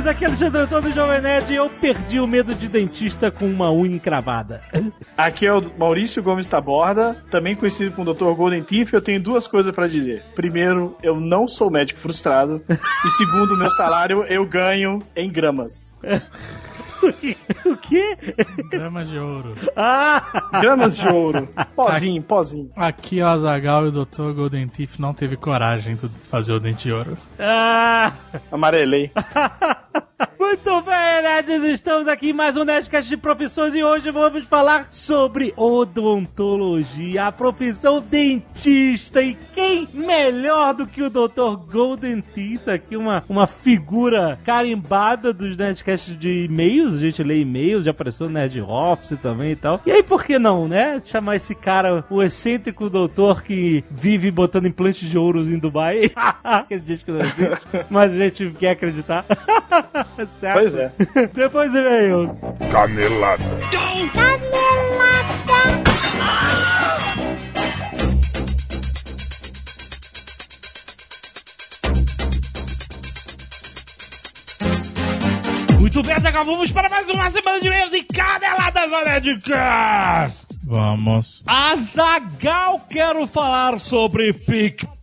Nerds, 0.00 0.06
aqui 0.06 0.24
é 0.24 0.28
Alexandre 0.28 0.62
Antônio 0.62 0.94
Jovem 0.94 1.20
Nerd 1.20 1.52
e 1.52 1.56
eu 1.56 1.68
perdi 1.68 2.20
o 2.20 2.26
medo 2.26 2.54
de 2.54 2.68
dentista 2.68 3.30
com 3.30 3.46
uma 3.46 3.70
unha 3.70 3.96
encravada. 3.96 4.62
Aqui 5.16 5.46
é 5.46 5.52
o 5.52 5.62
Maurício 5.78 6.22
Gomes 6.22 6.48
Taborda, 6.48 7.22
também 7.30 7.54
conhecido 7.54 7.94
como 7.94 8.14
Dr. 8.14 8.32
Golden 8.34 8.62
Teeth. 8.62 8.92
Eu 8.92 9.02
tenho 9.02 9.20
duas 9.20 9.46
coisas 9.46 9.74
para 9.74 9.86
dizer. 9.86 10.22
Primeiro, 10.34 10.96
eu 11.02 11.20
não 11.20 11.46
sou 11.46 11.70
médico 11.70 11.98
frustrado. 11.98 12.62
e 12.68 13.10
segundo, 13.10 13.56
meu 13.56 13.70
salário 13.70 14.24
eu 14.24 14.46
ganho 14.46 15.00
em 15.14 15.30
gramas. 15.30 15.96
o 17.64 17.76
quê? 17.76 18.16
Gramas 18.70 19.08
de 19.08 19.18
ouro. 19.18 19.54
Ah! 19.76 20.22
Gramas 20.60 20.96
de 20.96 21.08
ouro. 21.08 21.48
Pozinho, 21.74 22.22
pozinho. 22.22 22.70
Aqui 22.76 23.20
o 23.22 23.26
Azagal 23.26 23.86
e 23.86 23.88
o 23.88 24.04
Dr. 24.04 24.32
Golden 24.32 24.68
Teeth 24.68 24.98
não 24.98 25.14
teve 25.14 25.36
coragem 25.36 25.96
de 25.96 26.08
fazer 26.08 26.52
o 26.52 26.60
dente 26.60 26.84
de 26.84 26.92
ouro. 26.92 27.16
Ah! 27.38 28.12
Amarelei. 28.50 29.10
Muito 30.38 30.82
bem, 30.82 31.22
nerds, 31.22 31.62
estamos 31.64 32.08
aqui 32.08 32.30
em 32.30 32.32
mais 32.32 32.56
um 32.56 32.64
Nerdcast 32.64 33.08
de 33.08 33.16
Profissões 33.16 33.74
e 33.74 33.84
hoje 33.84 34.10
vamos 34.10 34.46
falar 34.46 34.90
sobre 34.90 35.54
odontologia, 35.56 37.26
a 37.26 37.32
profissão 37.32 38.00
dentista. 38.00 39.22
E 39.22 39.36
quem 39.54 39.88
melhor 39.92 40.74
do 40.74 40.86
que 40.86 41.02
o 41.02 41.10
Dr. 41.10 41.56
Golden 41.70 42.20
Teeth, 42.20 42.68
aqui 42.68 42.96
uma, 42.96 43.24
uma 43.28 43.46
figura 43.46 44.38
carimbada 44.44 45.32
dos 45.32 45.56
Nerdcasts 45.56 46.18
de 46.18 46.44
e-mails, 46.44 46.96
a 46.96 47.00
gente 47.00 47.22
lê 47.22 47.40
e-mails, 47.40 47.84
já 47.84 47.90
apareceu 47.90 48.26
no 48.26 48.34
Nerd 48.34 48.60
Office 48.60 49.18
também 49.20 49.52
e 49.52 49.56
tal. 49.56 49.80
E 49.86 49.92
aí, 49.92 50.02
por 50.02 50.24
que 50.24 50.38
não, 50.38 50.66
né? 50.66 51.00
Chamar 51.04 51.36
esse 51.36 51.54
cara, 51.54 52.04
o 52.10 52.22
excêntrico 52.22 52.90
doutor 52.90 53.42
que 53.42 53.84
vive 53.90 54.30
botando 54.30 54.66
implantes 54.66 55.08
de 55.08 55.16
ouros 55.16 55.48
em 55.48 55.58
Dubai. 55.58 56.10
Diz 56.84 57.02
que 57.02 57.10
não 57.10 57.20
existe, 57.20 57.86
mas 57.88 58.12
a 58.12 58.14
gente 58.14 58.50
quer 58.58 58.70
acreditar. 58.70 59.24
certo? 60.40 60.58
Pois 60.58 60.74
é. 60.74 60.92
Depois 61.32 61.74
e-mails. 61.74 62.30
Canelada. 62.70 63.44
Muito 75.80 76.02
bem, 76.04 76.20
Zagal, 76.20 76.44
vamos 76.44 76.70
para 76.70 76.88
mais 76.88 77.08
uma 77.10 77.28
semana 77.30 77.60
de 77.60 77.66
e-mails 77.66 77.92
e 77.92 78.04
caneladas 78.04 78.88
no 78.90 79.04
Nerdcast. 79.04 80.46
Vamos. 80.62 81.42
Azagal, 81.44 82.86
quero 82.88 83.26
falar 83.26 83.80
sobre 83.80 84.32
PicPay, 84.32 84.99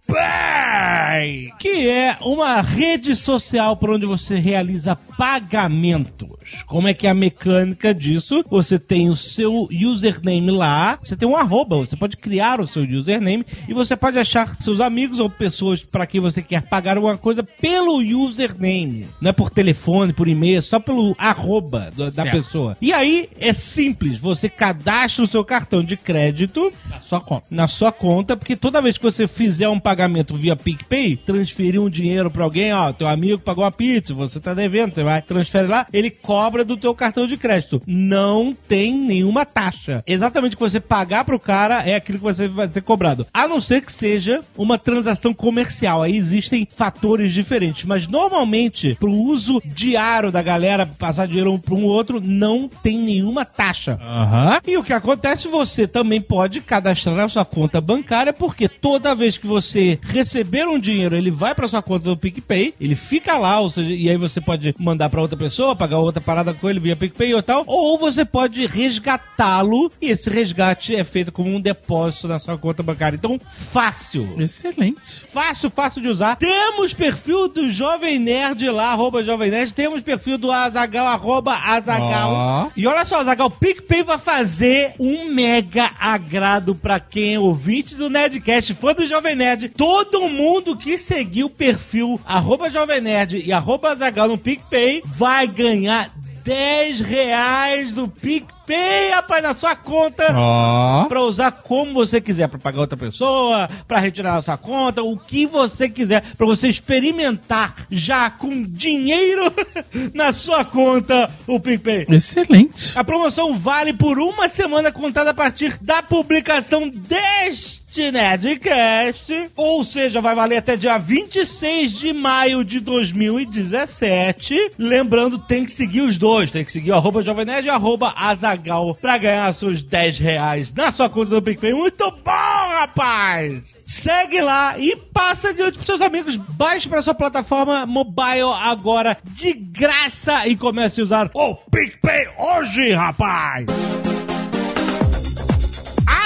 que 1.59 1.87
é 1.89 2.17
uma 2.21 2.61
rede 2.61 3.15
social 3.15 3.75
por 3.77 3.89
onde 3.89 4.05
você 4.05 4.35
realiza 4.37 4.95
pagamentos. 4.95 6.27
Como 6.65 6.87
é 6.87 6.93
que 6.93 7.07
é 7.07 7.09
a 7.09 7.13
mecânica 7.13 7.93
disso? 7.93 8.43
Você 8.49 8.77
tem 8.79 9.09
o 9.09 9.15
seu 9.15 9.67
username 9.71 10.51
lá, 10.51 10.97
você 11.03 11.15
tem 11.15 11.27
um 11.27 11.35
arroba, 11.35 11.77
você 11.77 11.95
pode 11.95 12.15
criar 12.17 12.61
o 12.61 12.67
seu 12.67 12.83
username 12.83 13.45
e 13.67 13.73
você 13.73 13.95
pode 13.97 14.17
achar 14.17 14.55
seus 14.55 14.79
amigos 14.79 15.19
ou 15.19 15.29
pessoas 15.29 15.83
para 15.83 16.05
quem 16.05 16.21
você 16.21 16.41
quer 16.41 16.61
pagar 16.67 16.97
alguma 16.97 17.17
coisa 17.17 17.43
pelo 17.43 17.97
username. 17.97 19.07
Não 19.19 19.29
é 19.29 19.33
por 19.33 19.49
telefone, 19.49 20.13
por 20.13 20.27
e-mail, 20.27 20.59
é 20.59 20.61
só 20.61 20.79
pelo 20.79 21.15
arroba 21.17 21.91
da 21.95 22.09
Certo. 22.11 22.31
pessoa. 22.31 22.77
E 22.81 22.93
aí 22.93 23.29
é 23.39 23.51
simples, 23.53 24.19
você 24.19 24.47
cadastra 24.47 25.23
o 25.25 25.27
seu 25.27 25.43
cartão 25.43 25.83
de 25.83 25.97
crédito 25.97 26.71
Na 26.89 26.99
sua 26.99 27.19
conta. 27.19 27.45
na 27.49 27.67
sua 27.67 27.91
conta, 27.91 28.37
porque 28.37 28.55
toda 28.55 28.81
vez 28.81 28.97
que 28.97 29.03
você 29.03 29.27
fizer 29.27 29.67
um 29.67 29.79
pagamento 29.79 29.96
via 30.35 30.55
PicPay, 30.55 31.15
transferir 31.17 31.81
um 31.81 31.89
dinheiro 31.89 32.29
pra 32.29 32.43
alguém, 32.43 32.73
ó, 32.73 32.91
teu 32.91 33.07
amigo 33.07 33.39
pagou 33.39 33.63
a 33.63 33.71
pizza, 33.71 34.13
você 34.13 34.39
tá 34.39 34.53
devendo, 34.53 34.93
você 34.93 35.03
vai, 35.03 35.21
transfere 35.21 35.67
lá, 35.67 35.87
ele 35.91 36.09
cobra 36.09 36.63
do 36.63 36.77
teu 36.77 36.93
cartão 36.93 37.27
de 37.27 37.37
crédito. 37.37 37.81
Não 37.85 38.53
tem 38.67 38.95
nenhuma 38.95 39.45
taxa. 39.45 40.03
Exatamente 40.05 40.53
o 40.53 40.57
que 40.57 40.63
você 40.63 40.79
pagar 40.79 41.25
pro 41.25 41.39
cara 41.39 41.83
é 41.83 41.95
aquilo 41.95 42.17
que 42.17 42.23
você 42.23 42.47
vai 42.47 42.67
ser 42.67 42.81
cobrado. 42.81 43.25
A 43.33 43.47
não 43.47 43.59
ser 43.59 43.81
que 43.81 43.91
seja 43.91 44.41
uma 44.57 44.77
transação 44.77 45.33
comercial. 45.33 46.03
Aí 46.03 46.15
existem 46.15 46.67
fatores 46.69 47.33
diferentes, 47.33 47.85
mas 47.85 48.07
normalmente 48.07 48.95
pro 48.99 49.11
uso 49.11 49.61
diário 49.65 50.31
da 50.31 50.41
galera 50.41 50.85
passar 50.85 51.27
dinheiro 51.27 51.53
um 51.53 51.59
para 51.59 51.75
um 51.75 51.83
outro 51.83 52.21
não 52.21 52.67
tem 52.67 53.01
nenhuma 53.01 53.45
taxa. 53.45 53.97
Aham. 54.01 54.59
E 54.67 54.77
o 54.77 54.83
que 54.83 54.93
acontece, 54.93 55.47
você 55.47 55.87
também 55.87 56.21
pode 56.21 56.61
cadastrar 56.61 57.19
a 57.19 57.27
sua 57.27 57.45
conta 57.45 57.79
bancária, 57.79 58.33
porque 58.33 58.67
toda 58.67 59.15
vez 59.15 59.37
que 59.37 59.47
você 59.47 59.86
receber 60.01 60.67
um 60.67 60.79
dinheiro, 60.79 61.15
ele 61.15 61.31
vai 61.31 61.53
para 61.53 61.67
sua 61.67 61.81
conta 61.81 62.05
do 62.05 62.17
PicPay, 62.17 62.73
ele 62.79 62.95
fica 62.95 63.37
lá, 63.37 63.59
ou 63.59 63.69
seja, 63.69 63.93
e 63.93 64.09
aí 64.09 64.17
você 64.17 64.41
pode 64.41 64.73
mandar 64.79 65.09
para 65.09 65.21
outra 65.21 65.37
pessoa, 65.37 65.75
pagar 65.75 65.99
outra 65.99 66.21
parada 66.21 66.53
com 66.53 66.69
ele 66.69 66.79
via 66.79 66.95
PicPay 66.95 67.33
ou 67.33 67.43
tal, 67.43 67.63
ou 67.65 67.97
você 67.97 68.25
pode 68.25 68.65
resgatá-lo, 68.65 69.91
e 70.01 70.09
esse 70.09 70.29
resgate 70.29 70.95
é 70.95 71.03
feito 71.03 71.31
como 71.31 71.49
um 71.49 71.61
depósito 71.61 72.27
na 72.27 72.39
sua 72.39 72.57
conta 72.57 72.83
bancária. 72.83 73.17
Então, 73.17 73.39
fácil. 73.49 74.35
Excelente. 74.37 75.01
Fácil, 75.31 75.69
fácil 75.69 76.01
de 76.01 76.07
usar. 76.07 76.35
Temos 76.35 76.93
perfil 76.93 77.47
do 77.47 77.69
Jovem 77.69 78.19
Nerd 78.19 78.69
lá, 78.69 78.91
arroba 78.91 79.23
Jovem 79.23 79.51
Nerd. 79.51 79.73
Temos 79.73 80.03
perfil 80.03 80.37
do 80.37 80.51
Azagal, 80.51 81.07
arroba 81.07 81.53
Azagal. 81.53 82.31
Ó. 82.33 82.67
E 82.75 82.87
olha 82.87 83.05
só, 83.05 83.19
Azagal, 83.19 83.47
o 83.47 83.51
PicPay 83.51 84.03
vai 84.03 84.17
fazer 84.17 84.93
um 84.99 85.31
mega 85.31 85.91
agrado 85.99 86.75
pra 86.75 86.99
quem 86.99 87.35
é 87.35 87.39
ouvinte 87.39 87.95
do 87.95 88.09
Nerdcast, 88.09 88.73
fã 88.73 88.93
do 88.93 89.07
Jovem 89.07 89.35
Nerd. 89.35 89.69
Todo 89.77 90.27
mundo 90.27 90.75
que 90.75 90.97
seguir 90.97 91.43
o 91.43 91.49
perfil 91.49 92.19
arroba 92.25 92.69
Jovem 92.69 92.99
Nerd 92.99 93.37
e 93.37 93.53
arroba 93.53 93.91
Azagal 93.91 94.27
no 94.27 94.37
PicPay 94.37 95.03
vai 95.05 95.47
ganhar 95.47 96.11
10 96.43 97.01
reais 97.01 97.93
do 97.93 98.07
PicPay, 98.07 98.56
rapaz, 98.73 99.43
na 99.43 99.53
sua 99.53 99.75
conta 99.75 100.27
Ó. 100.35 101.05
pra 101.05 101.21
usar 101.21 101.51
como 101.51 101.93
você 101.93 102.19
quiser, 102.19 102.47
pra 102.47 102.59
pagar 102.59 102.81
outra 102.81 102.97
pessoa, 102.97 103.69
pra 103.87 103.99
retirar 103.99 104.35
da 104.35 104.41
sua 104.41 104.57
conta, 104.57 105.01
o 105.03 105.17
que 105.17 105.45
você 105.45 105.89
quiser, 105.89 106.23
pra 106.35 106.45
você 106.45 106.67
experimentar 106.67 107.75
já 107.89 108.29
com 108.29 108.63
dinheiro 108.63 109.53
na 110.13 110.33
sua 110.33 110.65
conta 110.65 111.29
o 111.45 111.59
PicPay. 111.59 112.05
Excelente. 112.09 112.97
A 112.97 113.03
promoção 113.03 113.57
vale 113.57 113.93
por 113.93 114.19
uma 114.19 114.47
semana 114.47 114.91
contada 114.91 115.31
a 115.31 115.33
partir 115.33 115.77
da 115.81 116.01
publicação 116.01 116.87
deste 116.89 118.11
Nerdcast, 118.11 119.49
ou 119.55 119.83
seja, 119.83 120.21
vai 120.21 120.35
valer 120.35 120.57
até 120.57 120.75
dia 120.75 120.97
26 120.97 121.93
de 121.93 122.13
maio 122.13 122.63
de 122.63 122.79
2017. 122.79 124.71
Lembrando, 124.77 125.39
tem 125.39 125.65
que 125.65 125.71
seguir 125.71 126.01
os 126.01 126.17
dois, 126.17 126.51
tem 126.51 126.63
que 126.65 126.71
seguir 126.71 126.91
o 126.91 126.95
arroba 126.95 127.23
Jovem 127.23 127.45
Nerd 127.45 127.67
e 127.67 127.69
arroba 127.69 128.13
Azagal 128.57 128.95
pra 128.95 129.17
ganhar 129.17 129.53
seus 129.53 129.81
10 129.81 130.17
reais 130.17 130.73
na 130.73 130.91
sua 130.91 131.09
conta 131.09 131.29
do 131.29 131.41
PicPay. 131.41 131.73
Muito 131.73 132.11
bom, 132.11 132.31
rapaz! 132.71 133.75
Segue 133.85 134.41
lá 134.41 134.77
e 134.77 134.95
passa 134.95 135.49
adiante 135.49 135.73
pros 135.73 135.85
seus 135.85 136.01
amigos. 136.01 136.35
Baixe 136.35 136.89
pra 136.89 137.01
sua 137.01 137.13
plataforma 137.13 137.85
mobile 137.85 138.51
agora 138.61 139.17
de 139.23 139.53
graça 139.53 140.47
e 140.47 140.55
comece 140.55 141.01
a 141.01 141.03
usar 141.03 141.31
o 141.33 141.55
PicPay 141.55 142.27
hoje, 142.37 142.91
rapaz! 142.93 143.65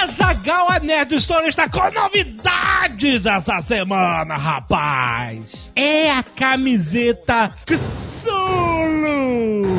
Azagal 0.03 0.71
a 0.71 0.79
Nerd 0.79 1.13
Store 1.15 1.47
está 1.47 1.69
com 1.69 1.91
novidades 1.91 2.71
essa 3.07 3.59
semana, 3.61 4.37
rapaz! 4.37 5.71
É 5.75 6.11
a 6.11 6.21
camiseta 6.21 7.51
Cthulhu! 7.65 9.01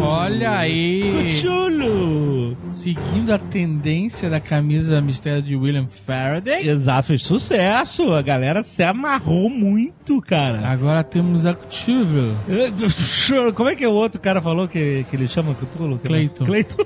Olha 0.03 0.59
aí. 0.59 1.31
Cthulhu! 1.31 2.57
Seguindo 2.69 3.33
a 3.33 3.39
tendência 3.39 4.29
da 4.29 4.41
camisa 4.41 5.01
mistério 5.01 5.41
de 5.41 5.55
William 5.55 5.87
Faraday, 5.87 6.69
Exato, 6.69 7.09
fez 7.09 7.23
sucesso. 7.23 8.13
A 8.13 8.23
galera 8.23 8.65
se 8.65 8.83
amarrou 8.83 9.49
muito, 9.49 10.21
cara. 10.21 10.67
agora 10.67 11.05
temos 11.05 11.47
a 11.47 11.55
Cthulhu. 11.55 12.35
Como 13.55 13.69
é 13.69 13.77
que 13.77 13.87
o 13.87 13.93
outro 13.93 14.21
cara 14.21 14.41
falou 14.41 14.67
que, 14.67 15.07
que 15.09 15.15
ele 15.15 15.29
chama 15.29 15.55
Cthulhu? 15.55 16.01
Clayton. 16.01 16.45
Clayton. 16.45 16.77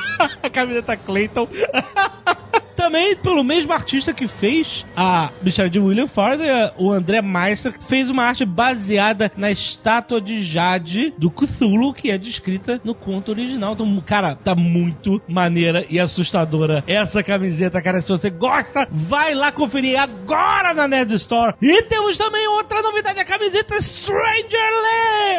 a 0.42 0.48
camiseta 0.48 0.96
Clayton. 0.96 1.46
Também 2.94 3.16
pelo 3.16 3.42
mesmo 3.42 3.72
artista 3.72 4.14
que 4.14 4.28
fez 4.28 4.86
a 4.96 5.28
bicha 5.42 5.68
de 5.68 5.80
William 5.80 6.06
Ford, 6.06 6.38
o 6.78 6.92
André 6.92 7.20
Meister, 7.20 7.74
fez 7.80 8.08
uma 8.08 8.22
arte 8.22 8.44
baseada 8.44 9.32
na 9.36 9.50
estátua 9.50 10.20
de 10.20 10.44
Jade 10.44 11.12
do 11.18 11.28
Cthulhu, 11.28 11.92
que 11.92 12.08
é 12.08 12.16
descrita 12.16 12.80
no 12.84 12.94
conto 12.94 13.32
original. 13.32 13.72
Então, 13.72 14.00
cara, 14.06 14.36
tá 14.36 14.54
muito 14.54 15.20
maneira 15.26 15.84
e 15.90 15.98
assustadora 15.98 16.84
essa 16.86 17.20
camiseta, 17.20 17.82
cara. 17.82 18.00
Se 18.00 18.06
você 18.06 18.30
gosta, 18.30 18.86
vai 18.92 19.34
lá 19.34 19.50
conferir 19.50 20.00
agora 20.00 20.72
na 20.72 20.86
Nerd 20.86 21.14
Store. 21.16 21.56
E 21.60 21.82
temos 21.82 22.16
também 22.16 22.46
outra 22.46 22.80
novidade, 22.80 23.18
a 23.18 23.24
camiseta 23.24 23.74
Stranger 23.80 24.70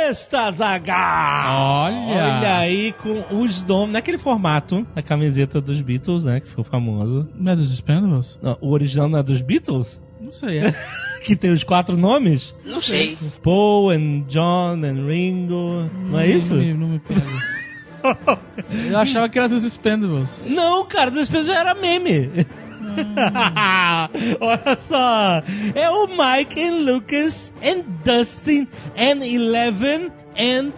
List, 0.09 0.33
Azaghal. 0.33 1.85
Olha. 1.85 2.37
Olha 2.37 2.57
aí 2.57 2.93
com 3.01 3.23
os 3.39 3.63
nomes, 3.63 3.93
naquele 3.93 4.17
formato 4.17 4.85
da 4.93 5.01
camiseta 5.01 5.61
dos 5.61 5.79
Beatles, 5.79 6.25
né, 6.25 6.41
que 6.41 6.49
ficou 6.49 6.65
famoso. 6.65 7.25
Não 7.45 7.53
é 7.53 7.55
dos 7.55 7.71
Expendables? 7.71 8.39
Não, 8.41 8.57
o 8.59 8.71
original 8.71 9.07
não 9.07 9.19
é 9.19 9.23
dos 9.23 9.39
Beatles? 9.39 10.01
Não 10.19 10.33
sei, 10.33 10.57
é. 10.57 10.75
Que 11.21 11.35
tem 11.35 11.51
os 11.51 11.63
quatro 11.63 11.95
nomes? 11.95 12.55
Não 12.65 12.81
sei. 12.81 13.15
Paul 13.43 13.91
and 13.91 14.23
John 14.27 14.81
and 14.83 15.05
Ringo. 15.07 15.87
Não 16.09 16.19
é 16.19 16.27
isso? 16.27 16.55
Não 16.55 16.63
me, 16.63 16.73
não 16.73 16.87
me 16.89 16.99
pega. 16.99 17.21
Eu 18.89 18.97
achava 18.97 19.29
que 19.29 19.37
era 19.37 19.47
dos 19.47 19.63
Expendables. 19.63 20.43
Não, 20.47 20.85
cara, 20.85 21.11
dos 21.11 21.29
Beatles 21.29 21.47
já 21.53 21.59
era 21.59 21.75
meme. 21.75 22.31
Olha 24.41 24.77
só. 24.79 25.43
É 25.75 25.89
o 25.89 26.07
Mike 26.07 26.63
and 26.63 26.77
Lucas 26.91 27.53
and 27.63 27.83
Dustin 28.03 28.67
and 28.97 29.23
Eleven 29.23 30.11
and 30.37 30.71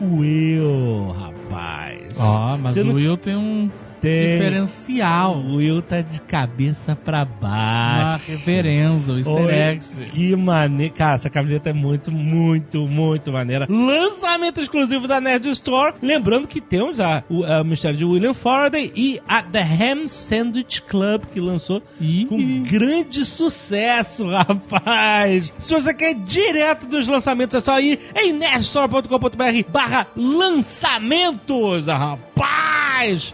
Will, 0.00 1.12
rapaz. 1.12 2.08
Ó, 2.18 2.56
mas 2.56 2.74
Você 2.74 2.80
o 2.80 2.84
não 2.86 2.94
Will 2.94 3.16
tem 3.16 3.36
um 3.36 3.70
tem- 4.00 4.38
diferencial. 4.38 5.36
O 5.38 5.56
Will 5.56 5.82
tá 5.82 6.00
de 6.00 6.20
cabeça 6.22 6.96
pra 6.96 7.18
Uma 7.18 7.24
baixo. 7.40 8.30
referência, 8.30 9.12
o 9.14 9.18
easter 9.18 9.48
eggs. 9.48 10.00
Que 10.06 10.34
maneiro. 10.36 10.94
Cara, 10.94 11.14
essa 11.16 11.30
camiseta 11.30 11.70
é 11.70 11.72
muito, 11.72 12.10
muito, 12.12 12.86
muito 12.86 13.32
maneira. 13.32 13.66
Lançamento 13.70 14.60
exclusivo 14.60 15.06
da 15.08 15.20
Nerd 15.20 15.48
Store. 15.50 15.94
Lembrando 16.02 16.46
que 16.48 16.60
temos 16.60 17.00
a, 17.00 17.22
o 17.28 17.44
a 17.44 17.62
mistério 17.64 17.96
de 17.96 18.04
William 18.04 18.34
Faraday 18.34 18.92
e 18.96 19.20
a 19.28 19.42
The 19.42 19.62
Ham 19.62 20.06
Sandwich 20.06 20.82
Club, 20.82 21.24
que 21.32 21.40
lançou 21.40 21.82
Ih. 22.00 22.26
com 22.26 22.62
grande 22.62 23.24
sucesso, 23.24 24.26
rapaz. 24.30 25.52
Se 25.58 25.72
você 25.74 25.92
quer 25.94 26.14
direto 26.14 26.86
dos 26.86 27.06
lançamentos, 27.08 27.54
é 27.56 27.60
só 27.60 27.80
ir 27.80 27.98
em 28.16 28.32
nerdstore.com.br 28.32 29.70
barra 29.70 30.06
lançamentos, 30.16 31.86
rapaz. 31.86 32.67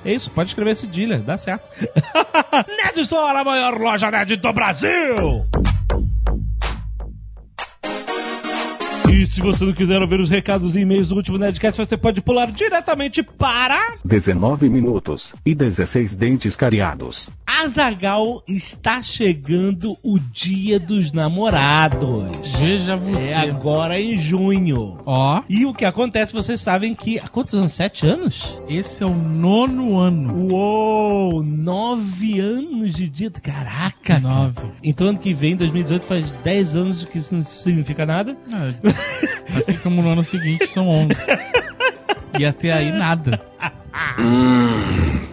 É 0.04 0.12
isso, 0.12 0.30
pode 0.30 0.50
escrever 0.50 0.74
cedilha, 0.74 1.18
dá 1.18 1.38
certo. 1.38 1.70
Nerd 2.76 3.00
Store, 3.00 3.36
a 3.38 3.44
maior 3.44 3.78
loja 3.78 4.10
nerd 4.10 4.36
do 4.36 4.52
Brasil. 4.52 5.46
E 9.14 9.24
se 9.26 9.40
você 9.40 9.64
não 9.64 9.72
quiser 9.72 10.02
ouvir 10.02 10.18
os 10.18 10.28
recados 10.28 10.74
e 10.74 10.80
e-mails 10.80 11.06
do 11.06 11.14
último 11.14 11.38
Nerdcast, 11.38 11.86
você 11.86 11.96
pode 11.96 12.20
pular 12.20 12.50
diretamente 12.50 13.22
para 13.22 13.94
19 14.04 14.68
minutos 14.68 15.36
e 15.46 15.54
16 15.54 16.16
dentes 16.16 16.56
cariados. 16.56 17.30
Azagal 17.46 18.42
está 18.48 19.04
chegando 19.04 19.96
o 20.02 20.18
Dia 20.18 20.80
dos 20.80 21.12
Namorados. 21.12 22.24
Veja 22.58 22.96
você. 22.96 23.28
É 23.28 23.36
agora 23.36 24.00
em 24.00 24.18
junho. 24.18 24.98
Ó, 25.06 25.42
E 25.48 25.64
o 25.64 25.72
que 25.72 25.84
acontece, 25.84 26.32
vocês 26.32 26.60
sabem 26.60 26.92
que. 26.92 27.20
Há 27.20 27.28
quantos 27.28 27.54
anos? 27.54 27.72
Sete 27.72 28.04
anos? 28.08 28.60
esse 28.68 29.04
é 29.04 29.06
o 29.06 29.14
nono 29.14 29.96
ano. 29.96 30.48
Uou! 30.50 31.42
Nove 31.44 32.40
anos 32.40 32.92
de 32.94 33.08
dia. 33.08 33.30
Caraca! 33.30 34.18
Nove. 34.18 34.58
Então 34.82 35.06
ano 35.06 35.18
que 35.18 35.32
vem, 35.32 35.54
2018, 35.54 36.04
faz 36.04 36.30
10 36.42 36.74
anos 36.74 37.04
que 37.04 37.18
isso 37.18 37.32
não 37.32 37.44
significa 37.44 38.04
nada. 38.04 38.36
É, 38.52 39.04
assim 39.56 39.76
como 39.78 40.02
no 40.02 40.10
ano 40.10 40.22
seguinte 40.22 40.66
são 40.66 40.88
11. 40.88 41.14
E 42.38 42.44
até 42.44 42.72
aí 42.72 42.90
nada. 42.90 43.40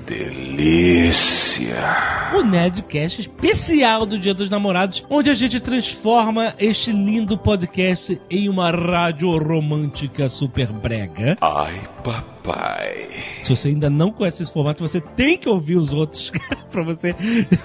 Delícia. 0.05 1.75
o 2.35 2.43
Nerdcast 2.43 3.21
especial 3.21 4.05
do 4.05 4.19
Dia 4.19 4.33
dos 4.33 4.49
Namorados, 4.49 5.03
onde 5.09 5.29
a 5.29 5.33
gente 5.33 5.59
transforma 5.59 6.53
este 6.59 6.91
lindo 6.91 7.37
podcast 7.37 8.21
em 8.29 8.49
uma 8.49 8.71
rádio 8.71 9.37
romântica 9.37 10.29
super 10.29 10.71
brega. 10.71 11.35
Ai, 11.41 11.73
papai. 12.03 12.40
Se 13.43 13.55
você 13.55 13.69
ainda 13.69 13.89
não 13.89 14.11
conhece 14.11 14.43
esse 14.43 14.51
formato, 14.51 14.87
você 14.87 15.01
tem 15.01 15.37
que 15.37 15.49
ouvir 15.49 15.75
os 15.75 15.93
outros 15.93 16.31
pra 16.71 16.83
você 16.83 17.15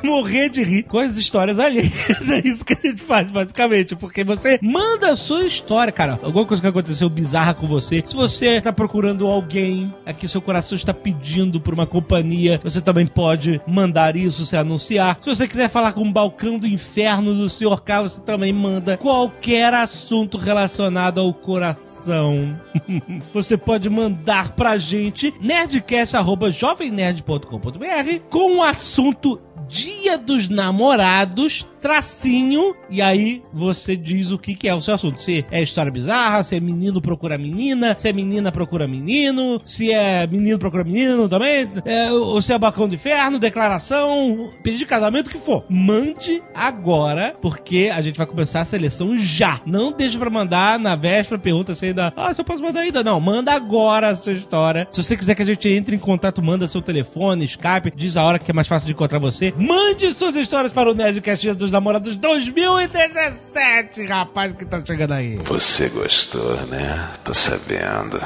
morrer 0.02 0.48
de 0.48 0.62
rir 0.62 0.82
com 0.82 0.98
as 0.98 1.16
histórias 1.16 1.58
alheias. 1.58 1.86
É 2.36 2.46
isso 2.46 2.64
que 2.64 2.74
a 2.74 2.88
gente 2.88 3.02
faz, 3.02 3.30
basicamente. 3.30 3.94
Porque 3.94 4.24
você 4.24 4.58
manda 4.60 5.10
a 5.10 5.16
sua 5.16 5.44
história, 5.44 5.92
cara. 5.92 6.18
Alguma 6.22 6.44
coisa 6.44 6.60
que 6.60 6.68
aconteceu 6.68 7.08
bizarra 7.08 7.54
com 7.54 7.66
você. 7.66 8.02
Se 8.04 8.16
você 8.16 8.60
tá 8.60 8.72
procurando 8.72 9.26
alguém, 9.26 9.94
aqui 10.04 10.28
seu 10.28 10.40
coração 10.40 10.76
está 10.76 10.92
pedindo 10.92 11.60
por 11.60 11.72
uma 11.72 11.86
companhia, 11.86 12.60
você 12.62 12.80
também 12.80 13.06
pode 13.06 13.60
mandar 13.66 14.16
isso, 14.16 14.44
se 14.44 14.56
anunciar. 14.56 15.18
Se 15.20 15.28
você 15.28 15.46
quiser 15.46 15.68
falar 15.68 15.92
com 15.92 16.02
o 16.02 16.12
balcão 16.12 16.58
do 16.58 16.66
inferno 16.66 17.34
do 17.34 17.48
Sr. 17.48 17.80
K, 17.82 18.02
você 18.02 18.20
também 18.20 18.52
manda 18.52 18.96
qualquer 18.96 19.72
assunto 19.72 20.36
relacionado 20.36 21.20
ao 21.20 21.32
coração. 21.32 22.58
você 23.32 23.56
pode 23.56 23.88
mandar 23.88 24.50
pra 24.66 24.78
gente 24.78 25.32
nerdcast.jovemnerd.com.br 25.40 28.20
com 28.28 28.56
o 28.56 28.62
assunto 28.64 29.40
Dia 29.68 30.18
dos 30.18 30.48
Namorados, 30.48 31.64
tracinho, 31.80 32.74
e 32.90 33.00
aí 33.00 33.42
você 33.52 33.96
diz 33.96 34.30
o 34.30 34.38
que, 34.38 34.54
que 34.54 34.68
é 34.68 34.74
o 34.74 34.80
seu 34.80 34.94
assunto. 34.94 35.20
Se 35.20 35.44
é 35.50 35.62
história 35.62 35.90
bizarra, 35.90 36.42
se 36.42 36.56
é 36.56 36.60
menino 36.60 37.00
procura 37.00 37.38
menina, 37.38 37.96
se 37.98 38.08
é 38.08 38.12
menina 38.12 38.50
procura 38.50 38.88
menino, 38.88 39.60
se 39.64 39.92
é 39.92 40.26
menino 40.26 40.58
procura 40.58 40.84
menino 40.84 41.28
também, 41.28 41.70
é, 41.84 42.10
ou 42.10 42.40
se 42.40 42.52
é 42.52 42.58
balcão 42.58 42.88
do 42.88 42.94
inferno, 42.94 43.38
declaração, 43.38 44.50
pedido 44.62 44.80
de 44.80 44.86
casamento, 44.86 45.28
o 45.28 45.30
que 45.30 45.38
for. 45.38 45.64
Mande 45.68 46.42
agora, 46.54 47.34
porque 47.40 47.90
a 47.92 48.00
gente 48.00 48.16
vai 48.16 48.26
começar 48.26 48.60
a 48.60 48.64
seleção 48.64 49.18
já. 49.18 49.60
Não 49.66 49.92
deixa 49.92 50.18
pra 50.18 50.30
mandar 50.30 50.78
na 50.78 50.96
véspera, 50.96 51.40
pergunta 51.40 51.74
se 51.74 51.86
ainda, 51.86 52.12
ah, 52.16 52.32
se 52.32 52.40
eu 52.40 52.44
posso 52.44 52.62
mandar 52.62 52.80
ainda. 52.80 53.02
Não, 53.02 53.20
manda 53.20 53.52
agora 53.52 54.08
a 54.08 54.14
sua 54.14 54.32
história. 54.32 54.86
Se 54.90 55.02
você 55.02 55.16
quiser 55.16 55.34
que 55.34 55.42
a 55.42 55.46
gente 55.46 55.68
entre 55.68 55.94
em 55.94 55.98
contato, 55.98 56.42
manda 56.42 56.68
seu 56.68 56.82
telefone, 56.82 57.44
Skype, 57.44 57.92
diz 57.94 58.16
a 58.16 58.24
hora 58.24 58.38
que 58.38 58.50
é 58.50 58.54
mais 58.54 58.68
fácil 58.68 58.86
de 58.86 58.92
encontrar 58.92 59.18
você. 59.18 59.52
Mande 59.56 60.12
suas 60.12 60.36
histórias 60.36 60.72
para 60.72 60.90
o 60.90 60.94
Nerdcast 60.94 61.54
dos 61.54 61.70
Namorados 61.76 62.16
2017, 62.16 64.06
rapaz, 64.06 64.54
que 64.54 64.64
tá 64.64 64.82
chegando 64.82 65.12
aí. 65.12 65.36
Você 65.36 65.90
gostou, 65.90 66.56
né? 66.68 67.10
Tô 67.22 67.34
sabendo. 67.34 68.18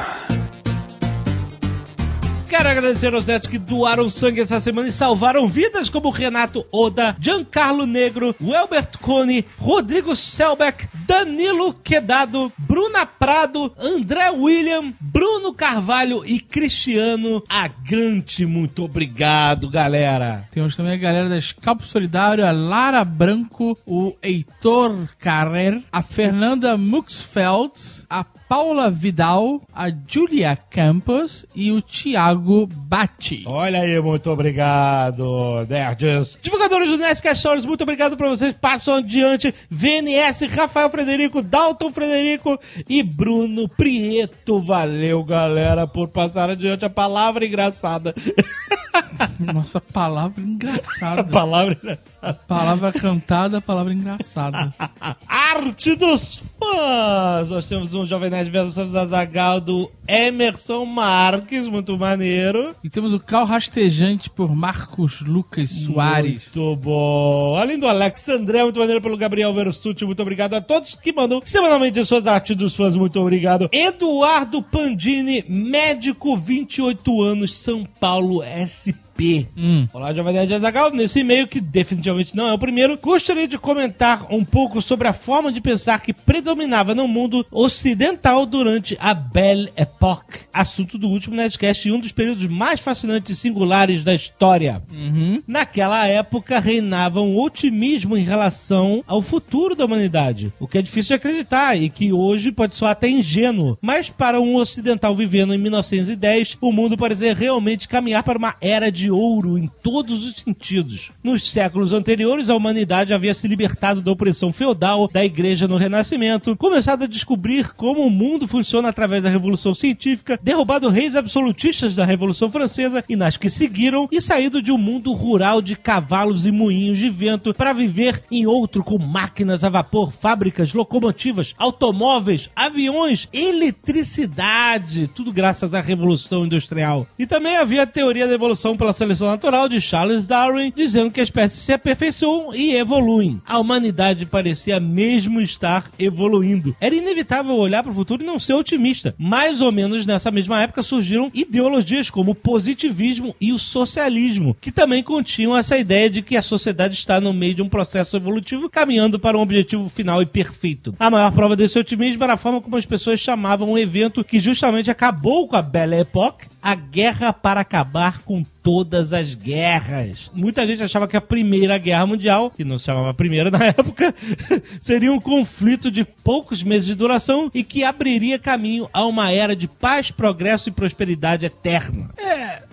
Quero 2.50 2.69
agradecer 2.69 3.14
aos 3.14 3.26
netos 3.26 3.49
que 3.49 3.58
doaram 3.58 4.11
sangue 4.11 4.41
essa 4.41 4.61
semana 4.61 4.88
e 4.88 4.93
salvaram 4.93 5.47
vidas, 5.47 5.88
como 5.88 6.11
Renato 6.11 6.67
Oda, 6.73 7.17
Giancarlo 7.20 7.87
Negro, 7.87 8.35
Welbert 8.43 8.99
Cone, 9.00 9.44
Rodrigo 9.56 10.17
Selbeck, 10.17 10.88
Danilo 11.06 11.73
Quedado, 11.73 12.52
Bruna 12.58 13.06
Prado, 13.06 13.73
André 13.79 14.31
William, 14.31 14.93
Bruno 15.01 15.55
Carvalho 15.55 16.27
e 16.27 16.41
Cristiano 16.41 17.41
Agante. 17.48 18.44
Muito 18.44 18.82
obrigado, 18.82 19.70
galera. 19.70 20.48
Temos 20.51 20.77
também 20.77 20.94
a 20.94 20.96
galera 20.96 21.29
da 21.29 21.41
Scalpo 21.41 21.84
Solidário, 21.84 22.44
a 22.44 22.51
Lara 22.51 23.05
Branco, 23.05 23.79
o 23.86 24.17
Heitor 24.20 25.08
Carrer, 25.20 25.81
a 25.93 26.03
Fernanda 26.03 26.77
Muxfeld, 26.77 27.75
a 28.10 28.25
Paula 28.51 28.91
Vidal, 28.91 29.63
a 29.73 29.93
Julia 30.09 30.57
Campos 30.57 31.47
e 31.55 31.71
o 31.71 31.81
Thiago 31.81 32.67
Batti. 32.67 33.45
Olha 33.47 33.83
aí, 33.83 34.01
muito 34.01 34.29
obrigado, 34.29 35.65
nerds. 35.69 36.37
Divulgadores 36.43 36.91
do 36.91 36.99
Nerdcast 36.99 37.39
Stories, 37.39 37.65
muito 37.65 37.83
obrigado 37.83 38.17
pra 38.17 38.29
vocês. 38.29 38.53
Passam 38.53 38.97
adiante, 38.97 39.55
VNS, 39.71 40.47
Rafael 40.49 40.91
Frederico, 40.91 41.45
Dalton 41.45 41.93
Frederico 41.93 42.59
e 42.89 43.05
Bruno 43.05 43.69
Prieto. 43.69 44.59
Valeu, 44.61 45.23
galera, 45.23 45.87
por 45.87 46.09
passar 46.09 46.51
adiante 46.51 46.85
a 46.85 46.91
palavra 46.91 47.47
engraçada. 47.47 48.13
Nossa, 49.55 49.81
palavra 49.81 50.41
engraçada. 50.43 51.25
palavra 51.25 51.75
engraçada. 51.75 52.41
palavra 52.47 52.93
cantada, 52.93 53.61
palavra 53.61 53.93
engraçada. 53.93 54.75
Arte 55.27 55.94
dos 55.94 56.56
fãs! 56.59 57.49
Nós 57.49 57.69
temos 57.69 57.94
um 57.94 58.05
Jovem 58.06 58.31
Nerd 58.31 58.51
versus 58.51 58.94
Azagal 58.94 59.61
do 59.61 59.91
Emerson 60.10 60.84
Marques, 60.84 61.69
muito 61.69 61.96
maneiro. 61.96 62.74
E 62.82 62.90
temos 62.90 63.14
o 63.14 63.20
Cal 63.20 63.44
Rastejante 63.44 64.29
por 64.29 64.52
Marcos 64.56 65.20
Lucas 65.20 65.70
Soares. 65.70 66.50
Muito 66.56 66.76
bom. 66.76 67.55
Além 67.55 67.79
do 67.79 67.86
Alex 67.86 68.29
André, 68.29 68.64
muito 68.64 68.81
maneiro 68.81 69.00
pelo 69.00 69.17
Gabriel 69.17 69.55
Versuti, 69.55 70.05
muito 70.05 70.20
obrigado 70.20 70.55
a 70.55 70.60
todos 70.60 70.96
que 70.96 71.12
mandam 71.12 71.40
semanalmente 71.44 72.05
suas 72.05 72.26
artes 72.26 72.56
dos 72.56 72.74
fãs, 72.74 72.96
muito 72.96 73.20
obrigado. 73.20 73.69
Eduardo 73.70 74.60
Pandini, 74.60 75.44
médico, 75.48 76.36
28 76.36 77.22
anos, 77.22 77.55
São 77.55 77.84
Paulo, 77.84 78.43
SP. 78.43 79.09
Hum. 79.55 79.86
Olá, 79.93 80.15
Jovem 80.15 80.32
Nerd 80.32 80.55
Azagal. 80.55 80.91
Nesse 80.93 81.20
e-mail, 81.20 81.46
que 81.46 81.60
definitivamente 81.60 82.34
não 82.34 82.48
é 82.48 82.55
o 82.55 82.58
primeiro, 82.58 82.96
gostaria 82.96 83.46
de 83.46 83.58
comentar 83.58 84.27
um 84.31 84.43
pouco 84.43 84.81
sobre 84.81 85.06
a 85.06 85.12
forma 85.12 85.53
de 85.53 85.60
pensar 85.60 86.00
que 86.00 86.15
predominava 86.15 86.94
no 86.94 87.06
mundo 87.06 87.44
ocidental 87.50 88.46
durante 88.46 88.96
a 88.98 89.12
Belle 89.12 89.69
Époque. 89.77 90.41
Assunto 90.50 90.96
do 90.96 91.06
último 91.06 91.36
Nerdcast 91.36 91.86
e 91.86 91.93
um 91.93 92.00
dos 92.00 92.12
períodos 92.12 92.46
mais 92.46 92.81
fascinantes 92.81 93.36
e 93.36 93.41
singulares 93.41 94.03
da 94.03 94.15
história. 94.15 94.82
Uhum. 94.91 95.43
Naquela 95.46 96.06
época 96.06 96.58
reinava 96.58 97.20
um 97.20 97.39
otimismo 97.39 98.17
em 98.17 98.24
relação 98.24 99.05
ao 99.06 99.20
futuro 99.20 99.74
da 99.74 99.84
humanidade, 99.84 100.50
o 100.58 100.67
que 100.67 100.79
é 100.79 100.82
difícil 100.82 101.08
de 101.08 101.15
acreditar 101.15 101.77
e 101.77 101.91
que 101.91 102.10
hoje 102.10 102.50
pode 102.50 102.74
soar 102.74 102.93
até 102.93 103.10
ingênuo. 103.10 103.77
Mas 103.82 104.08
para 104.08 104.41
um 104.41 104.56
ocidental 104.56 105.15
vivendo 105.15 105.53
em 105.53 105.58
1910, 105.58 106.56
o 106.58 106.72
mundo 106.72 106.96
parecia 106.96 107.34
realmente 107.34 107.86
caminhar 107.86 108.22
para 108.22 108.39
uma 108.39 108.55
era 108.62 108.91
de 108.91 109.09
ouro 109.10 109.58
em 109.58 109.70
todos 109.82 110.24
os 110.26 110.36
sentidos. 110.36 111.10
Nos 111.22 111.50
séculos 111.50 111.93
anteriores, 111.93 112.50
a 112.50 112.55
humanidade 112.55 113.12
havia 113.12 113.34
se 113.34 113.48
libertado 113.48 114.00
da 114.02 114.10
opressão 114.10 114.52
feudal 114.52 115.08
da 115.08 115.24
igreja 115.24 115.69
no 115.69 115.76
Renascimento, 115.76 116.56
começado 116.56 117.05
a 117.05 117.06
descobrir 117.06 117.72
como 117.74 118.06
o 118.06 118.10
mundo 118.10 118.46
funciona 118.46 118.88
através 118.88 119.22
da 119.22 119.31
Revolução 119.31 119.74
Científica, 119.74 120.38
derrubado 120.43 120.88
reis 120.88 121.17
absolutistas 121.17 121.94
da 121.94 122.05
Revolução 122.05 122.50
Francesa 122.50 123.05
e 123.08 123.17
nas 123.17 123.36
que 123.36 123.50
seguiram, 123.50 124.08
e 124.10 124.20
saído 124.20 124.62
de 124.62 124.72
um 124.72 124.79
mundo 124.79 125.12
rural 125.12 125.60
de 125.60 125.76
cavalos 125.76 126.46
e 126.46 126.52
moinhos 126.52 126.98
de 126.98 127.10
vento 127.10 127.55
para 127.55 127.72
viver 127.72 128.22
em 128.31 128.46
outro 128.46 128.82
com 128.84 128.98
máquinas 128.98 129.64
a 129.64 129.69
vapor, 129.69 130.12
fábricas, 130.12 130.72
locomotivas, 130.72 131.55
automóveis, 131.58 132.50
aviões, 132.55 133.29
eletricidade, 133.32 135.08
tudo 135.08 135.32
graças 135.32 135.74
à 135.74 135.81
Revolução 135.81 136.44
Industrial. 136.44 137.06
E 137.19 137.26
também 137.26 137.56
havia 137.56 137.82
a 137.82 137.86
teoria 137.86 138.26
da 138.26 138.34
evolução 138.34 138.76
pela 138.76 138.93
seleção 139.01 139.29
natural 139.29 139.67
de 139.67 139.81
Charles 139.81 140.27
Darwin, 140.27 140.71
dizendo 140.77 141.11
que 141.11 141.23
as 141.23 141.29
espécies 141.29 141.63
se 141.63 141.73
aperfeiçoam 141.73 142.55
e 142.55 142.75
evoluem. 142.75 143.41
A 143.47 143.59
humanidade 143.59 144.27
parecia 144.27 144.79
mesmo 144.79 145.41
estar 145.41 145.91
evoluindo. 145.99 146.77
Era 146.79 146.95
inevitável 146.95 147.57
olhar 147.57 147.83
para 147.83 147.93
o 147.93 147.95
futuro 147.95 148.23
e 148.23 148.27
não 148.27 148.39
ser 148.39 148.53
otimista. 148.53 149.15
Mais 149.17 149.63
ou 149.63 149.73
menos 149.73 150.05
nessa 150.05 150.31
mesma 150.31 150.61
época 150.61 150.83
surgiram 150.83 151.31
ideologias 151.33 152.11
como 152.11 152.33
o 152.33 152.35
positivismo 152.35 153.35
e 153.41 153.55
o 153.55 153.59
socialismo, 153.59 154.55
que 154.61 154.71
também 154.71 155.03
continham 155.03 155.57
essa 155.57 155.79
ideia 155.79 156.11
de 156.11 156.21
que 156.21 156.37
a 156.37 156.43
sociedade 156.43 156.95
está 156.95 157.23
no 157.23 157.33
meio 157.33 157.55
de 157.55 157.63
um 157.63 157.71
processo 157.71 158.19
evolutivo 158.19 158.69
caminhando 158.69 159.19
para 159.19 159.39
um 159.39 159.41
objetivo 159.41 159.89
final 159.89 160.21
e 160.21 160.27
perfeito. 160.27 160.95
A 160.99 161.11
maior 161.11 161.33
prova 161.33 161.57
desse 161.57 161.79
otimismo 161.79 162.23
era 162.23 162.35
a 162.35 162.37
forma 162.37 162.61
como 162.61 162.77
as 162.77 162.85
pessoas 162.85 163.19
chamavam 163.19 163.73
um 163.73 163.79
evento 163.79 164.23
que 164.23 164.39
justamente 164.39 164.91
acabou 164.91 165.49
com 165.49 165.57
a 165.57 165.63
Belle 165.63 165.95
Époque, 165.95 166.49
a 166.62 166.74
guerra 166.74 167.32
para 167.32 167.60
acabar 167.60 168.22
com 168.22 168.44
todas 168.62 169.12
as 169.12 169.34
guerras. 169.34 170.31
Muita 170.34 170.67
gente 170.67 170.82
achava 170.82 171.08
que 171.08 171.17
a 171.17 171.20
Primeira 171.20 171.79
Guerra 171.79 172.06
Mundial, 172.06 172.50
que 172.50 172.64
não 172.64 172.76
se 172.79 172.84
chamava 172.84 173.14
Primeira 173.14 173.50
na 173.50 173.64
época, 173.67 174.14
seria 174.81 175.12
um 175.12 175.20
conflito 175.20 175.90
de 175.90 176.05
poucos 176.05 176.62
meses 176.62 176.86
de 176.86 176.94
duração 176.94 177.50
e 177.55 177.64
que 177.64 177.82
abriria 177.82 178.38
caminho 178.38 178.88
a 178.93 179.05
uma 179.06 179.32
era 179.32 179.56
de 179.56 179.67
paz, 179.67 180.10
progresso 180.10 180.69
e 180.69 180.72
prosperidade 180.72 181.46
eterna. 181.46 182.10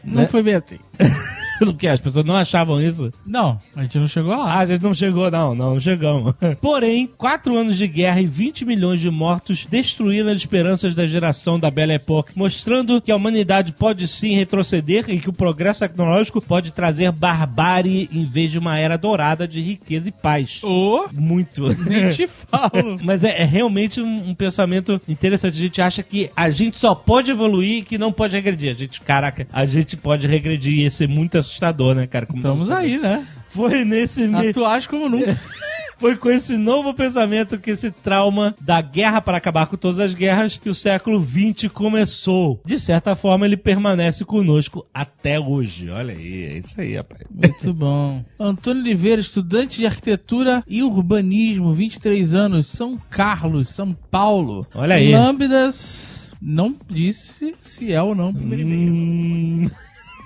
Não 0.04 0.22
Né? 0.24 0.28
foi 0.28 0.44
bem 0.44 0.56
assim. 0.56 0.80
O 1.62 1.74
que? 1.74 1.88
As 1.88 2.02
pessoas 2.02 2.26
não 2.26 2.36
achavam 2.36 2.82
isso? 2.82 3.12
Não, 3.26 3.60
a 3.76 3.84
gente 3.84 3.98
não 3.98 4.08
chegou 4.08 4.32
lá. 4.32 4.54
Ah, 4.54 4.60
a 4.60 4.66
gente 4.66 4.84
não 4.84 4.94
chegou, 4.94 5.30
não, 5.32 5.56
não, 5.56 5.74
não 5.74 5.80
chegamos. 5.80 6.34
Porém, 6.62 7.10
quatro 7.18 7.56
anos 7.56 7.78
de 7.78 7.88
guerra 7.88 8.22
e 8.22 8.28
20 8.28 8.66
milhões 8.66 9.00
de 9.00 9.10
mortos 9.10 9.66
destruíram 9.70 10.30
as 10.30 10.38
esperanças 10.38 10.94
da 10.94 11.08
geração 11.08 11.60
da 11.60 11.70
Belle 11.72 11.94
Époque, 11.94 12.34
mostrando 12.36 13.02
que 13.02 13.12
a 13.12 13.16
humanidade 13.16 13.74
pode 13.74 14.08
sim 14.08 14.36
retroceder 14.36 15.06
e 15.10 15.20
que 15.20 15.30
o 15.30 15.34
progresso 15.34 15.82
tecnológico 15.82 16.42
pode 16.42 16.72
trazer 16.72 17.12
barbárie 17.12 18.10
em 18.12 18.26
vez 18.26 18.52
de 18.52 18.60
uma 18.60 18.78
era 18.78 18.98
dourada 18.98 19.48
de 19.48 19.62
riqueza 19.62 20.10
e 20.10 20.12
paz. 20.12 20.62
Ô, 20.64 21.08
Muito. 21.12 21.68
nem 21.90 22.10
te 22.10 22.28
falo. 22.28 23.00
Mas 23.04 23.24
é, 23.24 23.42
é 23.42 23.46
realmente 23.46 24.02
um, 24.02 24.30
um 24.30 24.36
pensamento 24.36 25.02
interessante. 25.08 25.56
A 25.56 25.62
gente 25.62 25.82
acha 25.82 26.04
que 26.04 26.30
a 26.36 26.50
gente 26.50 26.78
só 26.78 26.94
pode 26.94 27.32
evoluir 27.32 27.80
e 27.80 27.82
que 27.82 27.98
não 27.98 28.12
pode 28.12 28.36
regredir. 28.36 28.72
A 28.72 28.78
gente, 28.78 29.02
caraca, 29.02 29.48
a 29.52 29.66
gente 29.66 29.96
pode 29.98 30.28
regredir 30.28 30.86
e 30.86 30.90
ser 30.92 31.08
muito 31.08 31.38
assustador, 31.48 31.96
né, 31.96 32.08
cara? 32.08 32.26
Como 32.26 32.40
Estamos 32.40 32.70
assustador. 32.70 32.84
aí, 32.84 32.98
né? 33.00 33.28
Foi 33.48 33.84
nesse 33.84 34.28
meio. 34.28 34.52
Atuais 34.52 34.86
como 34.86 35.10
nunca. 35.10 35.40
Foi 35.98 36.16
com 36.16 36.30
esse 36.30 36.58
novo 36.58 36.94
pensamento 36.94 37.58
que 37.58 37.72
esse 37.72 37.90
trauma 37.90 38.56
da 38.62 38.80
guerra 38.82 39.20
para 39.20 39.38
acabar 39.38 39.66
com 39.66 39.76
todas 39.76 40.00
as 40.00 40.14
guerras 40.14 40.56
que 40.56 40.70
o 40.70 40.76
século 40.76 41.20
XX 41.20 41.70
começou. 41.74 42.62
De 42.64 42.80
certa 42.80 43.16
forma, 43.16 43.48
ele 43.48 43.58
permanece 43.58 44.24
conosco 44.24 44.86
até 44.94 45.40
hoje. 45.40 45.90
Olha 45.90 46.14
aí, 46.14 46.44
é 46.44 46.58
isso 46.60 46.80
aí, 46.80 46.96
rapaz. 46.96 47.24
Muito 47.32 47.74
bom. 47.74 48.24
Antônio 48.40 48.84
Oliveira, 48.84 49.20
estudante 49.20 49.80
de 49.80 49.88
arquitetura 49.88 50.64
e 50.68 50.84
urbanismo, 50.84 51.74
23 51.74 52.36
anos, 52.36 52.68
São 52.68 53.02
Carlos, 53.10 53.70
São 53.70 53.92
Paulo. 53.92 54.68
Olha 54.76 54.96
aí. 54.96 55.12
Lambdas 55.12 56.32
não 56.40 56.76
disse 56.88 57.56
se 57.60 57.92
é 57.92 58.00
ou 58.00 58.14
não 58.14 58.32
primeiro 58.32 58.62
e-mail. 58.62 59.72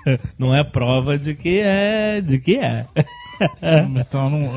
Hum, 0.06 0.16
Não 0.38 0.54
é 0.54 0.62
prova 0.64 1.18
de 1.18 1.34
que 1.34 1.60
é, 1.60 2.20
de 2.20 2.38
que 2.38 2.56
é. 2.56 2.86
Então 4.00 4.30
não- 4.30 4.48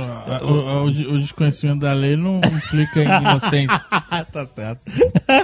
o, 0.44 0.84
o- 0.86 1.14
o 1.16 1.20
desconhecimento 1.20 1.80
da 1.80 1.94
lei 1.94 2.16
não 2.16 2.38
implica 2.38 3.04
em 3.04 3.08
inocência. 3.08 3.80
tá 4.32 4.46
certo. 4.46 4.82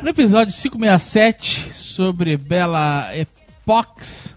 No 0.03 0.09
episódio 0.09 0.53
567 0.53 1.73
sobre 1.73 2.37
Bela 2.37 3.09
Epox, 3.15 4.35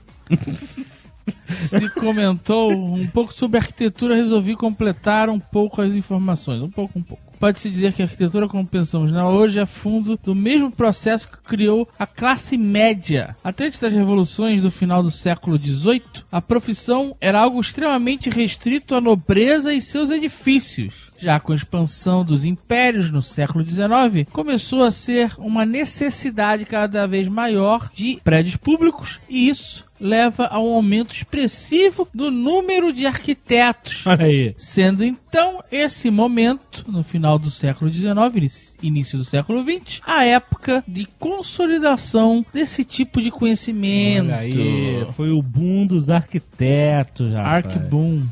se 1.55 1.89
comentou 1.91 2.73
um 2.73 3.07
pouco 3.09 3.33
sobre 3.35 3.59
arquitetura, 3.59 4.15
resolvi 4.17 4.57
completar 4.57 5.29
um 5.29 5.39
pouco 5.41 5.83
as 5.83 5.93
informações. 5.93 6.63
Um 6.63 6.71
pouco, 6.71 6.99
um 6.99 7.03
pouco. 7.03 7.23
Pode-se 7.45 7.69
dizer 7.69 7.93
que 7.93 8.01
a 8.01 8.07
arquitetura, 8.07 8.49
como 8.49 8.67
pensamos 8.67 9.13
nela 9.13 9.29
hoje, 9.29 9.59
é 9.59 9.67
fundo 9.67 10.17
do 10.17 10.35
mesmo 10.35 10.71
processo 10.71 11.29
que 11.29 11.37
criou 11.43 11.87
a 11.99 12.07
classe 12.07 12.57
média. 12.57 13.37
Até 13.45 13.67
antes 13.67 13.79
das 13.79 13.93
revoluções 13.93 14.63
do 14.63 14.71
final 14.71 15.03
do 15.03 15.11
século 15.11 15.59
XVIII, 15.59 16.25
a 16.33 16.41
profissão 16.41 17.15
era 17.21 17.39
algo 17.39 17.61
extremamente 17.61 18.31
restrito 18.31 18.95
à 18.95 19.01
nobreza 19.01 19.75
e 19.75 19.83
seus 19.83 20.09
edifícios. 20.09 21.13
Já 21.19 21.39
com 21.39 21.53
a 21.53 21.55
expansão 21.55 22.25
dos 22.25 22.45
impérios 22.45 23.11
no 23.11 23.23
século 23.23 23.63
XIX, 23.63 24.27
começou 24.33 24.83
a 24.83 24.91
ser 24.91 25.33
uma 25.37 25.67
necessidade 25.67 26.65
cada 26.65 27.07
vez 27.07 27.29
maior 27.29 27.91
de 27.93 28.21
prédios 28.25 28.57
públicos, 28.57 29.21
e 29.29 29.51
isso 29.51 29.85
leva 30.05 30.49
a 30.49 30.61
um 30.61 30.75
aumento 30.75 31.15
expressivo 31.15 32.07
do 32.13 32.31
número 32.31 32.93
de 32.93 33.07
arquitetos. 33.07 34.07
Olha 34.07 34.27
aí. 34.27 34.55
Sendo 34.59 35.03
então 35.03 35.63
esse 35.73 36.11
momento, 36.11 36.85
no 36.87 37.03
final 37.03 37.39
do 37.39 37.51
século 37.51 37.93
XIX, 37.93 38.77
início 38.83 39.17
do 39.17 39.25
século 39.25 39.65
XX, 39.65 40.03
a 40.07 40.27
época 40.27 40.85
de 40.87 41.07
consolidação 41.19 42.45
desse 42.53 42.85
tipo 42.85 43.23
de 43.23 43.31
conhecimento. 43.31 44.27
Olha 44.27 44.37
aí. 44.37 45.07
Foi 45.15 45.31
o 45.31 45.41
boom 45.41 45.87
dos 45.87 46.11
arquitetos, 46.11 47.33
rapaz. 47.33 47.65
Arcboom. 47.65 48.27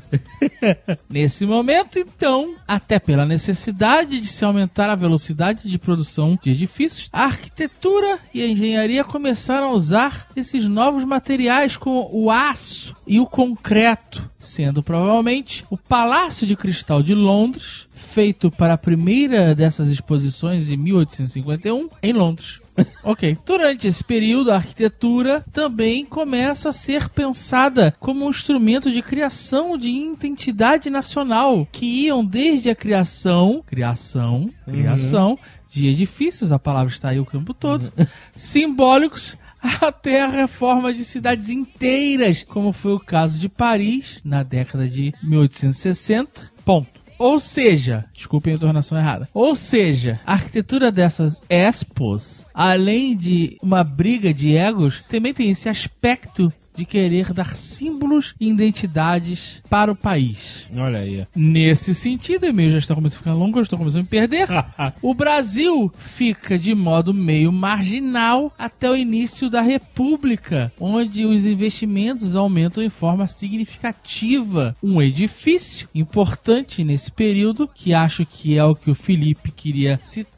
Nesse 1.09 1.47
momento, 1.47 1.99
então, 1.99 2.55
até 2.69 2.99
pela 2.99 3.25
necessidade 3.25 4.21
de 4.21 4.29
se 4.29 4.45
aumentar 4.45 4.91
a 4.91 4.95
velocidade 4.95 5.69
de 5.69 5.79
produção 5.79 6.38
de 6.43 6.50
edifícios, 6.50 7.09
a 7.11 7.25
arquitetura 7.25 8.19
e 8.35 8.43
a 8.43 8.47
engenharia 8.47 9.02
começaram 9.02 9.69
a 9.69 9.73
usar 9.73 10.29
esses 10.37 10.67
novos 10.67 11.05
materiais 11.05 11.62
como 11.76 12.09
o 12.12 12.31
aço 12.31 12.95
e 13.07 13.21
o 13.21 13.26
concreto, 13.26 14.28
sendo 14.38 14.83
provavelmente 14.83 15.64
o 15.71 15.76
Palácio 15.76 16.47
de 16.47 16.57
Cristal 16.57 17.02
de 17.02 17.14
Londres, 17.14 17.87
feito 17.95 18.50
para 18.50 18.75
a 18.75 18.78
primeira 18.78 19.54
dessas 19.54 19.88
exposições 19.88 20.71
em 20.71 20.76
1851 20.76 21.88
em 22.02 22.12
Londres. 22.12 22.61
Ok. 23.04 23.37
Durante 23.45 23.87
esse 23.87 24.02
período, 24.02 24.50
a 24.50 24.57
arquitetura 24.57 25.45
também 25.52 26.07
começa 26.07 26.71
a 26.71 26.73
ser 26.73 27.09
pensada 27.09 27.95
como 28.00 28.25
um 28.25 28.31
instrumento 28.31 28.90
de 28.90 29.02
criação 29.02 29.76
de 29.76 29.90
identidade 29.90 30.88
nacional, 30.88 31.66
que 31.71 31.85
iam 31.85 32.25
desde 32.25 32.71
a 32.71 32.75
criação, 32.75 33.62
criação, 33.66 34.50
criação 34.64 35.38
de 35.71 35.88
edifícios, 35.88 36.52
a 36.52 36.59
palavra 36.59 36.92
está 36.92 37.11
aí 37.11 37.21
o 37.21 37.26
campo 37.26 37.52
todo, 37.52 37.92
simbólicos 38.35 39.37
até 39.62 40.23
a 40.23 40.28
reforma 40.28 40.92
de 40.92 41.04
cidades 41.04 41.49
inteiras, 41.49 42.42
como 42.42 42.73
foi 42.73 42.92
o 42.92 43.00
caso 43.00 43.38
de 43.38 43.49
Paris 43.49 44.21
na 44.25 44.42
década 44.42 44.88
de 44.88 45.14
1860. 45.23 46.50
Ponto. 46.64 47.02
Ou 47.19 47.38
seja, 47.38 48.04
desculpem 48.12 48.52
a 48.52 48.57
entonação 48.57 48.99
errada. 48.99 49.28
Ou 49.33 49.54
seja, 49.54 50.19
a 50.26 50.33
arquitetura 50.33 50.90
dessas 50.90 51.40
expos, 51.49 52.45
além 52.52 53.16
de 53.16 53.57
uma 53.62 53.85
briga 53.85 54.35
de 54.35 54.57
egos, 54.57 55.04
também 55.09 55.33
tem 55.33 55.50
esse 55.50 55.69
aspecto 55.69 56.52
de 56.75 56.85
querer 56.85 57.33
dar 57.33 57.57
símbolos 57.57 58.35
e 58.41 58.49
identidades 58.49 59.62
para 59.69 59.93
o 59.93 59.97
país. 59.97 60.67
Olha 60.75 61.00
aí. 61.00 61.26
Nesse 61.35 61.95
sentido, 61.95 62.45
o 62.45 62.49
e-mail 62.49 62.73
já 62.73 62.79
está 62.79 62.95
começando 62.95 63.17
a 63.17 63.19
ficar 63.19 63.35
longo, 63.35 63.59
eu 63.59 63.62
estou 63.62 63.79
começando 63.79 64.00
a 64.00 64.02
me 64.02 64.09
perder. 64.09 64.49
o 65.02 65.14
Brasil 65.14 65.93
fica 65.97 66.59
de 66.59 66.75
modo 66.75 67.12
meio 67.14 67.52
marginal 67.52 68.52
até 68.59 68.91
o 68.91 68.97
início 68.97 69.50
da 69.50 69.61
República, 69.61 70.73
onde 70.81 71.25
os 71.25 71.45
investimentos 71.45 72.37
aumentam 72.37 72.83
em 72.83 72.88
forma 72.88 73.26
significativa. 73.26 74.75
Um 74.83 75.00
edifício 75.00 75.88
importante 75.95 76.85
nesse 76.85 77.11
período, 77.11 77.69
que 77.75 77.95
acho 77.95 78.25
que 78.25 78.57
é 78.57 78.64
o 78.64 78.75
que 78.75 78.91
o 78.91 78.95
Felipe 78.95 79.50
queria 79.50 80.00
citar, 80.02 80.32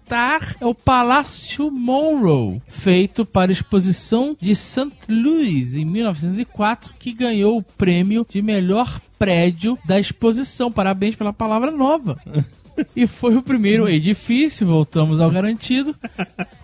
é 0.60 0.66
o 0.66 0.74
Palácio 0.74 1.70
Monroe, 1.70 2.60
feito 2.68 3.24
para 3.24 3.50
a 3.50 3.52
exposição 3.52 4.36
de 4.40 4.54
St. 4.54 4.90
Louis 5.08 5.74
em 5.74 5.84
1904, 5.84 6.94
que 6.98 7.12
ganhou 7.12 7.56
o 7.56 7.62
prêmio 7.62 8.26
de 8.28 8.42
melhor 8.42 9.00
prédio 9.18 9.78
da 9.84 9.98
exposição. 9.98 10.70
Parabéns 10.70 11.16
pela 11.16 11.32
palavra 11.32 11.70
nova. 11.70 12.18
E 12.96 13.06
foi 13.06 13.36
o 13.36 13.42
primeiro 13.42 13.88
edifício, 13.88 14.66
voltamos 14.66 15.20
ao 15.20 15.30
garantido, 15.30 15.94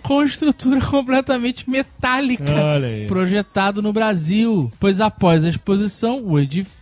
com 0.02 0.24
estrutura 0.24 0.80
completamente 0.80 1.70
metálica, 1.70 2.52
projetado 3.06 3.80
no 3.80 3.92
Brasil. 3.92 4.72
Pois 4.80 5.00
após 5.00 5.44
a 5.44 5.48
exposição, 5.48 6.20
o 6.24 6.36
edifício 6.36 6.79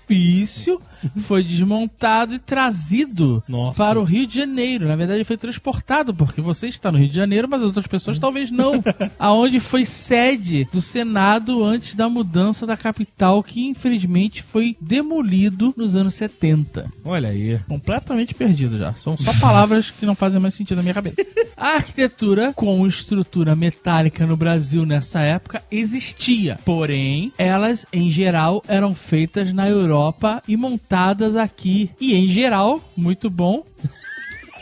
foi 1.18 1.42
desmontado 1.42 2.34
e 2.34 2.38
trazido 2.38 3.42
Nossa. 3.48 3.76
para 3.76 4.00
o 4.00 4.04
Rio 4.04 4.26
de 4.26 4.36
Janeiro. 4.36 4.88
Na 4.88 4.96
verdade, 4.96 5.24
foi 5.24 5.36
transportado, 5.36 6.14
porque 6.14 6.40
você 6.40 6.68
está 6.68 6.90
no 6.90 6.98
Rio 6.98 7.08
de 7.08 7.16
Janeiro, 7.16 7.48
mas 7.48 7.60
as 7.60 7.68
outras 7.68 7.86
pessoas 7.86 8.18
talvez 8.18 8.50
não. 8.50 8.82
Aonde 9.18 9.60
foi 9.60 9.84
sede 9.84 10.66
do 10.72 10.80
Senado 10.80 11.64
antes 11.64 11.94
da 11.94 12.08
mudança 12.08 12.66
da 12.66 12.76
capital, 12.76 13.42
que 13.42 13.66
infelizmente 13.66 14.42
foi 14.42 14.76
demolido 14.80 15.74
nos 15.76 15.94
anos 15.94 16.14
70 16.14 16.90
Olha 17.04 17.28
aí. 17.28 17.58
completamente 17.68 18.34
perdido 18.34 18.78
já. 18.78 18.94
São 18.94 19.16
só 19.16 19.32
palavras 19.40 19.90
que 19.90 20.06
não 20.06 20.14
fazem 20.14 20.40
mais 20.40 20.54
sentido 20.54 20.78
na 20.78 20.82
minha 20.82 20.94
cabeça. 20.94 21.24
A 21.56 21.74
arquitetura 21.74 22.52
com 22.54 22.86
estrutura 22.86 23.56
metálica 23.56 24.24
no 24.24 24.36
Brasil 24.36 24.86
nessa 24.86 25.20
época 25.20 25.62
existia, 25.70 26.58
porém, 26.64 27.32
elas 27.36 27.84
em 27.92 28.08
geral 28.08 28.62
eram 28.68 28.94
feitas 28.94 29.52
na 29.52 29.68
Europa 29.68 29.97
e 30.46 30.56
montadas 30.56 31.36
aqui. 31.36 31.90
E 32.00 32.14
em 32.14 32.28
geral, 32.28 32.80
muito 32.96 33.28
bom. 33.28 33.64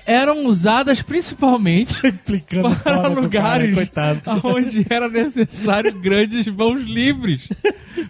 Eram 0.07 0.47
usadas 0.47 1.03
principalmente 1.03 2.01
para 2.85 3.09
lugares 3.09 3.75
coitado. 3.75 4.21
onde 4.45 4.87
era 4.89 5.09
necessário 5.09 5.93
grandes 5.99 6.47
mãos 6.47 6.81
livres, 6.81 7.49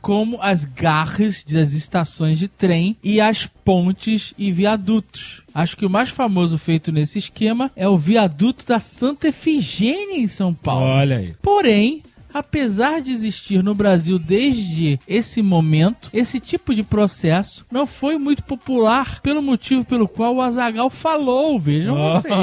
como 0.02 0.38
as 0.42 0.66
garras 0.66 1.42
das 1.42 1.72
estações 1.72 2.38
de 2.38 2.48
trem 2.48 2.98
e 3.02 3.18
as 3.18 3.46
pontes 3.46 4.34
e 4.36 4.52
viadutos. 4.52 5.42
Acho 5.54 5.74
que 5.74 5.86
o 5.86 5.90
mais 5.90 6.10
famoso 6.10 6.58
feito 6.58 6.92
nesse 6.92 7.18
esquema 7.18 7.72
é 7.74 7.88
o 7.88 7.96
viaduto 7.96 8.66
da 8.66 8.78
Santa 8.78 9.28
Efigênia 9.28 10.18
em 10.18 10.28
São 10.28 10.52
Paulo. 10.52 10.84
Olha 10.84 11.16
aí. 11.16 11.34
Porém, 11.40 12.02
apesar 12.38 13.00
de 13.00 13.12
existir 13.12 13.62
no 13.62 13.74
Brasil 13.74 14.18
desde 14.18 14.98
esse 15.06 15.42
momento, 15.42 16.10
esse 16.12 16.38
tipo 16.40 16.74
de 16.74 16.82
processo 16.82 17.64
não 17.70 17.86
foi 17.86 18.18
muito 18.18 18.42
popular 18.42 19.20
pelo 19.20 19.42
motivo 19.42 19.84
pelo 19.84 20.06
qual 20.08 20.36
o 20.36 20.40
Azagal 20.40 20.90
falou. 20.90 21.58
Vejam 21.58 21.96
vocês. 21.96 22.34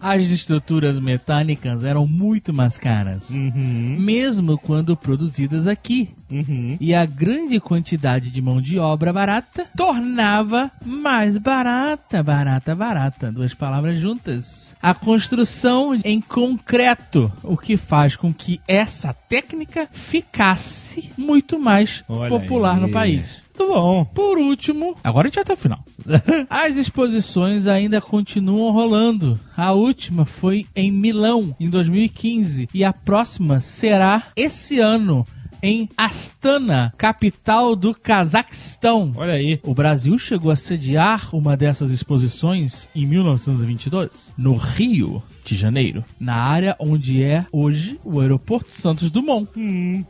As 0.00 0.24
estruturas 0.24 0.98
mecânicas 0.98 1.84
eram 1.84 2.06
muito 2.06 2.52
mais 2.52 2.78
caras, 2.78 3.30
Uhum, 3.30 3.96
mesmo 3.98 4.58
quando 4.58 4.96
produzidas 4.96 5.66
aqui. 5.66 6.10
uhum. 6.30 6.76
E 6.80 6.94
a 6.94 7.04
grande 7.04 7.58
quantidade 7.60 8.30
de 8.30 8.40
mão 8.42 8.60
de 8.60 8.78
obra 8.78 9.12
barata 9.12 9.66
tornava 9.76 10.70
mais 10.84 11.38
barata, 11.38 12.22
barata, 12.22 12.74
barata. 12.74 13.32
Duas 13.32 13.54
palavras 13.54 14.00
juntas. 14.00 14.74
A 14.82 14.94
construção 14.94 15.98
em 16.04 16.20
concreto, 16.20 17.32
o 17.42 17.56
que 17.56 17.76
faz 17.76 18.16
com 18.16 18.32
que 18.32 18.60
essa 18.76 19.12
técnica 19.12 19.88
ficasse 19.90 21.10
muito 21.16 21.58
mais 21.58 22.04
Olha 22.08 22.28
popular 22.28 22.76
aí. 22.76 22.80
no 22.80 22.90
país. 22.90 23.44
Muito 23.58 23.72
bom. 23.72 24.04
Por 24.04 24.38
último, 24.38 24.96
agora 25.02 25.26
a 25.26 25.28
gente 25.28 25.36
vai 25.36 25.42
até 25.42 25.54
o 25.54 25.56
final. 25.56 25.84
As 26.50 26.76
exposições 26.76 27.66
ainda 27.66 28.00
continuam 28.00 28.72
rolando. 28.72 29.38
A 29.56 29.72
última 29.72 30.26
foi 30.26 30.66
em 30.74 30.92
Milão, 30.92 31.56
em 31.58 31.68
2015. 31.68 32.68
E 32.72 32.84
a 32.84 32.92
próxima 32.92 33.60
será 33.60 34.24
esse 34.36 34.78
ano, 34.78 35.26
em 35.62 35.88
Astana, 35.96 36.92
capital 36.98 37.74
do 37.74 37.94
Cazaquistão. 37.94 39.12
Olha 39.16 39.34
aí. 39.34 39.58
O 39.62 39.74
Brasil 39.74 40.18
chegou 40.18 40.50
a 40.50 40.56
sediar 40.56 41.34
uma 41.34 41.56
dessas 41.56 41.90
exposições 41.90 42.88
em 42.94 43.06
1922, 43.06 44.34
no 44.36 44.54
Rio 44.56 45.22
de 45.54 45.56
Janeiro, 45.56 46.04
na 46.18 46.34
área 46.34 46.76
onde 46.78 47.22
é 47.22 47.46
hoje 47.52 47.98
o 48.04 48.20
aeroporto 48.20 48.70
Santos 48.72 49.10
Dumont. 49.10 49.48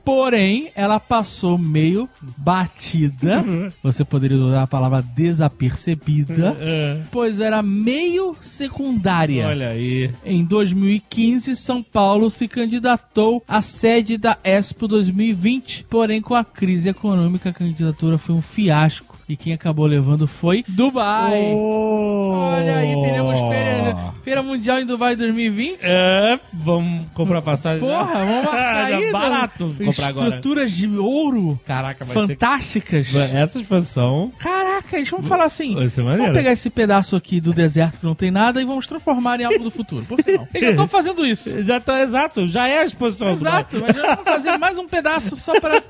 Porém, 0.05 0.71
ela 0.75 0.99
passou 0.99 1.57
meio 1.59 2.09
batida, 2.39 3.45
você 3.83 4.05
poderia 4.05 4.37
usar 4.39 4.63
a 4.63 4.67
palavra 4.67 5.03
desapercebida, 5.03 6.57
É. 6.61 7.01
pois 7.11 7.41
era 7.41 7.63
meio 7.63 8.37
secundária. 8.41 9.47
Olha 9.49 9.69
aí. 9.71 10.11
Em 10.25 10.45
2015, 10.45 11.57
São 11.57 11.83
Paulo 11.83 12.31
se 12.31 12.49
candidatou 12.49 13.43
à 13.47 13.61
sede 13.63 14.17
da 14.17 14.39
Expo 14.45 14.87
2020, 14.89 15.85
porém 15.89 16.21
com 16.21 16.35
a 16.35 16.45
crise 16.45 16.89
econômica 16.89 17.51
a 17.51 17.53
candidatura 17.53 18.19
foi 18.19 18.35
um 18.35 18.43
fiasco 18.43 19.16
e 19.29 19.37
quem 19.37 19.53
acabou 19.53 19.87
levando 19.87 20.27
foi 20.29 20.65
Dubai. 20.69 21.53
Olha 21.55 22.77
aí, 22.77 22.95
teremos 22.95 23.39
feira, 23.55 24.15
feira 24.23 24.43
mundial 24.43 24.79
em 24.79 24.87
Dubai 24.87 25.17
2020. 25.17 25.79
É, 25.83 26.39
vamos 26.53 27.07
comprar 27.13 27.43
passagem. 27.43 27.81
Porra, 27.81 28.05
vamos 28.25 28.45
marcar 28.45 28.85
aí. 28.95 29.11
barato 29.11 29.67
né? 29.79 29.87
comprar 29.87 30.07
agora. 30.09 30.27
Estruturas 30.29 30.73
de 30.73 30.89
ouro 30.97 31.59
Caraca, 31.67 32.05
vai 32.05 32.15
fantásticas. 32.15 33.09
ser... 33.09 33.35
Essa 33.37 33.59
expansão 33.61 34.31
Caraca, 34.39 34.97
eles 34.97 35.09
vão 35.09 35.23
falar 35.23 35.45
assim. 35.45 35.75
Vamos 35.75 36.31
pegar 36.31 36.53
esse 36.53 36.71
pedaço 36.71 37.17
aqui 37.17 37.41
do 37.41 37.53
deserto 37.53 37.99
que 37.99 38.07
não 38.07 38.15
tem 38.15 38.31
nada 38.31 38.63
e 38.63 38.65
vamos 38.65 38.87
transformar 38.87 39.41
em 39.41 39.45
algo 39.45 39.65
do 39.65 39.71
futuro. 39.71 40.05
Por 40.05 40.23
que 40.23 40.37
não? 40.37 40.47
Eles 40.55 40.65
já 40.65 40.71
estão 40.71 40.89
fazendo 40.89 41.27
isso. 41.27 41.57
Já 41.67 41.81
tá, 41.81 42.01
exato, 42.03 42.47
já 42.49 42.69
é 42.69 42.81
a 42.81 42.85
exposição. 42.85 43.29
do 43.29 43.41
Exato, 43.41 43.81
mas 43.81 43.97
já 43.97 44.03
vamos 44.15 44.25
fazer 44.25 44.57
mais 44.59 44.79
um 44.79 44.87
pedaço 44.87 45.37
só 45.37 45.59
para. 45.61 45.83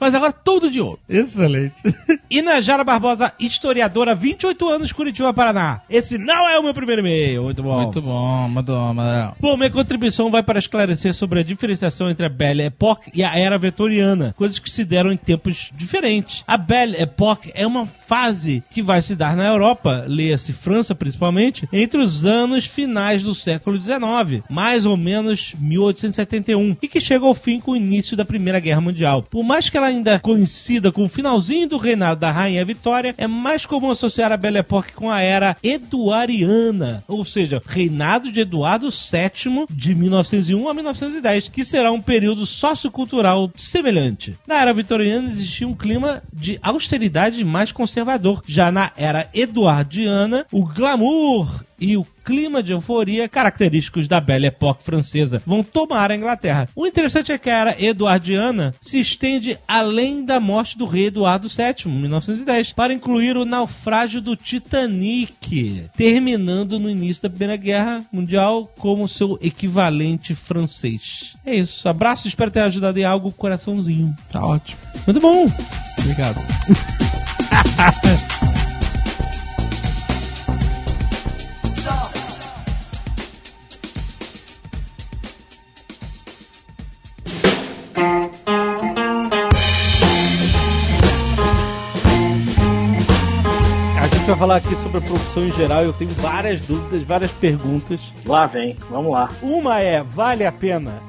Mas 0.00 0.14
agora 0.14 0.32
todo 0.32 0.70
de 0.70 0.80
ouro. 0.80 0.98
Excelente. 1.08 1.74
Inajara 2.30 2.84
Barbosa, 2.84 3.32
historiadora, 3.38 4.14
28 4.14 4.68
anos, 4.68 4.92
Curitiba, 4.92 5.32
Paraná. 5.32 5.80
Esse 5.88 6.18
não 6.18 6.48
é 6.48 6.58
o 6.58 6.62
meu 6.62 6.74
primeiro 6.74 7.00
e-mail. 7.00 7.44
Muito 7.44 7.62
bom. 7.62 7.82
Muito 7.82 8.02
bom, 8.02 8.48
muito 8.48 8.72
bom, 8.72 8.94
Manuel. 8.94 9.36
Bom, 9.40 9.56
minha 9.56 9.70
contribuição 9.70 10.30
vai 10.30 10.42
para 10.42 10.58
esclarecer 10.58 11.14
sobre 11.14 11.40
a 11.40 11.42
diferenciação 11.42 12.10
entre 12.10 12.26
a 12.26 12.28
Belle 12.28 12.62
Époque 12.62 13.10
e 13.14 13.22
a 13.24 13.36
Era 13.36 13.58
Vitoriana, 13.58 14.34
coisas 14.36 14.58
que 14.58 14.70
se 14.70 14.84
deram 14.84 15.12
em 15.12 15.16
tempos 15.16 15.70
diferentes. 15.74 16.44
A 16.46 16.56
Belle 16.56 16.96
Époque 16.96 17.50
é 17.54 17.66
uma 17.66 17.86
fase 17.86 18.62
que 18.70 18.82
vai 18.82 19.02
se 19.02 19.16
dar 19.16 19.36
na 19.36 19.46
Europa, 19.46 20.04
leia-se 20.06 20.52
França 20.52 20.94
principalmente, 20.94 21.68
entre 21.72 22.00
os 22.00 22.24
anos 22.24 22.66
finais 22.66 23.22
do 23.22 23.34
século 23.34 23.80
XIX, 23.80 24.44
mais 24.50 24.86
ou 24.86 24.96
menos 24.96 25.54
1871, 25.58 26.76
e 26.82 26.88
que 26.88 27.00
chega 27.00 27.24
ao 27.24 27.34
fim 27.34 27.60
com 27.60 27.72
o 27.72 27.76
início 27.76 28.16
da 28.16 28.24
Primeira 28.24 28.60
Guerra 28.60 28.80
Mundial. 28.80 29.22
Por 29.22 29.42
mais 29.42 29.68
que 29.68 29.76
ela 29.76 29.87
ainda 29.88 30.18
coincida 30.18 30.92
com 30.92 31.04
o 31.04 31.08
finalzinho 31.08 31.68
do 31.68 31.76
reinado 31.76 32.20
da 32.20 32.30
Rainha 32.30 32.64
Vitória, 32.64 33.14
é 33.16 33.26
mais 33.26 33.66
comum 33.66 33.90
associar 33.90 34.30
a 34.30 34.36
Belle 34.36 34.58
Époque 34.58 34.92
com 34.92 35.10
a 35.10 35.20
Era 35.20 35.56
Eduariana, 35.62 37.02
ou 37.08 37.24
seja, 37.24 37.60
reinado 37.66 38.30
de 38.30 38.40
Eduardo 38.40 38.88
VII 38.90 39.66
de 39.70 39.94
1901 39.94 40.68
a 40.68 40.74
1910, 40.74 41.48
que 41.48 41.64
será 41.64 41.90
um 41.90 42.00
período 42.00 42.44
sociocultural 42.46 43.50
semelhante. 43.56 44.34
Na 44.46 44.60
Era 44.60 44.72
Vitoriana 44.72 45.28
existia 45.28 45.66
um 45.66 45.74
clima 45.74 46.22
de 46.32 46.58
austeridade 46.62 47.44
mais 47.44 47.72
conservador. 47.72 48.42
Já 48.46 48.70
na 48.70 48.92
Era 48.96 49.28
Eduardiana, 49.32 50.46
o 50.52 50.64
glamour 50.64 51.67
e 51.80 51.96
o 51.96 52.06
clima 52.24 52.62
de 52.62 52.72
euforia 52.72 53.28
característicos 53.28 54.06
da 54.06 54.20
Belle 54.20 54.46
Époque 54.46 54.82
francesa 54.82 55.40
vão 55.46 55.62
tomar 55.62 56.10
a 56.10 56.16
Inglaterra. 56.16 56.68
O 56.74 56.86
interessante 56.86 57.32
é 57.32 57.38
que 57.38 57.48
a 57.48 57.56
era 57.56 57.82
eduardiana 57.82 58.74
se 58.80 58.98
estende 58.98 59.58
além 59.66 60.24
da 60.24 60.38
morte 60.38 60.76
do 60.76 60.86
rei 60.86 61.06
Eduardo 61.06 61.48
VII, 61.48 61.86
em 61.86 62.00
1910, 62.00 62.72
para 62.72 62.92
incluir 62.92 63.36
o 63.36 63.44
naufrágio 63.44 64.20
do 64.20 64.36
Titanic, 64.36 65.84
terminando 65.96 66.78
no 66.78 66.90
início 66.90 67.22
da 67.22 67.30
Primeira 67.30 67.56
Guerra 67.56 68.04
Mundial 68.12 68.70
como 68.78 69.08
seu 69.08 69.38
equivalente 69.40 70.34
francês. 70.34 71.34
É 71.44 71.54
isso. 71.54 71.88
Abraço, 71.88 72.28
espero 72.28 72.50
ter 72.50 72.60
ajudado 72.60 72.98
em 72.98 73.04
algo, 73.04 73.32
coraçãozinho. 73.32 74.14
Tá 74.30 74.44
ótimo. 74.44 74.80
Muito 75.06 75.20
bom. 75.20 75.46
Obrigado. 75.98 76.38
vai 94.28 94.36
falar 94.36 94.56
aqui 94.56 94.76
sobre 94.76 94.98
a 94.98 95.00
profissão 95.00 95.46
em 95.46 95.52
geral. 95.52 95.82
Eu 95.82 95.92
tenho 95.92 96.10
várias 96.10 96.60
dúvidas, 96.60 97.02
várias 97.02 97.32
perguntas. 97.32 98.12
Lá 98.26 98.44
vem, 98.44 98.76
vamos 98.90 99.12
lá. 99.12 99.30
Uma 99.40 99.80
é, 99.80 100.02
vale 100.02 100.44
a 100.44 100.52
pena? 100.52 101.02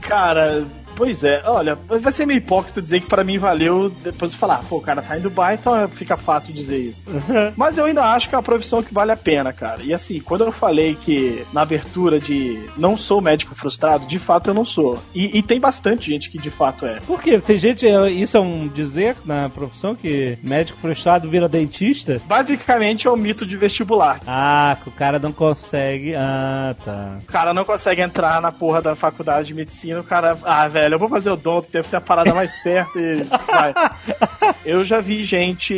Cara, 0.00 0.64
Pois 0.96 1.22
é, 1.22 1.42
olha, 1.44 1.74
vai 1.74 2.10
ser 2.10 2.26
meio 2.26 2.38
hipócrita 2.38 2.80
dizer 2.80 3.00
que 3.00 3.06
para 3.06 3.22
mim 3.22 3.38
valeu 3.38 3.90
depois 3.90 4.32
de 4.32 4.38
falar, 4.38 4.60
pô, 4.68 4.78
o 4.78 4.80
cara 4.80 5.02
tá 5.02 5.16
em 5.16 5.20
Dubai, 5.20 5.54
então 5.54 5.88
fica 5.90 6.16
fácil 6.16 6.54
dizer 6.54 6.78
isso. 6.78 7.04
Mas 7.54 7.76
eu 7.76 7.84
ainda 7.84 8.02
acho 8.02 8.28
que 8.28 8.34
é 8.34 8.38
uma 8.38 8.42
profissão 8.42 8.82
que 8.82 8.94
vale 8.94 9.12
a 9.12 9.16
pena, 9.16 9.52
cara. 9.52 9.82
E 9.82 9.92
assim, 9.92 10.20
quando 10.20 10.44
eu 10.44 10.50
falei 10.50 10.94
que 10.94 11.44
na 11.52 11.60
abertura 11.60 12.18
de 12.18 12.58
não 12.78 12.96
sou 12.96 13.20
médico 13.20 13.54
frustrado, 13.54 14.06
de 14.06 14.18
fato 14.18 14.48
eu 14.48 14.54
não 14.54 14.64
sou. 14.64 14.98
E, 15.14 15.38
e 15.38 15.42
tem 15.42 15.60
bastante 15.60 16.10
gente 16.10 16.30
que 16.30 16.38
de 16.38 16.50
fato 16.50 16.86
é. 16.86 17.00
Por 17.00 17.22
quê? 17.22 17.38
Tem 17.40 17.58
gente, 17.58 17.86
é, 17.86 18.10
isso 18.10 18.36
é 18.36 18.40
um 18.40 18.66
dizer 18.66 19.16
na 19.24 19.48
profissão 19.50 19.94
que 19.94 20.38
médico 20.42 20.78
frustrado 20.78 21.28
vira 21.28 21.48
dentista? 21.48 22.20
Basicamente 22.26 23.06
é 23.06 23.10
o 23.10 23.16
mito 23.16 23.44
de 23.44 23.56
vestibular. 23.56 24.20
Ah, 24.26 24.78
que 24.82 24.88
o 24.88 24.92
cara 24.92 25.18
não 25.18 25.32
consegue. 25.32 26.14
Ah, 26.14 26.74
tá. 26.84 27.18
O 27.22 27.26
cara 27.26 27.52
não 27.52 27.64
consegue 27.64 28.00
entrar 28.00 28.40
na 28.40 28.50
porra 28.50 28.80
da 28.80 28.96
faculdade 28.96 29.48
de 29.48 29.54
medicina, 29.54 30.00
o 30.00 30.04
cara, 30.04 30.38
ah, 30.42 30.66
velho, 30.68 30.85
eu 30.94 30.98
vou 30.98 31.08
fazer 31.08 31.30
o 31.30 31.36
Donto, 31.36 31.66
que 31.66 31.72
deve 31.72 31.88
ser 31.88 31.96
a 31.96 32.00
parada 32.00 32.34
mais 32.34 32.54
perto 32.62 32.98
e 32.98 33.22
vai. 33.22 33.74
Eu 34.64 34.84
já 34.84 35.00
vi 35.00 35.22
gente. 35.24 35.74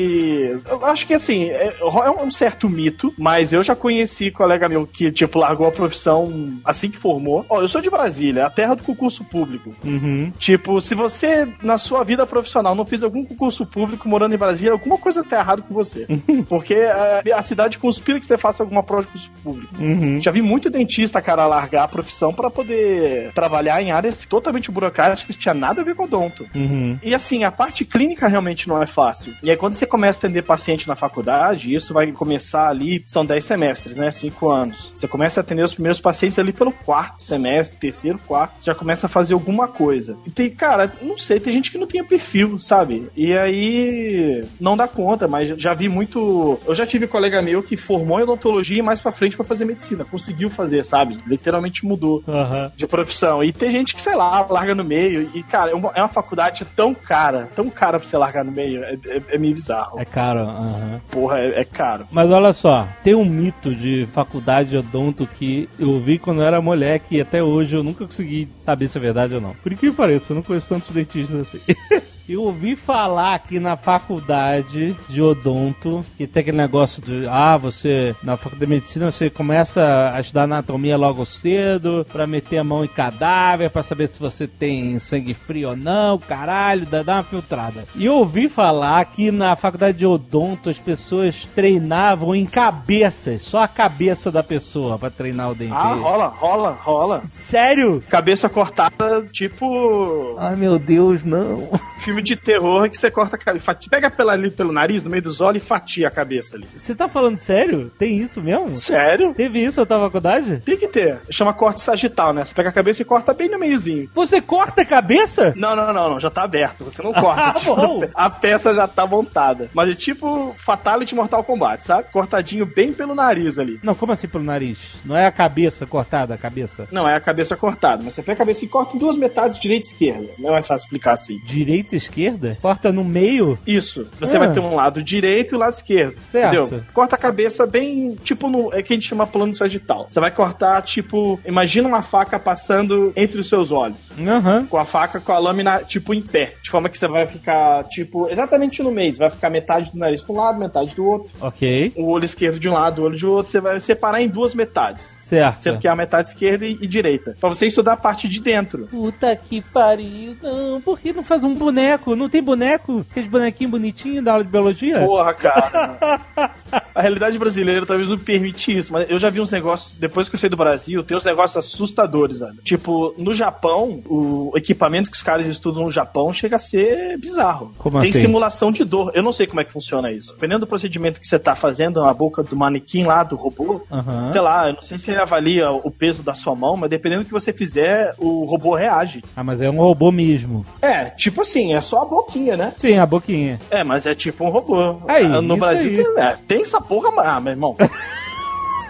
Eu 0.68 0.84
acho 0.84 1.06
que 1.06 1.14
assim, 1.14 1.48
é, 1.50 1.74
é 1.80 2.10
um 2.10 2.30
certo 2.30 2.68
mito, 2.68 3.12
mas 3.18 3.52
eu 3.52 3.62
já 3.62 3.74
conheci 3.74 4.30
colega 4.30 4.68
meu 4.68 4.86
que, 4.86 5.10
tipo, 5.10 5.38
largou 5.38 5.66
a 5.66 5.72
profissão 5.72 6.58
assim 6.64 6.90
que 6.90 6.98
formou. 6.98 7.44
Ó, 7.48 7.60
eu 7.60 7.68
sou 7.68 7.80
de 7.80 7.90
Brasília, 7.90 8.46
a 8.46 8.50
terra 8.50 8.74
do 8.74 8.82
concurso 8.82 9.24
público. 9.24 9.70
Uhum. 9.84 10.32
Tipo, 10.38 10.80
se 10.80 10.94
você, 10.94 11.48
na 11.62 11.78
sua 11.78 12.04
vida 12.04 12.26
profissional, 12.26 12.74
não 12.74 12.84
fez 12.84 13.02
algum 13.02 13.24
concurso 13.24 13.66
público 13.66 14.08
morando 14.08 14.34
em 14.34 14.38
Brasília, 14.38 14.72
alguma 14.72 14.98
coisa 14.98 15.24
tá 15.24 15.38
errado 15.38 15.62
com 15.62 15.74
você. 15.74 16.06
Porque 16.48 16.74
a, 16.74 17.22
a, 17.36 17.42
cidade 17.42 17.78
conspira 17.78 18.20
que 18.20 18.26
você 18.26 18.38
faça 18.38 18.62
alguma 18.62 18.82
prova 18.82 19.02
de 19.02 19.08
concurso 19.08 19.30
público. 19.42 19.74
Uhum. 19.78 20.20
Já 20.20 20.30
vi 20.30 20.42
muito 20.42 20.70
dentista, 20.70 21.20
cara, 21.20 21.46
largar 21.46 21.84
a 21.84 21.88
profissão 21.88 22.32
para 22.32 22.50
poder 22.50 23.32
trabalhar 23.32 23.82
em 23.82 23.90
áreas 23.90 24.24
totalmente 24.26 24.70
burocráticas 24.70 24.97
acho 25.06 25.24
que 25.24 25.30
isso 25.30 25.40
tinha 25.40 25.54
nada 25.54 25.80
a 25.80 25.84
ver 25.84 25.94
com 25.94 26.04
odonto. 26.04 26.46
Uhum. 26.54 26.98
E 27.02 27.14
assim, 27.14 27.44
a 27.44 27.52
parte 27.52 27.84
clínica 27.84 28.28
realmente 28.28 28.68
não 28.68 28.82
é 28.82 28.86
fácil. 28.86 29.34
E 29.42 29.50
aí, 29.50 29.56
quando 29.56 29.74
você 29.74 29.86
começa 29.86 30.18
a 30.18 30.20
atender 30.26 30.42
paciente 30.42 30.88
na 30.88 30.96
faculdade, 30.96 31.74
isso 31.74 31.94
vai 31.94 32.10
começar 32.12 32.68
ali, 32.68 33.02
são 33.06 33.24
10 33.24 33.44
semestres, 33.44 33.96
né? 33.96 34.10
5 34.10 34.48
anos. 34.48 34.92
Você 34.94 35.06
começa 35.06 35.40
a 35.40 35.42
atender 35.42 35.62
os 35.62 35.74
primeiros 35.74 36.00
pacientes 36.00 36.38
ali 36.38 36.52
pelo 36.52 36.72
quarto 36.72 37.22
semestre, 37.22 37.78
terceiro, 37.78 38.18
quarto. 38.26 38.54
Você 38.58 38.70
já 38.70 38.74
começa 38.74 39.06
a 39.06 39.10
fazer 39.10 39.34
alguma 39.34 39.68
coisa. 39.68 40.16
E 40.26 40.30
tem, 40.30 40.50
cara, 40.50 40.92
não 41.02 41.16
sei, 41.16 41.40
tem 41.40 41.52
gente 41.52 41.70
que 41.70 41.78
não 41.78 41.86
tem 41.86 42.02
perfil, 42.04 42.58
sabe? 42.58 43.08
E 43.16 43.36
aí 43.36 44.44
não 44.60 44.76
dá 44.76 44.88
conta, 44.88 45.28
mas 45.28 45.48
já 45.48 45.74
vi 45.74 45.88
muito. 45.88 46.58
Eu 46.66 46.74
já 46.74 46.86
tive 46.86 47.04
um 47.04 47.08
colega 47.08 47.42
meu 47.42 47.62
que 47.62 47.76
formou 47.76 48.18
em 48.18 48.22
odontologia 48.22 48.78
e 48.78 48.82
mais 48.82 49.00
pra 49.00 49.12
frente 49.12 49.36
para 49.36 49.46
fazer 49.46 49.64
medicina. 49.64 50.04
Conseguiu 50.04 50.50
fazer, 50.50 50.84
sabe? 50.84 51.18
Literalmente 51.26 51.84
mudou 51.84 52.22
uhum. 52.26 52.70
de 52.74 52.86
profissão. 52.86 53.42
E 53.42 53.52
tem 53.52 53.70
gente 53.70 53.94
que, 53.94 54.02
sei 54.02 54.14
lá, 54.14 54.46
larga 54.48 54.74
no 54.74 54.84
meio. 54.88 55.30
E, 55.34 55.42
cara, 55.42 55.70
é 55.70 55.74
uma, 55.74 55.92
é 55.94 56.00
uma 56.00 56.08
faculdade 56.08 56.64
tão 56.76 56.94
cara, 56.94 57.48
tão 57.54 57.68
cara 57.70 57.98
pra 57.98 58.08
você 58.08 58.16
largar 58.16 58.44
no 58.44 58.52
meio. 58.52 58.82
É, 58.84 58.94
é, 58.94 59.22
é 59.28 59.38
meio 59.38 59.54
bizarro. 59.54 60.00
É 60.00 60.04
caro, 60.04 60.40
uhum. 60.40 61.00
Porra, 61.10 61.38
é, 61.38 61.60
é, 61.60 61.64
caro. 61.64 62.06
Mas 62.10 62.30
olha 62.30 62.52
só, 62.52 62.88
tem 63.02 63.14
um 63.14 63.24
mito 63.24 63.74
de 63.74 64.06
faculdade 64.12 64.70
de 64.70 64.76
odonto 64.76 65.26
que 65.26 65.68
eu 65.78 66.00
vi 66.00 66.18
quando 66.18 66.40
eu 66.40 66.46
era 66.46 66.60
moleque 66.60 67.16
e 67.16 67.20
até 67.20 67.42
hoje 67.42 67.76
eu 67.76 67.82
nunca 67.82 68.04
consegui 68.06 68.48
saber 68.60 68.88
se 68.88 68.98
é 68.98 69.00
verdade 69.00 69.34
ou 69.34 69.40
não. 69.40 69.54
Por 69.54 69.74
que 69.74 69.90
pareça, 69.90 70.32
eu 70.32 70.36
não 70.36 70.42
conheço 70.42 70.68
tantos 70.68 70.90
dentistas 70.90 71.40
assim. 71.40 71.60
Eu 72.28 72.42
ouvi 72.42 72.76
falar 72.76 73.34
aqui 73.34 73.58
na 73.58 73.74
faculdade 73.74 74.94
de 75.08 75.22
odonto 75.22 76.04
que 76.18 76.26
tem 76.26 76.42
aquele 76.42 76.58
negócio 76.58 77.00
de, 77.00 77.26
ah, 77.26 77.56
você, 77.56 78.14
na 78.22 78.36
faculdade 78.36 78.66
de 78.66 78.76
medicina, 78.76 79.10
você 79.10 79.30
começa 79.30 80.12
a 80.12 80.20
estudar 80.20 80.42
anatomia 80.42 80.98
logo 80.98 81.24
cedo, 81.24 82.06
pra 82.12 82.26
meter 82.26 82.58
a 82.58 82.64
mão 82.64 82.84
em 82.84 82.88
cadáver, 82.88 83.70
pra 83.70 83.82
saber 83.82 84.08
se 84.08 84.20
você 84.20 84.46
tem 84.46 84.98
sangue 84.98 85.32
frio 85.32 85.70
ou 85.70 85.76
não, 85.76 86.18
caralho, 86.18 86.84
dá, 86.84 87.02
dá 87.02 87.14
uma 87.14 87.24
filtrada. 87.24 87.84
E 87.96 88.04
eu 88.04 88.16
ouvi 88.16 88.46
falar 88.46 89.02
que 89.06 89.30
na 89.30 89.56
faculdade 89.56 89.96
de 89.96 90.04
odonto 90.04 90.68
as 90.68 90.78
pessoas 90.78 91.48
treinavam 91.54 92.34
em 92.34 92.44
cabeças, 92.44 93.42
só 93.42 93.62
a 93.62 93.68
cabeça 93.68 94.30
da 94.30 94.42
pessoa 94.42 94.98
pra 94.98 95.08
treinar 95.08 95.50
o 95.50 95.54
dente. 95.54 95.72
Ah, 95.72 95.94
rola, 95.94 96.26
rola, 96.26 96.78
rola. 96.82 97.22
Sério? 97.30 98.02
Cabeça 98.06 98.50
cortada, 98.50 99.26
tipo. 99.32 100.36
Ai 100.36 100.56
meu 100.56 100.78
Deus, 100.78 101.24
não. 101.24 101.70
Filme 102.00 102.17
de 102.22 102.36
terror 102.36 102.88
que 102.88 102.96
você 102.98 103.10
corta 103.10 103.36
a 103.36 103.38
cabeça. 103.38 103.74
Pega 103.90 104.10
pela, 104.10 104.32
ali 104.32 104.50
pelo 104.50 104.72
nariz, 104.72 105.02
no 105.04 105.10
meio 105.10 105.22
dos 105.22 105.40
olhos 105.40 105.62
e 105.62 105.66
fatia 105.66 106.08
a 106.08 106.10
cabeça 106.10 106.56
ali. 106.56 106.66
Você 106.76 106.94
tá 106.94 107.08
falando 107.08 107.36
sério? 107.36 107.90
Tem 107.98 108.18
isso 108.18 108.40
mesmo? 108.40 108.76
Sério? 108.78 109.34
Teve 109.34 109.60
isso 109.62 109.80
na 109.80 109.86
tua 109.86 110.00
faculdade? 110.00 110.62
Tem 110.64 110.76
que 110.76 110.88
ter. 110.88 111.20
Chama 111.30 111.52
corte 111.52 111.80
sagital, 111.80 112.32
né? 112.32 112.44
Você 112.44 112.54
pega 112.54 112.68
a 112.68 112.72
cabeça 112.72 113.02
e 113.02 113.04
corta 113.04 113.32
bem 113.34 113.48
no 113.48 113.58
meiozinho. 113.58 114.08
Você 114.14 114.40
corta 114.40 114.82
a 114.82 114.86
cabeça? 114.86 115.52
Não, 115.56 115.74
não, 115.74 115.92
não, 115.92 116.10
não. 116.10 116.20
Já 116.20 116.30
tá 116.30 116.42
aberto. 116.42 116.84
Você 116.84 117.02
não 117.02 117.12
corta. 117.14 117.58
tipo, 117.60 117.76
a 118.14 118.30
peça 118.30 118.72
já 118.74 118.86
tá 118.86 119.06
montada. 119.06 119.70
Mas 119.74 119.90
é 119.90 119.94
tipo 119.94 120.54
Fatality 120.58 121.14
Mortal 121.14 121.44
Kombat, 121.44 121.84
sabe? 121.84 122.08
Cortadinho 122.12 122.66
bem 122.66 122.92
pelo 122.92 123.14
nariz 123.14 123.58
ali. 123.58 123.78
Não, 123.82 123.94
como 123.94 124.12
assim 124.12 124.28
pelo 124.28 124.44
nariz? 124.44 124.94
Não 125.04 125.16
é 125.16 125.26
a 125.26 125.32
cabeça 125.32 125.86
cortada, 125.86 126.34
a 126.34 126.38
cabeça? 126.38 126.88
Não, 126.90 127.08
é 127.08 127.14
a 127.16 127.20
cabeça 127.20 127.56
cortada. 127.56 128.02
Mas 128.04 128.14
você 128.14 128.22
pega 128.22 128.34
a 128.34 128.38
cabeça 128.38 128.64
e 128.64 128.68
corta 128.68 128.96
em 128.96 128.98
duas 128.98 129.16
metades, 129.16 129.58
direita 129.58 129.86
e 129.86 129.90
esquerda. 129.90 130.28
Não 130.38 130.50
é 130.50 130.52
mais 130.52 130.66
fácil 130.66 130.84
explicar 130.86 131.12
assim. 131.12 131.38
Direita 131.44 131.94
e 131.94 131.98
esquerda? 132.08 132.58
Corta 132.60 132.92
no 132.92 133.04
meio? 133.04 133.58
Isso. 133.66 134.06
Você 134.18 134.36
ah. 134.36 134.40
vai 134.40 134.52
ter 134.52 134.60
um 134.60 134.74
lado 134.74 135.02
direito 135.02 135.52
e 135.52 135.54
o 135.54 135.58
um 135.58 135.60
lado 135.60 135.74
esquerdo. 135.74 136.18
Certo. 136.30 136.54
Entendeu? 136.54 136.84
Corta 136.92 137.16
a 137.16 137.18
cabeça 137.18 137.66
bem, 137.66 138.16
tipo, 138.22 138.48
no, 138.48 138.72
é 138.72 138.82
que 138.82 138.92
a 138.92 138.96
gente 138.96 139.08
chama 139.08 139.26
plano 139.26 139.54
sagital. 139.54 140.06
Você 140.08 140.20
vai 140.20 140.30
cortar, 140.30 140.80
tipo, 140.82 141.40
imagina 141.44 141.88
uma 141.88 142.02
faca 142.02 142.38
passando 142.38 143.12
entre 143.14 143.40
os 143.40 143.48
seus 143.48 143.70
olhos. 143.70 143.98
Uhum. 144.18 144.66
Com 144.66 144.78
a 144.78 144.84
faca, 144.84 145.20
com 145.20 145.32
a 145.32 145.38
lâmina, 145.38 145.80
tipo, 145.84 146.14
em 146.14 146.22
pé. 146.22 146.54
De 146.62 146.70
forma 146.70 146.88
que 146.88 146.98
você 146.98 147.06
vai 147.06 147.26
ficar, 147.26 147.84
tipo, 147.84 148.28
exatamente 148.28 148.82
no 148.82 148.90
meio. 148.90 149.12
Você 149.12 149.18
vai 149.18 149.30
ficar 149.30 149.50
metade 149.50 149.90
do 149.92 149.98
nariz 149.98 150.22
pra 150.22 150.34
um 150.34 150.38
lado, 150.38 150.58
metade 150.58 150.94
do 150.94 151.04
outro. 151.04 151.30
Ok. 151.40 151.92
O 151.96 152.06
olho 152.10 152.24
esquerdo 152.24 152.58
de 152.58 152.68
um 152.68 152.72
lado, 152.72 153.02
o 153.02 153.04
olho 153.04 153.16
de 153.16 153.26
outro. 153.26 153.50
Você 153.50 153.60
vai 153.60 153.78
separar 153.80 154.22
em 154.22 154.28
duas 154.28 154.54
metades. 154.54 155.16
Certo. 155.20 155.60
Sendo 155.60 155.78
que 155.78 155.86
é 155.86 155.90
a 155.90 155.96
metade 155.96 156.28
esquerda 156.28 156.66
e, 156.66 156.78
e 156.80 156.86
direita. 156.86 157.36
Pra 157.38 157.48
você 157.48 157.66
estudar 157.66 157.94
a 157.94 157.96
parte 157.96 158.28
de 158.28 158.40
dentro. 158.40 158.86
Puta 158.86 159.34
que 159.36 159.60
pariu. 159.60 160.36
Não, 160.42 160.80
por 160.80 160.98
que 160.98 161.12
não 161.12 161.22
faz 161.22 161.44
um 161.44 161.54
boneco? 161.98 162.16
Não 162.16 162.28
tem 162.28 162.42
boneco? 162.42 163.04
Aqueles 163.10 163.28
bonequinhos 163.28 163.70
bonitinhos 163.70 164.24
da 164.24 164.32
aula 164.32 164.44
de 164.44 164.50
biologia? 164.50 165.00
Porra, 165.00 165.34
cara. 165.34 166.20
a 166.94 167.02
realidade 167.02 167.38
brasileira 167.38 167.84
talvez 167.84 168.08
não 168.08 168.18
permite 168.18 168.76
isso, 168.76 168.92
mas 168.92 169.10
eu 169.10 169.18
já 169.18 169.30
vi 169.30 169.40
uns 169.40 169.50
negócios, 169.50 169.92
depois 169.98 170.28
que 170.28 170.34
eu 170.34 170.38
saí 170.38 170.50
do 170.50 170.56
Brasil, 170.56 171.02
tem 171.02 171.16
uns 171.16 171.24
negócios 171.24 171.56
assustadores, 171.56 172.38
velho. 172.38 172.56
Tipo, 172.62 173.14
no 173.18 173.34
Japão, 173.34 174.02
o 174.06 174.52
equipamento 174.56 175.10
que 175.10 175.16
os 175.16 175.22
caras 175.22 175.46
estudam 175.46 175.84
no 175.84 175.90
Japão 175.90 176.32
chega 176.32 176.56
a 176.56 176.58
ser 176.58 177.18
bizarro. 177.18 177.74
Como 177.78 178.00
tem 178.00 178.10
assim? 178.10 178.20
simulação 178.20 178.70
de 178.70 178.84
dor. 178.84 179.12
Eu 179.14 179.22
não 179.22 179.32
sei 179.32 179.46
como 179.46 179.60
é 179.60 179.64
que 179.64 179.72
funciona 179.72 180.10
isso. 180.12 180.32
Dependendo 180.32 180.60
do 180.60 180.66
procedimento 180.66 181.20
que 181.20 181.26
você 181.26 181.38
tá 181.38 181.54
fazendo 181.54 182.00
na 182.00 182.12
boca 182.14 182.42
do 182.42 182.56
manequim 182.56 183.04
lá, 183.04 183.22
do 183.22 183.36
robô, 183.36 183.82
uhum. 183.90 184.30
sei 184.30 184.40
lá, 184.40 184.68
eu 184.68 184.74
não 184.74 184.82
sei 184.82 184.98
se 184.98 185.10
ele 185.10 185.20
avalia 185.20 185.70
o 185.70 185.90
peso 185.90 186.22
da 186.22 186.34
sua 186.34 186.54
mão, 186.54 186.76
mas 186.76 186.90
dependendo 186.90 187.22
do 187.22 187.26
que 187.26 187.32
você 187.32 187.52
fizer, 187.52 188.14
o 188.18 188.44
robô 188.44 188.74
reage. 188.74 189.22
Ah, 189.36 189.44
mas 189.44 189.60
é 189.60 189.70
um 189.70 189.76
robô 189.76 190.10
mesmo. 190.10 190.64
É, 190.80 191.06
tipo 191.06 191.42
assim, 191.42 191.74
é 191.74 191.80
só 191.88 192.02
a 192.02 192.04
boquinha, 192.04 192.56
né? 192.56 192.74
Sim, 192.76 192.98
a 192.98 193.06
boquinha. 193.06 193.58
É, 193.70 193.82
mas 193.82 194.06
é 194.06 194.14
tipo 194.14 194.44
um 194.44 194.50
robô. 194.50 194.96
Aí, 195.08 195.26
no 195.26 195.56
Brasil 195.56 195.90
aí. 195.90 196.04
tem, 196.04 196.22
é, 196.22 196.36
tem 196.46 196.60
essa 196.60 196.80
porra, 196.80 197.10
ah, 197.22 197.40
meu 197.40 197.52
irmão. 197.52 197.76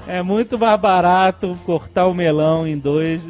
É 0.08 0.22
muito 0.22 0.58
mais 0.58 0.80
barato 0.80 1.56
cortar 1.64 2.06
o 2.06 2.14
melão 2.14 2.66
em 2.66 2.78
dois. 2.78 3.20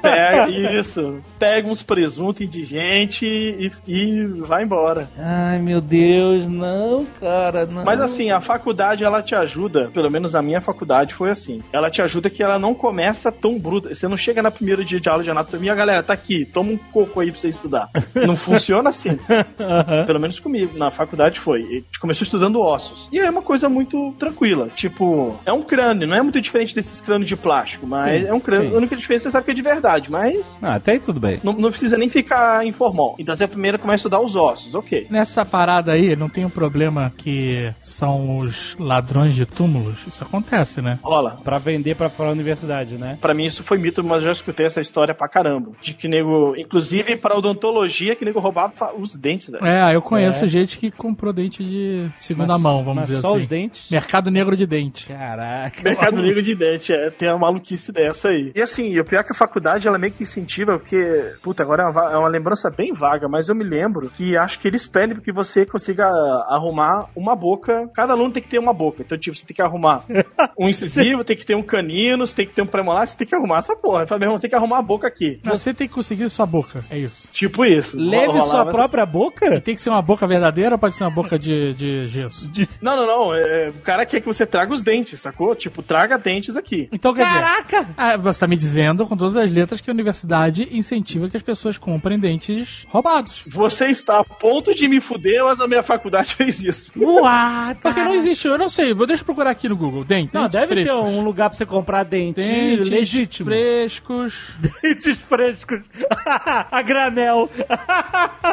Pega 0.00 0.48
isso. 0.78 1.20
Pega 1.38 1.68
uns 1.68 1.82
presuntos 1.82 2.40
indigentes 2.40 3.22
e, 3.22 3.70
e 3.86 4.26
vai 4.26 4.64
embora. 4.64 5.10
Ai, 5.18 5.58
meu 5.58 5.80
Deus, 5.80 6.46
não, 6.46 7.06
cara, 7.20 7.66
não. 7.66 7.84
Mas 7.84 8.00
assim, 8.00 8.30
a 8.30 8.40
faculdade 8.40 9.04
ela 9.04 9.22
te 9.22 9.34
ajuda, 9.34 9.90
pelo 9.92 10.10
menos 10.10 10.34
a 10.34 10.42
minha 10.42 10.60
faculdade 10.60 11.14
foi 11.14 11.30
assim. 11.30 11.62
Ela 11.72 11.90
te 11.90 12.00
ajuda 12.00 12.30
que 12.30 12.42
ela 12.42 12.58
não 12.58 12.74
começa 12.74 13.30
tão 13.30 13.58
bruta. 13.58 13.94
Você 13.94 14.08
não 14.08 14.16
chega 14.16 14.42
na 14.42 14.50
primeiro 14.50 14.84
dia 14.84 14.98
de 14.98 15.08
aula 15.08 15.22
de 15.22 15.30
anatomia, 15.30 15.74
galera, 15.74 16.02
tá 16.02 16.14
aqui, 16.14 16.46
toma 16.46 16.72
um 16.72 16.78
coco 16.78 17.20
aí 17.20 17.30
pra 17.30 17.38
você 17.38 17.48
estudar. 17.48 17.90
Não 18.14 18.36
funciona 18.36 18.90
assim. 18.90 19.10
Uhum. 19.10 20.06
Pelo 20.06 20.20
menos 20.20 20.38
comigo, 20.38 20.78
na 20.78 20.90
faculdade 20.90 21.40
foi. 21.40 21.62
A 21.62 21.72
gente 21.74 22.00
começou 22.00 22.24
estudando 22.24 22.60
ossos. 22.60 23.08
E 23.12 23.18
é 23.18 23.28
uma 23.28 23.42
coisa 23.42 23.68
muito 23.68 24.12
tranquila. 24.18 24.68
Tipo, 24.68 25.38
é 25.44 25.52
um 25.52 25.62
crânio, 25.62 26.06
não 26.06 26.16
é 26.16 26.21
é 26.22 26.24
muito 26.24 26.40
diferente 26.40 26.74
desses 26.74 27.00
crânios 27.00 27.28
de 27.28 27.36
plástico, 27.36 27.86
mas 27.86 28.22
Sim, 28.22 28.28
é 28.28 28.32
um 28.34 28.40
crânio. 28.40 28.68
sim. 28.70 28.74
A 28.74 28.78
única 28.78 28.96
diferença 28.96 29.28
é 29.28 29.30
sabe 29.30 29.44
que 29.44 29.50
é 29.50 29.54
de 29.54 29.62
verdade, 29.62 30.10
mas 30.10 30.58
Ah, 30.62 30.74
até 30.76 30.92
aí 30.92 30.98
tudo 30.98 31.20
bem. 31.20 31.38
não, 31.42 31.52
não 31.52 31.70
precisa 31.70 31.96
nem 31.98 32.08
ficar 32.08 32.64
informal. 32.66 33.14
Então 33.18 33.34
você 33.34 33.46
primeiro 33.46 33.78
começa 33.78 33.94
a 33.94 33.96
estudar 34.02 34.20
os 34.20 34.34
ossos, 34.36 34.74
ok. 34.74 35.06
Nessa 35.10 35.44
parada 35.44 35.92
aí, 35.92 36.16
não 36.16 36.28
tem 36.28 36.44
um 36.44 36.50
problema 36.50 37.12
que 37.16 37.72
são 37.82 38.36
os 38.38 38.76
ladrões 38.78 39.34
de 39.34 39.44
túmulos? 39.46 39.98
Isso 40.06 40.22
acontece, 40.22 40.80
né? 40.80 40.98
Rola. 41.02 41.38
Pra 41.44 41.58
vender 41.58 41.94
pra 41.96 42.08
fora 42.08 42.28
da 42.30 42.34
universidade, 42.34 42.96
né? 42.96 43.18
Pra 43.20 43.34
mim 43.34 43.44
isso 43.44 43.62
foi 43.62 43.78
mito, 43.78 44.02
mas 44.02 44.18
eu 44.18 44.26
já 44.26 44.32
escutei 44.32 44.66
essa 44.66 44.80
história 44.80 45.14
pra 45.14 45.28
caramba. 45.28 45.70
De 45.80 45.94
que 45.94 46.08
nego, 46.08 46.54
inclusive 46.56 47.16
pra 47.16 47.36
odontologia, 47.36 48.14
que 48.14 48.24
nego 48.24 48.38
roubava 48.40 48.92
os 48.98 49.14
dentes. 49.16 49.48
Né? 49.48 49.58
É, 49.62 49.94
eu 49.94 50.02
conheço 50.02 50.44
É. 50.44 50.48
gente 50.48 50.78
que 50.78 50.90
comprou 50.90 51.32
dente 51.32 51.62
de 51.64 52.08
segunda 52.18 52.54
Mas- 52.54 52.62
mão, 52.62 52.78
vamos 52.84 52.96
mas 53.00 53.08
dizer 53.08 53.20
só 53.20 53.30
assim. 53.30 53.38
os 53.38 53.46
dentes? 53.46 53.90
Mercado 53.90 54.30
negro 54.30 54.56
de 54.56 54.66
dente. 54.66 55.06
Caraca. 55.08 55.82
Mercado 55.82 56.11
Negro 56.20 56.42
de 56.42 56.54
dente, 56.54 56.92
é, 56.92 57.10
tem 57.10 57.28
uma 57.28 57.38
maluquice 57.38 57.92
dessa 57.92 58.28
aí. 58.28 58.52
E 58.54 58.60
assim, 58.60 58.98
o 58.98 59.04
pior 59.04 59.20
é 59.20 59.22
que 59.22 59.32
a 59.32 59.34
faculdade, 59.34 59.86
ela 59.86 59.98
meio 59.98 60.12
que 60.12 60.22
incentiva, 60.22 60.78
porque, 60.78 61.32
puta, 61.42 61.62
agora 61.62 61.84
é 61.84 61.86
uma, 61.86 62.12
é 62.12 62.16
uma 62.16 62.28
lembrança 62.28 62.70
bem 62.70 62.92
vaga, 62.92 63.28
mas 63.28 63.48
eu 63.48 63.54
me 63.54 63.64
lembro 63.64 64.10
que 64.10 64.36
acho 64.36 64.58
que 64.58 64.68
eles 64.68 64.86
pedem 64.86 65.18
que 65.20 65.32
você 65.32 65.64
consiga 65.64 66.06
arrumar 66.48 67.06
uma 67.14 67.36
boca, 67.36 67.88
cada 67.94 68.12
aluno 68.12 68.32
tem 68.32 68.42
que 68.42 68.48
ter 68.48 68.58
uma 68.58 68.72
boca, 68.72 69.02
então 69.02 69.16
tipo, 69.16 69.36
você 69.36 69.44
tem 69.46 69.54
que 69.54 69.62
arrumar 69.62 70.04
um 70.58 70.68
incisivo, 70.68 71.24
tem 71.24 71.36
que 71.36 71.44
ter 71.46 71.54
um 71.54 71.62
canino, 71.62 72.26
você 72.26 72.36
tem 72.36 72.46
que 72.46 72.52
ter 72.52 72.62
um 72.62 72.66
premolar, 72.66 73.06
você 73.06 73.16
tem 73.16 73.26
que 73.26 73.34
arrumar 73.34 73.58
essa 73.58 73.76
porra. 73.76 74.02
Eu 74.02 74.06
falei, 74.06 74.20
meu 74.20 74.26
irmão, 74.26 74.38
você 74.38 74.42
tem 74.42 74.50
que 74.50 74.56
arrumar 74.56 74.78
a 74.78 74.82
boca 74.82 75.06
aqui. 75.06 75.38
Você 75.44 75.72
tem 75.74 75.86
que 75.86 75.94
conseguir 75.94 76.28
sua 76.30 76.46
boca, 76.46 76.84
é 76.90 76.98
isso. 76.98 77.28
Tipo 77.32 77.64
isso. 77.64 77.96
Leve 77.98 78.40
sua 78.42 78.66
própria 78.66 79.02
E 79.02 79.06
boca? 79.06 79.60
tem 79.60 79.74
que 79.74 79.82
ser 79.82 79.90
uma 79.90 80.02
boca 80.02 80.26
verdadeira 80.26 80.74
ou 80.74 80.78
pode 80.78 80.94
ser 80.96 81.04
uma 81.04 81.10
boca 81.10 81.38
de, 81.38 81.74
de 81.74 82.06
gesso? 82.08 82.50
Não, 82.80 82.96
não, 82.96 83.06
não. 83.06 83.34
é, 83.34 83.68
o 83.68 83.80
cara 83.80 84.04
quer 84.06 84.20
que 84.20 84.26
você 84.26 84.46
traga 84.46 84.72
os 84.72 84.82
dentes, 84.82 85.20
sacou? 85.20 85.54
Tipo, 85.54 85.82
traga 85.82 86.01
dentes 86.18 86.56
aqui. 86.56 86.88
Então 86.92 87.12
quer 87.14 87.26
dizer, 87.26 87.40
Caraca! 87.40 87.88
ah, 87.96 88.16
você 88.16 88.40
tá 88.40 88.46
me 88.46 88.56
dizendo 88.56 89.06
com 89.06 89.16
todas 89.16 89.36
as 89.36 89.50
letras 89.52 89.80
que 89.80 89.90
a 89.90 89.92
universidade 89.92 90.68
incentiva 90.70 91.28
que 91.28 91.36
as 91.36 91.42
pessoas 91.42 91.78
comprem 91.78 92.18
dentes 92.18 92.84
roubados. 92.88 93.42
Você 93.46 93.86
está 93.86 94.18
a 94.20 94.24
ponto 94.24 94.74
de 94.74 94.86
me 94.88 95.00
fuder, 95.00 95.44
mas 95.44 95.60
a 95.60 95.66
minha 95.68 95.82
faculdade 95.82 96.34
fez 96.36 96.62
isso. 96.62 96.92
Uau! 96.96 97.74
Porque 97.82 98.02
não 98.02 98.14
existe, 98.14 98.46
eu 98.48 98.58
não 98.58 98.68
sei, 98.68 98.92
vou 98.94 99.06
deixa 99.06 99.22
eu 99.22 99.26
procurar 99.26 99.50
aqui 99.50 99.68
no 99.68 99.76
Google. 99.76 100.04
Dente, 100.04 100.32
Não, 100.34 100.42
dentes 100.42 100.60
deve 100.60 100.74
ter 100.74 100.84
frescos. 100.90 101.08
um 101.10 101.22
lugar 101.22 101.48
pra 101.50 101.56
você 101.58 101.66
comprar 101.66 102.02
dente 102.04 102.40
Dentes 102.40 102.88
legítimo. 102.88 103.46
frescos. 103.50 104.50
Dentes 104.82 105.18
frescos. 105.18 105.80
a 106.70 106.82
granel. 106.82 107.50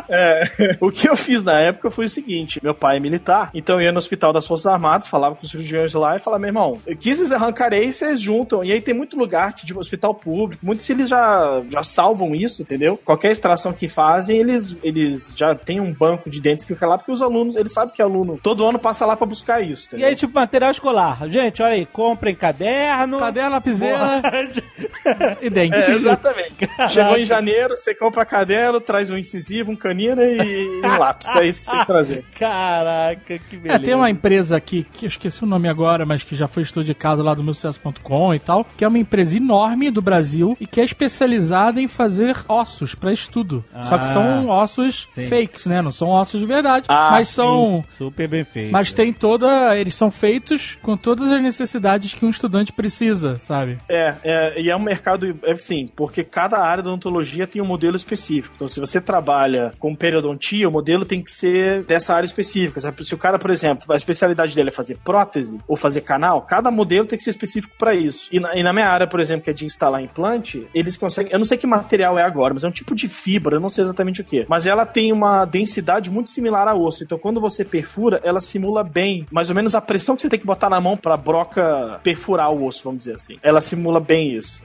É, 0.08 0.78
o 0.80 0.92
que 0.92 1.08
eu 1.10 1.16
fiz 1.18 1.44
na 1.44 1.60
época 1.60 1.90
foi 1.92 2.06
o 2.06 2.10
seguinte: 2.10 2.60
meu 2.64 2.74
pai 2.74 2.98
é 2.98 3.00
militar, 3.00 3.50
então 3.54 3.76
eu 3.76 3.82
ia 3.82 3.92
no 3.92 3.98
hospital 3.98 4.32
das 4.34 4.46
Forças 4.48 4.66
Armadas, 4.68 5.08
falava 5.08 5.36
com 5.36 5.44
os 5.44 5.50
cirurgiões 5.52 5.94
lá 5.94 6.16
e 6.16 6.20
falava, 6.20 6.40
meu 6.42 6.50
irmão, 6.50 6.78
eu 6.86 6.96
quis 6.98 7.20
arrancarei, 7.40 7.92
vocês 7.92 8.20
juntam. 8.22 8.64
E 8.64 8.72
aí 8.72 8.82
tem 8.82 8.94
muito 8.94 9.18
lugar 9.18 9.54
tipo, 9.54 9.80
hospital 9.80 10.14
público, 10.14 10.66
muitos 10.66 10.90
eles 10.90 11.10
já, 11.10 11.62
já 11.70 11.84
salvam 11.84 12.36
isso, 12.36 12.62
entendeu? 12.62 13.00
Qualquer 13.04 13.32
extração 13.32 13.74
que 13.74 13.88
fazem, 13.88 14.38
eles, 14.38 14.76
eles 14.84 15.34
já 15.36 15.54
tem 15.56 15.80
um 15.80 15.92
banco 15.94 16.30
de 16.30 16.40
dentes 16.42 16.66
que 16.66 16.74
fica 16.74 16.88
lá, 16.88 16.98
porque 16.98 17.12
os 17.12 17.22
alunos, 17.22 17.56
eles 17.56 17.72
sabem 17.72 17.94
que 17.94 18.02
aluno 18.02 18.40
todo 18.42 18.66
ano 18.66 18.80
passa 18.80 19.06
lá 19.06 19.16
pra 19.16 19.26
buscar 19.26 19.62
isso, 19.62 19.86
E 19.86 19.88
entendeu? 19.88 20.08
aí, 20.08 20.16
tipo, 20.16 20.34
material 20.34 20.72
escolar. 20.72 21.28
Gente, 21.30 21.62
olha 21.62 21.74
aí, 21.74 21.86
comprem 21.86 22.36
caderno. 22.36 23.20
Caderno, 23.20 23.52
lapiseira 23.52 24.22
e 25.42 25.50
dentes. 25.50 25.88
É, 25.88 25.92
exatamente. 25.92 26.56
Chegou 26.90 27.18
em 27.18 27.26
janeiro, 27.26 27.78
você 27.78 27.94
compra 27.94 28.26
caderno, 28.26 28.80
traz 28.80 29.10
um 29.12 29.18
incisivo, 29.18 29.72
um 29.72 29.76
canino 29.76 30.22
e 30.22 30.82
um 30.84 30.98
lápis. 30.98 31.28
É 31.36 31.46
isso 31.46 31.60
que 31.60 31.66
você 31.66 31.72
tem 31.72 31.80
que 31.82 31.88
trazer. 31.88 32.26
Caraca, 32.38 33.38
que 33.40 33.56
É, 33.56 33.60
beleza. 33.60 33.80
tem 33.84 33.94
uma 33.96 34.10
empresa 34.10 34.58
aqui, 34.58 34.84
que 34.92 35.06
eu 35.06 35.08
esqueci 35.08 35.44
o 35.44 35.48
nome 35.48 35.68
agora, 35.70 36.06
mas 36.06 36.24
que 36.24 36.36
já 36.36 36.48
foi 36.48 36.64
estudo 36.64 36.86
de 36.86 36.94
caso 36.94 37.19
lá 37.24 37.34
do 37.34 37.44
meu 37.44 37.54
sucesso.com 37.54 38.34
e 38.34 38.40
tal, 38.40 38.66
que 38.78 38.84
é 38.84 38.88
uma 38.88 38.98
empresa 39.00 39.38
enorme 39.38 39.90
do 39.92 40.02
Brasil 40.02 40.56
e 40.60 40.66
que 40.68 40.80
é 40.82 40.84
especializada 40.84 41.82
em 41.82 41.88
fazer 41.88 42.36
ossos 42.48 42.96
pra 42.96 43.12
estudo. 43.12 43.64
Só 43.84 43.98
que 43.98 44.06
Ah, 44.06 44.14
são 44.14 44.48
ossos 44.50 45.08
sim. 45.12 45.28
fakes, 45.28 45.66
né? 45.66 45.82
Não 45.82 45.92
são 45.92 46.10
ossos 46.10 46.40
de 46.40 46.46
verdade, 46.46 46.86
Ah, 46.90 47.10
mas 47.12 47.30
são 47.30 47.84
Super 47.98 48.28
bem 48.28 48.44
feito. 48.44 48.72
mas 48.72 48.94
tem 48.94 49.12
toda, 49.14 49.78
eles 49.78 49.96
são 49.96 50.10
feitos 50.12 50.78
com 50.82 50.96
todas 50.98 51.32
as 51.32 51.42
necessidades 51.42 52.14
que 52.14 52.26
um 52.26 52.30
estudante 52.30 52.72
precisa, 52.74 53.38
sabe? 53.40 53.78
É, 53.90 54.14
é, 54.24 54.62
e 54.62 54.70
é 54.70 54.76
um 54.76 54.82
mercado, 54.82 55.38
é 55.44 55.52
assim, 55.52 55.88
porque 55.96 56.24
cada 56.24 56.60
área 56.60 56.84
da 56.84 56.90
odontologia 56.90 57.48
tem 57.48 57.62
um 57.62 57.66
modelo 57.66 57.96
específico. 57.96 58.54
Então, 58.56 58.68
se 58.68 58.80
você 58.80 59.00
trabalha 59.02 59.74
com 59.80 59.94
periodontia, 59.96 60.68
o 60.68 60.72
modelo 60.72 61.06
tem 61.06 61.22
que 61.22 61.32
ser 61.32 61.84
dessa 61.84 62.14
área 62.16 62.26
específica. 62.26 62.80
sabe? 62.80 63.04
Se 63.06 63.14
o 63.14 63.18
cara, 63.18 63.38
por 63.40 63.52
exemplo, 63.52 63.92
a 63.92 63.96
especialidade 63.96 64.56
dele 64.56 64.70
é 64.70 64.72
fazer 64.72 64.98
prótese 65.04 65.58
ou 65.68 65.76
fazer 65.76 66.02
canal, 66.02 66.42
cada 66.42 66.70
modelo 66.72 67.06
tem 67.10 67.18
que 67.18 67.24
ser 67.24 67.32
específico 67.32 67.74
para 67.78 67.94
isso. 67.94 68.30
E 68.32 68.40
na, 68.40 68.56
e 68.56 68.64
na 68.64 68.72
minha 68.72 68.88
área, 68.88 69.08
por 69.08 69.20
exemplo, 69.20 69.44
que 69.44 69.50
é 69.50 69.54
de 69.54 69.66
instalar 69.66 70.02
implante, 70.02 70.68
eles 70.74 70.96
conseguem. 70.96 71.32
Eu 71.32 71.40
não 71.40 71.46
sei 71.46 71.58
que 71.58 71.68
material 71.68 72.18
é 72.18 72.24
agora, 72.24 72.54
mas 72.54 72.64
é 72.64 72.68
um 72.68 72.72
tipo 72.72 72.96
de 72.96 73.10
fibra, 73.10 73.56
eu 73.56 73.60
não 73.60 73.70
sei 73.70 73.84
exatamente 73.84 74.22
o 74.22 74.24
que. 74.24 74.46
Mas 74.48 74.66
ela 74.66 74.86
tem 74.86 75.12
uma 75.12 75.46
densidade 75.46 76.10
muito 76.10 76.30
similar 76.30 76.68
a 76.68 76.76
osso. 76.76 77.04
Então, 77.04 77.18
quando 77.18 77.42
você 77.42 77.66
perfura, 77.66 78.20
ela 78.24 78.42
simula 78.42 78.84
bem, 78.84 79.26
mais 79.32 79.50
ou 79.50 79.56
menos 79.56 79.76
a 79.76 79.82
pressão 79.82 80.16
que 80.16 80.22
você 80.22 80.30
tem 80.30 80.40
que 80.40 80.46
botar 80.46 80.70
na 80.70 80.80
mão 80.80 80.96
pra 80.96 81.18
broca 81.18 82.00
perfurar 82.04 82.52
o 82.52 82.66
osso, 82.66 82.84
vamos 82.84 83.00
dizer 83.00 83.14
assim. 83.14 83.38
Ela 83.42 83.62
simula 83.62 84.00
bem 84.00 84.34
isso. 84.34 84.62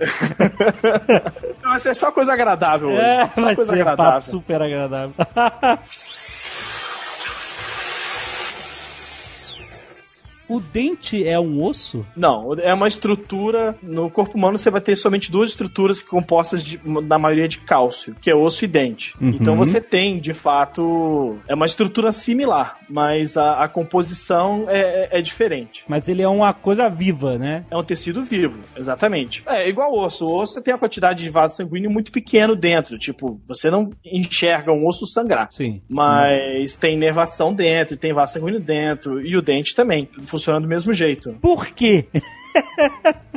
Mas 1.62 1.86
é 1.86 1.94
só 1.94 2.12
coisa 2.12 2.32
agradável 2.32 2.88
hoje. 2.88 3.00
É, 3.00 3.30
só 3.34 3.54
coisa 3.54 3.72
agradável. 3.72 4.30
super 4.30 4.62
agradável. 4.62 5.14
O 10.48 10.60
dente 10.60 11.26
é 11.26 11.38
um 11.40 11.62
osso? 11.62 12.04
Não, 12.16 12.54
é 12.54 12.72
uma 12.74 12.88
estrutura. 12.88 13.74
No 13.82 14.10
corpo 14.10 14.36
humano 14.36 14.58
você 14.58 14.70
vai 14.70 14.80
ter 14.80 14.94
somente 14.96 15.30
duas 15.32 15.50
estruturas 15.50 16.02
compostas 16.02 16.62
de, 16.62 16.80
na 16.84 17.18
maioria 17.18 17.48
de 17.48 17.58
cálcio, 17.58 18.14
que 18.20 18.30
é 18.30 18.34
osso 18.34 18.64
e 18.64 18.68
dente. 18.68 19.14
Uhum. 19.20 19.30
Então 19.30 19.56
você 19.56 19.80
tem, 19.80 20.18
de 20.18 20.34
fato, 20.34 21.38
é 21.48 21.54
uma 21.54 21.66
estrutura 21.66 22.12
similar, 22.12 22.76
mas 22.88 23.36
a, 23.36 23.64
a 23.64 23.68
composição 23.68 24.64
é, 24.68 25.08
é- 25.12 25.18
é 25.18 25.22
diferente. 25.22 25.84
Mas 25.88 26.08
ele 26.08 26.22
é 26.22 26.28
uma 26.28 26.52
coisa 26.52 26.88
viva, 26.88 27.38
né? 27.38 27.64
É 27.70 27.76
um 27.76 27.82
tecido 27.82 28.22
vivo, 28.24 28.58
exatamente. 28.76 29.42
É 29.46 29.68
igual 29.68 29.96
osso. 29.96 30.26
O 30.26 30.40
osso 30.40 30.60
tem 30.60 30.74
a 30.74 30.78
quantidade 30.78 31.22
de 31.24 31.30
vaso 31.30 31.56
sanguíneo 31.56 31.90
muito 31.90 32.12
pequeno 32.12 32.54
dentro. 32.54 32.98
Tipo, 32.98 33.40
você 33.46 33.70
não 33.70 33.90
enxerga 34.04 34.72
um 34.72 34.86
osso 34.86 35.06
sangrar. 35.06 35.48
Sim. 35.50 35.80
Mas 35.88 36.76
tem 36.76 36.96
nervação 36.98 37.52
dentro, 37.54 37.96
tem 37.96 38.12
vaso 38.12 38.34
sanguíneo 38.34 38.60
dentro, 38.60 39.20
e 39.24 39.36
o 39.36 39.42
dente 39.42 39.74
também. 39.74 40.08
Funciona 40.34 40.60
do 40.60 40.66
mesmo 40.66 40.92
jeito. 40.92 41.32
Por 41.40 41.68
quê? 41.68 42.06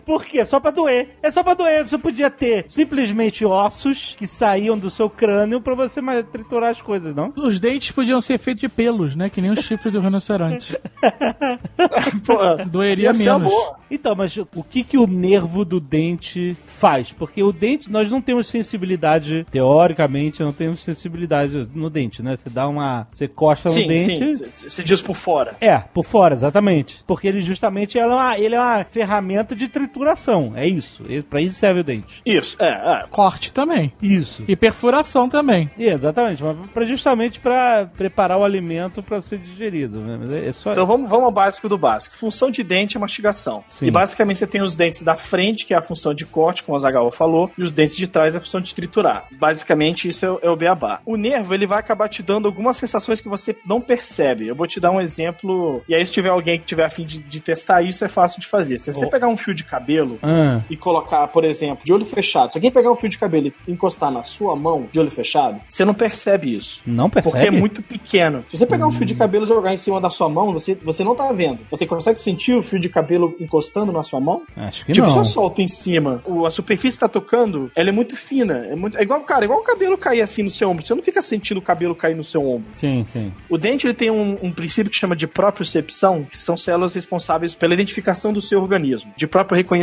Por 0.08 0.26
quê? 0.26 0.46
Só 0.46 0.58
pra 0.58 0.72
doer. 0.72 1.10
É 1.22 1.30
só 1.30 1.44
pra 1.44 1.54
doer. 1.54 1.86
Você 1.86 1.98
podia 1.98 2.30
ter 2.30 2.64
simplesmente 2.70 3.44
ossos 3.44 4.16
que 4.18 4.26
saíam 4.26 4.78
do 4.78 4.90
seu 4.90 5.10
crânio 5.10 5.60
pra 5.60 5.76
você 5.76 6.00
mais 6.00 6.26
triturar 6.32 6.72
as 6.72 6.82
coisas, 6.82 7.14
não? 7.14 7.34
Os 7.36 7.60
dentes 7.60 7.92
podiam 7.92 8.22
ser 8.22 8.40
feitos 8.40 8.62
de 8.62 8.70
pelos, 8.70 9.18
né? 9.18 9.30
Que 9.30 9.42
nem 9.42 9.52
os 9.52 9.60
chifres 9.60 9.92
do 9.92 10.00
rinoceronte. 10.00 10.78
Pô, 12.26 12.38
Doeria 12.68 13.12
menos. 13.12 13.52
Então, 13.92 14.16
mas 14.16 14.38
o 14.38 14.64
que, 14.64 14.84
que 14.84 14.98
o 14.98 15.08
nervo 15.08 15.66
do 15.66 15.80
dente 15.80 16.56
faz? 16.66 17.12
Porque 17.12 17.42
o 17.44 17.52
dente, 17.52 17.92
nós 17.92 18.10
não 18.10 18.22
temos 18.22 18.48
sensibilidade, 18.48 19.46
teoricamente, 19.50 20.42
não 20.42 20.52
temos 20.54 20.82
sensibilidade 20.82 21.70
no 21.74 21.90
dente, 21.90 22.22
né? 22.22 22.36
Você 22.36 22.50
dá 22.50 22.68
uma. 22.68 23.08
Você 23.12 23.28
costa 23.28 23.70
no 23.70 23.76
Sim, 23.76 23.88
dente. 23.88 24.36
sim. 24.38 24.70
Você 24.70 24.84
diz 24.84 25.02
por 25.02 25.16
fora. 25.16 25.56
É, 25.60 25.78
por 25.78 26.04
fora, 26.04 26.34
exatamente. 26.34 27.04
Porque 27.06 27.28
ele 27.28 27.42
justamente 27.42 27.98
ela 27.98 28.14
é 28.14 28.16
uma, 28.16 28.40
ele 28.40 28.56
é 28.56 28.60
uma 28.60 28.84
ferramenta 28.84 29.56
de 29.56 29.68
trituração. 29.98 30.54
É 30.56 30.68
isso. 30.68 31.04
Pra 31.30 31.42
isso 31.42 31.56
serve 31.56 31.82
o 31.82 31.84
dente. 31.84 32.22
Isso, 32.26 32.56
é, 32.60 32.68
é. 33.04 33.06
Corte 33.10 33.52
também. 33.52 33.92
Isso. 34.02 34.44
E 34.48 34.56
perfuração 34.56 35.28
também. 35.30 35.70
E, 35.78 35.86
exatamente, 35.88 36.44
mas 36.44 36.56
pra, 36.72 36.86
justamente 36.86 37.40
para 37.40 37.86
preparar 37.98 38.38
o 38.38 38.44
alimento 38.44 39.02
para 39.04 39.22
ser 39.22 39.38
digerido. 39.40 40.00
Né? 40.00 40.18
Mas 40.20 40.32
é, 40.32 40.48
é 40.48 40.52
só. 40.52 40.72
Então 40.72 40.86
vamos, 40.86 41.10
vamos 41.10 41.26
ao 41.26 41.32
básico 41.32 41.68
do 41.68 41.78
básico. 41.78 42.16
Função 42.16 42.50
de 42.52 42.64
dente 42.64 42.98
é 42.98 43.00
mastigação. 43.00 43.64
Sim. 43.66 43.88
E 43.88 43.92
basicamente 43.92 44.40
você 44.40 44.48
tem 44.48 44.62
os 44.62 44.76
dentes 44.76 45.02
da 45.02 45.16
frente, 45.16 45.66
que 45.66 45.74
é 45.74 45.78
a 45.78 45.82
função 45.82 46.14
de 46.14 46.26
corte, 46.26 46.64
como 46.64 46.76
o 46.78 46.80
Zagawa 46.80 47.12
falou, 47.12 47.52
e 47.58 47.64
os 47.64 47.72
dentes 47.72 47.96
de 47.98 48.08
trás 48.08 48.36
é 48.36 48.38
a 48.38 48.42
função 48.42 48.62
de 48.62 48.74
triturar. 48.74 49.26
Basicamente 49.32 50.08
isso 50.08 50.26
é, 50.26 50.32
o- 50.32 50.40
é 50.44 50.50
o 50.50 50.56
beabá. 50.56 51.00
O 51.06 51.16
nervo, 51.18 51.54
ele 51.54 51.66
vai 51.68 51.80
acabar 51.80 52.08
te 52.10 52.22
dando 52.24 52.48
algumas 52.48 52.78
sensações 52.78 53.20
que 53.22 53.30
você 53.30 53.56
não 53.66 53.82
percebe. 53.82 54.48
Eu 54.48 54.56
vou 54.56 54.68
te 54.68 54.80
dar 54.80 54.92
um 54.92 55.02
exemplo, 55.02 55.82
e 55.88 55.96
aí 55.96 56.06
se 56.06 56.12
tiver 56.12 56.30
alguém 56.30 56.60
que 56.60 56.66
tiver 56.66 56.86
a 56.86 56.90
fim 56.90 57.06
de, 57.06 57.20
de 57.20 57.40
testar 57.40 57.82
isso, 57.82 58.04
é 58.04 58.08
fácil 58.08 58.40
de 58.40 58.48
fazer. 58.48 58.78
Se 58.78 58.94
você 58.94 59.06
Oh. 59.06 59.10
pegar 59.10 59.28
um 59.28 59.38
fio 59.38 59.54
de 59.54 59.64
cabelo 59.64 59.87
cabelo 59.88 60.20
Ah, 60.22 60.62
e 60.70 60.76
colocar, 60.76 61.28
por 61.28 61.46
exemplo, 61.46 61.84
de 61.84 61.94
olho 61.94 62.06
fechado, 62.06 62.52
se 62.52 62.58
alguém 62.58 62.72
pegar 62.72 62.92
um 62.92 62.96
fio 62.96 63.10
de 63.10 63.18
cabelo 63.18 63.48
e 63.68 63.72
encostar 63.72 64.12
na 64.12 64.24
sua 64.24 64.56
mão 64.56 64.88
de 64.92 65.00
olho 65.00 65.10
fechado, 65.12 65.60
você 65.68 65.86
não 65.86 65.94
percebe 65.94 66.56
isso. 66.56 66.82
não 66.86 67.10
percebe? 67.10 67.32
Porque 67.34 67.48
é 67.48 67.52
muito 67.52 67.82
pequeno. 67.82 68.44
Se 68.50 68.58
você 68.58 68.66
pegar 68.66 68.88
um 68.88 68.92
fio 68.92 69.06
de 69.06 69.16
cabelo 69.16 69.46
e 69.46 69.48
jogar 69.48 69.74
em 69.74 69.78
cima 69.78 70.02
da 70.02 70.10
sua 70.10 70.28
mão, 70.30 70.52
você, 70.54 70.76
você 70.76 71.04
não 71.04 71.16
tá 71.16 71.32
vendo. 71.32 71.60
Você 71.72 71.86
consegue 71.86 72.20
sentir 72.22 72.54
o 72.54 72.62
fio 72.64 72.80
de 72.80 72.90
cabelo 72.90 73.36
encostando 73.40 73.92
na 73.92 74.04
sua 74.04 74.20
mão? 74.20 74.42
Acho 74.56 74.86
que 74.86 74.92
tipo, 74.92 75.08
se 75.08 75.14
não. 75.14 75.20
eu 75.22 75.26
solto 75.26 75.62
em 75.62 75.68
cima, 75.68 76.22
o- 76.26 76.46
a 76.46 76.52
superfície 76.52 77.00
tá 77.00 77.08
tocando, 77.08 77.72
ela 77.76 77.90
é 77.90 77.92
muito 77.92 78.16
fina. 78.16 78.66
É, 78.70 78.76
muito, 78.76 78.98
é 78.98 79.02
igual, 79.02 79.22
cara, 79.22 79.46
igual 79.46 79.60
o 79.60 79.64
cabelo 79.64 79.98
cair 79.98 80.22
assim 80.22 80.44
no 80.44 80.52
seu 80.52 80.70
ombro. 80.70 80.86
Você 80.86 80.94
não 80.96 81.04
fica 81.04 81.22
sentindo 81.22 81.58
o 81.58 81.62
cabelo 81.62 81.96
cair 81.96 82.16
no 82.16 82.24
seu 82.24 82.46
ombro. 82.48 82.68
Sim, 82.76 83.04
sim. 83.06 83.32
O 83.50 83.58
dente 83.58 83.88
ele 83.88 83.94
tem 83.94 84.12
um, 84.12 84.38
um 84.42 84.52
princípio 84.52 84.92
que 84.92 84.98
chama 84.98 85.16
de 85.16 85.28
propriocepção, 85.28 86.24
que 86.24 86.38
são 86.40 86.56
células 86.58 86.94
responsáveis 86.94 87.54
pela 87.56 87.74
identificação 87.74 88.32
do 88.34 88.42
seu 88.42 88.62
organismo, 88.62 89.12
de 89.16 89.28
próprio 89.28 89.56
reconhecimento. 89.56 89.77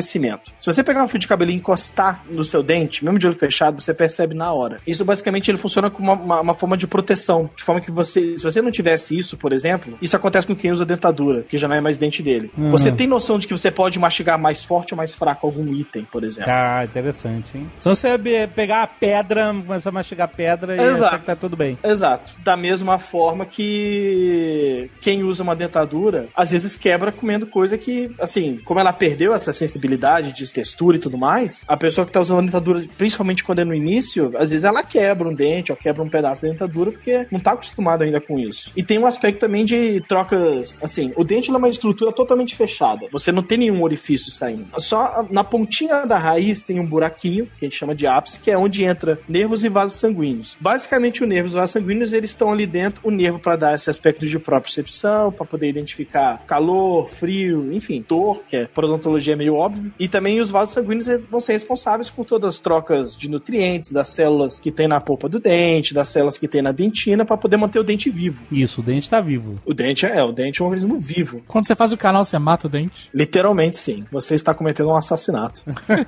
Se 0.61 0.67
você 0.67 0.83
pegar 0.83 1.03
um 1.05 1.09
fio 1.09 1.19
de 1.19 1.29
cabelo 1.29 1.51
e 1.51 1.55
encostar 1.55 2.23
no 2.31 2.45
seu 2.45 2.63
dente, 2.63 3.05
mesmo 3.05 3.19
de 3.19 3.27
olho 3.27 3.37
fechado, 3.37 3.81
você 3.81 3.93
percebe 3.95 4.35
na 4.35 4.53
hora. 4.53 4.81
Isso 4.87 5.05
basicamente 5.05 5.51
ele 5.51 5.59
funciona 5.59 5.91
como 5.91 6.13
uma, 6.13 6.23
uma- 6.23 6.41
uma 6.41 6.55
forma 6.55 6.77
de 6.77 6.87
proteção, 6.87 7.49
de 7.57 7.63
forma 7.63 7.81
que 7.81 7.91
você, 7.91 8.37
se 8.37 8.43
você 8.45 8.61
não 8.63 8.71
tivesse 8.71 9.17
isso, 9.17 9.37
por 9.37 9.53
exemplo, 9.53 9.97
isso 10.01 10.17
acontece 10.17 10.47
com 10.47 10.55
quem 10.57 10.71
usa 10.71 10.85
dentadura, 10.85 11.43
que 11.43 11.57
já 11.57 11.69
não 11.69 11.77
é 11.77 11.81
mais 11.81 11.99
dente 11.99 12.23
dele. 12.23 12.51
Uhum. 12.57 12.71
Você 12.71 12.91
tem 12.93 13.07
noção 13.07 13.39
de 13.39 13.47
que 13.47 13.53
você 13.57 13.71
pode 13.71 13.99
mastigar 13.99 14.39
mais 14.39 14.63
forte 14.65 14.95
ou 14.95 14.97
mais 14.97 15.15
fraco 15.15 15.47
algum 15.47 15.73
item, 15.75 16.05
por 16.11 16.25
exemplo. 16.25 16.51
Ah, 16.51 16.85
interessante, 16.85 17.57
hein? 17.57 17.71
Só 17.79 17.95
você 17.95 18.19
pegar 18.55 18.83
a 18.83 18.87
pedra, 18.87 19.55
começar 19.67 19.91
a 19.91 19.93
mastigar 19.93 20.29
pedra 20.29 20.77
e 20.77 20.81
Exato. 20.81 21.05
achar 21.07 21.19
que 21.21 21.27
tá 21.27 21.37
tudo 21.37 21.57
bem. 21.57 21.79
Exato. 21.83 22.33
Da 22.43 22.57
mesma 22.57 22.99
forma 22.99 23.45
que 23.45 24.91
quem 25.01 25.23
usa 25.23 25.43
uma 25.43 25.55
dentadura, 25.57 26.27
às 26.35 26.51
vezes 26.51 26.77
quebra 26.77 27.13
comendo 27.13 27.47
coisa 27.47 27.77
que, 27.79 28.11
assim, 28.19 28.61
como 28.65 28.81
ela 28.81 28.93
perdeu 28.93 29.35
essa 29.35 29.53
sensibilidade 29.53 29.84
de 29.89 30.53
textura 30.53 30.97
e 30.97 31.01
tudo 31.01 31.19
mais, 31.19 31.65
a 31.69 31.77
pessoa 31.77 32.07
que 32.07 32.13
tá 32.13 32.21
usando 32.21 32.39
a 32.39 32.43
dentadura, 32.43 32.85
principalmente 32.97 33.45
quando 33.45 33.61
é 33.61 33.65
no 33.65 33.75
início, 33.75 34.33
às 34.37 34.51
vezes 34.51 34.65
ela 34.65 34.83
quebra 34.83 35.29
um 35.29 35.35
dente 35.35 35.73
ou 35.73 35.77
quebra 35.77 36.03
um 36.03 36.09
pedaço 36.09 36.43
da 36.43 36.49
dentadura 36.49 36.91
porque 36.93 37.27
não 37.31 37.41
tá 37.41 37.53
acostumado 37.53 38.03
ainda 38.03 38.21
com 38.21 38.39
isso. 38.39 38.71
E 38.77 38.83
tem 38.83 38.99
um 38.99 39.07
aspecto 39.07 39.41
também 39.41 39.65
de 39.65 40.01
trocas, 40.09 40.79
assim, 40.83 41.13
o 41.17 41.25
dente 41.25 41.51
é 41.51 41.57
uma 41.57 41.69
estrutura 41.69 42.13
totalmente 42.13 42.55
fechada. 42.57 43.07
Você 43.11 43.31
não 43.33 43.43
tem 43.43 43.59
nenhum 43.59 43.83
orifício 43.83 44.31
saindo. 44.31 44.67
Só 44.79 45.27
na 45.31 45.45
pontinha 45.45 46.05
da 46.07 46.19
raiz 46.19 46.63
tem 46.63 46.81
um 46.81 46.87
buraquinho, 46.87 47.47
que 47.59 47.65
a 47.65 47.69
gente 47.69 47.79
chama 47.79 47.95
de 47.95 48.07
ápice, 48.07 48.41
que 48.41 48.51
é 48.51 48.59
onde 48.59 48.85
entra 48.85 49.19
nervos 49.29 49.65
e 49.65 49.69
vasos 49.69 49.99
sanguíneos. 49.99 50.57
Basicamente, 50.61 51.23
o 51.23 51.27
nervo 51.27 51.47
e 51.47 51.49
os 51.49 51.55
vasos 51.55 51.73
sanguíneos, 51.73 52.13
eles 52.13 52.31
estão 52.31 52.53
ali 52.53 52.67
dentro, 52.67 53.01
o 53.05 53.11
nervo 53.11 53.39
para 53.39 53.57
dar 53.57 53.75
esse 53.75 53.91
aspecto 53.91 54.27
de 54.27 54.39
propriocepção, 54.39 55.33
para 55.33 55.45
poder 55.45 55.69
identificar 55.69 56.43
calor, 56.47 57.09
frio, 57.09 57.73
enfim, 57.73 58.05
dor, 58.07 58.43
que 58.49 58.57
é 58.57 58.67
por 58.67 58.85
odontologia 58.85 59.35
é 59.35 59.37
meio 59.37 59.55
óbvio. 59.55 59.74
E 59.99 60.09
também 60.09 60.41
os 60.41 60.51
vasos 60.51 60.75
sanguíneos 60.75 61.07
vão 61.31 61.41
ser 61.41 61.53
responsáveis 61.53 62.11
por 62.11 62.25
todas 62.25 62.55
as 62.55 62.61
trocas 62.61 63.17
de 63.17 63.29
nutrientes, 63.29 63.93
das 63.93 64.09
células 64.09 64.61
que 64.61 64.71
tem 64.71 64.89
na 64.89 65.01
polpa 65.01 65.29
do 65.29 65.39
dente, 65.39 65.95
das 65.95 66.09
células 66.09 66.39
que 66.39 66.49
tem 66.49 66.63
na 66.63 66.73
dentina, 66.73 67.25
para 67.25 67.37
poder 67.37 67.57
manter 67.57 67.79
o 67.79 67.85
dente 67.85 68.11
vivo. 68.11 68.45
Isso, 68.51 68.81
o 68.81 68.85
dente 68.85 69.09
tá 69.09 69.21
vivo. 69.21 69.61
O 69.65 69.75
dente 69.75 70.07
é, 70.07 70.23
o 70.23 70.33
dente 70.33 70.61
é 70.61 70.65
um 70.65 70.69
organismo 70.69 70.99
vivo. 70.99 71.43
Quando 71.47 71.67
você 71.67 71.75
faz 71.75 71.93
o 71.93 71.97
canal, 71.97 72.25
você 72.25 72.39
mata 72.39 72.67
o 72.67 72.71
dente. 72.71 73.09
Literalmente, 73.13 73.79
sim. 73.79 74.05
Você 74.11 74.35
está 74.35 74.55
cometendo 74.55 74.91
um 74.91 74.97
assassinato. 74.97 75.63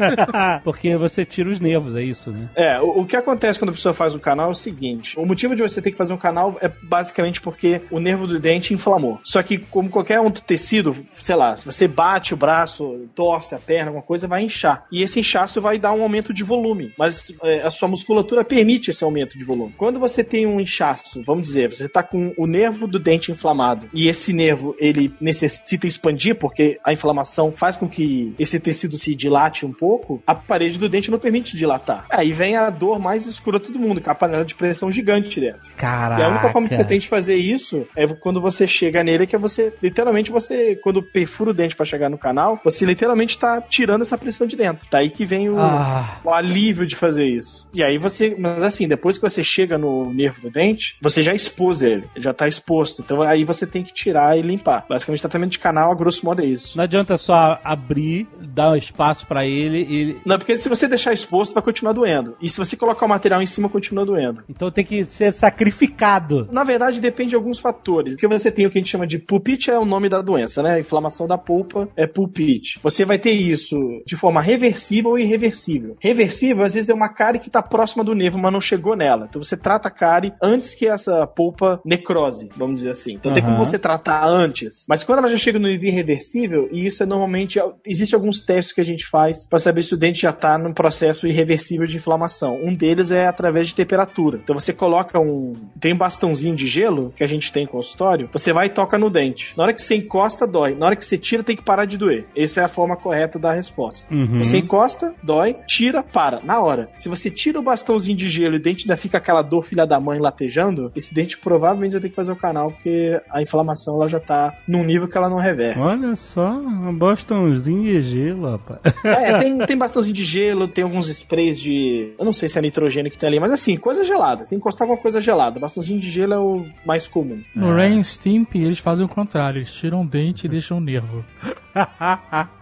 Porque 0.65 0.97
você 0.97 1.25
tira 1.25 1.51
os 1.51 1.61
nervos, 1.61 1.95
é 1.95 2.03
isso, 2.03 2.31
né? 2.31 2.49
É, 2.55 2.81
o, 2.81 3.01
o 3.01 3.07
que 3.07 3.17
acontece 3.17 3.59
quando 3.59 3.71
a 3.71 3.75
pessoa 3.75 3.95
faz 3.95 4.15
um 4.15 4.19
canal 4.19 4.49
é 4.49 4.53
o 4.53 4.55
seguinte: 4.55 5.19
o 5.19 5.27
motivo 5.27 5.55
de 5.55 5.63
você 5.63 5.81
ter 5.81 5.91
que 5.91 5.97
fazer 5.97 6.13
um 6.13 6.19
canal 6.19 6.57
é 6.61 6.71
basicamente 6.83 7.41
porque 7.41 7.81
o 7.91 8.01
nervo 8.01 8.27
do 8.27 8.39
dente 8.39 8.75
inflamou. 8.75 9.21
Só 9.25 9.43
que, 9.43 9.59
como 9.59 9.91
qualquer 9.91 10.21
outro 10.21 10.43
tecido, 10.43 10.97
sei 11.11 11.37
lá, 11.37 11.57
se 11.57 11.65
você 11.65 11.89
bate 11.89 12.35
o 12.35 12.37
braço, 12.37 13.09
torce 13.15 13.46
a 13.55 13.59
perna, 13.59 13.91
alguma 13.91 14.03
coisa, 14.03 14.27
vai 14.27 14.43
inchar. 14.43 14.87
E 14.91 15.03
esse 15.03 15.21
inchaço 15.21 15.61
vai 15.61 15.79
dar 15.79 15.93
um 15.93 16.03
aumento 16.03 16.33
de 16.33 16.43
volume. 16.43 16.93
Mas 16.99 17.33
é, 17.43 17.63
a 17.63 17.71
sua 17.71 17.89
musculatura 17.89 18.45
permite 18.45 18.91
esse 18.91 19.05
aumento 19.05 19.39
de 19.39 19.45
volume. 19.45 19.75
Quando 19.77 19.99
você 19.99 20.23
tem 20.23 20.47
um 20.47 20.61
inchaço, 20.61 21.23
vamos 21.25 21.45
dizer, 21.45 21.73
você 21.73 21.89
tá 21.89 22.03
com 22.03 22.33
o 22.37 22.47
nervo 22.47 22.87
do 22.87 22.99
dente 22.99 23.31
inflamado 23.31 23.89
e 23.93 24.09
esse 24.09 24.33
nervo 24.33 24.75
ele 24.79 25.13
necessita 25.21 25.87
expandir 25.87 26.37
porque 26.37 26.79
a 26.85 26.93
inflamação 26.93 27.53
faz 27.53 27.77
com 27.77 27.89
que 27.89 28.35
esse 28.39 28.59
tecido 28.61 28.97
se 28.99 29.15
dilate 29.15 29.65
um 29.65 29.73
pouco, 29.73 30.23
a 30.27 30.35
parede 30.35 30.79
do 30.79 30.89
dente 30.89 31.11
não 31.11 31.19
permite 31.19 31.57
dilatar. 31.57 32.07
Aí 32.11 32.33
vem 32.33 32.57
a 32.57 32.71
dor 32.71 32.99
mais 32.99 33.27
escrota 33.27 33.71
do 33.71 33.79
mundo, 33.79 34.01
que 34.01 34.09
é 34.09 34.13
a 34.13 34.15
panela 34.15 34.45
de 34.45 34.55
pressão 34.55 34.91
gigante 34.91 35.41
dentro. 35.41 35.61
Caraca. 35.77 36.21
E 36.21 36.25
a 36.25 36.29
única 36.29 36.51
forma 36.51 36.69
que 36.69 36.75
você 36.75 36.85
tem 36.85 36.99
de 36.99 37.09
fazer 37.09 37.37
isso 37.37 37.87
é 37.97 38.07
quando 38.07 38.41
você 38.41 38.67
chega 38.67 39.03
nele, 39.03 39.27
que 39.27 39.37
é 39.37 39.39
você, 39.39 39.73
literalmente, 39.83 40.31
você, 40.31 40.77
quando 40.77 41.03
perfura 41.03 41.51
o 41.51 41.55
dente 41.55 41.77
pra 41.77 41.85
chegar 41.85 42.09
no 42.09 42.19
canal, 42.19 42.61
você 42.65 42.85
literalmente 42.85 43.36
tá 43.37 43.61
tirando 43.61 44.03
essa 44.03 44.17
pressão 44.19 44.47
de 44.47 44.57
dentro. 44.57 44.87
Daí 44.91 45.11
que 45.11 45.25
vem 45.25 45.49
o, 45.49 45.59
Ah. 45.59 46.21
o 46.25 46.31
alívio 46.33 46.87
de 46.87 46.97
fazer 46.97 47.27
isso. 47.27 47.67
E 47.75 47.83
aí 47.83 47.99
você, 47.99 48.35
mas 48.39 48.63
assim, 48.63 48.87
depois 48.89 49.17
que 49.19 49.23
você 49.29 49.43
chega 49.43 49.77
no 49.79 50.13
nervo 50.13 50.41
do 50.43 50.51
dente, 50.51 50.97
você 51.01 51.23
já 51.23 51.35
expôs 51.35 51.83
ele, 51.83 52.05
ele 52.15 52.23
já 52.25 52.33
tá 52.33 52.47
exposto. 52.49 53.03
Então 53.05 53.23
aí 53.23 53.45
você 53.45 53.67
tem 53.67 53.83
que 53.83 53.93
tirar 53.93 54.37
e 54.39 54.43
limpar. 54.43 54.85
Basicamente, 54.89 55.21
tratamento 55.21 55.53
de 55.53 55.59
canal, 55.59 55.93
a 55.93 55.95
grosso 55.95 56.25
modo, 56.25 56.43
é 56.43 56.47
isso. 56.47 56.77
Não 56.77 56.85
adianta 56.85 57.17
só 57.19 57.59
abrir, 57.65 58.27
dar 58.41 58.71
um 58.73 58.77
espaço 58.77 59.27
pra 59.27 59.45
ele 59.47 59.79
e. 59.79 60.17
Não, 60.25 60.39
porque 60.39 60.59
se 60.59 60.69
você 60.69 60.87
deixar 60.89 61.13
exposto, 61.13 61.55
vai 61.55 61.63
continuar 61.63 61.93
doendo. 61.93 62.37
E 62.41 62.49
se 62.49 62.59
você 62.59 62.77
colocar 62.77 63.07
o 63.07 63.09
material 63.09 63.43
em 63.43 63.47
cima, 63.47 63.69
continua 63.69 64.05
doendo. 64.05 64.43
Então 64.49 64.71
tem 64.71 64.85
que 64.85 65.05
ser 65.05 65.33
sacrificado. 65.33 66.49
Na 66.51 66.65
verdade, 66.65 67.01
depende 67.01 67.31
de 67.31 67.37
alguns 67.37 67.59
fatores. 67.59 68.15
Porque 68.15 68.27
você 68.29 68.51
tem 68.51 68.67
o 68.67 68.71
que 68.71 68.79
a 68.79 68.81
gente 68.81 68.91
chama 68.91 69.07
de 69.07 69.19
pulpite, 69.19 69.71
é 69.71 69.79
o 69.79 69.85
nome 69.85 70.09
da 70.09 70.21
doença, 70.23 70.63
né? 70.63 70.81
Inflamação 70.81 71.27
da 71.27 71.37
polpa 71.37 71.89
é 71.97 72.07
pulpite. 72.07 72.79
Você 72.83 73.05
vai 73.05 73.19
ter 73.19 73.26
isso 73.33 74.03
de 74.07 74.17
forma 74.17 74.41
reversível 74.41 75.13
ou 75.13 75.19
irreversível. 75.19 75.97
Reversível, 76.01 76.65
às 76.65 76.75
vezes, 76.75 76.89
é 76.89 76.95
uma 76.95 77.09
cárie 77.09 77.41
que 77.41 77.49
está 77.49 77.63
próxima 77.63 78.05
do 78.05 78.15
nervo, 78.15 78.39
mas 78.39 78.53
não 78.53 78.61
chegou 78.61 78.97
nela. 78.97 79.27
Então 79.29 79.43
você 79.43 79.57
trata 79.57 79.89
a 79.89 79.91
cárie 79.91 80.33
antes 80.43 80.75
que 80.75 80.87
essa 80.87 81.27
polpa 81.27 81.81
necrose, 81.85 82.49
vamos 82.57 82.77
dizer 82.77 82.91
assim. 82.91 83.15
Então 83.15 83.33
tem 83.33 83.43
como 83.43 83.57
você 83.59 83.79
tratar 83.79 84.27
antes. 84.27 84.87
Mas 84.89 85.05
quando 85.05 85.19
ela 85.19 85.29
já 85.29 85.39
chega 85.39 85.59
no 85.59 85.69
nível 85.69 85.89
irreversível, 85.89 86.69
e 86.73 86.87
isso 86.87 87.03
é 87.03 87.07
normalmente. 87.07 87.59
Existem 87.85 88.17
alguns 88.17 88.41
testes 88.41 88.75
que 88.75 88.81
a 88.81 88.85
gente 88.85 89.07
faz 89.07 89.49
para 89.49 89.59
saber 89.59 89.83
se 89.83 89.95
o 89.95 89.97
dente 89.97 90.23
já 90.23 90.31
está 90.31 90.57
num 90.57 90.73
processo 90.73 91.27
irreversível 91.27 91.87
de 91.87 91.97
inflamação. 91.97 92.59
Um 92.63 92.75
deles 92.75 93.11
é 93.11 93.27
através 93.27 93.67
de 93.67 93.75
temperatura. 93.75 94.41
Então 94.43 94.59
você 94.59 94.73
coloca 94.73 95.19
um. 95.19 95.53
Tem 95.81 95.93
um 95.93 95.99
bastãozinho 95.99 96.55
de 96.55 96.67
gelo 96.67 97.13
que 97.17 97.25
a 97.25 97.27
gente 97.27 97.53
tem 97.53 97.65
em 97.65 97.67
consultório, 97.67 98.29
você 98.33 98.53
vai 98.53 98.67
e 98.67 98.71
toca 98.71 98.99
no 98.99 99.11
dente. 99.11 99.55
Na 99.57 99.65
hora 99.65 99.73
que 99.73 99.83
você 99.83 99.97
encosta, 99.97 100.47
dói. 100.47 100.75
Na 100.75 100.87
hora 100.87 100.97
que 100.97 101.05
você 101.05 101.19
tira, 101.19 101.43
tem 101.43 101.57
que 101.57 101.63
parar 101.63 101.85
de 101.85 101.97
doer. 101.97 102.27
Essa 102.37 102.61
é 102.61 102.65
a 102.65 102.69
forma 102.69 102.97
correta 102.97 103.16
da 103.39 103.53
resposta. 103.53 104.13
Uhum. 104.15 104.43
Você 104.43 104.59
encosta, 104.59 105.15
dói, 105.23 105.57
tira, 105.67 106.03
para. 106.03 106.41
Na 106.43 106.61
hora. 106.61 106.89
Se 106.97 107.09
você 107.09 107.31
tira 107.31 107.59
o 107.59 107.63
bastãozinho 107.63 108.17
de 108.17 108.29
gelo 108.29 108.55
e 108.55 108.59
o 108.59 108.63
dente 108.63 108.85
ainda 108.85 108.97
fica 108.97 109.19
aquela 109.19 109.43
dor 109.43 109.63
filha 109.63 109.87
da 109.87 109.99
mãe 109.99 110.19
latejando, 110.19 110.93
esse 110.95 111.15
dente 111.15 111.39
provavelmente 111.39 111.93
vai 111.93 112.01
ter 112.01 112.09
que 112.11 112.15
fazer 112.15 112.33
o 112.33 112.37
canal, 112.37 112.71
porque 112.71 113.21
a 113.31 113.43
inflamação 113.43 113.97
ela 113.97 114.09
já 114.09 114.21
tá 114.21 114.55
num 114.67 114.85
nível 114.85 115.09
que 115.09 115.17
ela 115.17 115.29
não 115.29 115.39
reverte. 115.39 115.79
Olha 115.79 116.15
só, 116.17 116.51
um 116.51 116.95
bastãozinho 116.97 117.83
de 117.83 118.03
gelo, 118.03 118.51
rapaz. 118.51 118.81
É, 119.05 119.39
tem, 119.39 119.59
tem 119.67 119.77
bastãozinho 119.77 120.15
de 120.15 120.25
gelo, 120.25 120.69
tem 120.69 120.85
alguns 120.85 121.09
sprays 121.09 121.61
de. 121.61 122.13
Eu 122.19 122.25
não 122.25 122.33
sei 122.33 122.49
se 122.49 122.59
é 122.59 122.63
nitrogênio 122.63 123.11
que 123.11 123.19
tem 123.19 123.29
ali, 123.29 123.41
mas 123.41 123.53
assim, 123.53 123.77
coisa 123.77 124.05
gelada. 124.05 124.45
Você 124.45 124.55
encostar 124.55 124.87
com 124.87 124.95
uma 124.95 125.01
coisa 125.01 125.21
gelada. 125.21 125.61
Bastãozinho 125.61 126.01
de 126.01 126.11
gelo 126.11 126.35
é 126.35 126.39
o 126.39 126.65
mais 126.85 127.07
comum. 127.07 127.41
No 127.55 127.73
Rain 127.73 128.03
Stimp, 128.03 128.55
eles 128.55 128.79
fazem 128.79 129.05
o 129.05 129.09
contrário. 129.09 129.59
Eles 129.59 129.73
tiram 129.73 130.03
o 130.03 130.07
dente 130.07 130.47
e 130.47 130.49
deixam 130.49 130.79
o 130.79 130.81
nervo. 130.81 131.25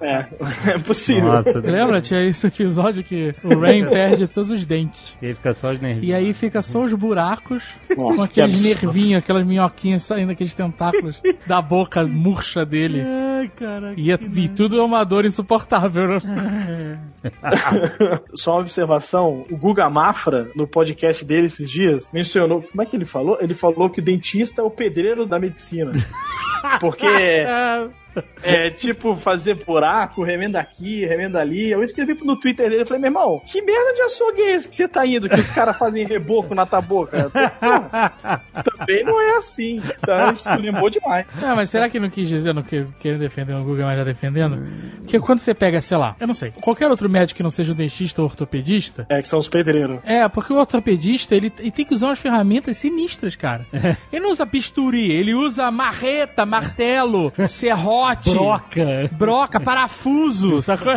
É, 0.00 0.27
é 0.74 0.79
possível. 0.79 1.33
Nossa, 1.33 1.59
Lembra? 1.61 2.00
Tinha 2.00 2.22
esse 2.22 2.46
episódio 2.46 3.05
que 3.05 3.35
o 3.44 3.59
Rain 3.59 3.87
perde 3.90 4.27
todos 4.27 4.50
os 4.50 4.64
dentes. 4.66 5.16
ele 5.22 5.35
fica 5.35 5.55
só 5.55 5.70
os 5.70 5.81
nervinhos. 5.81 6.09
E 6.09 6.14
aí 6.14 6.33
fica 6.33 6.61
só 6.62 6.83
os 6.83 6.92
buracos 6.92 7.64
Nossa, 7.96 8.16
com 8.16 8.29
que 8.29 8.40
aqueles 8.40 8.62
nervinhos, 8.64 9.18
aquelas 9.22 9.46
minhoquinhas 9.46 10.03
saindo, 10.03 10.33
aqueles 10.33 10.55
tentáculos 10.55 11.20
da 11.46 11.62
boca 11.62 12.05
murcha 12.07 12.64
dele. 12.64 13.03
Ai, 13.03 13.48
cara. 13.57 13.94
E, 13.96 14.11
é- 14.11 14.18
e 14.35 14.48
tudo 14.48 14.79
é 14.79 14.83
uma 14.83 15.05
dor 15.05 15.24
insuportável. 15.24 16.09
né? 16.09 16.98
Só 18.35 18.53
uma 18.53 18.61
observação: 18.61 19.44
o 19.50 19.57
Guga 19.57 19.88
Mafra, 19.88 20.48
no 20.55 20.66
podcast 20.66 21.24
dele 21.24 21.46
esses 21.46 21.70
dias, 21.70 22.11
mencionou. 22.12 22.62
Como 22.62 22.83
é 22.83 22.87
que 22.87 22.96
ele 22.96 23.05
falou? 23.05 23.38
Ele 23.40 23.55
falou 23.55 23.88
que 23.90 24.00
o 24.00 24.05
dentista 24.05 24.61
é 24.61 24.64
o 24.64 24.70
pedreiro 24.70 25.27
da 25.27 25.38
medicina. 25.38 25.92
Porque 26.81 27.07
é 28.42 28.70
tipo 28.70 29.14
fazer 29.14 29.55
buraco, 29.64 30.22
remenda 30.22 30.61
aqui, 30.61 31.05
remenda 31.07 31.40
ali. 31.40 31.70
Eu 31.70 31.83
escrevi 31.83 32.14
no 32.22 32.37
Twitter 32.37 32.68
dele 32.70 32.83
e 32.83 32.87
falei, 32.87 33.00
meu 33.00 33.09
irmão, 33.11 33.40
que 33.46 33.61
merda 33.62 33.92
de 33.94 34.03
açougue 34.03 34.40
é 34.42 34.55
esse 34.55 34.68
que 34.68 34.74
você 34.74 34.88
tá 34.88 35.05
indo? 35.07 35.29
Que 35.29 35.40
os 35.40 35.50
caras 35.50 35.79
fazem 35.79 36.07
reboco 36.07 36.55
na 36.55 36.66
tua 36.66 36.81
boca? 36.81 37.31
Também 38.79 39.05
não 39.05 39.20
é 39.20 39.37
assim. 39.37 39.81
Tá? 40.00 40.33
Esculhambou 40.33 40.90
demais. 40.90 41.27
Não, 41.40 41.57
mas 41.57 41.70
será 41.70 41.88
que 41.88 41.98
não 41.98 42.11
quis 42.11 42.29
dizer, 42.29 42.53
não 42.55 42.62
quer 42.62 42.87
querer 43.00 43.18
defender 43.18 43.55
o 43.55 43.64
Google, 43.64 43.85
mas 43.85 43.98
tá 43.98 44.05
defendendo? 44.05 44.59
Porque 44.98 45.18
quando 45.20 45.38
você 45.38 45.55
pega, 45.55 45.81
sei 45.81 45.96
lá, 45.96 46.16
eu 46.20 46.27
não 46.27 46.35
sei, 46.35 46.50
qualquer 46.61 46.90
outro 46.90 47.09
médico 47.09 47.37
que 47.38 47.42
não 47.42 47.50
seja 47.50 47.72
o 47.72 47.74
dentista 47.74 48.20
ou 48.22 48.29
ortopedista, 48.29 49.07
É, 49.09 49.20
que 49.20 49.29
são 49.29 49.38
os 49.38 49.48
pedreiros. 49.48 49.98
é, 50.05 50.29
porque 50.29 50.53
o 50.53 50.57
ortopedista, 50.59 51.35
ele, 51.35 51.53
ele 51.59 51.70
tem 51.70 51.85
que 51.85 51.94
usar 51.94 52.07
umas 52.09 52.18
ferramentas 52.18 52.77
sinistras, 52.77 53.37
cara. 53.37 53.66
Ele 54.12 54.22
não 54.22 54.31
usa 54.31 54.44
bisturi, 54.44 55.11
ele 55.12 55.35
usa 55.35 55.70
marreta, 55.70 56.44
martelo, 56.46 57.33
serrote, 57.48 58.04
Broca. 58.33 59.11
broca, 59.12 59.61
parafuso, 59.61 60.61
sacou? 60.62 60.93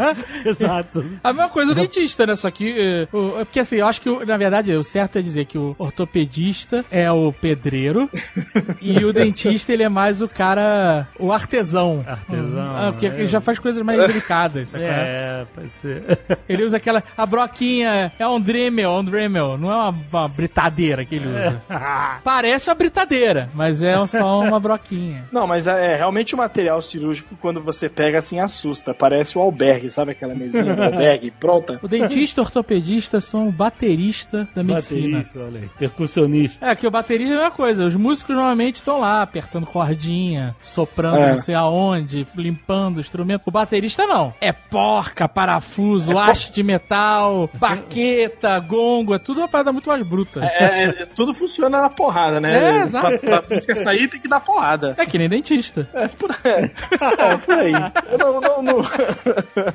Exato. 0.46 1.06
A 1.24 1.34
mesma 1.34 1.50
coisa 1.50 1.72
o 1.72 1.76
dentista, 1.76 2.26
né? 2.26 2.36
Só 2.36 2.50
que. 2.52 2.72
é, 2.78 3.08
o- 3.16 3.40
é 3.40 3.46
porque 3.46 3.60
assim, 3.60 3.78
eu 3.78 3.88
acho 3.88 4.02
que, 4.02 4.26
na 4.26 4.38
verdade, 4.38 4.74
o 4.76 4.84
certo 4.84 5.18
é 5.18 5.22
dizer 5.22 5.46
que 5.46 5.58
o 5.58 5.76
ortopedista 5.78 6.86
é 6.92 7.12
o 7.12 7.32
pedreiro 7.32 8.10
e 8.82 9.04
o 9.04 9.12
dentista, 9.14 9.72
ele 9.74 9.84
é 9.84 9.90
mais 9.90 10.22
o 10.22 10.28
cara. 10.28 11.08
o 11.20 11.32
artesão. 11.32 12.04
Artesão, 12.08 12.76
Ah, 12.76 12.90
porque 12.92 13.08
é. 13.08 13.10
ele 13.10 13.28
já 13.28 13.40
faz 13.42 13.60
coisas 13.60 13.82
mais 13.84 14.00
delicadas, 14.00 14.70
sacou? 14.70 14.88
É, 14.88 15.46
pode 15.54 15.70
ser. 15.72 16.04
Ele 16.48 16.64
usa 16.64 16.78
aquela. 16.78 17.04
A 17.18 17.26
broquinha 17.26 18.12
é 18.18 18.28
um 18.28 18.40
Dremel, 18.40 18.92
um 18.92 19.04
Dremel, 19.04 19.58
não 19.58 19.72
é 19.72 19.76
uma, 19.76 19.96
uma 20.12 20.28
britadeira 20.28 21.06
que 21.06 21.16
ele 21.16 21.28
usa. 21.28 21.62
Parece 22.24 22.70
uma 22.70 22.76
britadeira, 22.76 23.50
mas 23.54 23.82
é 23.84 24.06
só 24.08 24.40
uma 24.42 24.60
broquinha. 24.60 25.26
Não, 25.32 25.46
mas 25.48 25.68
é, 25.68 25.94
é, 25.94 25.96
realmente 25.96 26.34
o 26.36 26.38
material 26.38 26.82
cirúrgico, 26.98 27.36
quando 27.42 27.62
você 27.62 27.88
pega 27.88 28.20
assim, 28.20 28.40
assusta. 28.40 28.94
Parece 28.94 29.38
o 29.38 29.42
albergue, 29.42 29.90
sabe 29.90 30.12
aquela 30.12 30.34
mesinha 30.34 30.76
do 30.76 30.84
albergue 30.84 31.32
pronta? 31.32 31.80
O 31.82 31.88
dentista 31.88 32.40
e 32.40 32.42
o 32.42 32.46
ortopedista 32.46 33.22
são 33.22 33.48
o 33.48 33.52
baterista 33.52 34.48
da 34.56 34.64
medicina. 34.64 35.18
Baterista, 35.20 35.40
olha 35.40 35.60
aí. 35.62 35.70
Percussionista. 35.78 36.66
É, 36.66 36.76
que 36.76 36.88
o 36.88 36.92
baterista 36.92 37.34
é 37.34 37.36
a 37.36 37.40
mesma 37.42 37.52
coisa. 37.52 37.86
Os 37.86 37.96
músicos 37.96 38.36
normalmente 38.36 38.76
estão 38.76 39.00
lá, 39.00 39.22
apertando 39.22 39.66
cordinha, 39.66 40.56
soprando 40.62 41.18
É. 41.18 41.32
não 41.32 41.38
sei 41.38 41.56
aonde, 41.56 42.26
limpando 42.36 42.98
o 42.98 43.02
instrumento. 43.02 43.44
O 43.46 43.52
baterista 43.52 44.06
não. 44.08 44.34
É 44.42 44.52
porca, 44.52 45.28
parafuso, 45.28 46.18
haste 46.18 46.52
de 46.54 46.64
metal, 46.64 47.50
baqueta, 47.56 48.60
gongo, 48.60 49.14
é 49.14 49.20
tudo 49.20 49.42
uma 49.42 49.48
parada 49.48 49.72
muito 49.72 49.90
mais 49.90 50.02
bruta. 50.04 50.44
É, 50.44 50.84
é, 50.84 50.92
tudo 51.16 51.34
funciona 51.34 51.82
na 51.82 51.90
porrada, 51.90 52.40
né? 52.40 52.80
É, 52.80 52.82
exato. 52.82 53.20
Pra, 53.20 53.42
pra 53.42 53.56
música 53.56 53.76
sair 53.76 54.08
tem 54.08 54.20
que 54.20 54.28
dar 54.28 54.40
porrada. 54.40 54.96
É 54.98 55.06
que 55.06 55.18
nem 55.18 55.30
dentista. 55.30 55.88
É 55.94 56.08
por, 56.08 56.30
é, 57.18 57.38
por 57.38 57.56
aí. 57.58 57.74
Eu 58.12 58.18
não, 58.18 58.42
não, 58.42 58.62
não, 58.64 58.78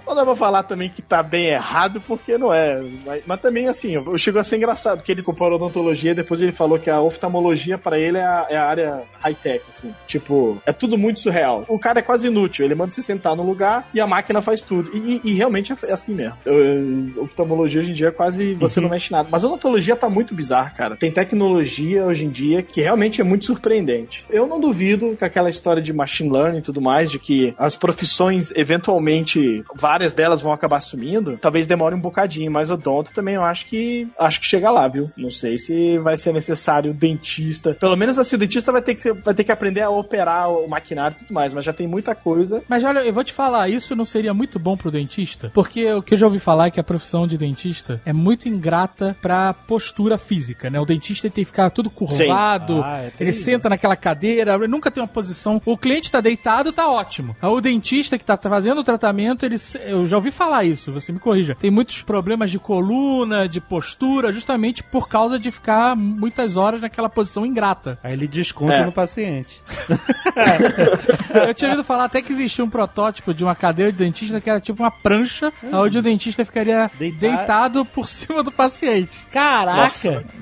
não 0.07 0.15
dá 0.15 0.25
pra 0.25 0.35
falar 0.37 0.63
também 0.65 0.89
que 0.89 1.03
tá 1.03 1.23
bem 1.23 1.47
errado, 1.49 2.01
porque 2.07 2.37
não 2.39 2.53
é. 2.53 2.83
Mas, 3.05 3.23
mas 3.27 3.41
também, 3.41 3.69
assim, 3.69 3.95
chegou 4.19 4.41
a 4.41 4.45
ser 4.45 4.57
engraçado, 4.57 5.03
que 5.03 5.13
ele 5.13 5.23
comparou 5.23 5.57
odontologia, 5.57 6.15
depois 6.15 6.43
ele 6.43 6.53
falou 6.53 6.79
que 6.79 6.91
a 6.91 7.01
oftalmologia 7.01 7.79
pra 7.79 7.99
ele 7.99 8.19
é 8.19 8.25
a, 8.25 8.47
é 8.51 8.57
a 8.57 8.65
área 8.67 9.03
high-tech, 9.21 9.63
assim. 9.69 9.95
Tipo, 10.07 10.61
é 10.67 10.73
tudo 10.73 10.97
muito 10.99 11.21
surreal. 11.21 11.65
O 11.69 11.79
cara 11.79 11.99
é 12.01 12.03
quase 12.03 12.27
inútil, 12.29 12.65
ele 12.65 12.75
manda 12.75 12.93
você 12.93 13.03
sentar 13.03 13.35
no 13.37 13.43
lugar 13.45 13.89
e 13.95 14.01
a 14.01 14.07
máquina 14.07 14.41
faz 14.43 14.63
tudo. 14.63 14.91
E, 14.97 15.21
e- 15.25 15.31
e 15.31 15.33
realmente 15.35 15.73
é 15.85 15.93
assim 15.93 16.15
mesmo. 16.15 16.37
Eu- 16.45 17.23
oftalmologia 17.23 17.81
hoje 17.81 17.91
em 17.91 17.95
dia 17.95 18.09
é 18.09 18.11
quase 18.11 18.55
você 18.55 18.81
não 18.81 18.89
mexe 18.89 19.11
nada. 19.13 19.29
Mas 19.31 19.45
a 19.45 19.47
odontologia 19.47 19.97
tá 19.97 20.09
muito 20.09 20.35
bizarra, 20.35 20.71
cara. 20.71 20.97
Tem 20.97 21.11
tecnologia 21.11 22.05
hoje 22.05 22.25
em 22.25 22.29
dia 22.31 22.63
que 22.63 22.81
realmente 22.81 23.21
é 23.21 23.25
muito 23.25 23.45
surpreendente. 23.45 24.25
Eu 24.31 24.47
não 24.47 24.61
duvido 24.61 25.17
que 25.17 25.25
aquela 25.25 25.51
história 25.51 25.83
de 25.83 25.93
machine 25.93 26.31
learning 26.31 26.59
e 26.59 26.63
tudo 26.63 26.81
mais, 26.81 27.02
de 27.11 27.19
que 27.19 27.55
as 27.59 27.77
profissões, 27.77 28.53
eventualmente, 28.55 29.65
várias 29.75 30.15
delas 30.15 30.43
vão 30.43 30.53
acabar 30.53 30.81
sumindo, 30.81 31.39
talvez 31.41 31.67
demore 31.67 31.95
um 31.95 32.01
bocadinho, 32.01 32.51
mas 32.51 32.71
odonto 32.71 33.13
também 33.13 33.35
eu 33.35 33.43
acho 33.43 33.67
que 33.67 34.09
acho 34.19 34.41
que 34.41 34.47
chega 34.47 34.71
lá, 34.71 34.89
viu? 34.89 35.09
Não 35.17 35.31
sei 35.31 35.59
se 35.59 35.99
vai 35.99 36.17
ser 36.17 36.33
necessário 36.33 36.93
dentista. 36.93 37.75
Pelo 37.75 37.97
menos 37.97 38.19
assim, 38.19 38.37
o 38.37 38.39
dentista 38.39 38.73
vai 38.73 38.83
ter 38.83 38.95
que, 38.95 39.13
vai 39.13 39.35
ter 39.35 39.45
que 39.45 39.53
aprender 39.53 39.81
a 39.81 39.91
operar 39.91 40.51
o 40.51 40.69
maquinário 40.69 41.17
e 41.17 41.19
tudo 41.21 41.35
mais, 41.35 41.53
mas 41.53 41.65
já 41.65 41.73
tem 41.73 41.87
muita 41.87 42.15
coisa. 42.15 42.63
Mas 42.69 42.85
olha, 42.85 43.01
eu 43.01 43.13
vou 43.13 43.25
te 43.25 43.33
falar, 43.33 43.69
isso 43.69 43.97
não 43.97 44.05
seria 44.05 44.35
muito 44.35 44.59
bom 44.59 44.77
pro 44.77 44.91
dentista? 44.91 45.51
Porque 45.55 45.93
o 45.93 46.03
que 46.03 46.15
eu 46.15 46.19
já 46.19 46.27
ouvi 46.27 46.39
falar 46.39 46.67
é 46.67 46.71
que 46.71 46.81
a 46.81 46.85
profissão 46.85 47.27
de 47.27 47.39
dentista 47.39 48.01
é 48.05 48.13
muito 48.13 48.49
ingrata 48.49 49.17
pra 49.21 49.53
postura 49.55 50.19
física, 50.19 50.71
né? 50.71 50.81
O 50.81 50.85
dentista 50.85 51.29
tem 51.29 51.45
que 51.45 51.51
ficar 51.51 51.71
tudo 51.71 51.91
curvado, 51.91 52.83
Ah, 52.83 53.01
é 53.03 53.13
ele 53.21 53.33
senta 53.33 53.69
naquela 53.69 53.97
cadeira, 53.97 54.55
ele 54.55 54.69
nunca 54.69 54.91
tem 54.91 55.03
uma 55.03 55.09
posição. 55.09 55.61
O 55.65 55.77
cliente 55.77 56.11
tá 56.11 56.21
deitado, 56.21 56.73
tá 56.73 56.87
ótimo. 56.93 57.37
Aí 57.41 57.49
O 57.49 57.61
dentista 57.61 58.19
que 58.19 58.25
tá 58.25 58.37
fazendo 58.37 58.79
o 58.81 58.85
tratamento, 58.85 59.45
ele, 59.45 59.57
eu 59.87 60.07
já 60.07 60.17
ouvi 60.17 60.31
falar 60.31 60.65
isso, 60.65 60.93
você 60.93 61.13
me 61.13 61.19
corrija. 61.19 61.55
Tem 61.55 61.71
muitos 61.71 62.03
problemas 62.03 62.51
de 62.51 62.59
coluna, 62.59 63.49
de 63.49 63.61
postura, 63.61 64.33
justamente 64.33 64.83
por 64.83 65.09
causa 65.09 65.39
de 65.39 65.51
ficar 65.51 65.97
muitas 65.97 66.57
horas 66.57 66.81
naquela 66.81 67.09
posição 67.09 67.45
ingrata. 67.47 67.99
Aí 68.03 68.13
ele 68.13 68.27
desconta 68.27 68.75
É. 68.75 68.87
no 68.87 68.93
paciente. 68.93 69.61
Eu 71.47 71.55
tinha 71.55 71.71
ouvido 71.71 71.85
falar 71.85 72.05
até 72.05 72.21
que 72.23 72.33
existia 72.33 72.65
um 72.65 72.71
protótipo 72.71 73.33
de 73.35 73.45
uma 73.45 73.55
cadeira 73.55 73.91
de 73.93 73.99
dentista 73.99 74.41
que 74.41 74.51
era 74.51 74.61
tipo 74.61 74.83
uma 74.83 74.91
prancha, 74.91 75.53
onde 75.73 75.99
o 75.99 76.03
dentista 76.03 76.45
ficaria 76.45 76.91
Deitar- 76.99 77.21
deitado 77.37 77.85
por 77.85 78.09
cima 78.09 78.43
do 78.43 78.51
paciente. 78.53 79.19
Caraca! 79.31 79.91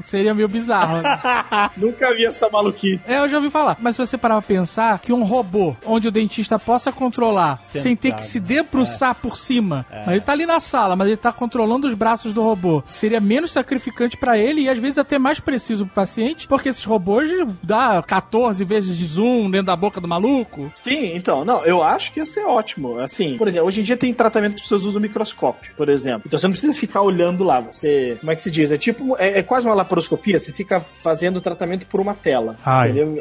Seria 0.05 0.34
meio 0.34 0.48
bizarro. 0.48 1.03
né? 1.03 1.20
Nunca 1.76 2.14
vi 2.14 2.24
essa 2.26 2.48
maluquice. 2.48 3.05
É, 3.07 3.18
eu 3.18 3.28
já 3.28 3.36
ouvi 3.36 3.51
falar. 3.51 3.76
Mas 3.80 3.96
se 3.96 4.05
você 4.07 4.16
parar 4.18 4.34
pra 4.34 4.42
pensar 4.42 4.98
que 4.98 5.12
um 5.12 5.22
robô 5.22 5.76
onde 5.84 6.09
o 6.09 6.11
dentista 6.11 6.30
possa 6.64 6.93
controlar 6.93 7.61
sem 7.64 7.97
ter 7.97 8.12
que 8.12 8.26
se 8.26 8.41
debruçar 8.41 9.14
por 9.14 9.37
cima, 9.37 9.87
mas 9.91 10.09
ele 10.09 10.20
tá 10.20 10.33
ali 10.33 10.47
na 10.47 10.61
sala, 10.61 10.97
mas 10.97 11.09
ele 11.09 11.16
tá 11.16 11.33
controlando 11.33 11.87
os 11.87 11.95
braços 11.95 12.33
do 12.33 12.43
robô, 12.43 12.83
seria 12.89 13.20
menos 13.20 13.53
sacrificante 13.53 14.16
pra 14.16 14.39
ele 14.39 14.62
e 14.62 14.68
às 14.68 14.78
vezes 14.78 14.99
até 14.99 15.18
mais 15.18 15.41
preciso 15.41 15.87
pro 15.87 15.95
paciente, 15.95 16.47
porque 16.47 16.68
esses 16.68 16.85
robôs 16.85 17.31
dá 17.62 18.03
14 18.03 18.64
vezes 18.64 18.97
de 18.97 19.05
zoom 19.05 19.51
dentro 19.51 19.66
da 19.66 19.76
boca 19.76 20.01
do 20.01 20.09
maluco. 20.09 20.70
Sim, 20.74 21.14
então, 21.14 21.45
não, 21.45 21.64
eu 21.64 21.83
acho 21.83 22.12
que 22.12 22.20
ia 22.20 22.26
ser 22.26 22.45
ótimo. 22.45 22.99
Assim, 23.01 23.37
por 23.37 23.49
exemplo, 23.49 23.68
hoje 23.68 23.81
em 23.81 23.85
dia 23.85 23.97
tem 23.97 24.12
tratamento 24.12 24.53
que 24.53 24.57
as 24.57 24.62
pessoas 24.62 24.85
usam 24.85 25.01
microscópio, 25.01 25.72
por 25.76 25.89
exemplo. 25.89 26.22
Então 26.26 26.39
você 26.39 26.47
não 26.47 26.53
precisa 26.53 26.74
ficar 26.74 27.03
olhando 27.03 27.45
lá. 27.45 27.61
Você, 27.61 28.16
como 28.20 28.33
é 28.33 28.35
que 28.35 28.43
se 28.43 28.51
diz? 28.51 28.70
É 28.70 28.76
tipo, 28.76 29.16
é, 29.18 29.39
é 29.39 29.43
quase 29.43 29.66
uma 29.66 29.74
laparoscopia. 29.74 30.39
Você 30.39 30.53
fica 30.53 30.81
fazendo 30.81 31.37
o 31.37 31.41
tratamento 31.41 31.87
por 31.87 32.01
uma 32.01 32.14
tela. 32.14 32.57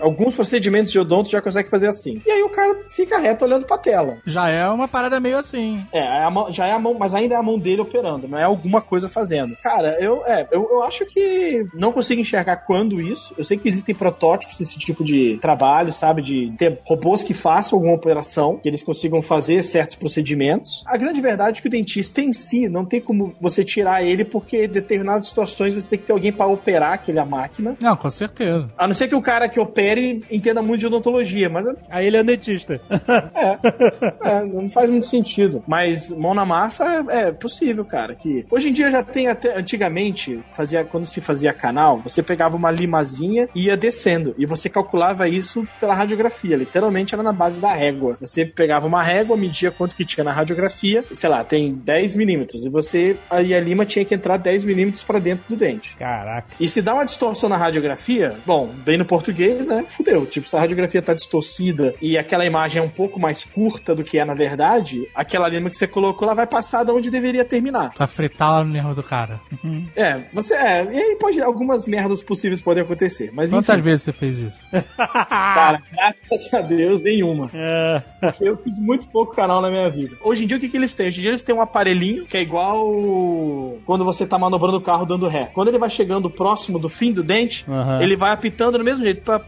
Alguns 0.02 0.36
procedimentos 0.36 0.92
de 0.92 1.00
odonto 1.00 1.30
já 1.30 1.42
consegue 1.42 1.70
fazer 1.70 1.88
assim. 1.88 2.22
E 2.26 2.32
aí 2.32 2.44
o 2.44 2.50
cara 2.50 2.78
fica 3.06 3.18
reto 3.20 3.46
olhando 3.46 3.66
pra 3.66 3.78
tela. 3.78 4.18
Já 4.26 4.50
é 4.50 4.68
uma 4.68 4.88
parada 4.88 5.20
meio 5.20 5.38
assim. 5.38 5.84
É, 5.94 6.00
é 6.00 6.24
a 6.24 6.30
mão- 6.30 6.52
já 6.52 6.66
é 6.68 6.72
a 6.74 6.80
mão, 6.80 6.96
mas 6.98 7.14
ainda 7.14 7.36
é 7.36 7.38
a 7.38 7.44
mão 7.44 7.58
dele 7.58 7.82
operando, 7.82 8.28
não 8.28 8.38
é 8.38 8.44
alguma 8.44 8.82
coisa 8.82 9.08
fazendo. 9.10 9.56
Cara, 9.64 9.98
eu, 10.00 10.26
é, 10.26 10.48
eu, 10.52 10.68
eu 10.72 10.84
acho 10.84 11.06
que 11.06 11.66
não 11.74 11.92
consigo 11.92 12.22
enxergar 12.22 12.58
quando 12.58 13.02
isso. 13.02 13.34
Eu 13.38 13.44
sei 13.44 13.58
que 13.58 13.68
existem 13.68 13.96
protótipos 13.96 14.58
desse 14.58 14.78
tipo 14.78 15.04
de 15.04 15.38
trabalho, 15.42 15.92
sabe? 15.94 16.22
De 16.22 16.52
ter 16.58 16.80
robôs 16.86 17.24
que 17.24 17.34
façam 17.34 17.78
alguma 17.78 17.96
operação, 17.96 18.58
que 18.58 18.68
eles 18.68 18.84
consigam 18.84 19.22
fazer 19.22 19.64
certos 19.64 19.96
procedimentos. 19.96 20.84
A 20.86 20.98
grande 20.98 21.22
verdade 21.22 21.60
é 21.60 21.62
que 21.62 21.68
o 21.68 21.72
dentista 21.72 22.22
em 22.22 22.34
si 22.34 22.68
não 22.68 22.86
tem 22.86 23.00
como 23.02 23.34
você 23.40 23.64
tirar 23.64 24.04
ele, 24.04 24.24
porque 24.26 24.66
em 24.66 24.70
determinadas 24.70 25.28
situações 25.28 25.74
você 25.74 25.90
tem 25.90 26.00
que 26.00 26.06
ter 26.06 26.14
alguém 26.14 26.32
para 26.32 26.48
operar 26.48 26.94
aquela 26.94 27.26
máquina. 27.26 27.76
Não, 27.82 27.96
com 27.96 28.10
certeza. 28.10 28.70
A 28.78 28.88
não 28.88 28.94
ser 28.94 29.08
que 29.08 29.16
o 29.16 29.22
cara 29.22 29.48
que 29.48 29.60
opere 29.60 30.24
entenda 30.30 30.62
muito 30.62 30.82
de 30.82 30.88
odontologia, 30.88 31.50
mas 31.50 31.66
Aí 31.90 32.08
ele 32.08 32.18
é 32.18 32.22
um 32.22 32.26
dentista. 32.26 32.82
É, 34.22 34.44
não 34.44 34.70
faz 34.70 34.90
muito 34.90 35.08
sentido. 35.08 35.64
Mas 35.68 36.10
mão 36.10 36.34
na 36.34 36.46
massa 36.46 37.06
é, 37.10 37.20
é 37.20 37.32
possível, 37.32 37.86
cara. 37.86 38.16
Que 38.16 38.46
hoje 38.50 38.70
em 38.70 38.74
dia 38.74 38.92
já 38.92 39.04
tem 39.04 39.28
até 39.28 39.58
antigamente 39.58 40.40
fazia 40.54 40.84
quando 40.84 41.06
se 41.06 41.22
fazia 41.22 41.54
canal, 41.54 42.00
você 42.00 42.22
pegava 42.22 42.56
uma 42.56 42.72
limazinha 42.72 43.48
e 43.56 43.66
ia 43.66 43.78
descendo 43.78 44.36
e 44.38 44.46
você 44.46 44.70
calculava 44.70 45.28
isso 45.28 45.68
pela 45.80 45.94
radiografia. 45.94 46.58
Literalmente 46.58 47.14
era 47.14 47.24
na 47.24 47.34
base 47.34 47.60
da 47.60 47.74
régua. 47.74 48.18
Você 48.20 48.46
pegava 48.46 48.88
uma 48.88 49.04
régua, 49.04 49.38
media 49.38 49.72
quanto 49.72 49.96
que 49.96 50.06
tinha 50.06 50.24
na 50.24 50.32
radiografia, 50.32 51.04
sei 51.14 51.30
lá, 51.30 51.44
tem 51.44 51.74
10 51.74 52.16
milímetros 52.16 52.66
e 52.66 52.70
você 52.70 53.16
aí 53.30 53.54
a 53.54 53.60
lima 53.60 53.86
tinha 53.86 54.06
que 54.06 54.14
entrar 54.14 54.38
10 54.38 54.66
milímetros 54.66 55.04
para 55.04 55.20
dentro 55.20 55.46
do 55.50 55.56
dente. 55.56 55.96
Caraca. 55.98 56.48
E 56.60 56.68
se 56.68 56.82
dá 56.82 56.94
uma 56.94 57.06
distorção 57.06 57.50
na 57.50 57.58
radiografia, 57.58 58.36
bom, 58.46 58.70
bem 58.86 58.98
no 58.98 59.06
português, 59.06 59.68
né? 59.68 59.86
Fudeu. 59.88 60.26
Tipo, 60.26 60.48
se 60.48 60.56
a 60.56 60.60
radiografia 60.60 61.02
tá 61.02 61.14
distorcida 61.14 61.96
e 62.02 62.18
aquela 62.18 62.46
imagem 62.46 62.79
é 62.80 62.82
um 62.82 62.90
pouco 62.90 63.20
mais 63.20 63.44
curta 63.44 63.94
do 63.94 64.04
que 64.04 64.18
é 64.18 64.26
na 64.26 64.34
verdade, 64.34 65.08
aquela 65.14 65.48
lima 65.48 65.70
que 65.70 65.78
você 65.78 65.88
colocou, 65.88 66.28
ela 66.28 66.36
vai 66.36 66.48
passar 66.48 66.84
de 66.84 66.92
onde 66.92 67.10
deveria 67.10 67.44
terminar. 67.44 67.94
Pra 67.94 68.08
fritar 68.08 68.52
lá 68.52 68.64
no 68.64 68.72
nervo 68.72 68.94
do 68.94 69.04
cara. 69.04 69.40
É, 69.96 70.20
você 70.34 70.54
é. 70.54 70.88
E 70.92 70.98
aí 70.98 71.16
pode. 71.16 71.42
Algumas 71.42 71.86
merdas 71.86 72.22
possíveis 72.22 72.62
podem 72.62 72.84
acontecer. 72.84 73.32
Mas 73.34 73.50
Quantas 73.50 73.70
enfim, 73.76 73.82
vezes 73.82 74.04
você 74.04 74.14
fez 74.14 74.40
isso? 74.40 74.68
cara, 74.98 75.82
graças 75.92 76.54
a 76.54 76.62
Deus, 76.62 77.02
nenhuma. 77.02 77.50
É. 77.54 78.04
Eu 78.40 78.58
fiz 78.58 78.78
muito 78.78 79.08
pouco 79.08 79.36
canal 79.36 79.62
na 79.62 79.70
minha 79.70 79.90
vida. 79.90 80.16
Hoje 80.24 80.44
em 80.44 80.48
dia, 80.48 80.58
o 80.58 80.60
que, 80.60 80.70
que 80.70 80.78
eles 80.78 80.94
têm? 80.94 81.08
Hoje 81.08 81.20
em 81.20 81.22
dia, 81.22 81.32
eles 81.32 81.44
têm 81.44 81.56
um 81.56 81.62
aparelhinho 81.62 82.26
que 82.26 82.38
é 82.38 82.42
igual 82.42 82.86
quando 83.86 84.06
você 84.06 84.26
tá 84.26 84.38
manobrando 84.38 84.78
o 84.78 84.82
carro 84.82 85.06
dando 85.06 85.28
ré. 85.28 85.50
Quando 85.54 85.70
ele 85.70 85.78
vai 85.78 85.90
chegando 85.90 86.30
próximo 86.30 86.78
do 86.78 86.90
fim 86.90 87.12
do 87.12 87.24
dente, 87.24 87.66
Aham. 87.68 88.02
ele 88.02 88.16
vai 88.16 88.32
apitando 88.32 88.78
do 88.78 88.84
mesmo 88.84 89.04
jeito. 89.04 89.24
Pá, 89.24 89.40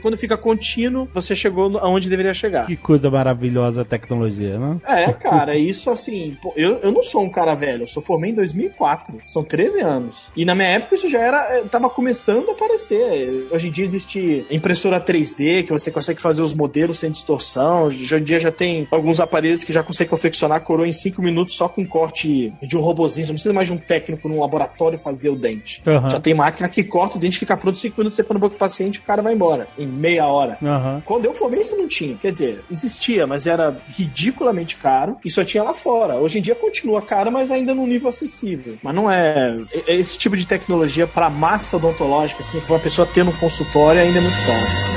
quando 0.00 0.16
fica 0.16 0.36
contínuo, 0.36 1.08
você 1.12 1.34
chegou 1.34 1.78
aonde 1.78 2.08
deveria 2.08 2.32
chegar. 2.32 2.47
Que 2.66 2.76
coisa 2.76 3.10
maravilhosa 3.10 3.82
a 3.82 3.84
tecnologia, 3.84 4.58
não? 4.58 4.80
É, 4.86 5.12
cara, 5.12 5.56
isso 5.56 5.90
assim. 5.90 6.36
pô, 6.42 6.52
eu, 6.56 6.78
eu 6.82 6.92
não 6.92 7.02
sou 7.02 7.22
um 7.22 7.30
cara 7.30 7.54
velho, 7.54 7.84
eu 7.84 7.88
sou 7.88 8.02
formei 8.02 8.30
em 8.30 8.34
2004. 8.34 9.18
São 9.26 9.42
13 9.44 9.80
anos. 9.80 10.26
E 10.36 10.44
na 10.44 10.54
minha 10.54 10.68
época 10.68 10.94
isso 10.94 11.08
já 11.08 11.20
era. 11.20 11.38
eh, 11.58 11.62
Tava 11.70 11.88
começando 11.90 12.48
a 12.48 12.52
aparecer. 12.52 13.46
Hoje 13.50 13.68
em 13.68 13.70
dia 13.70 13.84
existe 13.84 14.46
impressora 14.50 15.00
3D, 15.00 15.64
que 15.64 15.70
você 15.72 15.90
consegue 15.90 16.20
fazer 16.20 16.42
os 16.42 16.54
modelos 16.54 16.98
sem 16.98 17.10
distorção. 17.10 17.84
Hoje 17.84 18.14
em 18.16 18.22
dia 18.22 18.38
já 18.38 18.50
tem 18.52 18.86
alguns 18.90 19.20
aparelhos 19.20 19.64
que 19.64 19.72
já 19.72 19.82
conseguem 19.82 20.10
confeccionar 20.10 20.58
a 20.58 20.60
coroa 20.60 20.86
em 20.88 20.92
5 20.92 21.20
minutos 21.22 21.54
só 21.56 21.68
com 21.68 21.84
corte 21.86 22.52
de 22.62 22.76
um 22.76 22.80
robozinho. 22.80 23.24
Você 23.26 23.32
não 23.32 23.34
precisa 23.36 23.52
mais 23.54 23.68
de 23.68 23.74
um 23.74 23.78
técnico 23.78 24.28
num 24.28 24.40
laboratório 24.40 24.98
fazer 24.98 25.30
o 25.30 25.36
dente. 25.36 25.82
Aham. 25.86 26.10
Já 26.10 26.20
tem 26.20 26.34
máquina 26.34 26.68
que 26.68 26.82
corta 26.84 27.16
o 27.16 27.20
dente, 27.20 27.38
fica 27.38 27.56
pronto 27.56 27.76
em 27.76 27.80
5 27.80 27.94
minutos, 27.98 28.16
você 28.16 28.22
põe 28.22 28.34
no 28.34 28.40
boca 28.40 28.54
do 28.54 28.58
paciente 28.58 28.96
e 28.96 28.98
o 29.00 29.02
cara 29.02 29.22
vai 29.22 29.34
embora. 29.34 29.66
Em 29.78 29.86
meia 29.86 30.26
hora. 30.26 30.58
Aham. 30.62 31.02
Quando 31.04 31.24
eu 31.24 31.34
formei, 31.34 31.60
isso 31.60 31.76
não 31.76 31.86
tinha. 31.88 32.16
Quer 32.16 32.32
dizer, 32.32 32.37
existia, 32.70 33.26
mas 33.26 33.46
era 33.46 33.76
ridiculamente 33.88 34.76
caro 34.76 35.16
e 35.24 35.30
só 35.30 35.44
tinha 35.44 35.62
lá 35.62 35.74
fora. 35.74 36.16
Hoje 36.16 36.38
em 36.38 36.42
dia 36.42 36.54
continua 36.54 37.02
caro, 37.02 37.30
mas 37.30 37.50
ainda 37.50 37.74
num 37.74 37.86
nível 37.86 38.08
acessível. 38.08 38.78
Mas 38.82 38.94
não 38.94 39.10
é. 39.10 39.58
Esse 39.86 40.16
tipo 40.18 40.36
de 40.36 40.46
tecnologia 40.46 41.06
para 41.06 41.30
massa 41.30 41.76
odontológica, 41.76 42.42
assim, 42.42 42.60
pra 42.60 42.74
uma 42.74 42.80
pessoa 42.80 43.06
ter 43.06 43.24
no 43.24 43.32
consultório 43.34 44.00
ainda 44.00 44.18
é 44.18 44.20
muito 44.20 44.46
caro. 44.46 44.88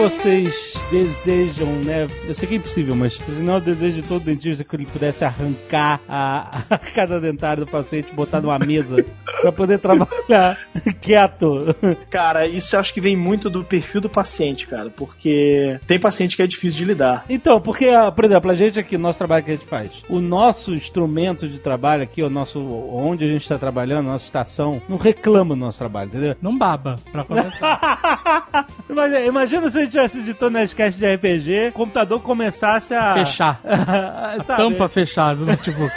Vocês 0.00 0.72
desejam, 0.90 1.68
né? 1.84 2.06
Eu 2.26 2.34
sei 2.34 2.48
que 2.48 2.54
é 2.54 2.56
impossível, 2.58 2.94
mas 2.94 3.14
senão 3.14 3.54
eu 3.54 3.60
desejo 3.60 4.02
de 4.02 4.08
todo 4.08 4.24
dentista 4.24 4.64
que 4.64 4.76
ele 4.76 4.86
pudesse 4.86 5.24
arrancar 5.24 6.00
a, 6.08 6.50
a 6.68 6.78
cada 6.94 7.20
dentário 7.20 7.64
do 7.64 7.70
paciente, 7.70 8.12
botar 8.12 8.40
numa 8.40 8.58
mesa 8.58 9.04
pra 9.40 9.52
poder 9.52 9.78
trabalhar 9.78 10.58
quieto. 11.00 11.74
Cara, 12.10 12.46
isso 12.46 12.74
eu 12.74 12.80
acho 12.80 12.92
que 12.92 13.00
vem 13.00 13.16
muito 13.16 13.48
do 13.48 13.64
perfil 13.64 14.00
do 14.00 14.08
paciente, 14.08 14.66
cara, 14.66 14.90
porque 14.90 15.78
tem 15.86 15.98
paciente 15.98 16.36
que 16.36 16.42
é 16.42 16.46
difícil 16.46 16.78
de 16.78 16.84
lidar. 16.84 17.24
Então, 17.28 17.60
porque, 17.60 17.86
ah, 17.86 18.10
por 18.10 18.24
exemplo, 18.24 18.50
a 18.50 18.54
gente 18.54 18.78
aqui, 18.78 18.98
nosso 18.98 19.18
trabalho 19.18 19.44
que 19.44 19.50
a 19.50 19.54
gente 19.54 19.66
faz, 19.66 20.02
o 20.08 20.20
nosso 20.20 20.74
instrumento 20.74 21.48
de 21.48 21.58
trabalho 21.58 22.02
aqui, 22.02 22.22
o 22.22 22.30
nosso, 22.30 22.60
onde 22.60 23.24
a 23.24 23.28
gente 23.28 23.42
está 23.42 23.58
trabalhando, 23.58 24.08
a 24.08 24.12
nossa 24.12 24.24
estação, 24.24 24.82
não 24.88 24.96
reclama 24.96 25.54
do 25.54 25.60
nosso 25.60 25.78
trabalho, 25.78 26.08
entendeu? 26.08 26.36
Não 26.42 26.56
baba, 26.56 26.96
pra 27.12 27.24
começar. 27.24 28.66
Imagina, 28.88 29.20
imagina 29.20 29.70
se 29.70 29.78
a 29.78 29.80
gente 29.82 29.92
tivesse 29.92 30.18
editando 30.18 30.58
Nerdcast 30.80 30.98
de 30.98 31.14
RPG, 31.14 31.68
o 31.68 31.72
computador 31.72 32.22
começasse 32.22 32.94
a... 32.94 33.12
Fechar. 33.14 33.60
a 33.64 34.42
Tampa 34.42 34.88
fechada 34.88 35.34
no 35.34 35.46
notebook. 35.46 35.92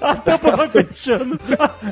A 0.00 0.14
tampa 0.14 0.56
vai 0.56 0.68
fechando. 0.68 1.38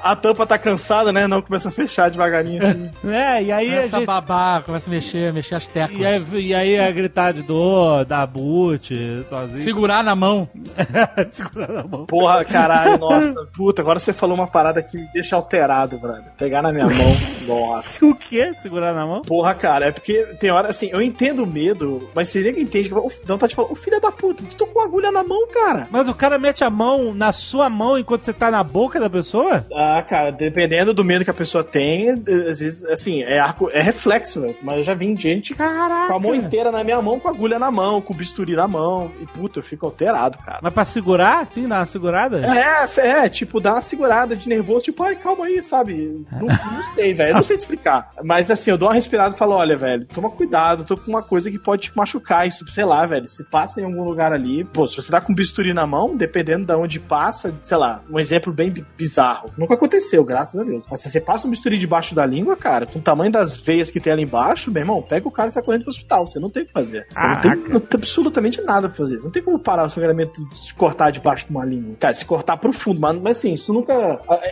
A 0.01 0.15
tampa 0.15 0.47
tá 0.47 0.59
cansada, 0.59 1.13
né? 1.13 1.27
Não 1.27 1.43
começa 1.43 1.69
a 1.69 1.73
fechar 1.73 2.11
devagarinho 2.11 2.65
assim. 2.65 2.91
É, 3.05 3.43
e 3.43 3.53
aí 3.53 3.69
a 3.71 3.77
Começa 3.77 3.97
a 3.97 3.99
gente... 3.99 4.07
babar, 4.07 4.63
começa 4.63 4.89
a 4.89 4.93
mexer, 4.93 5.33
mexer 5.33 5.57
as 5.57 5.67
teclas. 5.67 5.99
E 5.99 6.07
aí, 6.07 6.47
e 6.47 6.55
aí 6.55 6.75
é 6.75 6.93
gritar 6.93 7.33
de 7.33 7.43
dor, 7.43 8.05
dar 8.05 8.27
boot, 8.27 8.95
sozinho. 9.29 9.63
Segurar 9.63 10.05
na 10.05 10.15
mão. 10.15 10.49
Segurar 11.31 11.73
na 11.73 11.83
mão. 11.83 12.07
Porra, 12.07 12.45
caralho, 12.45 12.99
nossa. 12.99 13.47
Puta, 13.53 13.83
agora 13.83 13.99
você 13.99 14.13
falou 14.13 14.37
uma 14.37 14.47
parada 14.47 14.83
que 14.83 14.97
me 14.97 15.09
deixa 15.13 15.35
alterado, 15.35 15.99
brother. 15.99 16.25
Pegar 16.39 16.63
na 16.63 16.73
minha 16.73 16.87
mão, 16.87 16.95
nossa. 17.49 18.05
O 18.05 18.15
quê? 18.15 18.55
Segurar 18.61 18.95
na 18.95 19.07
mão? 19.07 19.23
Porra, 19.23 19.55
cara, 19.55 19.87
é 19.89 19.93
porque 19.93 20.25
tem 20.39 20.51
hora, 20.51 20.69
assim, 20.69 20.91
eu 20.93 21.03
entendo 21.03 21.43
o 21.43 21.47
medo, 21.47 22.04
mas 22.15 22.29
você 22.29 22.41
nem 22.41 22.63
entende 22.63 22.89
que. 22.89 22.95
Dá 22.95 23.35
vontade 23.35 23.51
de 23.51 23.57
falar, 23.57 23.71
ô 23.71 23.75
filho 23.75 24.01
da 24.01 24.11
puta, 24.13 24.45
tu 24.45 24.57
tô 24.57 24.67
com 24.67 24.81
agulha 24.81 25.11
na 25.11 25.23
mão, 25.23 25.47
cara. 25.49 25.89
Mas 25.91 26.09
o 26.09 26.15
cara 26.15 26.39
mete 26.39 26.65
a 26.65 26.71
mão 26.71 27.15
na 27.15 27.33
sua 27.33 27.69
mão 27.69 27.99
enquanto 27.99 28.25
você 28.25 28.33
tá 28.33 28.51
na 28.51 28.63
boca 28.63 28.99
da 29.01 29.09
pessoa? 29.09 29.67
Ah, 29.73 30.03
cara, 30.03 30.31
dependendo 30.31 30.93
do 30.93 31.05
medo 31.05 31.25
que 31.25 31.31
a 31.31 31.35
pessoa 31.35 31.63
tem, 31.63 32.11
eh, 32.11 32.51
às 32.51 32.61
vezes, 32.61 32.85
assim, 32.87 33.23
é, 33.23 33.39
arco, 33.39 33.71
é 33.71 33.81
reflexo, 33.81 34.41
velho. 34.41 34.57
Mas 34.63 34.79
eu 34.79 34.83
já 34.83 34.95
vi 34.95 35.15
gente 35.17 35.55
Caraca. 35.55 36.09
com 36.09 36.17
a 36.17 36.21
mão 36.21 36.35
inteira 36.35 36.73
na 36.73 36.83
minha 36.83 37.01
mão, 37.01 37.21
com 37.21 37.29
a 37.29 37.31
agulha 37.31 37.59
na 37.59 37.71
mão, 37.71 38.01
com 38.01 38.13
o 38.13 38.17
bisturi 38.17 38.57
na 38.57 38.67
mão. 38.67 39.11
E 39.21 39.27
puta, 39.27 39.59
eu 39.59 39.63
fico 39.63 39.87
alterado, 39.87 40.39
cara. 40.39 40.59
Mas 40.63 40.73
pra 40.73 40.85
segurar, 40.85 41.43
assim, 41.43 41.69
dar 41.69 41.81
uma 41.81 41.87
segurada? 41.87 42.45
É, 42.45 42.85
é, 43.01 43.29
tipo, 43.29 43.61
dá 43.61 43.75
uma 43.75 43.83
segurada 43.83 44.35
de 44.35 44.49
nervoso, 44.49 44.87
tipo, 44.87 45.03
ai, 45.03 45.17
calma 45.17 45.47
aí, 45.47 45.63
sabe? 45.63 46.25
Não, 46.33 46.47
não 46.47 46.95
sei, 46.95 47.15
velho, 47.15 47.35
não 47.35 47.43
sei 47.43 47.57
te 47.57 47.61
explicar. 47.61 48.11
Mas 48.23 48.51
assim, 48.51 48.71
eu 48.71 48.79
dou 48.79 48.89
uma 48.89 48.95
respirada 48.95 49.35
e 49.35 49.39
falo, 49.39 49.55
olha, 49.55 49.77
velho, 49.77 50.05
toma 50.07 50.31
cuidado, 50.31 50.85
tô 50.85 50.97
com 50.97 51.11
uma 51.11 51.23
coisa 51.23 51.51
que 51.51 51.59
pode 51.59 51.83
te 51.83 51.94
machucar, 51.97 52.47
isso, 52.47 52.65
sei 52.71 52.85
lá, 52.85 53.05
velho, 53.07 53.29
se 53.29 53.45
passa 53.45 53.81
em 53.81 53.85
algum 53.85 54.05
lugar 54.05 54.33
ali, 54.33 54.65
pô, 54.65 54.87
se 54.87 54.97
você 54.97 55.11
tá 55.11 55.21
com 55.21 55.35
bisturi 55.35 55.73
na 55.75 55.87
mão, 55.87 56.17
dependendo 56.17 56.65
de 56.67 56.73
onde 56.75 57.01
passa, 57.01 57.55
sei 57.63 57.77
lá, 57.77 58.01
um 58.11 58.19
exemplo 58.19 58.53
bem 58.53 58.71
bi- 58.71 58.85
bizarro. 58.97 59.51
Nunca 59.57 59.75
aconteceu, 59.75 60.25
graças 60.25 60.61
a 60.61 60.65
Deus. 60.65 60.87
Mas 60.91 61.01
se 61.01 61.11
você 61.11 61.21
passa 61.21 61.47
um 61.47 61.51
bisturi 61.51 61.79
debaixo 61.79 62.15
da 62.15 62.25
língua, 62.27 62.57
cara, 62.57 62.87
com 62.87 62.99
o 62.99 63.03
tamanho 63.03 63.31
das 63.33 63.57
veias 63.59 63.91
que 63.91 64.01
tem 64.01 64.13
ali 64.13 64.23
embaixo, 64.23 64.71
meu 64.71 64.81
irmão, 64.83 65.03
pega 65.03 65.27
o 65.29 65.31
cara 65.31 65.49
e 65.49 65.53
sai 65.53 65.63
correndo 65.63 65.83
pro 65.83 65.91
hospital, 65.91 66.27
você 66.27 66.39
não 66.39 66.51
tem 66.51 66.63
o 66.63 66.67
que 66.67 66.73
fazer. 66.73 67.07
Você 67.11 67.27
não 67.27 67.41
tem, 67.41 67.51
não 67.57 67.81
tem 67.81 67.99
absolutamente 67.99 68.61
nada 68.63 68.89
pra 68.89 68.97
fazer. 68.97 69.19
Você 69.19 69.25
não 69.25 69.31
tem 69.33 69.43
como 69.43 69.59
parar 69.59 69.85
o 69.87 69.91
sangramento 69.91 70.45
de 70.49 70.57
se 70.67 70.75
cortar 70.75 71.11
debaixo 71.11 71.47
de 71.47 71.51
uma 71.51 71.65
língua. 71.65 71.95
Cara, 71.99 72.15
se 72.15 72.25
cortar 72.25 72.57
profundo, 72.57 73.01
mas, 73.01 73.21
mas 73.21 73.39
assim, 73.39 73.55
isso 73.55 73.73
nunca. 73.73 73.93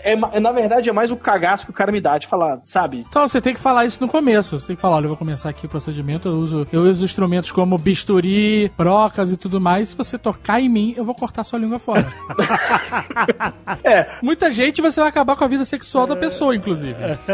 É, 0.02 0.12
é- 0.12 0.40
na 0.40 0.52
verdade, 0.52 0.88
é 0.88 0.92
mais 0.92 1.10
o 1.10 1.16
cagaço 1.16 1.64
que 1.64 1.70
o 1.70 1.74
cara 1.74 1.90
me 1.92 2.00
dá 2.00 2.18
de 2.18 2.26
falar, 2.26 2.60
sabe? 2.64 3.04
Então 3.08 3.26
você 3.26 3.40
tem 3.40 3.54
que 3.54 3.60
falar 3.60 3.84
isso 3.84 4.00
no 4.00 4.08
começo. 4.08 4.58
Você 4.58 4.68
tem 4.68 4.76
que 4.76 4.82
falar, 4.82 4.96
olha, 4.96 5.04
eu 5.04 5.08
vou 5.10 5.16
começar 5.16 5.48
aqui 5.50 5.66
o 5.66 5.68
procedimento, 5.68 6.28
eu 6.28 6.34
uso, 6.34 6.66
eu 6.72 6.82
uso 6.82 7.04
instrumentos 7.04 7.31
como 7.52 7.78
bisturi, 7.78 8.70
brocas 8.76 9.32
e 9.32 9.36
tudo 9.36 9.60
mais. 9.60 9.90
Se 9.90 9.96
você 9.96 10.18
tocar 10.18 10.60
em 10.60 10.68
mim, 10.68 10.94
eu 10.96 11.04
vou 11.04 11.14
cortar 11.14 11.44
sua 11.44 11.58
língua 11.58 11.78
fora. 11.78 12.06
É, 13.84 14.16
Muita 14.22 14.50
gente 14.50 14.80
você 14.80 15.00
vai 15.00 15.08
acabar 15.08 15.36
com 15.36 15.44
a 15.44 15.46
vida 15.46 15.64
sexual 15.64 16.06
da 16.06 16.14
pessoa, 16.16 16.54
inclusive. 16.54 16.96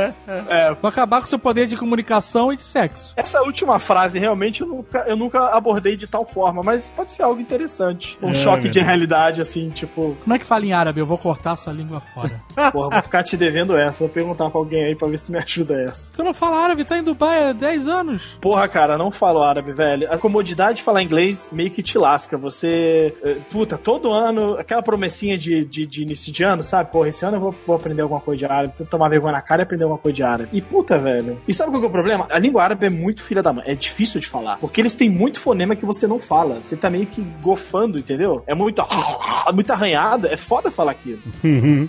é. 0.49 0.74
Vai 0.74 0.90
acabar 0.90 1.18
com 1.20 1.26
o 1.26 1.28
seu 1.28 1.38
poder 1.38 1.66
de 1.66 1.76
comunicação 1.76 2.53
e 2.53 2.57
de 2.57 2.62
sexo. 2.62 3.12
Essa 3.16 3.42
última 3.42 3.78
frase 3.78 4.18
realmente 4.18 4.61
eu 4.62 4.66
nunca, 4.66 5.05
eu 5.07 5.16
nunca 5.16 5.49
abordei 5.49 5.96
de 5.96 6.07
tal 6.07 6.26
forma, 6.26 6.62
mas 6.62 6.90
pode 6.90 7.12
ser 7.12 7.22
algo 7.22 7.40
interessante. 7.40 8.18
Um 8.22 8.30
É, 8.30 8.34
choque 8.34 8.68
de 8.68 8.80
realidade, 8.80 9.40
assim, 9.40 9.70
tipo, 9.70 10.16
Como 10.22 10.34
é 10.34 10.38
que 10.38 10.44
fala 10.44 10.64
em 10.64 10.72
árabe? 10.72 11.01
Eu 11.01 11.07
vou 11.07 11.18
cortar 11.18 11.57
sua 11.57 11.72
língua 11.72 12.01
fora. 12.01 12.40
porra, 12.72 12.90
vou 12.90 13.03
ficar 13.03 13.22
te 13.22 13.36
devendo 13.36 13.76
essa. 13.76 13.99
Vou 14.01 14.09
perguntar 14.09 14.51
pra 14.51 14.59
alguém 14.59 14.84
aí 14.84 14.96
pra 14.96 15.09
ver 15.09 15.18
se 15.18 15.30
me 15.30 15.38
ajuda 15.38 15.80
essa. 15.82 16.12
Você 16.12 16.22
não 16.22 16.34
fala 16.34 16.59
árabe, 16.64 16.84
tá 16.84 16.96
em 16.99 17.03
Dubai 17.03 17.51
há 17.51 17.53
10 17.53 17.88
anos. 17.88 18.36
Porra, 18.40 18.68
cara, 18.68 18.96
não 18.99 19.11
falo 19.11 19.42
árabe, 19.42 19.72
velho. 19.72 19.88
A 20.11 20.18
comodidade 20.18 20.78
de 20.78 20.82
falar 20.82 21.03
inglês 21.03 21.51
meio 21.53 21.70
que 21.70 21.82
te 21.82 21.99
lasca. 21.99 22.36
Você. 22.36 23.14
eh, 23.22 23.36
Puta, 23.51 23.78
todo 23.78 24.12
ano, 24.12 24.55
aquela 24.59 24.82
promessinha 24.82 25.36
de, 25.39 25.64
de, 25.64 25.86
de 25.86 26.03
início 26.03 26.32
de 26.32 26.43
ano, 26.45 26.62
sabe? 26.62 26.91
Porra, 26.91 27.09
esse 27.09 27.24
ano 27.24 27.36
eu 27.36 27.41
vou, 27.41 27.55
vou 27.66 27.76
aprender 27.76 28.03
alguma 28.03 28.20
coisa 28.20 28.39
de 28.39 28.47
árabe, 28.47 28.72
vou 28.78 28.86
tomar 28.86 29.09
vergonha 29.09 29.32
na 29.32 29.43
cara 29.43 29.62
e 29.62 29.64
aprender 29.64 29.84
alguma 29.84 30.01
coisa 30.01 30.14
de 30.16 30.22
árabe. 30.22 30.49
E 30.53 30.61
puta, 30.61 30.99
velho. 30.99 31.39
E 31.47 31.55
sabe 31.55 31.70
qual 31.70 31.80
que 31.80 31.86
é 31.86 31.89
o 31.89 31.93
problema? 31.93 32.26
A 32.30 32.39
língua 32.39 32.62
árabe 32.62 32.86
é 32.86 32.91
muito 32.91 33.22
filha 33.22 33.43
da 33.43 33.53
mãe. 33.53 33.64
É 33.66 33.74
difícil 33.74 34.20
de 34.20 34.26
falar. 34.26 34.59
Porque 34.59 34.80
eles 34.80 34.95
têm 34.95 35.09
muito 35.09 35.41
fonema 35.41 35.74
que 35.76 35.86
você 35.86 36.07
não 36.07 36.18
fala. 36.18 36.59
Você 36.62 36.76
tá 36.76 36.91
meio 36.91 37.07
que 37.07 37.22
gofando, 37.43 37.99
entendeu? 37.99 38.43
É 38.47 38.55
muito. 38.55 38.82
muito 39.53 39.72
arranhado. 39.72 40.26
É 40.26 40.36
foda 40.36 40.70
falar 40.70 40.93
aquilo. 40.93 41.20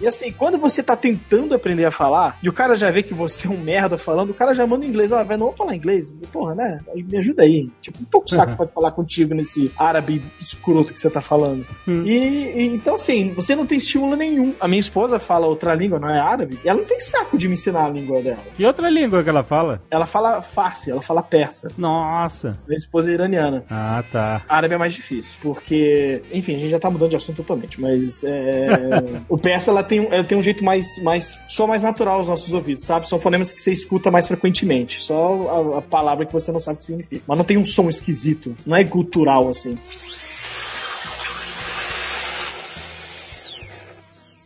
E 0.02 0.08
assim, 0.08 0.32
quando 0.32 0.58
você 0.58 0.82
tá 0.82 0.95
tentando 0.95 1.54
aprender 1.56 1.86
a 1.86 1.91
falar, 1.91 2.38
e 2.41 2.50
o 2.50 2.54
cara 2.54 2.76
já 2.76 2.89
vê 2.91 3.04
que 3.04 3.14
você 3.14 3.47
é 3.47 3.50
um 3.50 3.58
merda 3.60 3.97
falando, 3.97 4.30
o 4.30 4.34
cara 4.34 4.54
já 4.54 4.66
manda 4.66 4.86
inglês, 4.86 5.12
ó, 5.12 5.24
velho, 5.24 5.39
não 5.39 5.47
vou 5.47 5.56
falar 5.56 5.76
inglês. 5.76 6.14
Porra, 6.32 6.56
né? 6.56 6.80
Me 6.95 7.18
ajuda 7.18 7.43
aí. 7.43 7.70
Tipo, 7.82 7.99
um 8.01 8.05
pouco 8.05 8.30
saco 8.30 8.55
pode 8.57 8.71
falar 8.73 8.91
contigo 8.91 9.34
nesse 9.34 9.71
árabe 9.77 10.23
escroto 10.39 10.93
que 10.93 10.99
você 11.01 11.09
tá 11.09 11.21
falando. 11.21 11.65
E, 11.88 12.11
e- 12.11 12.65
então, 12.75 12.95
assim, 12.95 13.32
você 13.34 13.55
não 13.55 13.65
tem 13.65 13.77
estímulo 13.77 14.15
nenhum. 14.15 14.53
A 14.59 14.67
minha 14.67 14.80
esposa 14.80 15.19
fala 15.19 15.47
outra 15.47 15.73
língua, 15.73 15.99
não 15.99 16.09
é 16.09 16.19
árabe, 16.19 16.59
e 16.63 16.67
ela 16.69 16.80
não 16.80 16.86
tem 16.86 16.99
saco 16.99 17.38
de 17.38 17.47
me 17.47 17.53
ensinar 17.53 17.86
a 17.86 17.89
língua 17.89 18.21
dela. 18.21 18.39
Que 18.55 18.65
outra 18.65 18.89
língua 18.89 19.23
que 19.23 19.30
ela 19.30 19.43
fala? 19.43 19.82
Ela 19.89 20.05
fala 20.05 20.41
farsi, 20.41 20.91
ela 20.91 21.01
fala 21.01 21.21
persa. 21.23 21.69
Nossa. 21.77 22.57
Minha 22.67 22.77
esposa 22.77 23.11
é 23.11 23.13
iraniana. 23.13 23.63
Ah, 23.69 24.03
tá. 24.11 24.41
Árabe 24.47 24.75
é 24.75 24.77
mais 24.77 24.93
difícil, 24.93 25.38
porque, 25.41 26.21
enfim, 26.32 26.55
a 26.55 26.59
gente 26.59 26.69
já 26.71 26.80
tá 26.80 26.89
mudando 26.89 27.09
de 27.11 27.15
assunto 27.15 27.38
totalmente, 27.38 27.80
mas 27.80 28.23
é, 28.23 29.21
o 29.30 29.38
persa 29.38 29.71
ela 29.71 29.84
tem, 29.84 29.99
um- 30.01 30.11
ela 30.13 30.23
tem 30.23 30.38
um 30.38 30.41
jeito 30.41 30.63
mais, 30.63 30.86
mais 31.03 31.39
só 31.47 31.65
mais 31.65 31.84
natural 31.84 32.17
aos 32.17 32.27
nossos 32.27 32.53
ouvidos, 32.53 32.86
sabe? 32.86 33.07
São 33.07 33.19
fonemas 33.19 33.51
que 33.51 33.61
você 33.61 33.71
escuta 33.71 34.11
mais 34.11 34.27
frequentemente, 34.27 35.01
só 35.03 35.73
a, 35.75 35.80
a 35.80 35.82
palavra 35.82 36.25
que 36.25 36.34
você 36.34 36.51
não 36.51 36.59
sabe 36.59 36.77
o 36.77 36.80
que 36.80 36.86
significa. 36.86 37.21
Mas 37.27 37.38
não 37.38 37.45
tem 37.45 37.57
um 37.57 37.65
som 37.70 37.89
esquisito, 37.89 38.55
não 38.65 38.76
é 38.76 38.84
gutural 38.84 39.49
assim. 39.49 39.78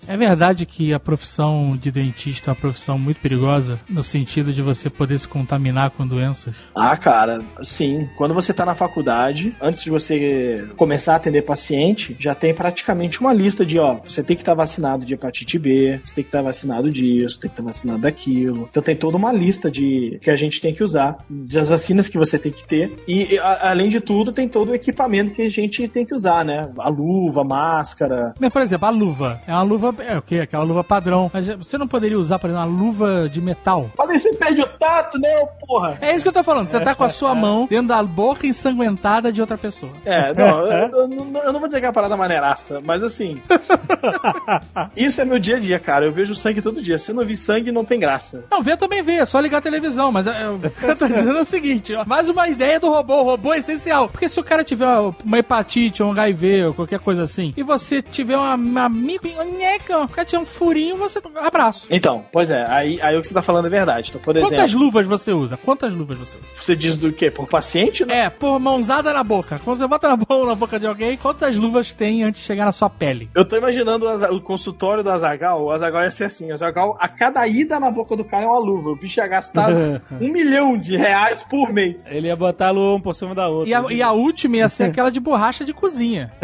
É 0.08 0.18
verdade 0.18 0.66
que 0.66 0.94
a 0.94 1.00
profissão 1.00 1.70
de 1.72 1.92
dentista 1.92 2.50
é 2.50 2.54
uma 2.54 2.60
profissão 2.60 2.98
muito 3.00 3.20
perigosa, 3.20 3.80
no 3.90 4.04
sentido 4.04 4.52
de 4.54 4.62
você 4.62 4.90
poder 4.90 5.18
se 5.18 5.28
contaminar 5.28 5.92
com 5.92 6.06
doenças. 6.06 6.56
Ah, 6.76 6.96
cara, 6.98 7.42
sim. 7.62 8.08
Quando 8.18 8.34
você 8.34 8.54
tá 8.54 8.66
na 8.66 8.76
faculdade, 8.76 9.56
antes 9.62 9.84
de 9.84 9.90
você 9.90 10.68
começar 10.76 11.14
a 11.14 11.16
atender 11.18 11.42
paciente, 11.44 12.16
já 12.20 12.36
tem 12.36 12.54
praticamente 12.54 13.20
uma 13.22 13.34
lista 13.34 13.66
de, 13.66 13.80
ó, 13.80 14.00
você 14.04 14.22
tem 14.24 14.36
que 14.36 14.42
estar 14.42 14.54
vacinado 14.54 15.06
de 15.06 15.14
hepatite 15.14 15.58
B, 15.58 16.00
você 16.04 16.14
tem 16.16 16.24
que 16.24 16.28
estar 16.30 16.42
vacinado 16.42 16.90
disso, 16.90 17.40
tem 17.40 17.50
que 17.50 17.54
estar 17.54 17.64
vacinado 17.64 18.00
daquilo. 18.02 18.68
Então 18.70 18.84
tem 18.84 18.96
toda 18.96 19.18
uma 19.18 19.32
lista 19.32 19.72
de 19.72 20.20
que 20.22 20.30
a 20.30 20.36
gente 20.36 20.60
tem 20.60 20.74
que 20.74 20.84
usar, 20.84 21.18
das 21.30 21.70
vacinas 21.70 22.08
que 22.08 22.18
você 22.18 22.38
tem 22.38 22.52
que 22.52 22.66
ter. 22.66 22.92
E, 23.08 23.38
a- 23.40 23.70
além 23.70 23.90
de 23.90 24.00
tudo, 24.02 24.32
tem 24.32 24.48
todo 24.50 24.72
o 24.72 24.76
equipamento 24.76 25.32
que 25.32 25.42
a 25.42 25.50
gente 25.50 25.88
tem 25.88 26.06
que 26.06 26.14
usar, 26.14 26.44
né? 26.44 26.70
A 26.78 26.90
luva, 26.90 27.42
a 27.42 27.46
máscara. 27.46 28.34
Mas, 28.40 28.52
por 28.52 28.62
exemplo, 28.62 28.88
a 28.88 28.92
luva. 28.92 29.42
É 29.48 29.52
uma 29.54 29.62
luva 29.64 29.93
luva. 29.94 30.04
É, 30.04 30.18
ok, 30.18 30.40
aquela 30.42 30.64
luva 30.64 30.84
padrão. 30.84 31.30
Mas 31.34 31.48
você 31.48 31.78
não 31.78 31.88
poderia 31.88 32.18
usar, 32.20 32.40
por 32.40 32.50
exemplo, 32.50 32.68
uma 32.68 32.78
luva 32.84 33.30
de 33.30 33.42
metal. 33.42 33.90
Mas 33.98 34.10
aí 34.10 34.20
você 34.20 34.34
perde 34.34 34.62
o 34.62 34.68
tato, 34.68 35.18
né, 35.20 35.30
porra? 35.66 35.98
É 36.02 36.14
isso 36.14 36.24
que 36.24 36.30
eu 36.30 36.34
tô 36.34 36.44
falando. 36.44 36.68
Você 36.68 36.80
tá 36.80 36.94
com 36.96 37.04
a 37.04 37.10
sua 37.10 37.34
mão 37.36 37.68
dentro 37.70 37.88
da 37.88 38.02
boca 38.04 38.46
ensanguentada 38.48 39.32
de 39.32 39.42
outra 39.42 39.58
pessoa. 39.58 39.92
É, 40.06 40.34
não, 40.34 40.62
eu, 40.68 40.90
eu 41.02 41.08
não- 41.08 41.44
eu 41.44 41.54
não 41.54 41.60
vou 41.60 41.68
dizer 41.68 41.80
que 41.80 41.86
é 41.86 41.90
uma 41.90 41.94
parada 41.94 42.16
maneiraça, 42.18 42.82
mas 42.84 43.04
assim. 43.04 43.42
isso 44.96 45.22
é 45.22 45.26
meu 45.26 45.40
dia 45.40 45.58
a 45.58 45.60
dia, 45.60 45.80
cara. 45.80 46.06
Eu 46.06 46.12
vejo 46.12 46.36
sangue 46.36 46.62
todo 46.62 46.82
dia. 46.82 46.98
Se 46.98 47.12
eu 47.12 47.16
não 47.16 47.26
vi 47.26 47.36
sangue, 47.36 47.72
não 47.72 47.86
tem 47.86 48.00
graça. 48.00 48.46
Não, 48.52 48.62
ver 48.62 48.78
também 48.78 49.02
vê, 49.02 49.14
é 49.14 49.26
só 49.26 49.40
ligar 49.40 49.58
a 49.60 49.62
televisão, 49.62 50.12
mas 50.12 50.28
é, 50.28 50.44
eu, 50.46 50.60
eu 50.82 50.96
tô 50.96 51.08
dizendo 51.08 51.40
o 51.40 51.46
seguinte, 51.46 51.94
ó, 51.96 52.06
mais 52.06 52.30
uma 52.30 52.48
ideia 52.48 52.80
do 52.80 52.90
robô, 52.90 53.16
o 53.22 53.24
robô 53.24 53.54
é 53.54 53.60
essencial, 53.60 54.08
porque 54.10 54.28
se 54.30 54.40
o 54.40 54.44
cara 54.44 54.64
tiver 54.64 54.88
uma 55.24 55.38
hepatite, 55.40 56.02
um 56.04 56.12
HIV 56.12 56.66
ou 56.68 56.74
qualquer 56.74 57.00
coisa 57.00 57.24
assim, 57.24 57.54
e 57.56 57.64
você 57.64 58.02
tiver 58.02 58.38
uma, 58.38 58.56
uma 58.56 58.90
microneca, 58.90 59.83
o 59.92 60.08
cara 60.08 60.26
tiver 60.26 60.42
um 60.42 60.46
furinho, 60.46 60.98
você 60.98 61.20
abraço. 61.36 61.88
Então, 61.90 62.26
pois 62.32 62.50
é, 62.52 62.66
aí, 62.70 63.02
aí 63.02 63.18
o 63.18 63.22
que 63.22 63.28
você 63.28 63.34
tá 63.34 63.42
falando 63.42 63.66
é 63.66 63.70
verdade. 63.70 64.10
Então, 64.10 64.22
por 64.22 64.36
Quantas 64.36 64.70
exemplo, 64.70 64.86
luvas 64.86 65.06
você 65.06 65.34
usa? 65.34 65.58
Quantas 65.58 65.94
luvas 65.94 66.18
você 66.18 66.38
usa? 66.38 66.48
você 66.60 66.76
diz 66.76 66.98
do 66.98 67.12
quê? 67.12 67.30
Por 67.30 67.48
paciente? 67.48 68.06
Né? 68.06 68.26
É, 68.26 68.30
por 68.30 68.60
mãozada 68.60 69.12
na 69.14 69.24
boca. 69.24 69.60
Quando 69.64 69.78
você 69.78 69.88
bota 69.88 70.08
na 70.08 70.18
mão 70.28 70.46
na 70.46 70.56
boca 70.56 70.80
de 70.80 70.88
alguém, 70.88 71.18
quantas 71.18 71.58
luvas 71.58 71.94
tem 71.94 72.24
antes 72.24 72.42
de 72.42 72.48
chegar 72.48 72.66
na 72.66 72.72
sua 72.72 72.90
pele? 72.90 73.30
Eu 73.36 73.46
tô 73.46 73.58
imaginando 73.58 74.08
o, 74.08 74.42
consultório 74.42 75.04
do 75.04 75.12
Azagal. 75.12 75.64
O 75.64 75.72
Azagal 75.72 76.04
ia 76.04 76.12
ser 76.12 76.26
assim: 76.26 76.52
o 76.52 76.54
Azagal, 76.54 76.98
a 77.00 77.08
cada 77.08 77.46
ida 77.48 77.80
na 77.80 77.92
boca 77.92 78.16
do 78.16 78.24
cara 78.24 78.46
é 78.46 78.48
uma 78.48 78.60
luva. 78.60 78.90
O 78.90 78.96
bicho 78.96 79.20
ia 79.20 79.28
gastar 79.28 79.70
um 80.20 80.32
milhão 80.32 80.78
de 80.78 80.96
reais 80.96 81.44
por 81.44 81.72
mês. 81.72 82.06
Ele 82.06 82.28
ia 82.28 82.36
botar 82.36 82.68
a 82.68 82.72
luva 82.72 82.96
um 82.96 83.02
por 83.02 83.14
cima 83.14 83.34
da 83.34 83.48
outra. 83.48 83.70
E 83.70 83.74
a, 83.74 83.84
e 83.92 84.02
a 84.02 84.12
última 84.12 84.58
ia 84.58 84.70
ser 84.70 84.86
aquela 84.86 85.10
de 85.10 85.20
borracha 85.20 85.66
de 85.66 85.74
cozinha. 85.74 86.32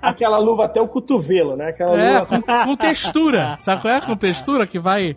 Aquela 0.00 0.38
luva 0.38 0.64
até 0.64 0.80
o 0.80 0.88
cotovelo, 0.88 1.53
né? 1.56 1.68
Aquela 1.68 2.00
É, 2.00 2.20
luva. 2.20 2.26
com, 2.26 2.42
com 2.42 2.76
textura. 2.76 3.56
Sabe 3.60 3.82
qual 3.82 3.94
é? 3.94 4.00
Com 4.00 4.16
textura 4.16 4.66
que 4.66 4.78
vai 4.78 5.16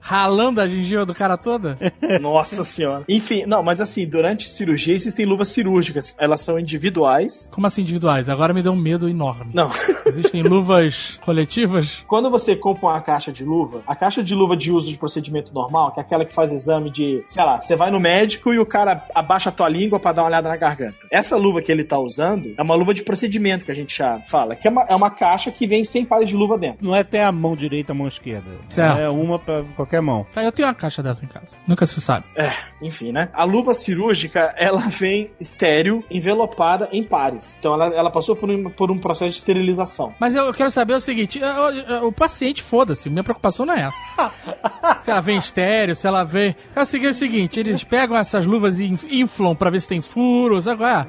ralando 0.00 0.60
a 0.60 0.68
gengiva 0.68 1.04
do 1.04 1.14
cara 1.14 1.36
toda? 1.36 1.76
Nossa 2.20 2.64
senhora. 2.64 3.04
Enfim, 3.08 3.44
não, 3.46 3.62
mas 3.62 3.80
assim, 3.80 4.06
durante 4.06 4.48
cirurgia 4.48 4.94
existem 4.94 5.24
luvas 5.26 5.48
cirúrgicas. 5.48 6.14
Elas 6.18 6.40
são 6.40 6.58
individuais. 6.58 7.50
Como 7.52 7.66
assim 7.66 7.82
individuais? 7.82 8.28
Agora 8.28 8.52
me 8.54 8.62
deu 8.62 8.72
um 8.72 8.76
medo 8.76 9.08
enorme. 9.08 9.50
Não. 9.54 9.70
Existem 10.06 10.42
luvas 10.42 11.18
coletivas? 11.24 12.04
Quando 12.06 12.30
você 12.30 12.56
compra 12.56 12.86
uma 12.86 13.00
caixa 13.00 13.32
de 13.32 13.44
luva, 13.44 13.82
a 13.86 13.94
caixa 13.94 14.22
de 14.22 14.34
luva 14.34 14.56
de 14.56 14.72
uso 14.72 14.90
de 14.90 14.96
procedimento 14.98 15.52
normal, 15.54 15.92
que 15.92 16.00
é 16.00 16.02
aquela 16.02 16.24
que 16.24 16.34
faz 16.34 16.52
exame 16.52 16.90
de, 16.90 17.22
sei 17.26 17.44
lá, 17.44 17.60
você 17.60 17.76
vai 17.76 17.90
no 17.90 18.00
médico 18.00 18.52
e 18.52 18.58
o 18.58 18.66
cara 18.66 19.04
abaixa 19.14 19.48
a 19.50 19.52
tua 19.52 19.68
língua 19.68 19.98
pra 20.00 20.12
dar 20.12 20.22
uma 20.22 20.28
olhada 20.28 20.48
na 20.48 20.56
garganta. 20.56 20.96
Essa 21.10 21.36
luva 21.36 21.60
que 21.62 21.70
ele 21.70 21.84
tá 21.84 21.98
usando 21.98 22.52
é 22.56 22.62
uma 22.62 22.74
luva 22.74 22.92
de 22.94 23.02
procedimento 23.02 23.64
que 23.64 23.70
a 23.70 23.74
gente 23.74 23.96
já 23.96 24.18
fala, 24.20 24.56
que 24.56 24.66
é 24.66 24.70
uma, 24.70 24.82
é 24.88 24.94
uma 24.94 25.10
caixa 25.10 25.50
que 25.50 25.66
vem 25.66 25.77
sem 25.84 26.04
pares 26.04 26.28
de 26.28 26.36
luva 26.36 26.56
dentro. 26.58 26.86
Não 26.86 26.94
é 26.94 27.00
até 27.00 27.24
a 27.24 27.32
mão 27.32 27.54
direita, 27.56 27.92
a 27.92 27.94
mão 27.94 28.06
esquerda. 28.08 28.48
Certo. 28.68 28.98
É 29.00 29.08
uma 29.08 29.38
pra 29.38 29.62
qualquer 29.76 30.00
mão. 30.02 30.26
Tá, 30.32 30.42
eu 30.42 30.52
tenho 30.52 30.68
uma 30.68 30.74
caixa 30.74 31.02
dessa 31.02 31.24
em 31.24 31.28
casa. 31.28 31.56
Nunca 31.66 31.86
se 31.86 32.00
sabe. 32.00 32.24
É, 32.36 32.52
enfim, 32.82 33.12
né? 33.12 33.28
A 33.32 33.44
luva 33.44 33.74
cirúrgica, 33.74 34.54
ela 34.56 34.80
vem 34.88 35.30
estéreo, 35.40 36.02
envelopada 36.10 36.88
em 36.92 37.02
pares. 37.02 37.56
Então 37.58 37.74
ela, 37.74 37.86
ela 37.94 38.10
passou 38.10 38.34
por 38.36 38.50
um, 38.50 38.70
por 38.70 38.90
um 38.90 38.98
processo 38.98 39.32
de 39.32 39.36
esterilização. 39.38 40.14
Mas 40.20 40.34
eu 40.34 40.52
quero 40.52 40.70
saber 40.70 40.94
o 40.94 41.00
seguinte: 41.00 41.38
eu- 41.40 41.46
eu- 41.48 42.06
o 42.08 42.12
paciente, 42.12 42.62
foda-se, 42.62 43.08
minha 43.10 43.24
preocupação 43.24 43.64
não 43.66 43.74
é 43.74 43.82
essa. 43.82 44.32
se 45.02 45.10
ela 45.10 45.20
vem 45.20 45.36
estéreo, 45.38 45.94
se 45.94 46.06
ela 46.06 46.24
vem. 46.24 46.54
Eu 46.74 46.86
sei 46.86 47.00
que 47.00 47.06
é 47.06 47.10
o 47.10 47.14
seguinte: 47.14 47.58
eles 47.60 47.82
pegam 47.84 48.16
essas 48.16 48.44
luvas 48.46 48.80
e 48.80 48.86
inf- 48.86 49.04
inflam 49.10 49.54
pra 49.54 49.70
ver 49.70 49.80
se 49.80 49.88
tem 49.88 50.00
furos. 50.00 50.66
Agora, 50.68 51.06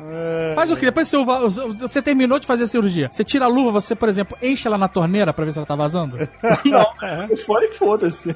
faz 0.55 0.72
o 0.72 0.76
que? 0.76 0.86
Depois 0.86 1.07
você, 1.09 1.67
você 1.80 2.01
terminou 2.01 2.39
de 2.39 2.47
fazer 2.47 2.63
a 2.63 2.67
cirurgia. 2.67 3.09
Você 3.11 3.24
tira 3.24 3.45
a 3.45 3.47
luva, 3.47 3.80
você, 3.82 3.95
por 3.95 4.09
exemplo, 4.09 4.38
enche 4.41 4.59
ela 4.68 4.78
na 4.78 4.88
torneira 4.88 5.34
pra 5.34 5.45
ver 5.45 5.51
se 5.51 5.60
ela 5.60 5.66
tá 5.66 5.76
vazando? 5.76 6.18
Não, 6.66 7.38
fora 7.38 7.66
e 7.66 7.74
foda-se. 7.74 8.36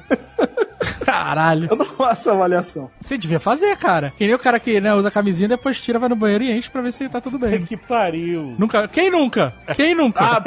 Caralho. 1.04 1.68
Eu 1.70 1.76
não 1.76 1.84
faço 1.84 2.30
avaliação. 2.30 2.90
Você 3.00 3.16
devia 3.16 3.40
fazer, 3.40 3.76
cara. 3.76 4.12
Que 4.16 4.26
nem 4.26 4.34
o 4.34 4.38
cara 4.38 4.60
que 4.60 4.80
né, 4.80 4.94
usa 4.94 5.10
camisinha, 5.10 5.48
depois 5.48 5.80
tira, 5.80 5.98
vai 5.98 6.08
no 6.08 6.16
banheiro 6.16 6.44
e 6.44 6.52
enche 6.52 6.70
pra 6.70 6.82
ver 6.82 6.92
se 6.92 7.08
tá 7.08 7.20
tudo 7.20 7.38
bem. 7.38 7.64
Que 7.64 7.76
pariu. 7.76 8.54
Nunca. 8.58 8.86
Quem 8.88 9.10
nunca? 9.10 9.52
Quem 9.74 9.94
nunca? 9.94 10.24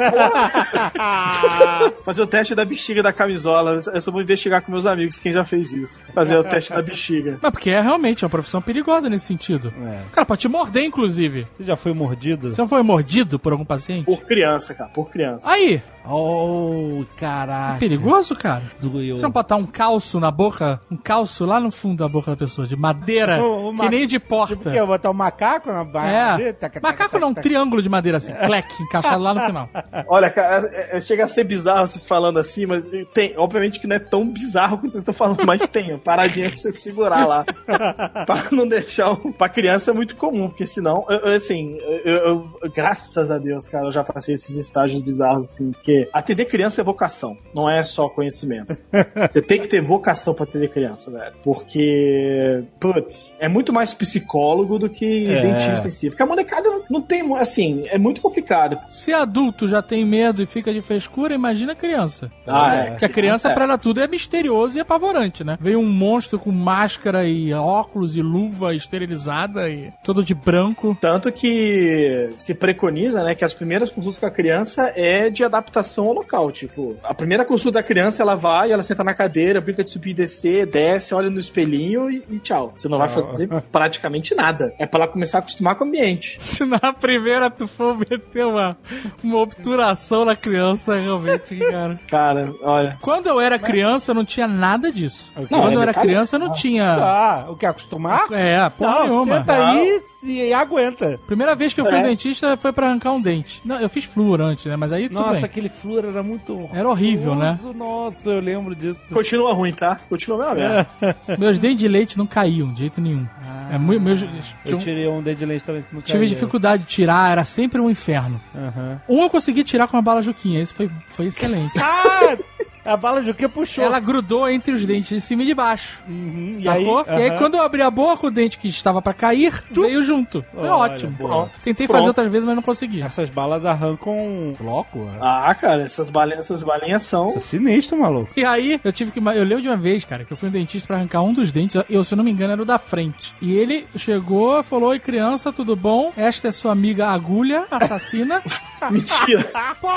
Fazer 2.04 2.22
o 2.22 2.26
teste 2.26 2.54
da 2.54 2.64
bexiga 2.64 3.02
da 3.02 3.12
camisola. 3.12 3.76
Eu 3.92 4.00
só 4.00 4.10
vou 4.10 4.22
investigar 4.22 4.62
com 4.62 4.72
meus 4.72 4.86
amigos 4.86 5.18
quem 5.18 5.32
já 5.32 5.44
fez 5.44 5.72
isso. 5.72 6.06
Fazer 6.14 6.36
o 6.36 6.44
teste 6.44 6.72
da 6.72 6.82
bexiga. 6.82 7.38
Mas 7.40 7.50
porque 7.50 7.70
é 7.70 7.80
realmente 7.80 8.24
uma 8.24 8.30
profissão 8.30 8.62
perigosa 8.62 9.08
nesse 9.08 9.26
sentido. 9.26 9.72
É. 9.84 10.02
O 10.08 10.10
cara 10.10 10.26
pode 10.26 10.40
te 10.40 10.48
morder, 10.48 10.84
inclusive. 10.84 11.46
Você 11.52 11.64
já 11.64 11.76
foi 11.76 11.92
mordido? 11.92 12.52
Você 12.52 12.60
não 12.60 12.68
foi 12.68 12.82
mordido 12.82 13.38
por 13.38 13.52
algum 13.52 13.64
paciente? 13.64 14.04
Por 14.04 14.22
criança, 14.22 14.74
cara. 14.74 14.90
Por 14.90 15.10
criança. 15.10 15.50
Aí, 15.50 15.67
Oh, 16.10 17.04
caraca. 17.18 17.78
perigoso, 17.78 18.34
cara. 18.34 18.62
Doeu. 18.80 19.16
Você 19.18 19.22
não 19.24 19.30
botar 19.30 19.56
um 19.56 19.66
calço 19.66 20.18
na 20.18 20.30
boca, 20.30 20.80
um 20.90 20.96
calço 20.96 21.44
lá 21.44 21.60
no 21.60 21.70
fundo 21.70 21.98
da 21.98 22.08
boca 22.08 22.30
da 22.30 22.36
pessoa, 22.36 22.66
de 22.66 22.74
madeira, 22.76 23.42
Ô, 23.44 23.68
ô, 23.68 23.74
que 23.74 23.88
nem 23.90 24.06
de 24.06 24.14
Tipo 24.18 24.28
porta. 24.28 24.70
o 24.70 24.72
quê? 24.72 24.82
Botar 24.82 25.10
um 25.10 25.14
macaco 25.14 25.70
na 25.70 25.84
barra? 25.84 26.40
É. 26.40 26.56
Macaco 26.82 27.18
não, 27.18 27.28
um 27.28 27.34
triângulo 27.34 27.82
de 27.82 27.90
madeira 27.90 28.16
assim, 28.16 28.32
clec, 28.32 28.66
encaixado 28.82 29.22
lá 29.22 29.34
no 29.34 29.40
final. 29.42 29.68
Olha, 30.08 30.30
cara, 30.30 30.66
é- 30.72 30.96
é- 30.96 31.00
chega 31.00 31.24
a 31.24 31.28
ser 31.28 31.44
bizarro 31.44 31.86
vocês 31.86 32.06
falando 32.06 32.38
assim, 32.38 32.64
mas 32.64 32.88
tem. 33.12 33.34
Obviamente 33.36 33.78
que 33.78 33.86
não 33.86 33.96
é 33.96 33.98
tão 33.98 34.26
bizarro 34.26 34.78
quanto 34.78 34.92
vocês 34.92 35.02
estão 35.02 35.12
falando, 35.14 35.44
mas 35.46 35.68
tem. 35.68 35.98
Paradinha 35.98 36.48
pra 36.48 36.56
você 36.58 36.72
segurar 36.72 37.26
lá. 37.26 37.44
pra 38.24 38.44
não 38.50 38.66
deixar. 38.66 39.10
o- 39.12 39.32
Pra 39.32 39.48
criança 39.50 39.90
é 39.90 39.94
muito 39.94 40.16
comum, 40.16 40.48
porque 40.48 40.64
senão. 40.64 41.04
eu- 41.10 41.18
eu, 41.18 41.34
assim, 41.36 41.76
eu, 42.04 42.16
eu- 42.16 42.70
graças 42.74 43.30
a 43.30 43.36
Deus, 43.36 43.68
cara, 43.68 43.84
eu 43.86 43.90
já 43.92 44.02
passei 44.02 44.34
esses 44.34 44.56
estágios 44.56 45.00
bizarros, 45.02 45.44
assim, 45.58 45.72
porque 45.72 46.08
atender 46.12 46.44
criança 46.46 46.80
é 46.80 46.84
vocação, 46.84 47.36
não 47.54 47.68
é 47.68 47.82
só 47.82 48.08
conhecimento. 48.08 48.76
Você 49.30 49.42
tem 49.42 49.60
que 49.60 49.66
ter 49.68 49.80
vocação 49.82 50.32
pra 50.34 50.44
atender 50.44 50.68
criança, 50.68 51.10
velho. 51.10 51.32
Porque, 51.42 52.64
putz, 52.80 53.36
é 53.40 53.48
muito 53.48 53.72
mais 53.72 53.94
psicólogo 53.94 54.78
do 54.78 54.88
que 54.88 55.26
É. 55.26 55.42
dentista 55.42 55.88
em 55.88 55.90
si. 55.90 56.08
Porque 56.08 56.22
a 56.22 56.26
molecada 56.26 56.68
não, 56.68 56.82
não 56.90 57.02
tem, 57.02 57.22
assim, 57.36 57.84
é 57.88 57.98
muito 57.98 58.20
complicado. 58.20 58.78
Se 58.90 59.12
adulto 59.12 59.66
já 59.68 59.82
tem 59.82 60.04
medo 60.04 60.42
e 60.42 60.46
fica 60.46 60.72
de 60.72 60.80
frescura, 60.82 61.34
imagina 61.34 61.74
criança. 61.74 62.30
Ah, 62.46 62.74
é. 62.76 62.90
Porque 62.90 63.04
a 63.04 63.08
criança, 63.08 63.50
É. 63.50 63.54
pra 63.54 63.64
ela 63.64 63.78
tudo, 63.78 64.00
é 64.00 64.06
misterioso 64.08 64.76
e 64.76 64.80
apavorante, 64.80 65.42
né? 65.44 65.56
Veio 65.60 65.78
um 65.80 65.86
monstro 65.90 66.38
com 66.38 66.50
máscara 66.50 67.24
e 67.26 67.52
óculos 67.52 68.16
e 68.16 68.22
luva 68.22 68.74
esterilizada 68.74 69.68
e 69.68 69.92
todo 70.04 70.22
de 70.22 70.34
branco. 70.34 70.96
Tanto 71.00 71.30
que 71.32 72.30
se 72.36 72.54
preconiza, 72.54 73.22
né, 73.22 73.34
que 73.34 73.44
as 73.44 73.54
primeiras 73.54 73.90
consultas 73.90 74.18
com 74.18 74.26
a 74.26 74.30
criança 74.30 74.92
é 74.96 75.30
de 75.30 75.44
adaptação 75.48 76.06
ao 76.06 76.12
local. 76.14 76.50
Tipo, 76.52 76.96
a 77.02 77.12
primeira 77.14 77.44
consulta 77.44 77.78
da 77.78 77.82
criança, 77.82 78.22
ela 78.22 78.34
vai, 78.34 78.70
ela 78.72 78.82
senta 78.82 79.02
na 79.04 79.14
cadeira, 79.14 79.60
brinca 79.60 79.82
de 79.84 79.90
subir 79.90 80.10
e 80.10 80.14
descer, 80.14 80.66
desce, 80.66 81.14
olha 81.14 81.28
no 81.30 81.38
espelhinho 81.38 82.10
e, 82.10 82.22
e 82.30 82.38
tchau. 82.38 82.72
Você 82.76 82.88
não 82.88 82.98
vai 82.98 83.08
fazer 83.08 83.48
praticamente 83.72 84.34
nada. 84.34 84.72
É 84.78 84.86
pra 84.86 85.00
ela 85.04 85.08
começar 85.12 85.38
a 85.38 85.40
acostumar 85.40 85.74
com 85.76 85.84
o 85.84 85.88
ambiente. 85.88 86.36
Se 86.40 86.64
na 86.64 86.92
primeira 86.92 87.50
tu 87.50 87.66
for 87.66 87.96
meter 87.96 88.44
uma, 88.46 88.76
uma 89.22 89.38
obturação 89.38 90.24
na 90.24 90.36
criança, 90.36 90.96
realmente, 90.98 91.56
cara. 91.56 92.00
Cara, 92.08 92.52
olha. 92.62 92.96
Quando 93.00 93.26
eu 93.28 93.40
era 93.40 93.58
criança, 93.58 94.12
não 94.14 94.24
tinha 94.24 94.46
nada 94.46 94.90
disso. 94.90 95.30
quê? 95.34 95.46
Quando 95.48 95.74
eu 95.74 95.80
é 95.80 95.82
era 95.82 95.86
detalhe? 95.92 96.08
criança, 96.08 96.38
não 96.38 96.52
tinha. 96.52 96.92
Ah, 96.94 97.46
o 97.48 97.56
que? 97.56 97.66
Acostumar? 97.66 98.26
É, 98.32 98.68
porra 98.70 98.90
Não, 99.00 99.02
nenhuma. 99.08 99.38
senta 99.38 99.52
aí 99.70 100.00
e 100.22 100.52
aguenta. 100.52 101.18
Primeira 101.26 101.54
vez 101.54 101.72
que 101.74 101.80
eu 101.80 101.84
fui 101.86 101.96
É. 101.96 102.00
no 102.00 102.08
dentista 102.08 102.56
foi 102.56 102.72
pra 102.72 102.88
arrancar 102.88 103.12
um 103.12 103.20
dente. 103.20 103.60
Não, 103.64 103.80
eu 103.80 103.88
fiz 103.88 104.04
flúor 104.04 104.40
antes, 104.40 104.66
né? 104.66 104.76
Mas 104.76 104.92
aí 104.92 105.08
tudo 105.08 105.27
Nossa, 105.28 105.40
bem. 105.40 105.44
aquele 105.50 105.68
flúor 105.68 106.04
era 106.04 106.22
muito 106.22 106.68
Era 106.72 106.88
horrível, 106.88 107.34
né? 107.34 107.58
Nossa, 107.74 108.30
eu 108.30 108.40
lembro 108.40 108.74
disso. 108.74 109.12
Continua 109.12 109.52
ruim, 109.52 109.72
tá? 109.72 110.00
Continua 110.08 110.50
a 110.50 110.54
mesma 110.54 110.86
merda. 111.00 111.36
Meus 111.38 111.58
dentes 111.58 111.78
de 111.80 111.88
leite 111.88 112.18
não 112.18 112.26
caíam 112.26 112.72
de 112.72 112.80
jeito 112.80 113.00
nenhum. 113.00 113.26
é 113.70 113.78
muito, 113.78 114.00
meus, 114.02 114.22
Eu 114.22 114.28
eu 114.72 114.78
tirei 114.78 115.08
um 115.08 115.22
dedo 115.22 115.38
de 115.38 115.46
leite 115.46 115.64
também. 115.64 115.84
não 115.92 116.00
tive 116.00 116.18
caiu. 116.18 116.28
dificuldade 116.28 116.82
de 116.84 116.88
tirar, 116.88 117.30
era 117.32 117.44
sempre 117.44 117.80
um 117.80 117.90
inferno. 117.90 118.40
Aham. 118.54 119.00
Um 119.08 119.22
eu 119.22 119.30
consegui 119.30 119.64
tirar 119.64 119.86
com 119.88 119.96
uma 119.96 120.02
bala 120.02 120.22
juquinha, 120.22 120.60
isso 120.62 120.74
foi, 120.74 120.90
foi 121.10 121.26
excelente. 121.26 121.72
Ah! 121.80 122.36
A 122.88 122.96
bala 122.96 123.22
de 123.22 123.30
o 123.30 123.34
que 123.34 123.46
puxou? 123.46 123.84
Ela 123.84 124.00
grudou 124.00 124.48
entre 124.48 124.72
os 124.72 124.84
dentes 124.84 125.10
de 125.10 125.20
cima 125.20 125.42
e 125.42 125.46
de 125.46 125.54
baixo. 125.54 126.00
Uhum, 126.08 126.56
e 126.58 126.62
Sacou? 126.62 127.04
E 127.06 127.10
aí, 127.10 127.28
aham. 127.30 127.38
quando 127.38 127.54
eu 127.56 127.62
abri 127.62 127.82
a 127.82 127.90
boca, 127.90 128.26
o 128.26 128.30
dente 128.30 128.56
que 128.58 128.68
estava 128.68 129.02
pra 129.02 129.12
cair 129.12 129.62
veio 129.70 130.02
junto. 130.02 130.44
Foi 130.52 130.68
Olha, 130.68 130.92
ótimo. 130.94 131.12
boa. 131.12 131.28
Pronto. 131.30 131.60
Tentei 131.60 131.86
Pronto. 131.86 131.98
fazer 131.98 132.08
outras 132.08 132.28
vezes, 132.32 132.44
mas 132.46 132.54
não 132.56 132.62
consegui. 132.62 133.02
Essas 133.02 133.28
balas 133.30 133.64
arrancam 133.64 134.12
um 134.16 134.54
bloco. 134.58 134.98
né? 135.00 135.18
Ah, 135.20 135.54
cara, 135.54 135.82
essas 135.82 136.08
balinhas, 136.10 136.40
essas 136.40 136.62
balinhas 136.62 137.02
são. 137.02 137.26
Isso 137.28 137.36
é 137.36 137.40
sinistro, 137.40 137.98
maluco. 137.98 138.30
E 138.36 138.44
aí, 138.44 138.80
eu 138.82 138.92
tive 138.92 139.10
que. 139.10 139.18
Eu 139.18 139.44
lembro 139.44 139.62
de 139.62 139.68
uma 139.68 139.76
vez, 139.76 140.04
cara, 140.04 140.24
que 140.24 140.32
eu 140.32 140.36
fui 140.36 140.48
no 140.48 140.52
dentista 140.54 140.86
pra 140.86 140.96
arrancar 140.96 141.22
um 141.22 141.32
dos 141.32 141.52
dentes. 141.52 141.76
Eu, 141.90 142.02
se 142.02 142.14
eu 142.14 142.16
não 142.16 142.24
me 142.24 142.30
engano, 142.30 142.52
era 142.52 142.62
o 142.62 142.64
da 142.64 142.78
frente. 142.78 143.34
E 143.42 143.52
ele 143.52 143.86
chegou, 143.96 144.62
falou: 144.62 144.90
Oi, 144.90 144.98
criança, 144.98 145.52
tudo 145.52 145.76
bom? 145.76 146.10
Esta 146.16 146.48
é 146.48 146.52
sua 146.52 146.72
amiga 146.72 147.08
agulha, 147.08 147.66
assassina. 147.70 148.42
Mentira. 148.90 149.50
Pô! 149.80 149.88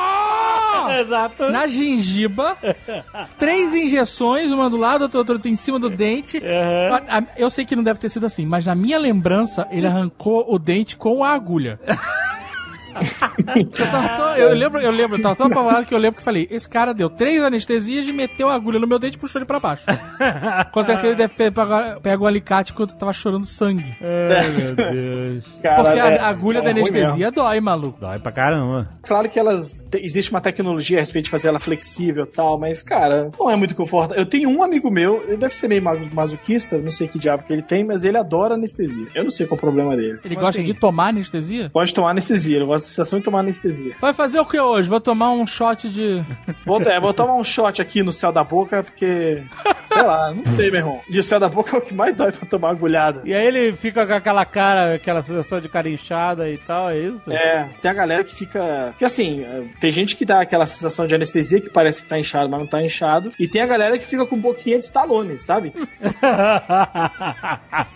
Exato. 0.99 1.49
Na 1.51 1.67
gengiba, 1.67 2.57
três 3.37 3.73
injeções, 3.73 4.51
uma 4.51 4.69
do 4.69 4.77
lado, 4.77 5.03
outra, 5.03 5.17
outra 5.19 5.49
em 5.49 5.55
cima 5.55 5.79
do 5.79 5.89
dente. 5.89 6.37
A- 7.07 7.23
Eu 7.37 7.49
sei 7.49 7.65
que 7.65 7.75
não 7.75 7.83
deve 7.83 7.99
ter 7.99 8.09
sido 8.09 8.25
assim, 8.25 8.45
mas 8.45 8.65
na 8.65 8.75
minha 8.75 8.97
lembrança, 8.97 9.67
ele 9.71 9.87
arrancou 9.87 10.45
o 10.53 10.57
dente 10.59 10.95
com 10.95 11.23
a 11.23 11.29
agulha. 11.31 11.79
Eu, 12.95 13.65
tão- 14.17 14.35
eu 14.37 14.53
lembro, 14.55 14.79
eu 14.81 14.91
lembro, 14.91 15.17
eu 15.17 15.21
tava 15.21 15.35
tão 15.35 15.47
apavorado 15.47 15.85
que 15.85 15.93
eu 15.93 15.97
lembro 15.97 16.17
que 16.17 16.23
falei: 16.23 16.47
esse 16.51 16.67
cara 16.69 16.93
deu 16.93 17.09
três 17.09 17.41
anestesias 17.41 18.05
e 18.07 18.13
meteu 18.13 18.49
a 18.49 18.55
agulha 18.55 18.79
no 18.79 18.87
meu 18.87 18.99
dente 18.99 19.15
e 19.15 19.19
puxou 19.19 19.39
ele 19.39 19.45
pra 19.45 19.59
baixo. 19.59 19.85
Com 20.71 20.81
certeza 20.83 21.07
ele 21.07 21.15
deve 21.15 21.33
pego, 21.35 21.61
pego 22.01 22.23
um 22.23 22.27
alicate 22.27 22.71
enquanto 22.71 22.91
eu 22.91 22.97
tava 22.97 23.13
chorando 23.13 23.45
sangue. 23.45 23.95
Ai, 24.01 24.49
meu 24.49 24.75
Deus. 24.75 25.59
Cara, 25.61 25.83
Porque 25.83 25.99
é- 25.99 26.19
a 26.19 26.27
agulha 26.27 26.59
é 26.59 26.61
da 26.61 26.69
anestesia 26.71 27.31
dói, 27.31 27.59
maluco. 27.59 27.99
Dói 27.99 28.19
pra 28.19 28.31
caramba. 28.31 28.89
Claro 29.03 29.29
que 29.29 29.39
elas. 29.39 29.85
te- 29.89 29.99
Existe 30.03 30.31
uma 30.31 30.41
tecnologia 30.41 30.97
a 30.97 31.01
respeito 31.01 31.25
de 31.25 31.31
fazer 31.31 31.47
ela 31.49 31.59
flexível 31.59 32.23
e 32.23 32.27
tal, 32.27 32.57
mas, 32.59 32.81
cara, 32.81 33.29
não 33.39 33.49
é 33.49 33.55
muito 33.55 33.75
confortável. 33.75 34.17
Eu 34.17 34.25
tenho 34.25 34.49
um 34.49 34.63
amigo 34.63 34.89
meu, 34.89 35.23
ele 35.27 35.37
deve 35.37 35.55
ser 35.55 35.67
meio 35.67 35.81
ma- 35.81 35.95
masoquista, 36.13 36.77
não 36.77 36.91
sei 36.91 37.07
que 37.07 37.19
diabo 37.19 37.43
que 37.43 37.53
ele 37.53 37.61
tem, 37.61 37.83
mas 37.83 38.03
ele 38.03 38.17
adora 38.17 38.55
anestesia. 38.55 39.07
Eu 39.15 39.23
não 39.25 39.31
sei 39.31 39.45
qual 39.45 39.55
é 39.55 39.59
o 39.59 39.61
problema 39.61 39.95
dele. 39.95 40.19
Ele 40.23 40.35
Como 40.35 40.45
gosta 40.47 40.59
assim? 40.61 40.63
de 40.65 40.73
tomar 40.73 41.07
anestesia? 41.09 41.69
Pode 41.71 41.93
tomar 41.93 42.09
anestesia, 42.11 42.57
ele 42.57 42.65
gosta 42.65 42.80
sensação 42.81 43.19
de 43.19 43.25
tomar 43.25 43.39
anestesia. 43.39 43.95
Vai 43.99 44.13
fazer 44.13 44.39
o 44.39 44.45
que 44.45 44.59
hoje? 44.59 44.89
Vou 44.89 44.99
tomar 44.99 45.31
um 45.31 45.45
shot 45.47 45.89
de. 45.89 46.23
Vou, 46.65 46.81
é, 46.81 46.99
vou 46.99 47.13
tomar 47.13 47.35
um 47.35 47.43
shot 47.43 47.81
aqui 47.81 48.03
no 48.03 48.11
céu 48.13 48.31
da 48.31 48.43
boca, 48.43 48.83
porque. 48.83 49.43
Sei 49.91 50.01
lá, 50.01 50.33
não 50.33 50.43
sei, 50.43 50.69
meu 50.71 50.79
irmão. 50.79 51.01
E 51.09 51.19
o 51.19 51.23
céu 51.23 51.39
da 51.39 51.49
boca 51.49 51.75
é 51.75 51.79
o 51.79 51.81
que 51.81 51.93
mais 51.93 52.15
dói 52.15 52.31
pra 52.31 52.47
tomar 52.47 52.69
agulhada. 52.69 53.21
E 53.25 53.33
aí 53.33 53.45
ele 53.45 53.73
fica 53.75 54.05
com 54.05 54.13
aquela 54.13 54.45
cara, 54.45 54.95
aquela 54.95 55.21
sensação 55.23 55.59
de 55.59 55.67
cara 55.67 55.89
inchada 55.89 56.49
e 56.49 56.57
tal, 56.57 56.89
é 56.89 56.99
isso? 56.99 57.31
É, 57.31 57.67
tem 57.81 57.91
a 57.91 57.93
galera 57.93 58.23
que 58.23 58.33
fica. 58.33 58.87
Porque 58.91 59.05
assim, 59.05 59.43
é, 59.43 59.63
tem 59.79 59.91
gente 59.91 60.15
que 60.15 60.25
dá 60.25 60.41
aquela 60.41 60.65
sensação 60.65 61.07
de 61.07 61.15
anestesia 61.15 61.59
que 61.59 61.69
parece 61.69 62.03
que 62.03 62.09
tá 62.09 62.17
inchado, 62.19 62.49
mas 62.49 62.59
não 62.59 62.67
tá 62.67 62.81
inchado. 62.81 63.31
E 63.39 63.47
tem 63.47 63.61
a 63.61 63.65
galera 63.67 63.97
que 63.97 64.05
fica 64.05 64.25
com 64.25 64.37
boquinha 64.37 64.79
de 64.79 64.85
Stallone, 64.85 65.41
sabe? 65.41 65.73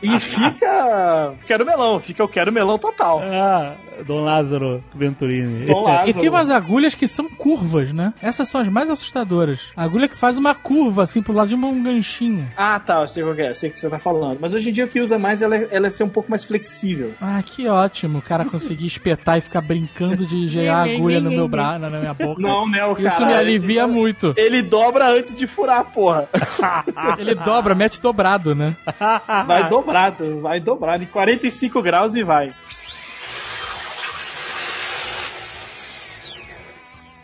E 0.02 0.20
fica. 0.20 1.34
Quero 1.46 1.66
melão, 1.66 2.00
fica 2.00 2.22
eu 2.22 2.28
quero 2.28 2.52
melão 2.52 2.78
total. 2.78 3.22
ah, 3.24 3.76
Dom 4.06 4.24
Lázaro 4.24 4.74
Venturini. 4.93 5.65
Lázaro. 5.73 6.09
E 6.09 6.13
tem 6.13 6.30
umas 6.30 6.49
agulhas 6.49 6.95
que 6.95 7.07
são 7.07 7.30
curvas, 7.30 7.91
né? 7.91 8.13
Essas 8.21 8.49
são 8.49 8.61
as 8.61 8.67
mais 8.69 8.89
assustadoras. 8.89 9.59
A 9.76 9.84
agulha 9.84 10.07
que 10.07 10.17
faz 10.17 10.38
uma 10.38 10.53
curva, 10.55 11.03
assim, 11.03 11.21
pro 11.21 11.34
lado 11.34 11.49
de 11.49 11.55
um 11.55 11.84
ganchinho. 11.84 12.47
Ah, 12.57 12.80
tá, 12.80 13.01
eu 13.01 13.07
sei 13.07 13.23
qual 13.23 13.36
que 13.36 13.41
é, 13.41 13.53
sei 13.53 13.69
o 13.69 13.73
que 13.73 13.80
você 13.80 13.89
tá 13.89 13.99
falando. 13.99 14.39
Mas 14.41 14.53
hoje 14.53 14.69
em 14.69 14.73
dia 14.73 14.86
o 14.86 14.88
que 14.88 14.99
usa 14.99 15.17
mais 15.19 15.41
ela 15.41 15.55
é, 15.55 15.67
ela 15.71 15.88
é 15.88 15.89
ser 15.89 16.03
um 16.03 16.09
pouco 16.09 16.30
mais 16.30 16.43
flexível. 16.45 17.13
Ah, 17.21 17.41
que 17.43 17.67
ótimo. 17.67 18.19
O 18.19 18.21
cara 18.21 18.45
conseguir 18.45 18.88
espetar 18.88 19.38
e 19.38 19.41
ficar 19.41 19.61
brincando 19.61 20.26
de 20.26 20.47
gerar 20.49 20.84
agulha 20.84 21.19
no 21.19 21.30
meu 21.30 21.47
braço, 21.47 21.80
na 21.80 21.89
minha 21.89 22.13
boca. 22.13 22.41
Não, 22.41 22.67
né, 22.69 22.86
o 22.86 22.93
Isso 22.99 23.26
me 23.26 23.34
alivia 23.34 23.84
ele- 23.84 23.91
muito. 23.91 24.34
Ele 24.38 24.61
dobra 24.61 25.09
antes 25.09 25.36
de 25.36 25.45
furar, 25.47 25.86
porra. 25.91 26.28
Ele 27.17 27.36
dobra, 27.36 27.76
mete 27.76 28.01
dobrado, 28.01 28.55
né? 28.55 28.76
Vai 29.45 29.67
dobrado, 29.69 30.41
vai 30.41 30.59
dobrado. 30.59 31.03
Em 31.03 31.07
45 31.07 31.82
graus 31.82 32.15
e 32.15 32.23
vai. 32.23 32.51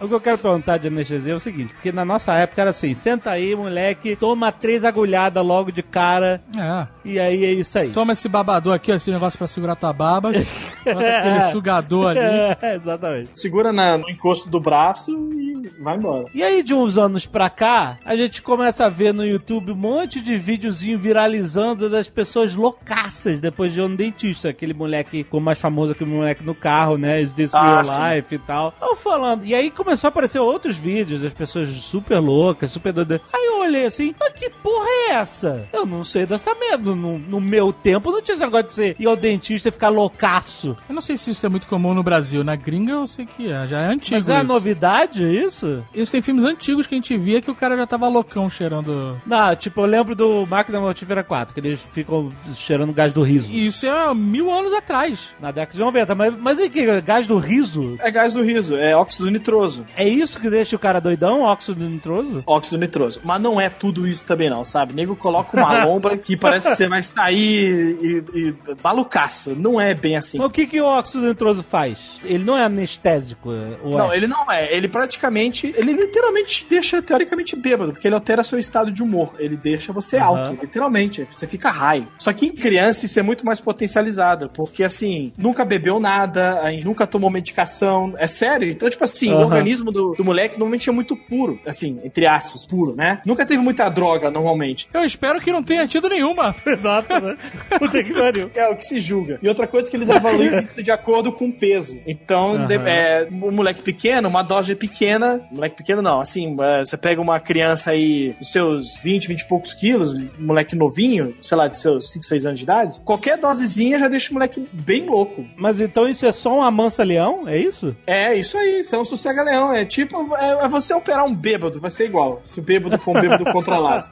O 0.01 0.07
que 0.07 0.13
eu 0.15 0.21
quero 0.21 0.37
perguntar 0.37 0.77
de 0.77 0.87
anestesia 0.87 1.33
é 1.33 1.35
o 1.35 1.39
seguinte, 1.39 1.73
porque 1.73 1.91
na 1.91 2.03
nossa 2.03 2.33
época 2.33 2.61
era 2.61 2.71
assim, 2.71 2.95
senta 2.95 3.29
aí, 3.31 3.55
moleque, 3.55 4.15
toma 4.15 4.51
três 4.51 4.83
agulhadas 4.83 5.45
logo 5.45 5.71
de 5.71 5.83
cara, 5.83 6.41
É. 6.57 6.87
e 7.05 7.19
aí 7.19 7.45
é 7.45 7.51
isso 7.53 7.77
aí. 7.77 7.89
Toma 7.91 8.13
esse 8.13 8.27
babador 8.27 8.73
aqui, 8.73 8.91
ó, 8.91 8.95
esse 8.95 9.11
negócio 9.11 9.37
pra 9.37 9.47
segurar 9.47 9.75
tua 9.75 9.93
baba. 9.93 10.31
Bota 10.83 11.17
aquele 11.17 11.41
sugador 11.51 12.07
ali. 12.17 12.21
É, 12.61 12.75
exatamente. 12.75 13.29
Segura 13.39 13.71
na- 13.71 13.97
no 13.97 14.09
encosto 14.09 14.49
do 14.49 14.59
braço 14.59 15.11
e 15.11 15.69
vai 15.81 15.95
embora. 15.97 16.25
E 16.33 16.41
aí, 16.43 16.63
de 16.63 16.73
uns 16.73 16.97
anos 16.97 17.25
pra 17.27 17.49
cá, 17.49 17.97
a 18.03 18.15
gente 18.15 18.41
começa 18.41 18.85
a 18.85 18.89
ver 18.89 19.13
no 19.13 19.25
YouTube 19.25 19.71
um 19.71 19.75
monte 19.75 20.19
de 20.19 20.37
videozinho 20.37 20.97
viralizando 20.97 21.89
das 21.89 22.09
pessoas 22.09 22.55
loucaças 22.55 23.39
depois 23.39 23.73
de 23.73 23.79
no 23.81 23.95
dentista. 23.95 24.49
Aquele 24.49 24.73
moleque, 24.73 25.23
como 25.23 25.45
mais 25.45 25.59
famoso 25.59 25.93
que 25.95 26.03
o 26.03 26.07
moleque 26.07 26.43
no 26.43 26.55
carro, 26.55 26.97
né? 26.97 27.21
Is 27.21 27.33
This 27.33 27.53
Ah, 27.53 27.63
Real 27.65 27.83
sim. 27.83 28.15
Life 28.15 28.35
e 28.35 28.39
tal. 28.39 28.73
Eu 28.81 28.95
falando. 28.95 29.45
E 29.45 29.53
aí 29.53 29.69
começou 29.91 30.07
a 30.07 30.09
aparecer 30.09 30.39
outros 30.39 30.77
vídeos 30.77 31.19
das 31.19 31.33
pessoas 31.33 31.67
super 31.67 32.17
loucas, 32.19 32.71
super 32.71 32.93
doidas. 32.93 33.19
Aí 33.33 33.45
eu 33.45 33.59
olhei 33.59 33.85
assim, 33.85 34.15
mas 34.17 34.31
que 34.31 34.49
porra 34.49 34.87
é 34.87 35.11
essa? 35.15 35.67
Eu 35.73 35.85
não 35.85 36.01
sei 36.01 36.25
dessa 36.25 36.55
merda. 36.55 36.95
No, 36.95 37.19
no 37.19 37.41
meu 37.41 37.73
tempo 37.73 38.09
não 38.09 38.21
tinha 38.21 38.35
esse 38.35 38.43
negócio 38.43 38.67
de 38.67 38.73
você 38.73 38.95
ir 38.97 39.05
ao 39.05 39.17
dentista 39.17 39.67
e 39.67 39.71
ficar 39.71 39.89
loucaço. 39.89 40.77
Eu 40.87 40.95
não 40.95 41.01
sei 41.01 41.17
se 41.17 41.31
isso 41.31 41.45
é 41.45 41.49
muito 41.49 41.67
comum 41.67 41.93
no 41.93 42.01
Brasil. 42.03 42.41
Na 42.41 42.55
gringa 42.55 42.93
eu 42.93 43.05
sei 43.05 43.25
que 43.25 43.51
é. 43.51 43.67
Já 43.67 43.81
é 43.81 43.87
antigo 43.87 44.15
Mas 44.15 44.29
é 44.29 44.37
isso. 44.37 44.45
novidade 44.45 45.23
isso? 45.25 45.83
Isso 45.93 46.09
tem 46.09 46.21
filmes 46.21 46.45
antigos 46.45 46.87
que 46.87 46.95
a 46.95 46.97
gente 46.97 47.17
via 47.17 47.41
que 47.41 47.51
o 47.51 47.55
cara 47.55 47.75
já 47.75 47.85
tava 47.85 48.07
loucão 48.07 48.49
cheirando. 48.49 49.19
Não, 49.25 49.53
tipo, 49.57 49.81
eu 49.81 49.85
lembro 49.85 50.15
do 50.15 50.45
Máquina 50.45 50.79
Mortífera 50.79 51.21
4, 51.21 51.53
que 51.53 51.59
eles 51.59 51.81
ficam 51.81 52.31
cheirando 52.55 52.93
gás 52.93 53.11
do 53.11 53.23
riso. 53.23 53.51
E 53.51 53.67
isso 53.67 53.85
é 53.85 54.13
mil 54.13 54.49
anos 54.49 54.71
atrás. 54.73 55.31
Na 55.37 55.51
década 55.51 55.73
de 55.73 55.79
90. 55.79 56.15
Mas, 56.15 56.37
mas 56.39 56.59
e 56.59 56.69
que? 56.69 57.01
Gás 57.01 57.27
do 57.27 57.37
riso? 57.37 57.97
É 57.99 58.09
gás 58.09 58.33
do 58.33 58.41
riso, 58.41 58.77
é 58.77 58.95
óxido 58.95 59.29
nitroso. 59.29 59.80
É 59.95 60.07
isso 60.07 60.39
que 60.39 60.49
deixa 60.49 60.75
o 60.75 60.79
cara 60.79 60.99
doidão, 60.99 61.41
óxido 61.41 61.88
nitroso? 61.88 62.43
Óxido 62.45 62.77
nitroso. 62.77 63.21
Mas 63.23 63.41
não 63.41 63.59
é 63.59 63.69
tudo 63.69 64.07
isso 64.07 64.25
também, 64.25 64.49
não, 64.49 64.63
sabe? 64.63 64.93
Nego 64.93 65.15
coloca 65.15 65.57
uma 65.57 65.84
lombra 65.86 66.17
que 66.17 66.36
parece 66.36 66.69
que 66.69 66.75
você 66.75 66.88
vai 66.88 67.03
sair 67.03 67.97
e, 68.01 68.23
e 68.34 68.55
malucaço. 68.84 69.55
Não 69.55 69.79
é 69.79 69.93
bem 69.93 70.17
assim. 70.17 70.38
Mas 70.38 70.47
o 70.47 70.51
que, 70.51 70.67
que 70.67 70.82
o 70.82 70.86
óxido 70.86 71.25
nitroso 71.25 71.63
faz? 71.63 72.19
Ele 72.23 72.43
não 72.43 72.57
é 72.57 72.63
anestésico, 72.63 73.49
ou 73.84 73.97
Não, 73.97 74.13
é? 74.13 74.17
ele 74.17 74.27
não 74.27 74.51
é. 74.51 74.75
Ele 74.75 74.88
praticamente. 74.88 75.73
Ele 75.75 75.93
literalmente 75.93 76.63
te 76.63 76.69
deixa 76.69 77.01
teoricamente 77.01 77.55
bêbado, 77.55 77.91
porque 77.91 78.07
ele 78.07 78.15
altera 78.15 78.43
seu 78.43 78.59
estado 78.59 78.91
de 78.91 79.01
humor. 79.01 79.36
Ele 79.39 79.55
deixa 79.55 79.93
você 79.93 80.17
Aham. 80.17 80.25
alto, 80.25 80.57
literalmente. 80.61 81.27
Você 81.29 81.47
fica 81.47 81.69
high. 81.69 82.07
Só 82.17 82.32
que 82.34 82.47
em 82.47 82.53
criança 82.53 83.05
isso 83.05 83.19
é 83.19 83.23
muito 83.23 83.45
mais 83.45 83.59
potencializado, 83.59 84.49
porque 84.53 84.84
assim, 84.84 85.32
nunca 85.38 85.65
bebeu 85.65 85.99
nada, 85.99 86.61
nunca 86.84 87.05
tomou 87.07 87.29
medicação. 87.29 88.13
É 88.17 88.27
sério. 88.27 88.69
Então, 88.69 88.89
tipo 88.89 89.03
assim, 89.03 89.34
o 89.34 89.41
Aham. 89.41 89.49
Organismo 89.72 89.91
do, 89.91 90.13
do 90.15 90.26
moleque 90.26 90.57
normalmente 90.59 90.89
é 90.89 90.91
muito 90.91 91.15
puro. 91.15 91.59
Assim, 91.65 91.99
entre 92.03 92.26
aspas, 92.28 92.65
puro, 92.65 92.95
né? 92.95 93.22
Nunca 93.26 93.45
teve 93.45 93.61
muita 93.61 93.88
droga, 93.89 94.30
normalmente. 94.30 94.88
Eu 94.93 95.03
espero 95.03 95.39
que 95.39 95.51
não 95.51 95.63
tenha 95.63 95.88
tido 95.88 96.09
nenhuma. 96.09 96.53
Exato, 96.65 97.19
né? 97.19 97.36
Puta 97.80 98.03
que 98.03 98.13
pariu. 98.13 98.49
É 98.53 98.67
o 98.67 98.76
que 98.76 98.86
se 98.86 98.99
julga. 98.99 99.39
E 99.41 99.47
outra 99.47 99.67
coisa 99.67 99.88
é 99.88 99.91
que 99.91 99.97
eles 99.97 100.09
avaliam 100.09 100.59
isso 100.61 100.82
de 100.84 100.91
acordo 100.91 101.32
com 101.32 101.45
o 101.47 101.53
peso. 101.53 101.97
Então, 102.05 102.55
Aham. 102.55 102.67
de- 102.67 102.76
é, 102.76 103.28
um 103.32 103.51
moleque 103.51 103.82
pequeno, 103.82 104.28
uma 104.28 104.43
dose 104.43 104.76
pequena. 104.76 105.41
Moleque 105.51 105.78
pequeno 105.78 106.01
não, 106.01 106.19
assim, 106.19 106.55
é, 106.59 106.80
você 106.86 106.97
pega 106.97 107.22
uma 107.22 107.39
criança 107.39 107.91
aí, 107.91 108.34
dos 108.39 108.51
seus 108.51 108.97
20, 109.03 109.28
20 109.28 109.41
e 109.41 109.47
poucos 109.47 109.74
quilos, 109.74 110.13
moleque 110.39 110.76
novinho, 110.76 111.34
sei 111.41 111.57
lá, 111.57 111.67
de 111.67 111.80
seus 111.80 112.11
5, 112.11 112.26
6 112.26 112.45
anos 112.45 112.59
de 112.59 112.63
idade, 112.65 112.99
qualquer 113.05 113.38
dosezinha 113.38 113.99
já 113.99 114.07
deixa 114.07 114.32
o 114.32 114.34
moleque 114.34 114.67
bem 114.72 115.05
louco. 115.05 115.45
Mas 115.55 115.80
então 115.80 116.07
isso 116.07 116.26
é 116.26 116.32
só 116.32 116.57
um 116.57 116.61
amansa-leão? 116.61 117.47
É 117.47 117.57
isso? 117.57 117.95
É, 118.05 118.36
isso 118.36 118.57
aí, 118.57 118.80
isso 118.82 118.95
é 118.95 118.99
um 118.99 119.05
sossega-leão. 119.05 119.50
É 119.51 119.85
tipo, 119.85 120.35
é, 120.35 120.65
é 120.65 120.67
você 120.67 120.93
operar 120.93 121.25
um 121.25 121.35
bêbado, 121.35 121.79
vai 121.79 121.91
ser 121.91 122.05
igual. 122.05 122.41
Se 122.45 122.59
o 122.59 122.63
bêbado 122.63 122.97
for 122.97 123.17
um 123.17 123.21
bêbado 123.21 123.45
controlado. 123.51 124.09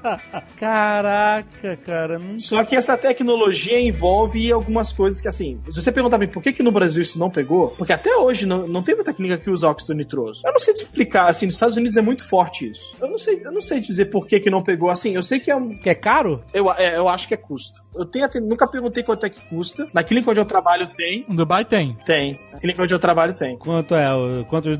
Caraca, 0.57 1.77
cara. 1.85 2.19
Não... 2.19 2.39
Só 2.39 2.63
que 2.63 2.75
essa 2.75 2.97
tecnologia 2.97 3.79
envolve 3.79 4.51
algumas 4.51 4.93
coisas 4.93 5.19
que, 5.21 5.27
assim, 5.27 5.59
se 5.71 5.81
você 5.81 5.91
perguntar 5.91 6.17
pra 6.17 6.27
mim 6.27 6.31
por 6.31 6.41
que, 6.43 6.51
que 6.53 6.63
no 6.63 6.71
Brasil 6.71 7.01
isso 7.01 7.17
não 7.19 7.29
pegou, 7.29 7.69
porque 7.69 7.93
até 7.93 8.15
hoje 8.17 8.45
não, 8.45 8.67
não 8.67 8.81
tem 8.83 8.95
muita 8.95 9.13
clínica 9.13 9.37
que 9.37 9.49
usa 9.49 9.67
óxido 9.69 9.93
nitroso. 9.93 10.41
Eu 10.45 10.51
não 10.51 10.59
sei 10.59 10.73
te 10.73 10.83
explicar, 10.83 11.27
assim, 11.27 11.45
nos 11.45 11.55
Estados 11.55 11.77
Unidos 11.77 11.97
é 11.97 12.01
muito 12.01 12.27
forte 12.27 12.69
isso. 12.69 12.95
Eu 13.01 13.09
não 13.09 13.17
sei, 13.17 13.41
eu 13.43 13.51
não 13.51 13.61
sei 13.61 13.79
dizer 13.79 14.05
por 14.05 14.27
que, 14.27 14.39
que 14.39 14.49
não 14.49 14.61
pegou. 14.61 14.89
Assim, 14.89 15.15
eu 15.15 15.23
sei 15.23 15.39
que 15.39 15.49
é 15.49 15.55
um. 15.55 15.69
Que 15.77 15.89
é 15.89 15.95
caro? 15.95 16.43
Eu, 16.53 16.71
é, 16.73 16.97
eu 16.97 17.07
acho 17.07 17.27
que 17.27 17.33
é 17.33 17.37
custo. 17.37 17.81
Eu 17.95 18.05
tenho, 18.05 18.25
até- 18.25 18.39
nunca 18.39 18.67
perguntei 18.67 19.03
quanto 19.03 19.25
é 19.25 19.29
que 19.29 19.41
custa. 19.47 19.87
Na 19.93 20.03
clínica 20.03 20.29
onde 20.31 20.39
eu 20.39 20.45
trabalho 20.45 20.87
tem. 20.95 21.25
No 21.27 21.35
Dubai 21.35 21.65
tem. 21.65 21.97
Tem. 22.05 22.39
Na 22.51 22.59
clínica 22.59 22.83
onde 22.83 22.93
eu 22.93 22.99
trabalho 22.99 23.33
tem. 23.33 23.57
Quanto 23.57 23.95
é? 23.95 24.07
Quantos 24.49 24.77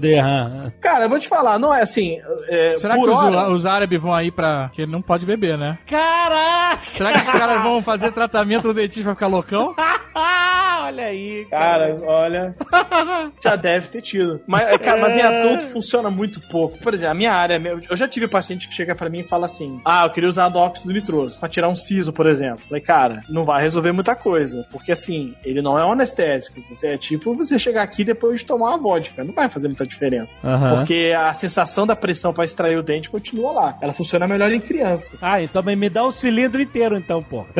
dirham? 0.49 0.73
Cara, 0.81 1.05
eu 1.05 1.09
vou 1.09 1.19
te 1.19 1.27
falar, 1.27 1.57
não 1.59 1.73
é 1.73 1.81
assim. 1.81 2.17
é, 2.47 2.75
Será 2.77 2.95
por 2.95 3.05
que 3.05 3.09
os, 3.15 3.23
hora, 3.23 3.49
os 3.51 3.65
árabes 3.65 4.01
vão 4.01 4.13
aí 4.13 4.31
pra. 4.31 4.69
que 4.73 4.81
ele 4.81 4.91
não 4.91 5.01
pode 5.01 5.25
beber, 5.25 5.57
né? 5.57 5.77
Caraca! 5.87 6.81
Será 6.85 7.11
que 7.11 7.17
os 7.19 7.31
caras 7.39 7.63
vão 7.63 7.81
fazer 7.81 8.11
tratamento 8.11 8.67
no 8.67 8.73
dentista 8.73 9.03
pra 9.03 9.13
ficar 9.15 9.27
loucão? 9.27 9.75
Olha 10.89 11.05
aí, 11.05 11.45
Cara, 11.45 11.95
olha. 12.01 12.55
já 13.43 13.55
deve 13.55 13.89
ter 13.89 14.01
tido. 14.01 14.41
Mas, 14.47 14.67
é, 14.67 14.77
cara, 14.79 14.99
mas 14.99 15.13
em 15.13 15.21
adulto 15.21 15.67
funciona 15.67 16.09
muito 16.09 16.41
pouco. 16.47 16.79
Por 16.79 16.93
exemplo, 16.95 17.11
a 17.11 17.13
minha 17.13 17.31
área, 17.31 17.61
eu 17.89 17.95
já 17.95 18.07
tive 18.07 18.27
paciente 18.27 18.67
que 18.67 18.73
chega 18.73 18.95
pra 18.95 19.07
mim 19.07 19.19
e 19.19 19.23
fala 19.23 19.45
assim: 19.45 19.79
Ah, 19.85 20.05
eu 20.05 20.09
queria 20.09 20.27
usar 20.27 20.47
óxido 20.55 20.91
nitroso 20.91 21.39
pra 21.39 21.47
tirar 21.47 21.69
um 21.69 21.75
siso, 21.75 22.11
por 22.11 22.25
exemplo. 22.25 22.63
Falei, 22.67 22.81
cara, 22.81 23.21
não 23.29 23.43
vai 23.43 23.61
resolver 23.61 23.91
muita 23.91 24.15
coisa. 24.15 24.65
Porque 24.71 24.91
assim, 24.91 25.35
ele 25.43 25.61
não 25.61 25.77
é 25.77 25.85
um 25.85 25.91
anestésico. 25.91 26.59
Você 26.69 26.87
é 26.87 26.97
tipo 26.97 27.35
você 27.35 27.59
chegar 27.59 27.83
aqui 27.83 28.03
depois 28.03 28.39
de 28.39 28.45
tomar 28.45 28.69
uma 28.69 28.77
vodka. 28.79 29.23
Não 29.23 29.33
vai 29.33 29.47
fazer 29.47 29.67
muita 29.67 29.85
diferença. 29.85 30.41
Aham. 30.43 30.75
Porque 30.77 31.13
a 31.15 31.31
sensação 31.33 31.85
da 31.85 31.95
pressão 31.95 32.33
pra 32.33 32.43
extrair 32.43 32.77
o 32.77 32.83
dente 32.83 33.09
continua 33.09 33.51
lá. 33.51 33.77
Ela 33.79 33.93
funciona 33.93 34.27
melhor 34.27 34.51
em 34.51 34.59
criança. 34.59 35.17
Ah, 35.21 35.39
então 35.41 35.61
me 35.61 35.89
dá 35.89 36.03
o 36.03 36.11
cilindro 36.11 36.61
inteiro, 36.61 36.97
então, 36.97 37.21
porra. 37.21 37.47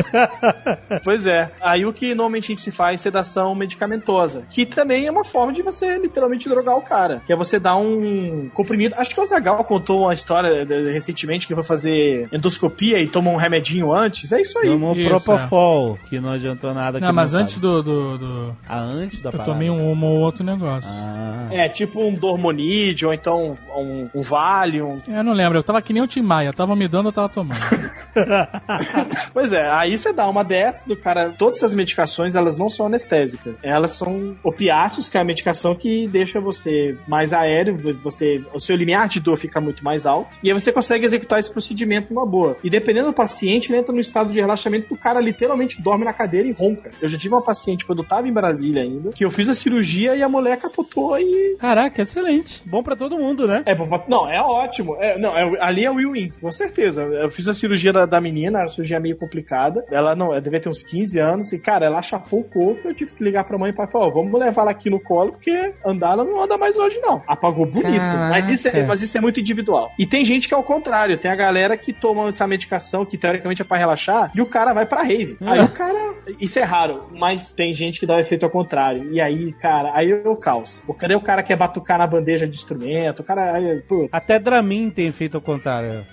Pois 1.04 1.26
é. 1.26 1.50
Aí 1.60 1.86
o 1.86 1.92
que 1.92 2.08
normalmente 2.14 2.44
a 2.44 2.48
gente 2.48 2.62
se 2.62 2.70
faz 2.70 3.04
é 3.06 3.10
medicamentosa, 3.54 4.42
que 4.50 4.64
também 4.66 5.06
é 5.06 5.10
uma 5.10 5.24
forma 5.24 5.52
de 5.52 5.62
você 5.62 5.98
literalmente 5.98 6.48
drogar 6.48 6.76
o 6.76 6.82
cara, 6.82 7.20
que 7.26 7.32
é 7.32 7.36
você 7.36 7.58
dar 7.58 7.76
um 7.76 8.48
comprimido. 8.54 8.94
Acho 8.98 9.14
que 9.14 9.20
o 9.20 9.26
Zagal 9.26 9.62
contou 9.64 10.02
uma 10.02 10.12
história 10.12 10.64
de- 10.64 10.90
recentemente 10.92 11.46
que 11.46 11.54
foi 11.54 11.62
fazer 11.64 12.28
endoscopia 12.32 12.98
e 12.98 13.08
toma 13.08 13.30
um 13.30 13.36
remedinho 13.36 13.92
antes. 13.92 14.32
É 14.32 14.40
isso 14.40 14.58
aí. 14.58 14.68
Tomou 14.70 14.94
Isso, 14.96 15.08
Propofol, 15.08 15.98
que 16.08 16.20
não 16.20 16.30
adiantou 16.30 16.72
nada. 16.74 17.00
Não, 17.00 17.12
mas 17.12 17.30
sabe. 17.30 17.42
antes 17.44 17.58
do. 17.58 17.82
do, 17.82 18.18
do- 18.18 18.56
Ah, 18.68 18.80
antes 18.80 19.20
da 19.22 19.28
Eu 19.28 19.32
parada. 19.32 19.50
tomei 19.52 19.70
um, 19.70 19.92
um 19.92 20.04
ou 20.04 20.18
outro 20.20 20.44
negócio. 20.44 20.88
Ah. 20.92 21.48
É, 21.50 21.68
tipo 21.68 22.02
um 22.02 22.14
Dormonide, 22.14 23.04
ou 23.06 23.12
então 23.12 23.56
um, 23.76 24.08
um 24.14 24.22
Valium. 24.22 24.98
Eu 25.08 25.24
não 25.24 25.32
lembro, 25.32 25.58
eu 25.58 25.62
tava 25.62 25.82
que 25.82 25.92
nem 25.92 26.02
o 26.02 26.06
Tim 26.06 26.22
Maia, 26.22 26.52
tava 26.52 26.74
me 26.76 26.86
dando, 26.88 27.08
eu 27.08 27.12
tava 27.12 27.28
tomando. 27.28 27.60
Pois 29.32 29.52
é, 29.52 29.68
aí 29.70 29.96
você 29.98 30.12
dá 30.12 30.28
uma 30.28 30.42
dessas, 30.44 30.88
o 30.90 30.96
cara. 30.96 31.30
Todas 31.38 31.58
essas 31.58 31.74
medicações, 31.74 32.34
elas 32.34 32.56
não 32.58 32.68
são 32.68 32.88
anestésicas. 33.00 33.56
Elas 33.62 33.92
são 33.92 34.36
opiáceos, 34.42 35.08
que 35.08 35.16
é 35.16 35.20
a 35.20 35.24
medicação 35.24 35.74
que 35.74 36.06
deixa 36.08 36.40
você 36.40 36.96
mais 37.08 37.32
aéreo, 37.32 37.76
você, 38.02 38.42
o 38.54 38.60
seu 38.60 38.76
limiar 38.76 39.08
de 39.08 39.20
dor 39.20 39.36
fica 39.36 39.60
muito 39.60 39.82
mais 39.84 40.06
alto. 40.06 40.36
E 40.42 40.48
aí 40.50 40.54
você 40.58 40.72
consegue 40.72 41.04
executar 41.04 41.38
esse 41.40 41.50
procedimento 41.50 42.12
numa 42.12 42.26
boa. 42.26 42.56
E 42.62 42.70
dependendo 42.70 43.08
do 43.08 43.12
paciente, 43.12 43.70
ele 43.70 43.78
entra 43.78 43.92
no 43.94 44.00
estado 44.00 44.32
de 44.32 44.40
relaxamento 44.40 44.86
que 44.86 44.94
o 44.94 44.96
cara 44.96 45.20
literalmente 45.20 45.80
dorme 45.80 46.04
na 46.04 46.12
cadeira 46.12 46.46
e 46.48 46.52
ronca. 46.52 46.90
Eu 47.00 47.08
já 47.08 47.18
tive 47.18 47.34
uma 47.34 47.42
paciente 47.42 47.84
quando 47.84 48.00
eu 48.00 48.04
tava 48.08 48.28
em 48.28 48.32
Brasília 48.32 48.82
ainda, 48.82 49.10
que 49.10 49.24
eu 49.24 49.30
fiz 49.30 49.48
a 49.48 49.54
cirurgia 49.54 50.14
e 50.14 50.22
a 50.22 50.28
mulher 50.28 50.58
capotou 50.58 51.18
e 51.18 51.56
Caraca, 51.58 52.02
excelente. 52.02 52.62
Bom 52.66 52.82
pra 52.82 52.96
todo 52.96 53.18
mundo, 53.18 53.46
né? 53.46 53.62
é, 53.66 53.74
bom, 53.74 53.88
não, 54.08 54.30
é 54.30 54.40
ótimo. 54.40 54.96
É, 55.00 55.18
não, 55.18 55.36
é- 55.36 55.56
ali 55.60 55.84
é 55.84 55.90
o 55.90 55.94
win-win, 55.96 56.30
com 56.40 56.52
certeza. 56.52 57.02
Eu 57.02 57.30
fiz 57.30 57.48
a 57.48 57.54
cirurgia 57.54 57.92
da, 57.92 58.06
da 58.06 58.20
menina, 58.20 58.58
era 58.58 58.66
uma 58.66 58.70
cirurgia 58.72 59.00
meio 59.00 59.16
complicada. 59.16 59.84
Ela 59.90 60.14
não, 60.14 60.32
ela 60.32 60.40
devia 60.40 60.60
ter 60.60 60.68
uns 60.68 60.82
15 60.82 61.18
anos. 61.18 61.52
E, 61.52 61.58
cara, 61.58 61.86
ela 61.86 62.02
chapou 62.02 62.40
o 62.40 62.44
coco. 62.44 62.89
Eu 62.90 62.94
tive 62.94 63.12
que 63.12 63.22
ligar 63.22 63.44
pra 63.44 63.56
mãe 63.56 63.70
e 63.70 63.72
pai 63.72 63.86
e 63.86 63.90
falar: 63.90 64.06
Ó, 64.06 64.10
vamos 64.10 64.38
levar 64.38 64.62
ela 64.62 64.70
aqui 64.72 64.90
no 64.90 64.98
colo, 64.98 65.32
porque 65.32 65.72
andar 65.84 66.12
ela 66.12 66.24
não 66.24 66.42
anda 66.42 66.58
mais 66.58 66.76
hoje, 66.76 66.98
não. 66.98 67.22
Apagou 67.26 67.64
bonito. 67.64 67.90
Caraca. 67.92 68.28
Mas 68.30 68.48
isso, 68.48 68.68
é, 68.68 68.82
mas 68.82 69.00
isso 69.00 69.16
é 69.16 69.20
muito 69.20 69.38
individual. 69.38 69.92
E 69.98 70.06
tem 70.06 70.24
gente 70.24 70.48
que 70.48 70.54
é 70.54 70.56
o 70.56 70.62
contrário. 70.62 71.16
Tem 71.16 71.30
a 71.30 71.36
galera 71.36 71.76
que 71.76 71.92
toma 71.92 72.28
essa 72.28 72.46
medicação, 72.46 73.04
que 73.04 73.16
teoricamente 73.16 73.62
é 73.62 73.64
pra 73.64 73.76
relaxar, 73.76 74.32
e 74.34 74.40
o 74.40 74.46
cara 74.46 74.72
vai 74.72 74.86
pra 74.86 75.02
rave. 75.02 75.36
Aí 75.40 75.60
o 75.60 75.68
cara. 75.68 76.14
Isso 76.40 76.58
é 76.58 76.62
raro, 76.62 77.08
mas 77.12 77.54
tem 77.54 77.72
gente 77.72 77.98
que 77.98 78.06
dá 78.06 78.16
o 78.16 78.20
efeito 78.20 78.44
ao 78.44 78.50
contrário. 78.50 79.12
E 79.12 79.20
aí, 79.20 79.52
cara, 79.52 79.92
aí 79.94 80.10
é 80.10 80.28
o 80.28 80.36
caos. 80.36 80.82
Porque 80.86 81.06
daí 81.06 81.16
o 81.16 81.20
cara 81.20 81.42
quer 81.42 81.56
batucar 81.56 81.98
na 81.98 82.06
bandeja 82.06 82.46
de 82.46 82.56
instrumento, 82.56 83.20
o 83.20 83.24
cara. 83.24 83.54
Aí, 83.54 83.82
Até 84.12 84.38
Dramin 84.38 84.90
tem 84.90 85.10
feito 85.12 85.36
ao 85.36 85.40
contrário, 85.40 86.04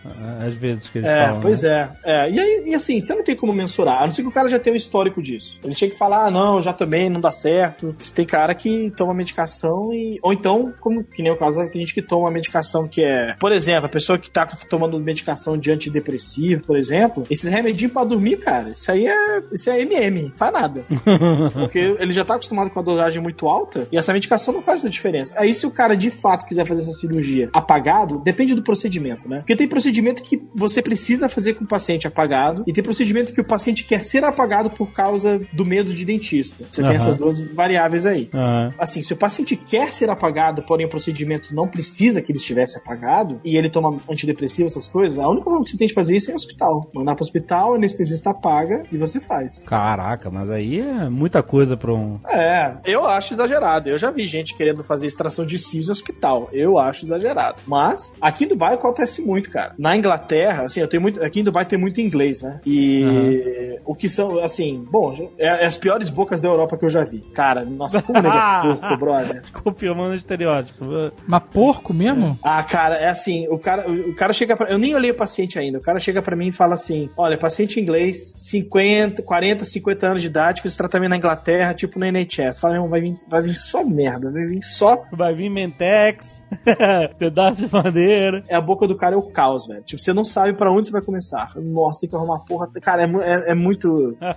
às 0.46 0.54
vezes 0.54 0.88
que 0.88 1.00
eles 1.00 1.10
é, 1.10 1.26
falam. 1.26 1.42
pois 1.42 1.64
né? 1.64 1.90
é. 2.06 2.28
é. 2.28 2.32
E, 2.32 2.40
aí, 2.40 2.64
e 2.68 2.76
assim, 2.76 3.02
você 3.02 3.14
não 3.14 3.24
tem 3.24 3.36
como 3.36 3.52
mensurar, 3.54 4.04
a 4.04 4.06
não 4.06 4.14
ser 4.14 4.22
que 4.22 4.28
o 4.28 4.32
cara 4.32 4.48
já 4.48 4.60
tenha 4.60 4.74
um 4.74 4.78
histórico 4.78 5.22
disso. 5.22 5.60
Ele 5.64 5.76
chega 5.76 5.94
e 5.94 5.98
fala, 5.98 6.26
ah, 6.26 6.32
não, 6.32 6.62
já 6.68 6.74
tomei, 6.74 7.10
não 7.10 7.20
dá 7.20 7.32
certo. 7.32 7.96
Tem 8.14 8.26
cara 8.26 8.54
que 8.54 8.92
toma 8.96 9.14
medicação 9.14 9.94
e. 9.94 10.18
Ou 10.22 10.34
então, 10.34 10.74
como 10.80 11.04
que 11.04 11.22
nem 11.22 11.32
o 11.32 11.38
caso, 11.38 11.60
tem 11.68 11.82
gente 11.82 11.94
que 11.94 12.02
toma 12.02 12.24
uma 12.24 12.32
medicação 12.32 12.88
que 12.88 13.04
é. 13.04 13.36
Por 13.40 13.52
exemplo, 13.52 13.86
a 13.86 13.90
pessoa 13.90 14.18
que 14.18 14.30
tá 14.30 14.46
tomando 14.70 15.00
medicação 15.00 15.58
de 15.58 15.72
antidepressivo, 15.72 16.64
por 16.64 16.78
exemplo, 16.78 17.24
esses 17.30 17.50
remedinhos 17.52 17.94
pra 17.94 18.04
dormir, 18.04 18.38
cara, 18.38 18.70
isso 18.70 18.92
aí 18.92 19.08
é. 19.08 19.44
Isso 19.52 19.70
é 19.70 19.82
MM, 19.82 20.32
faz 20.36 20.54
nada. 20.54 20.84
Porque 21.54 21.80
ele 22.00 22.12
já 22.12 22.26
tá 22.26 22.36
acostumado 22.36 22.70
com 22.70 22.80
a 22.80 22.84
dosagem 22.84 23.22
muito 23.22 23.48
alta 23.48 23.88
e 23.92 23.98
essa 23.98 24.14
medicação 24.14 24.54
não 24.54 24.62
faz 24.62 24.82
muita 24.82 24.94
diferença. 24.94 25.34
Aí, 25.38 25.54
se 25.54 25.66
o 25.66 25.72
cara 25.72 25.96
de 25.96 26.10
fato 26.10 26.46
quiser 26.46 26.66
fazer 26.66 26.82
essa 26.82 26.92
cirurgia 26.92 27.50
apagado, 27.54 28.20
depende 28.20 28.54
do 28.54 28.64
procedimento, 28.64 29.30
né? 29.30 29.38
Porque 29.40 29.56
tem 29.56 29.68
procedimento 29.68 30.24
que 30.24 30.42
você 30.54 30.82
precisa 30.82 31.30
fazer 31.30 31.54
com 31.54 31.64
o 31.64 31.68
paciente 31.68 32.08
apagado 32.08 32.64
e 32.68 32.74
tem 32.74 32.84
procedimento 32.84 33.34
que 33.34 33.42
o 33.42 33.46
paciente 33.46 33.86
quer 33.86 34.02
ser 34.02 34.24
apagado 34.24 34.70
por 34.70 34.92
causa 34.92 35.40
do 35.52 35.66
medo 35.66 35.94
de 35.94 36.06
dentista. 36.06 36.57
Você 36.66 36.82
tem 36.82 36.86
Aham. 36.86 36.96
essas 36.96 37.16
duas 37.16 37.40
variáveis 37.54 38.06
aí. 38.06 38.30
Ah, 38.34 38.70
Assim, 38.78 39.02
se 39.02 39.14
o 39.14 39.18
paciente 39.18 39.56
quer 39.56 39.92
ser 39.92 40.10
apagado, 40.10 40.62
porém 40.64 40.86
o 40.86 40.90
procedimento 40.90 41.54
não 41.54 41.68
precisa 41.68 42.22
que 42.22 42.32
ele 42.32 42.40
estivesse 42.40 42.78
apagado, 42.78 43.40
e 43.44 43.58
ele 43.58 43.70
toma 43.70 43.98
antidepressivo, 44.10 44.68
essas 44.68 44.88
coisas, 44.88 45.20
a 45.20 45.28
única 45.28 45.44
forma 45.46 45.64
que 45.64 45.70
você 45.72 45.78
tem 45.78 45.88
de 45.88 45.94
fazer 45.94 46.16
isso 46.16 46.30
é 46.30 46.34
em 46.34 46.36
hospital. 46.36 46.90
Mandar 46.94 47.16
pro 47.16 47.24
hospital, 47.24 47.72
o 47.72 47.76
anestesista 47.76 48.30
apaga 48.32 48.84
e 48.92 48.98
você 48.98 49.20
faz. 49.20 49.64
caraca, 49.66 50.30
mas 50.30 50.50
aí 50.50 50.80
é 50.80 51.10
muita 51.10 51.42
coisa 51.44 51.76
pra 51.78 51.94
um. 51.94 52.20
É, 52.28 52.76
eu 52.86 53.06
acho 53.06 53.34
exagerado. 53.34 53.90
Eu 53.90 53.98
já 53.98 54.12
vi 54.12 54.26
gente 54.26 54.56
querendo 54.56 54.84
fazer 54.84 55.08
extração 55.08 55.46
de 55.46 55.58
siso 55.60 55.90
em 55.90 55.94
hospital. 55.94 56.50
Eu 56.52 56.78
acho 56.80 57.06
exagerado. 57.06 57.62
Mas, 57.68 58.16
aqui 58.22 58.46
em 58.46 58.48
Dubai 58.48 58.74
acontece 58.74 59.22
muito, 59.22 59.50
cara. 59.50 59.74
Na 59.78 59.96
Inglaterra, 59.96 60.64
assim, 60.64 60.80
eu 60.82 60.88
tenho 60.88 61.02
muito. 61.02 61.22
Aqui 61.24 61.40
em 61.40 61.44
Dubai 61.44 61.66
tem 61.66 61.78
muito 61.80 62.00
inglês, 62.02 62.42
né? 62.42 62.60
E 62.66 63.78
o 63.86 63.94
que 63.96 64.10
são, 64.10 64.44
assim, 64.44 64.86
bom, 64.92 65.32
é, 65.38 65.64
é 65.64 65.66
as 65.66 65.78
piores 65.78 66.10
bocas 66.10 66.42
da 66.42 66.47
Europa 66.48 66.78
que 66.78 66.86
eu 66.86 66.90
já 66.90 67.04
vi. 67.04 67.20
Cara, 67.34 67.66
nossa, 67.66 68.02
como 68.02 68.22
nega 68.22 68.62
porco, 68.80 68.98
brother. 68.98 69.42
Confirmando 69.64 70.12
o 70.12 70.16
estereótipo. 70.16 70.86
Mas 71.26 71.44
porco 71.52 71.94
mesmo? 71.94 72.38
Ah, 72.44 72.64
cara, 72.64 72.96
é 72.96 73.10
assim, 73.10 73.48
o 73.50 73.58
cara, 73.58 73.90
o, 73.90 74.12
o 74.12 74.16
cara 74.16 74.34
chega 74.34 74.56
pra. 74.56 74.70
Eu 74.70 74.78
nem 74.78 74.96
olhei 74.96 75.12
o 75.12 75.16
paciente 75.16 75.60
ainda. 75.60 75.78
O 75.78 75.82
cara 75.82 76.00
chega 76.00 76.22
pra 76.22 76.36
mim 76.36 76.48
e 76.48 76.52
fala 76.52 76.74
assim: 76.74 77.10
olha, 77.18 77.38
paciente 77.38 77.80
inglês, 77.80 78.36
50, 78.38 79.22
40, 79.22 79.66
50 79.66 80.08
anos 80.08 80.22
de 80.22 80.28
idade, 80.28 80.62
fiz 80.62 80.76
tratamento 80.76 81.10
na 81.10 81.18
Inglaterra, 81.18 81.74
tipo 81.74 82.00
no 82.00 82.06
NHS. 82.06 82.60
Fala, 82.60 82.76
irmão, 82.76 82.90
vai 82.90 83.02
vir, 83.02 83.16
vai 83.30 83.42
vir 83.42 83.56
só 83.56 83.84
merda, 83.84 84.32
vai 84.32 84.46
vir 84.46 84.62
só. 84.64 85.04
Vai 85.12 85.34
vir 85.34 85.50
Mentex, 85.50 86.44
pedaço 87.18 87.66
de 87.66 87.74
madeira. 87.74 88.44
É 88.48 88.56
a 88.56 88.62
boca 88.62 88.88
do 88.88 88.96
cara 88.96 89.16
é 89.16 89.18
o 89.18 89.24
caos, 89.24 89.68
velho. 89.68 89.84
Tipo, 89.84 90.02
você 90.02 90.14
não 90.14 90.26
sabe 90.26 90.54
pra 90.54 90.72
onde 90.72 90.88
você 90.88 90.92
vai 90.92 91.02
começar. 91.02 91.52
Nossa, 91.56 92.02
tem 92.02 92.10
que 92.10 92.16
arrumar 92.16 92.40
porra. 92.40 92.70
Cara, 92.82 93.04
é, 93.04 93.06
é, 93.06 93.52
é 93.52 93.54
muito. 93.54 94.18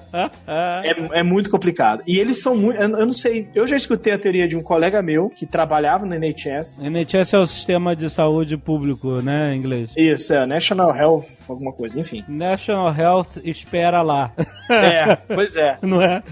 É, 0.47 1.21
é 1.21 1.23
muito 1.23 1.51
complicado. 1.51 1.99
E 2.07 2.18
eles 2.18 2.40
são 2.42 2.57
muito. 2.57 2.80
Eu, 2.80 2.88
eu 2.90 3.07
não 3.07 3.12
sei. 3.12 3.48
Eu 3.55 3.66
já 3.66 3.76
escutei 3.76 4.12
a 4.12 4.18
teoria 4.18 4.46
de 4.46 4.57
um 4.57 4.62
colega 4.62 5.03
meu 5.03 5.30
que 5.30 5.46
trabalhava 5.46 6.07
no 6.07 6.14
NHS. 6.14 6.78
NHS 6.78 7.34
é 7.34 7.38
o 7.38 7.46
sistema 7.46 7.94
de 7.94 8.09
saúde 8.11 8.57
público, 8.57 9.20
né, 9.22 9.55
em 9.55 9.59
inglês. 9.59 9.90
Isso, 9.96 10.32
é 10.32 10.46
National 10.46 10.94
Health, 10.94 11.24
alguma 11.53 11.72
coisa, 11.72 11.98
enfim. 11.98 12.24
National 12.28 12.94
Health 12.96 13.40
espera 13.44 14.03
lá. 14.03 14.32
É, 14.68 15.16
pois 15.16 15.57
é. 15.57 15.78
Não 15.82 16.01
é? 16.01 16.22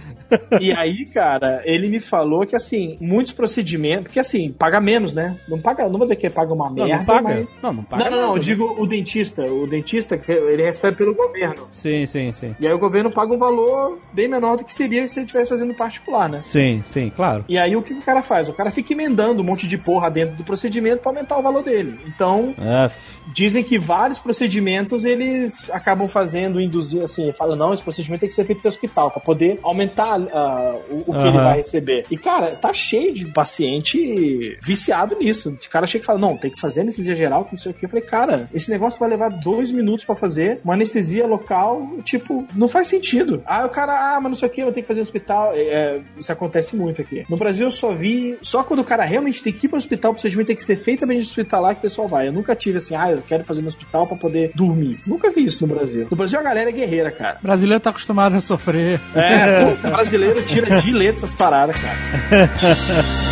E 0.61 0.71
aí, 0.77 1.07
cara, 1.07 1.63
ele 1.65 1.89
me 1.89 1.99
falou 1.99 2.47
que, 2.47 2.55
assim, 2.55 2.99
muitos 3.01 3.33
procedimentos. 3.33 4.05
Porque, 4.05 4.21
assim, 4.21 4.53
paga 4.53 4.79
menos, 4.79 5.15
né? 5.15 5.39
Não 5.49 5.59
paga, 5.59 5.85
não 5.85 5.93
vou 5.93 6.03
dizer 6.03 6.17
que 6.17 6.29
paga 6.29 6.53
uma 6.53 6.67
Não, 6.67 6.75
merda. 6.75 6.99
não 6.99 7.05
paga. 7.07 7.35
Mas... 7.35 7.61
Não, 7.63 7.73
não 7.73 7.83
paga. 7.83 8.05
Não, 8.05 8.11
não, 8.11 8.27
não, 8.27 8.33
eu 8.37 8.39
digo 8.39 8.77
o 8.79 8.87
dentista. 8.87 9.43
O 9.47 9.67
dentista, 9.67 10.21
ele 10.29 10.63
recebe 10.63 10.99
pelo 10.99 11.15
governo. 11.15 11.67
Sim, 11.73 12.05
sim, 12.05 12.31
sim. 12.33 12.55
E 12.61 12.67
aí 12.67 12.73
o 12.75 12.79
governo 12.79 13.11
paga 13.11 13.33
um 13.33 13.39
valor 13.39 13.99
bem 14.13 14.29
menor 14.29 14.59
do 14.59 14.65
que 14.65 14.75
seria 14.75 15.09
se 15.09 15.19
ele 15.19 15.25
estivesse 15.25 15.49
fazendo 15.49 15.73
particular, 15.73 16.29
né? 16.29 16.37
Sim, 16.41 16.83
sim, 16.85 17.11
claro. 17.17 17.47
E 17.49 17.57
aí 17.57 17.75
o 17.75 17.81
que 17.81 17.95
o 17.95 18.03
cara 18.03 18.23
faz? 18.23 18.51
O 18.51 18.53
cara 18.53 18.71
fica 18.71 18.93
emendando 18.93 19.41
um 19.43 19.47
monte 19.47 19.67
de 19.67 19.79
porra 19.79 20.11
dentro 20.11 20.37
do 20.37 20.45
procedimento 20.45 21.01
pra 21.01 21.11
aumentar 21.11 21.39
o 21.39 21.43
valor 21.43 21.63
dele. 21.63 21.99
Então, 22.07 22.55
É, 22.59 22.85
f- 22.85 23.19
dizem 23.33 23.65
que 23.65 23.79
vários 23.79 24.19
procedimentos 24.19 25.07
eles 25.09 25.71
acabam 25.71 26.09
fazendo, 26.09 26.61
induzir, 26.61 27.03
assim, 27.03 27.33
falam, 27.33 27.57
não, 27.57 27.73
esse 27.73 27.83
procedimento 27.83 28.21
tem 28.21 28.29
que 28.29 28.35
ser 28.35 28.45
feito 28.45 28.63
no 28.63 28.69
hospital, 28.69 29.11
pra 29.11 29.21
poder 29.21 29.59
aumentar 29.63 30.21
ah, 30.33 30.77
o, 30.91 31.11
o 31.11 31.13
que 31.13 31.29
ele 31.29 31.39
vai 31.39 31.57
receber. 31.59 32.05
E, 32.11 32.17
cara, 32.17 32.57
tá 32.57 32.73
cheio 32.73 33.13
de 33.13 33.27
paciente 33.27 34.59
viciado 34.63 35.17
nisso. 35.19 35.53
De 35.53 35.69
cara 35.69 35.87
chega 35.87 36.05
e 36.05 36.07
fala, 36.07 36.19
não, 36.19 36.37
tem 36.37 36.51
que 36.51 36.61
fazer 36.61 36.83
anestesia 36.83 37.15
geral, 37.15 37.45
que 37.45 37.53
não 37.53 37.59
sei 37.59 37.73
o 37.73 37.75
que. 37.75 37.85
Eu 37.85 37.91
falei, 37.91 38.05
cara, 38.05 38.49
esse 38.53 38.71
negócio 38.71 38.99
vai 38.99 39.09
levar 39.09 39.29
dois 39.29 39.73
minutos 39.73 40.05
pra 40.05 40.15
fazer, 40.15 40.61
uma 40.65 40.75
anestesia 40.75 41.27
local, 41.27 41.87
tipo, 42.05 42.47
não 42.55 42.69
faz 42.69 42.89
sentido. 42.89 43.43
Aí 43.47 43.65
o 43.65 43.69
cara, 43.69 44.17
ah, 44.17 44.21
mas 44.21 44.31
não 44.31 44.37
sei 44.37 44.49
o 44.49 44.53
que, 44.53 44.61
eu 44.61 44.73
tenho 44.73 44.85
que 44.85 44.89
fazer 44.89 45.01
no 45.01 45.05
hospital. 45.05 45.53
É, 45.55 45.61
é, 45.61 46.01
isso 46.19 46.33
acontece 46.33 46.77
muito 46.77 47.01
aqui. 47.03 47.25
No 47.29 47.37
Brasil 47.37 47.67
eu 47.67 47.71
só 47.71 47.93
vi, 47.93 48.39
só 48.43 48.63
quando 48.63 48.81
o 48.81 48.85
cara 48.85 49.05
realmente 49.05 49.43
tem 49.43 49.53
que 49.53 49.67
ir 49.67 49.69
pro 49.69 49.79
hospital, 49.79 50.13
o 50.13 50.15
procedimento 50.15 50.49
tem 50.49 50.57
que 50.57 50.65
ser 50.65 50.77
feito 50.77 51.01
também 51.01 51.19
de 51.19 51.25
hospitalar 51.25 51.75
que 51.75 51.81
o 51.81 51.83
pessoal 51.83 52.09
vai. 52.09 52.29
Eu 52.29 52.33
nunca 52.33 52.55
tive 52.55 52.79
assim, 52.79 52.95
ah, 52.95 53.11
eu 53.11 53.23
quero 53.23 53.45
fazer 53.45 53.63
no 53.63 53.69
hospital 53.69 54.07
pra 54.07 54.17
poder 54.17 54.53
dormir. 54.55 54.98
Nunca 55.07 55.31
vi 55.31 55.45
isso 55.47 55.67
no 55.67 55.75
Brasil. 55.75 56.07
No 56.11 56.17
Brasil 56.17 56.39
a 56.39 56.43
galera 56.43 56.71
é 56.71 56.73
guerreira, 56.73 57.11
cara. 57.11 57.39
O 57.41 57.43
brasileiro 57.47 57.81
tá 57.81 57.91
acostumado 57.91 58.37
a 58.37 58.41
sofrer. 58.41 59.01
É, 59.15 59.65
puta, 59.65 59.91
brasileiro 59.91 60.43
tira 60.43 60.81
de 60.81 60.93
letra 60.93 61.17
essas 61.19 61.33
paradas, 61.33 61.77
cara. 61.77 62.51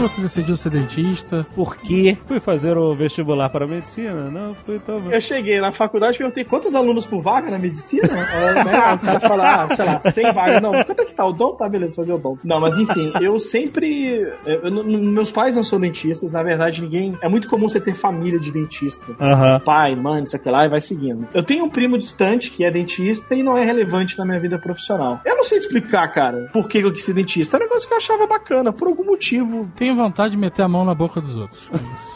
Quando 0.00 0.08
você 0.08 0.20
decidiu 0.22 0.56
ser 0.56 0.70
dentista? 0.70 1.46
por 1.54 1.76
que 1.76 2.16
fui 2.22 2.40
fazer 2.40 2.76
o 2.78 2.94
vestibular 2.94 3.50
para 3.50 3.66
medicina? 3.66 4.30
Não, 4.30 4.54
fui 4.54 4.78
tão... 4.78 5.10
Eu 5.10 5.20
cheguei 5.20 5.60
na 5.60 5.70
faculdade 5.70 6.14
e 6.16 6.18
perguntei 6.18 6.42
quantos 6.44 6.74
alunos 6.74 7.04
por 7.04 7.20
vaga 7.20 7.50
na 7.50 7.58
medicina? 7.58 8.08
É, 8.08 8.64
né? 8.64 8.94
O 8.94 8.98
cara 8.98 9.20
fala, 9.20 9.64
ah, 9.64 9.68
sei 9.68 9.84
lá, 9.84 10.00
100 10.00 10.32
vagas. 10.32 10.62
Não, 10.62 10.72
quanto 10.84 11.00
é 11.00 11.04
que 11.04 11.12
tá? 11.14 11.24
O 11.26 11.32
dom? 11.32 11.54
Tá, 11.54 11.68
beleza, 11.68 11.96
fazer 11.96 12.12
o 12.14 12.18
dom. 12.18 12.32
Não, 12.42 12.58
mas 12.60 12.78
enfim, 12.78 13.12
eu 13.20 13.38
sempre. 13.38 14.22
eu- 14.46 14.60
eu- 14.62 14.84
meus 14.84 15.30
pais 15.30 15.54
não 15.54 15.62
são 15.64 15.78
dentistas, 15.78 16.30
na 16.32 16.42
verdade, 16.42 16.80
ninguém. 16.82 17.16
É 17.22 17.28
muito 17.28 17.46
comum 17.48 17.68
você 17.68 17.80
ter 17.80 17.92
família 17.94 18.38
de 18.38 18.50
dentista. 18.50 19.12
Aham. 19.20 19.60
Pai, 19.60 19.94
mãe, 19.96 20.20
não 20.20 20.26
sei 20.26 20.40
o 20.40 20.42
que 20.42 20.50
lá, 20.50 20.64
e 20.64 20.68
vai 20.68 20.80
seguindo. 20.80 21.28
Eu 21.34 21.42
tenho 21.42 21.64
um 21.64 21.68
primo 21.68 21.98
distante 21.98 22.50
que 22.50 22.64
é 22.64 22.70
dentista 22.70 23.34
e 23.34 23.42
não 23.42 23.56
é 23.58 23.64
relevante 23.64 24.16
na 24.18 24.24
minha 24.24 24.40
vida 24.40 24.58
profissional. 24.58 25.20
Eu 25.26 25.36
não 25.36 25.44
sei 25.44 25.58
te 25.58 25.62
explicar, 25.66 26.08
cara, 26.08 26.48
por 26.52 26.68
que 26.68 26.78
eu 26.78 26.90
quis 26.92 27.04
ser 27.04 27.12
dentista. 27.14 27.56
É 27.56 27.60
um 27.60 27.62
negócio 27.64 27.86
que 27.86 27.92
eu 27.94 27.98
achava 27.98 28.26
bacana, 28.26 28.72
por 28.72 28.88
algum 28.88 29.04
motivo. 29.04 29.70
Tenho 29.90 30.00
vontade 30.04 30.30
de 30.30 30.36
meter 30.38 30.62
a 30.62 30.68
mão 30.68 30.84
na 30.84 30.94
boca 30.94 31.20
dos 31.20 31.34
outros. 31.36 31.68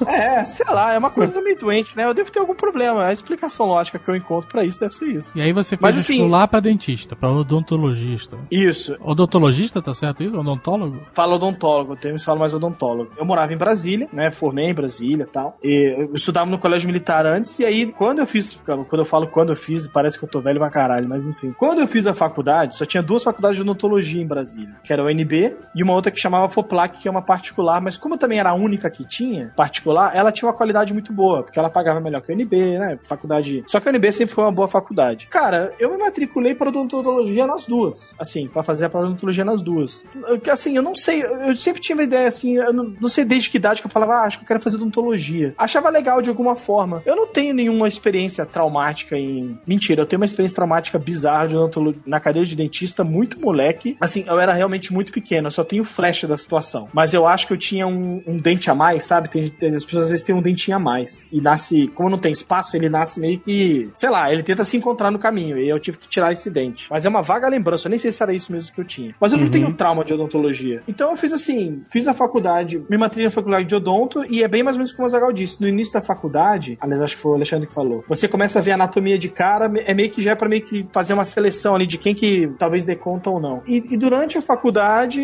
É, 0.07 0.45
sei 0.47 0.65
lá, 0.73 0.93
é 0.93 0.99
uma 0.99 1.11
coisa 1.11 1.41
meio 1.41 1.59
doente, 1.59 1.97
né? 1.97 2.05
Eu 2.05 2.15
devo 2.15 2.31
ter 2.31 2.39
algum 2.39 2.55
problema. 2.55 3.05
A 3.07 3.13
explicação 3.13 3.67
lógica 3.67 3.99
que 3.99 4.09
eu 4.09 4.15
encontro 4.15 4.49
pra 4.49 4.65
isso 4.65 4.79
deve 4.79 4.95
ser 4.95 5.07
isso. 5.07 5.37
E 5.37 5.41
aí 5.43 5.53
você 5.53 5.71
fez 5.71 5.81
Mas, 5.83 5.97
assim- 5.99 6.13
vestibular 6.13 6.47
pra 6.47 6.61
dentista, 6.61 7.17
pra 7.17 7.29
odontologista. 7.33 8.39
Isso. 8.49 8.97
Odontologista, 9.01 9.83
tá 9.83 9.93
certo 9.93 10.23
isso? 10.23 10.39
Odontólogo? 10.39 11.01
Fala 11.13 11.35
odontólogo, 11.35 11.97
tem 11.97 12.15
uns 12.15 12.23
falam 12.23 12.39
mais 12.39 12.55
odontólogo. 12.55 13.11
Eu 13.19 13.25
morava 13.25 13.53
em 13.53 13.57
Brasília, 13.57 14.09
né? 14.13 14.31
Formei 14.31 14.67
em 14.71 14.75
Brasília 14.75 15.25
e 15.25 15.27
tal. 15.33 15.59
E 15.63 15.97
eu 15.99 16.15
estudava 16.15 16.49
no 16.49 16.59
colégio 16.59 16.87
militar 16.87 17.27
antes, 17.27 17.59
e 17.59 17.65
aí, 17.65 17.87
quando 17.87 18.21
eu 18.21 18.27
fiz. 18.27 18.55
Quando 18.65 19.01
eu 19.01 19.05
falo 19.05 19.27
quando 19.27 19.51
eu 19.51 19.57
fiz, 19.57 19.89
parece 19.89 20.17
que 20.17 20.25
eu 20.25 20.29
tô 20.29 20.41
velho 20.41 20.61
pra 20.61 20.71
caralho, 20.71 21.09
mas 21.09 21.27
enfim. 21.27 21.53
Quando 21.59 21.81
eu 21.81 21.89
fiz 21.89 22.07
a 22.07 22.15
faculdade, 22.15 22.77
só 22.77 22.87
tinha 22.87 23.03
duas 23.03 23.25
faculdades 23.25 23.57
de 23.57 23.63
odontologia 23.63 24.23
em 24.23 24.27
Brasília, 24.27 24.77
que 24.85 24.93
era 24.93 25.03
o 25.03 25.07
UNB 25.07 25.57
e 25.75 25.83
uma 25.83 25.93
outra 25.93 26.13
que 26.13 26.21
chamava 26.21 26.49
FOPLAC, 26.49 27.01
que 27.01 27.09
é 27.09 27.11
uma 27.11 27.23
particular, 27.23 27.64
mas 27.81 27.97
como 27.99 28.17
também 28.17 28.39
era 28.39 28.51
a 28.51 28.55
única 28.55 28.91
que 28.91 29.05
tinha, 29.07 29.53
particular, 29.57 30.15
ela 30.15 30.31
tinha 30.33 30.49
uma 30.49 30.57
qualidade 30.57 30.93
muito 30.93 31.13
boa, 31.13 31.43
porque 31.43 31.59
ela 31.59 31.71
pagava 31.71 32.01
melhor 32.01 32.21
que 32.23 32.31
a 32.33 32.35
UNB, 32.35 32.79
né? 32.79 32.99
Faculdade. 33.03 33.65
Só 33.67 33.81
que 33.81 33.89
a 33.89 33.93
UNB 33.93 34.13
sempre 34.13 34.35
foi 34.35 34.45
uma 34.45 34.53
boa 34.53 34.69
faculdade. 34.69 35.27
Cara, 35.29 35.73
eu 35.79 35.91
me 35.91 35.99
matriculei 35.99 36.55
para 36.55 36.69
odontologia 36.69 37.47
nas 37.47 37.67
duas. 37.67 38.13
Assim, 38.19 38.49
para 38.49 38.63
fazer 38.63 38.87
a 38.87 38.99
odontologia 38.99 39.45
nas 39.45 39.61
duas. 39.61 40.05
Eu- 40.15 40.41
Assim, 40.55 40.77
eu 40.77 40.83
não 40.83 40.95
sei, 40.95 41.23
eu 41.25 41.57
sempre 41.57 41.81
tinha 41.83 41.97
uma 41.97 42.05
ideia 42.05 42.29
assim, 42.29 42.57
eu 42.57 42.73
não, 42.73 42.95
não 43.01 43.09
sei 43.09 43.25
desde 43.25 43.51
que 43.51 43.57
idade 43.57 43.81
que 43.81 43.87
eu 43.87 43.91
falava, 43.91 44.15
ah, 44.15 44.23
acho 44.25 44.39
que 44.39 44.45
eu 44.45 44.49
quero 44.49 44.61
fazer 44.61 44.77
odontologia. 44.77 45.53
Achava 45.59 45.89
legal 45.91 46.23
de 46.23 46.29
alguma 46.31 46.55
forma. 46.55 47.03
Eu 47.05 47.17
não 47.17 47.27
tenho 47.27 47.53
nenhuma 47.55 47.89
experiência 47.89 48.47
traumática 48.47 49.17
em. 49.17 49.59
Mentira, 49.67 50.03
eu 50.03 50.07
tenho 50.07 50.21
uma 50.21 50.25
experiência 50.27 50.55
traumática 50.55 50.99
bizarra 50.99 51.49
de 51.49 51.57
odontologia 51.57 52.01
na 52.07 52.21
cadeira 52.21 52.47
de 52.47 52.55
dentista, 52.55 53.03
muito 53.03 53.41
moleque. 53.41 53.97
Assim, 54.01 54.25
eu 54.29 54.39
era 54.39 54.53
realmente 54.53 54.93
muito 54.93 55.13
pequeno, 55.13 55.49
eu 55.49 55.51
só 55.51 55.65
tenho 55.65 55.83
flash 55.85 56.25
da 56.25 56.37
situação. 56.37 56.89
Mas 56.93 57.13
eu 57.15 57.27
acho 57.27 57.47
que 57.47 57.53
eu 57.55 57.59
tinha 57.59 57.87
um, 57.87 58.23
um 58.27 58.37
dente 58.37 58.71
a 58.71 58.75
mais, 58.75 59.05
sabe? 59.05 59.29
Tem, 59.29 59.49
tem- 59.49 59.75
as 59.75 59.85
pessoas 59.85 60.05
às 60.07 60.11
vezes 60.11 60.25
têm 60.25 60.35
um 60.35 60.43
dentinho 60.43 60.77
a 60.77 60.81
mais. 60.81 61.27
E 61.33 61.41
nasce, 61.41 61.89
como 61.89 62.11
não 62.11 62.19
tem 62.19 62.33
espaço, 62.33 62.77
ele 62.77 62.89
nasce 62.89 63.21
meio 63.21 63.39
que. 63.41 63.91
Sei 63.95 64.11
lá, 64.11 64.33
ele 64.33 64.43
tenta 64.43 64.65
se 64.65 64.77
encontrar 64.77 65.11
no 65.11 65.19
caminho. 65.19 65.59
E 65.59 65.69
eu 65.69 65.79
tive 65.81 65.99
que 65.99 66.09
tirar 66.09 66.33
esse 66.33 66.51
dente. 66.51 66.87
Mas 66.91 67.07
é 67.07 67.09
uma 67.09 67.23
vaga 67.23 67.49
lembrança, 67.49 67.87
eu 67.87 67.91
nem 67.91 67.99
sei 67.99 68.11
se 68.13 68.23
era 68.23 68.33
isso 68.35 68.53
mesmo 68.53 68.73
que 68.75 68.81
eu 68.81 68.85
tinha. 68.85 69.15
Mas 69.21 69.33
eu 69.33 69.39
não 69.39 69.49
tenho 69.51 69.73
trauma 69.75 70.05
de 70.05 70.13
odontologia. 70.15 70.83
Então 70.89 71.11
eu 71.11 71.17
fiz 71.17 71.33
assim, 71.33 71.83
fiz 71.91 72.07
a 72.09 72.15
faculdade, 72.15 72.83
me 72.89 72.97
matriculei 72.99 73.27
na 73.27 73.31
faculdade 73.31 73.65
de 73.67 73.75
odonto, 73.75 74.25
e 74.29 74.43
é 74.43 74.49
bem 74.49 74.63
mais 74.63 74.77
ou 74.77 74.79
menos 74.79 74.93
como 74.93 75.07
o 75.07 75.11
Zagal 75.11 75.33
disse. 75.33 75.61
No 75.61 75.69
início 75.69 75.95
da 75.95 76.03
faculdade, 76.03 76.77
aliás, 76.81 77.03
acho 77.03 77.17
que 77.17 77.23
foi 77.23 77.33
o 77.33 77.35
Alexandre 77.35 77.67
que 77.67 77.73
falou, 77.75 78.05
você 78.09 78.27
começa 78.29 78.59
a 78.59 78.63
ver 78.63 78.73
a 78.73 78.75
anatomia 78.75 79.19
de 79.19 79.29
cara, 79.29 79.71
é 79.85 79.95
meio 79.95 80.11
que 80.11 80.21
já 80.23 80.33
é 80.33 80.35
pra 80.35 80.49
meio 80.49 80.63
que 80.63 80.87
fazer 80.93 81.15
uma 81.15 81.25
seleção 81.25 81.75
ali 81.75 81.87
de 81.87 81.99
quem 81.99 82.15
que 82.15 82.49
talvez 82.59 82.85
dê 82.85 82.97
conta 82.97 83.31
ou 83.31 83.41
não. 83.41 83.63
E, 83.67 83.77
e 83.91 83.97
durante 83.97 84.37
a 84.39 84.43
faculdade, 84.43 85.21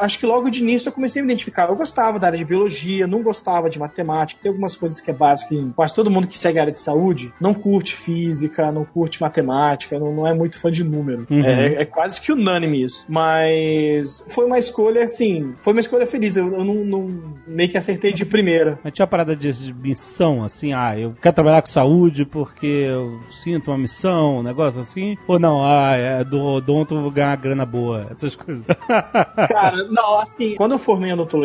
acho 0.00 0.18
que 0.18 0.26
logo 0.26 0.50
de 0.50 0.60
início 0.62 0.88
eu 0.88 0.92
comecei 0.92 1.20
a 1.20 1.24
me 1.24 1.30
identificar. 1.32 1.47
Eu 1.56 1.76
gostava 1.76 2.18
da 2.18 2.26
área 2.28 2.38
de 2.38 2.44
biologia, 2.44 3.06
não 3.06 3.22
gostava 3.22 3.68
de 3.70 3.78
matemática, 3.78 4.40
tem 4.42 4.50
algumas 4.50 4.76
coisas 4.76 5.00
que 5.00 5.10
é 5.10 5.14
básico 5.14 5.54
em 5.54 5.70
quase 5.72 5.94
todo 5.94 6.10
mundo 6.10 6.26
que 6.26 6.38
segue 6.38 6.58
a 6.58 6.62
área 6.62 6.72
de 6.72 6.78
saúde 6.80 7.32
não 7.40 7.54
curte 7.54 7.94
física, 7.94 8.70
não 8.72 8.84
curte 8.84 9.20
matemática, 9.20 9.98
não, 9.98 10.12
não 10.14 10.26
é 10.26 10.34
muito 10.34 10.58
fã 10.58 10.70
de 10.70 10.84
número. 10.84 11.26
É, 11.30 11.82
é 11.82 11.84
quase 11.84 12.20
que 12.20 12.32
unânime 12.32 12.82
isso. 12.82 13.04
Mas 13.08 14.24
foi 14.28 14.44
uma 14.46 14.58
escolha, 14.58 15.04
assim, 15.04 15.54
foi 15.58 15.72
uma 15.72 15.80
escolha 15.80 16.06
feliz. 16.06 16.36
Eu, 16.36 16.48
eu 16.48 16.64
não, 16.64 16.74
não- 16.84 17.08
meio 17.46 17.68
que 17.70 17.78
acertei 17.78 18.12
de 18.12 18.24
primeira. 18.24 18.78
Mas 18.84 18.92
tinha 18.92 19.04
uma 19.04 19.08
parada 19.10 19.34
de, 19.34 19.50
de 19.52 19.72
missão, 19.74 20.44
assim, 20.44 20.72
ah, 20.72 20.98
eu 20.98 21.14
quero 21.20 21.34
trabalhar 21.34 21.62
com 21.62 21.68
saúde 21.68 22.24
porque 22.24 22.66
eu 22.66 23.20
sinto 23.30 23.70
uma 23.70 23.78
missão, 23.78 24.38
um 24.38 24.42
negócio 24.42 24.80
assim. 24.80 25.16
Ou 25.26 25.38
não, 25.38 25.64
ah, 25.64 25.94
é 25.96 26.24
do 26.24 26.40
odonto 26.40 26.94
eu 26.94 27.02
vou 27.02 27.10
ganhar 27.10 27.34
grana 27.36 27.64
boa, 27.64 28.06
essas 28.10 28.34
coisas. 28.36 28.64
Cara, 29.48 29.84
não, 29.90 30.18
assim, 30.20 30.54
quando 30.56 30.72
eu 30.72 30.78
formei 30.78 31.10
em 31.10 31.12
odontologia, 31.14 31.37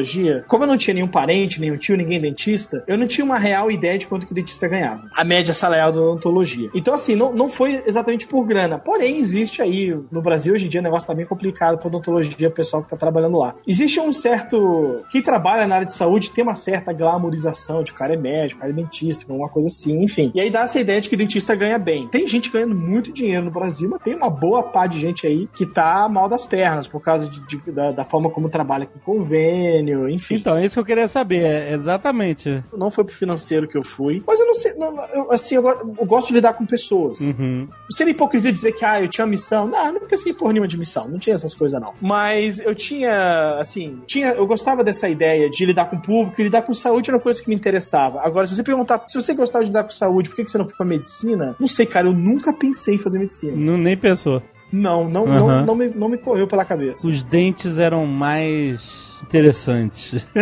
como 0.47 0.63
eu 0.63 0.67
não 0.67 0.77
tinha 0.77 0.93
nenhum 0.93 1.07
parente, 1.07 1.59
nenhum 1.59 1.77
tio, 1.77 1.95
ninguém 1.97 2.19
dentista, 2.19 2.83
eu 2.87 2.97
não 2.97 3.07
tinha 3.07 3.23
uma 3.25 3.37
real 3.37 3.69
ideia 3.71 3.97
de 3.97 4.07
quanto 4.07 4.25
que 4.25 4.31
o 4.31 4.35
dentista 4.35 4.67
ganhava. 4.67 5.07
A 5.15 5.23
média 5.23 5.53
salarial 5.53 5.91
da 5.91 6.01
odontologia. 6.01 6.69
Então, 6.73 6.93
assim, 6.93 7.15
não, 7.15 7.33
não 7.33 7.49
foi 7.49 7.83
exatamente 7.85 8.27
por 8.27 8.45
grana. 8.45 8.77
Porém, 8.79 9.17
existe 9.17 9.61
aí, 9.61 9.95
no 10.11 10.21
Brasil 10.21 10.53
hoje 10.53 10.65
em 10.65 10.69
dia, 10.69 10.79
o 10.79 10.83
negócio 10.83 11.07
tá 11.07 11.13
bem 11.13 11.25
complicado 11.25 11.77
pra 11.77 11.87
odontologia, 11.87 12.47
o 12.47 12.51
pessoal 12.51 12.83
que 12.83 12.89
tá 12.89 12.97
trabalhando 12.97 13.37
lá. 13.37 13.53
Existe 13.67 13.99
um 13.99 14.11
certo. 14.13 15.01
Quem 15.11 15.21
trabalha 15.21 15.67
na 15.67 15.75
área 15.75 15.85
de 15.85 15.93
saúde 15.93 16.31
tem 16.31 16.43
uma 16.43 16.55
certa 16.55 16.91
glamorização 16.93 17.83
de 17.83 17.91
o 17.91 17.95
cara 17.95 18.13
é 18.13 18.17
médico, 18.17 18.57
o 18.57 18.61
cara 18.61 18.71
é 18.71 18.75
dentista, 18.75 19.25
alguma 19.29 19.49
coisa 19.49 19.67
assim, 19.67 20.03
enfim. 20.03 20.31
E 20.33 20.39
aí 20.41 20.49
dá 20.49 20.61
essa 20.61 20.79
ideia 20.79 20.99
de 20.99 21.09
que 21.09 21.15
dentista 21.15 21.55
ganha 21.55 21.77
bem. 21.77 22.07
Tem 22.07 22.25
gente 22.27 22.49
ganhando 22.51 22.75
muito 22.75 23.11
dinheiro 23.11 23.45
no 23.45 23.51
Brasil, 23.51 23.89
mas 23.89 24.01
tem 24.01 24.15
uma 24.15 24.29
boa 24.29 24.63
pá 24.63 24.87
de 24.87 24.99
gente 24.99 25.25
aí 25.27 25.47
que 25.53 25.65
tá 25.65 26.07
mal 26.09 26.27
das 26.27 26.45
pernas 26.45 26.87
por 26.87 27.01
causa 27.01 27.29
de- 27.29 27.45
de- 27.47 27.71
da, 27.71 27.91
da 27.91 28.03
forma 28.03 28.29
como 28.29 28.49
trabalha 28.49 28.85
com 28.85 28.99
convênio, 28.99 29.82
enfim. 30.09 30.36
Então, 30.36 30.55
é 30.57 30.65
isso 30.65 30.75
que 30.75 30.79
eu 30.79 30.86
queria 30.86 31.07
saber, 31.07 31.43
é 31.43 31.73
exatamente. 31.73 32.63
Não 32.75 32.89
foi 32.89 33.03
pro 33.03 33.13
financeiro 33.15 33.67
que 33.67 33.77
eu 33.77 33.84
fui, 33.84 34.21
mas 34.25 34.39
eu 34.39 34.45
não 34.45 34.55
sei, 34.55 34.73
não, 34.75 35.05
eu, 35.13 35.31
assim, 35.31 35.55
eu, 35.55 35.67
eu 35.67 36.05
gosto 36.05 36.27
de 36.29 36.34
lidar 36.36 36.53
com 36.53 36.65
pessoas. 36.65 37.19
Uhum. 37.21 37.67
Seria 37.91 38.11
hipocrisia 38.11 38.51
dizer 38.51 38.71
que, 38.73 38.84
ah, 38.86 39.01
eu 39.01 39.07
tinha 39.07 39.25
missão. 39.27 39.67
Não, 39.67 39.93
não 39.93 40.01
pensei 40.01 40.34
por 40.34 40.51
nenhuma 40.51 40.67
de 40.67 40.77
missão, 40.77 41.07
não 41.07 41.19
tinha 41.19 41.36
essas 41.36 41.53
coisas, 41.53 41.79
não. 41.79 41.93
Mas 42.01 42.59
eu 42.59 42.73
tinha, 42.75 43.57
assim, 43.59 43.99
tinha, 44.07 44.29
eu 44.34 44.45
gostava 44.47 44.84
dessa 44.84 45.07
ideia 45.09 45.49
de 45.49 45.65
lidar 45.65 45.86
com 45.89 45.95
o 45.97 46.01
público, 46.01 46.39
e 46.39 46.43
lidar 46.45 46.61
com 46.63 46.73
saúde 46.73 47.09
era 47.09 47.17
uma 47.17 47.23
coisa 47.23 47.41
que 47.41 47.49
me 47.49 47.55
interessava. 47.55 48.21
Agora, 48.21 48.45
se 48.47 48.55
você 48.55 48.63
perguntar, 48.63 49.03
se 49.07 49.19
você 49.21 49.34
gostava 49.34 49.63
de 49.63 49.69
lidar 49.69 49.84
com 49.84 49.89
saúde, 49.91 50.29
por 50.29 50.36
que 50.36 50.45
que 50.45 50.51
você 50.51 50.57
não 50.57 50.65
foi 50.65 50.75
pra 50.75 50.86
medicina? 50.86 51.55
Não 51.59 51.67
sei, 51.67 51.86
cara, 51.86 52.07
eu 52.07 52.13
nunca 52.13 52.51
pensei 52.53 52.95
em 52.95 52.97
fazer 52.97 53.19
medicina. 53.19 53.53
Não, 53.55 53.77
nem 53.77 53.95
pensou. 53.97 54.41
Não, 54.71 55.07
não, 55.07 55.25
Uhum. 55.25 55.34
não, 55.36 55.65
não, 55.65 55.75
me, 55.75 55.88
não 55.89 56.09
me 56.09 56.17
correu 56.17 56.47
pela 56.47 56.65
cabeça. 56.65 57.07
Os 57.07 57.21
dentes 57.23 57.77
eram 57.77 58.07
mais 58.07 59.12
interessantes. 59.38 60.25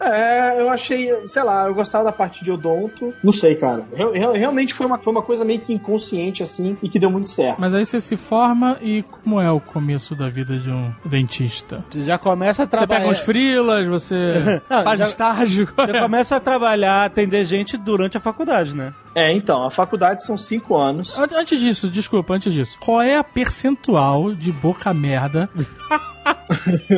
É, 0.00 0.60
eu 0.60 0.68
achei, 0.68 1.08
sei 1.26 1.42
lá, 1.42 1.66
eu 1.66 1.74
gostava 1.74 2.04
da 2.04 2.12
parte 2.12 2.44
de 2.44 2.50
odonto. 2.50 3.12
Não 3.22 3.32
sei, 3.32 3.54
cara. 3.54 3.84
Real- 3.94 4.12
real- 4.12 4.32
realmente 4.32 4.74
foi 4.74 4.86
uma, 4.86 4.98
foi 4.98 5.12
uma 5.12 5.22
coisa 5.22 5.44
meio 5.44 5.60
que 5.60 5.72
inconsciente, 5.72 6.42
assim, 6.42 6.76
e 6.82 6.88
que 6.88 6.98
deu 6.98 7.10
muito 7.10 7.30
certo. 7.30 7.60
Mas 7.60 7.74
aí 7.74 7.84
você 7.84 8.00
se 8.00 8.16
forma 8.16 8.76
e 8.80 9.02
como 9.02 9.40
é 9.40 9.50
o 9.50 9.60
começo 9.60 10.14
da 10.14 10.28
vida 10.28 10.56
de 10.58 10.70
um 10.70 10.92
dentista? 11.04 11.84
Já 11.98 12.18
começa 12.18 12.62
a 12.62 12.66
Você 12.66 12.70
pega 12.70 12.86
trabalhar. 12.86 13.10
uns 13.10 13.20
frilas, 13.20 13.86
você 13.86 14.60
Não, 14.68 14.84
faz 14.84 14.98
já- 15.00 15.06
estágio. 15.06 15.68
Você 15.76 16.00
começa 16.00 16.36
a 16.36 16.40
trabalhar, 16.40 17.04
atender 17.04 17.44
gente 17.44 17.76
durante 17.76 18.16
a 18.16 18.20
faculdade, 18.20 18.74
né? 18.74 18.92
É, 19.14 19.32
então, 19.32 19.64
a 19.64 19.70
faculdade 19.70 20.24
são 20.24 20.36
cinco 20.38 20.76
anos. 20.76 21.16
An- 21.18 21.28
Antes 21.34 21.60
disso, 21.60 21.88
desculpa, 21.90 22.34
antes 22.34 22.52
disso. 22.52 22.78
Qual 22.80 23.00
é 23.00 23.16
a 23.16 23.24
percentual 23.24 24.32
de 24.34 24.50
boca 24.52 24.92
merda 24.94 25.48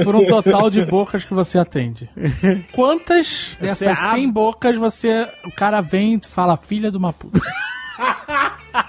por 0.05 0.14
um 0.16 0.26
total 0.26 0.68
de 0.70 0.84
bocas 0.84 1.24
que 1.24 1.34
você 1.34 1.59
atende? 1.59 2.09
Quantas 2.72 3.57
dessas 3.61 3.99
abre- 3.99 4.20
100 4.20 4.30
bocas 4.30 4.76
você. 4.76 5.28
O 5.45 5.51
cara 5.53 5.80
vem 5.80 6.14
e 6.14 6.26
fala, 6.26 6.57
filha 6.57 6.90
de 6.90 6.97
uma 6.97 7.12
puta. 7.12 7.40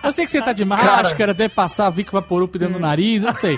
Eu 0.03 0.12
sei 0.12 0.26
que 0.26 0.32
você 0.32 0.41
tá 0.41 0.51
de 0.51 0.66
máscara, 0.66 1.34
deve 1.34 1.53
passar 1.53 1.89
Vic 1.91 2.12
Vaporup 2.12 2.56
dentro 2.58 2.74
do 2.76 2.80
nariz, 2.80 3.24
eu 3.24 3.34
sei. 3.34 3.56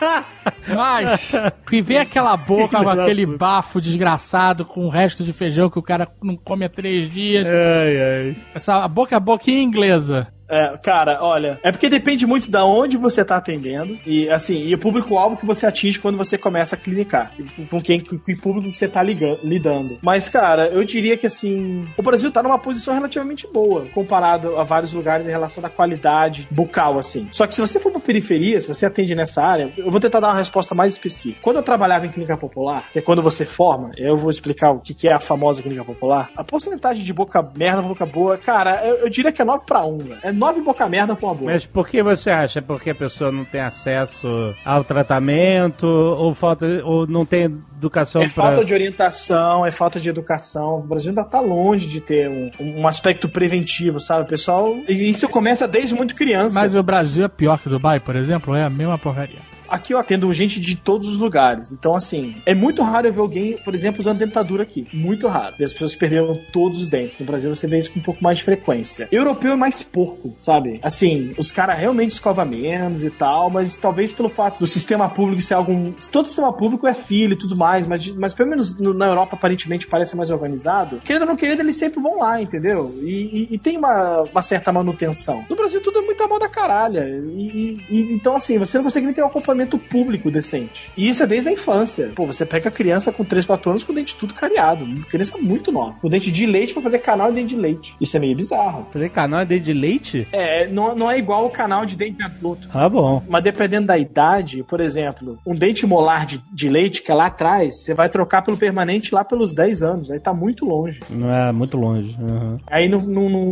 Mas, 0.68 1.32
que 1.70 1.82
vem 1.82 2.00
aquela 2.00 2.36
boca 2.36 2.84
com 2.84 2.89
aquele 2.89 3.26
bafo 3.26 3.80
desgraçado 3.80 4.66
com 4.66 4.86
o 4.86 4.89
resto 4.89 5.24
de 5.24 5.32
feijão 5.32 5.70
que 5.70 5.80
o 5.80 5.84
cara 5.84 6.08
não 6.22 6.36
come 6.36 6.66
há 6.66 6.70
três 6.70 7.10
dias. 7.10 7.48
Ai, 7.48 7.98
ai. 8.28 8.36
Essa 8.54 8.76
a 8.84 8.88
boca 8.89 9.16
a 9.16 9.20
boquinha 9.22 9.62
inglesa. 9.64 10.28
É, 10.50 10.78
cara, 10.78 11.20
olha, 11.22 11.60
é 11.64 11.72
porque 11.72 11.89
depende 11.89 12.26
muito 12.26 12.50
da 12.50 12.66
onde 12.66 12.95
você 12.98 13.24
tá 13.26 13.36
atendendo 13.38 13.98
e, 14.06 14.30
assim, 14.32 14.56
e 14.66 14.74
o 14.74 14.78
público-alvo 14.80 15.36
que 15.38 15.45
você 15.45 15.66
atinge 15.66 16.00
quando 16.00 16.18
você 16.18 16.38
começa 16.38 16.76
a 16.76 16.80
clinicar, 16.80 17.32
com 17.70 17.82
quem, 17.82 18.00
com 18.00 18.18
que 18.18 18.36
público 18.36 18.72
que 18.72 18.78
você 18.78 18.88
tá 18.88 19.04
liga- 19.04 19.38
lidando. 19.43 19.98
Mas, 20.02 20.30
cara, 20.30 20.68
eu 20.70 20.84
diria 20.84 21.18
que, 21.18 21.28
assim, 21.28 21.86
o 21.98 22.02
Brasil 22.02 22.32
tá 22.32 22.41
numa 22.41 22.58
posição 22.60 22.93
relativamente 22.93 23.45
boa, 23.52 23.86
comparado 23.93 24.58
a 24.58 24.64
vários 24.64 24.93
lugares 24.93 25.28
em 25.28 25.32
relação 25.32 25.64
à 25.66 25.70
qualidade 25.70 26.48
bucal, 26.50 26.98
assim. 26.98 27.28
Só 27.32 27.45
que 27.45 27.54
se 27.54 27.62
você 27.62 27.80
for 27.80 27.91
pra 27.91 28.00
periferia, 28.00 28.60
se 28.62 28.68
você 28.68 28.86
atende 28.86 29.14
nessa 29.16 29.43
área, 29.43 29.72
eu 29.78 29.91
vou 29.91 30.00
tentar 30.00 30.20
dar 30.20 30.30
uma 30.30 30.38
resposta 30.38 30.74
mais 30.74 30.93
específica. 30.93 31.39
Quando 31.41 31.58
eu 31.58 31.64
trabalhava 31.64 32.06
em 32.06 32.10
clínica 32.10 32.38
popular, 32.38 32.86
que 32.93 33.00
é 33.00 33.02
quando 33.02 33.22
você 33.22 33.43
forma, 33.45 33.91
eu 33.98 34.16
vou 34.16 34.30
explicar 34.30 34.72
o 34.72 34.80
que 34.80 35.08
é 35.08 35.14
a 35.14 35.20
famosa 35.20 35.62
clínica 35.62 35.84
popular, 35.84 36.30
a 36.36 36.43
porcentagem 36.43 37.04
de 37.04 37.14
boca 37.14 37.45
merda 37.56 37.82
boca 37.82 38.06
boa, 38.06 38.38
cara, 38.38 38.86
eu, 38.88 38.95
eu 38.98 39.10
diria 39.10 39.32
que 39.32 39.41
é 39.41 39.45
9 39.45 39.66
pra 39.66 39.86
1, 39.86 39.98
velho. 39.98 40.18
É 40.24 40.32
9 40.38 40.62
boca 40.62 40.88
merda 40.88 41.16
pra 41.16 41.28
uma 41.28 41.36
boa. 41.36 41.52
Mas 41.52 41.66
por 41.66 41.88
que 41.88 42.02
você 42.04 42.30
acha? 42.30 42.62
Porque 42.62 42.92
a 42.92 42.96
pessoa 42.96 43.32
não 43.32 43.44
tem 43.44 43.62
acesso 43.62 44.56
ao 44.64 44.84
tratamento 44.84 45.86
ou 45.86 46.34
falta 46.34 46.66
ou 46.84 47.08
não 47.08 47.26
tem 47.26 47.62
educação 47.78 48.21
É 48.21 48.30
pra... 48.30 48.45
falta 48.45 48.65
de 48.65 48.73
orientação, 48.73 49.65
é 49.65 49.71
falta 49.71 49.99
de 49.99 50.09
educação. 50.09 50.80
O 50.80 50.88
Brasil 50.88 51.09
ainda 51.09 51.23
tá 51.23 51.39
longe 51.39 51.88
de 51.88 52.01
ter 52.01 52.30
um, 52.30 52.51
um 52.59 52.88
aspecto 52.88 53.30
preventivo, 53.30 53.99
sabe? 53.99 54.23
O 54.23 54.28
pessoal. 54.28 54.75
E 54.88 55.09
isso 55.09 55.30
começa 55.30 55.67
desde 55.67 55.95
muito 55.95 56.15
criança. 56.15 56.59
Mas 56.59 56.75
o 56.75 56.84
Brasil 56.84 57.25
é 57.25 57.28
pior 57.28 57.59
que 57.59 57.69
Dubai, 57.69 57.99
por 57.99 58.15
exemplo? 58.15 58.55
É 58.55 58.63
a 58.63 58.69
mesma 58.69 58.97
porcaria. 58.97 59.47
Aqui 59.69 59.93
eu 59.93 59.97
atendo 59.97 60.32
gente 60.32 60.59
de 60.59 60.75
todos 60.75 61.07
os 61.07 61.17
lugares. 61.17 61.71
Então, 61.71 61.93
assim, 61.93 62.36
é 62.45 62.55
muito 62.55 62.82
raro 62.82 63.07
eu 63.07 63.13
ver 63.13 63.19
alguém, 63.19 63.57
por 63.57 63.75
exemplo, 63.75 63.99
usando 63.99 64.19
dentadura 64.19 64.63
aqui. 64.63 64.88
Muito 64.93 65.28
raro. 65.28 65.55
E 65.59 65.63
as 65.63 65.73
pessoas 65.73 65.95
perderam 65.95 66.39
todos 66.53 66.80
os 66.80 66.88
dentes. 66.88 67.19
No 67.19 67.25
Brasil 67.25 67.53
você 67.53 67.67
vê 67.67 67.78
isso 67.78 67.91
com 67.91 67.99
um 67.99 68.03
pouco 68.03 68.23
mais 68.23 68.38
de 68.38 68.43
frequência. 68.43 69.07
Europeu 69.11 69.51
é 69.51 69.55
mais 69.55 69.84
porco, 69.84 70.34
sabe? 70.38 70.80
Assim, 70.82 71.34
os 71.38 71.51
caras 71.51 71.78
realmente 71.78 72.11
escovam 72.11 72.45
menos 72.45 73.03
e 73.03 73.09
tal, 73.09 73.49
mas 73.49 73.75
talvez 73.78 74.13
pelo 74.13 74.30
fato 74.30 74.59
do 74.59 74.67
sistema 74.67 75.09
público 75.09 75.41
ser 75.41 75.55
algo. 75.55 75.93
Todo 76.11 76.28
sistema 76.28 76.53
público 76.53 76.88
é 76.88 76.93
filho 76.93 77.34
e 77.34 77.38
tudo 77.38 77.55
mas, 77.88 78.07
mas 78.11 78.34
pelo 78.34 78.49
menos 78.49 78.80
no- 78.80 78.93
na 78.93 79.07
Europa 79.07 79.36
aparentemente 79.36 79.88
parece 79.88 80.15
mais 80.15 80.30
organizado. 80.32 81.01
Querendo 81.03 81.24
ou 81.24 81.28
não 81.30 81.36
querendo, 81.36 81.59
eles 81.61 81.76
sempre 81.76 82.01
vão 82.01 82.18
lá, 82.20 82.41
entendeu? 82.41 82.93
E, 83.01 83.09
e- 83.11 83.55
e 83.55 83.57
tem 83.57 83.78
uma, 83.78 84.22
uma 84.24 84.41
certa 84.41 84.72
manutenção. 84.72 85.43
No 85.49 85.55
Brasil 85.55 85.82
tudo 85.82 85.99
é 85.99 86.01
muita 86.01 86.28
moda 86.28 86.47
caralha. 86.49 87.05
E, 87.07 87.41
e- 87.41 87.86
e- 87.89 88.13
então, 88.13 88.36
assim, 88.36 88.57
você 88.57 88.78
não 88.78 88.86
consegue 88.86 89.05
nem 89.05 89.15
ter 89.15 89.24
um 89.24 89.28
acompanhamento 89.28 89.78
público 89.78 90.32
decente. 90.32 90.89
E 90.97 91.09
isso 91.09 91.24
é 91.24 91.28
desde 91.28 91.49
a 91.49 91.51
infância. 91.51 92.11
Pô, 92.15 92.26
você 92.26 92.45
pega 92.45 92.70
a 92.70 92.72
criança 92.72 93.11
com 93.11 93.24
3, 93.24 93.45
4 93.45 93.70
anos 93.70 93.84
com 93.84 93.91
o 93.91 93.95
dente 93.95 94.15
tudo 94.15 94.34
cariado. 94.34 94.86
Criança 95.09 95.38
muito 95.38 95.72
nova. 95.72 95.95
Com 96.01 96.09
dente 96.09 96.32
de 96.32 96.45
leite 96.45 96.74
pra 96.74 96.82
fazer 96.82 96.99
canal 96.99 97.30
de 97.30 97.36
dente 97.36 97.55
de 97.55 97.61
leite. 97.61 97.95
Isso 97.99 98.15
é 98.15 98.20
meio 98.20 98.36
bizarro. 98.36 98.88
Fazer 98.91 99.09
canal 99.09 99.41
é 99.41 99.45
dente 99.45 99.65
de 99.65 99.74
leite? 99.74 100.28
É, 100.32 100.68
não, 100.68 100.95
não 100.95 101.11
é 101.11 101.18
igual 101.18 101.45
o 101.45 101.49
canal 101.49 101.86
de 101.86 101.95
dente 101.95 102.22
adulto. 102.24 102.68
Tá 102.70 102.88
bom. 102.89 103.24
Mas 103.28 103.43
dependendo 103.43 103.88
da 103.88 103.97
idade, 103.97 104.63
por 104.63 104.80
exemplo, 104.80 105.38
um 105.45 105.55
dente 105.55 105.86
molar 105.86 106.26
de, 106.26 106.41
de 106.51 106.70
leite, 106.70 107.01
que 107.01 107.11
é 107.11 107.13
lá 107.15 107.28
atrás, 107.28 107.57
você 107.66 107.93
vai 107.93 108.10
trocar 108.10 108.41
pelo 108.41 108.58
permanente 108.58 109.14
lá 109.14 109.24
pelos 109.24 109.53
10 109.53 109.84
anos. 109.84 110.12
Aí 110.12 110.20
tá 110.20 110.34
muito 110.34 110.66
longe. 110.66 110.99
Não 111.10 111.34
é 111.34 111.51
muito 111.51 111.78
longe. 111.78 112.16
Uhum. 112.20 112.58
Aí 112.68 112.88
não, 112.88 113.01
não, 113.01 113.30
não, 113.30 113.49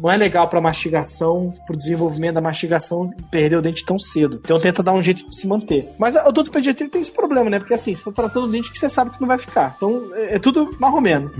não- 0.00 0.10
é 0.10 0.16
legal 0.16 0.48
pra 0.48 0.60
mastigação, 0.60 1.54
pro 1.66 1.76
desenvolvimento 1.76 2.34
da 2.34 2.40
mastigação, 2.40 3.10
perder 3.30 3.56
o 3.56 3.62
dente 3.62 3.84
tão 3.84 3.98
cedo. 3.98 4.40
Então 4.44 4.60
tenta 4.60 4.82
dar 4.82 4.92
um 4.92 5.02
jeito 5.02 5.28
de 5.28 5.36
se 5.36 5.46
manter. 5.46 5.88
Mas 5.98 6.16
a 6.16 6.28
odontopediatria 6.28 6.88
tem 6.88 7.00
esse 7.00 7.12
problema, 7.12 7.48
né? 7.48 7.58
Porque 7.58 7.74
assim, 7.74 7.94
você 7.94 8.04
tá 8.04 8.12
tratando 8.12 8.46
o 8.46 8.50
dente 8.50 8.70
que 8.70 8.78
você 8.78 8.88
sabe 8.90 9.10
que 9.10 9.20
não 9.20 9.28
vai 9.28 9.38
ficar. 9.38 9.74
Então 9.76 10.10
é, 10.14 10.34
é 10.34 10.38
tudo 10.38 10.76
marromeno. 10.78 11.30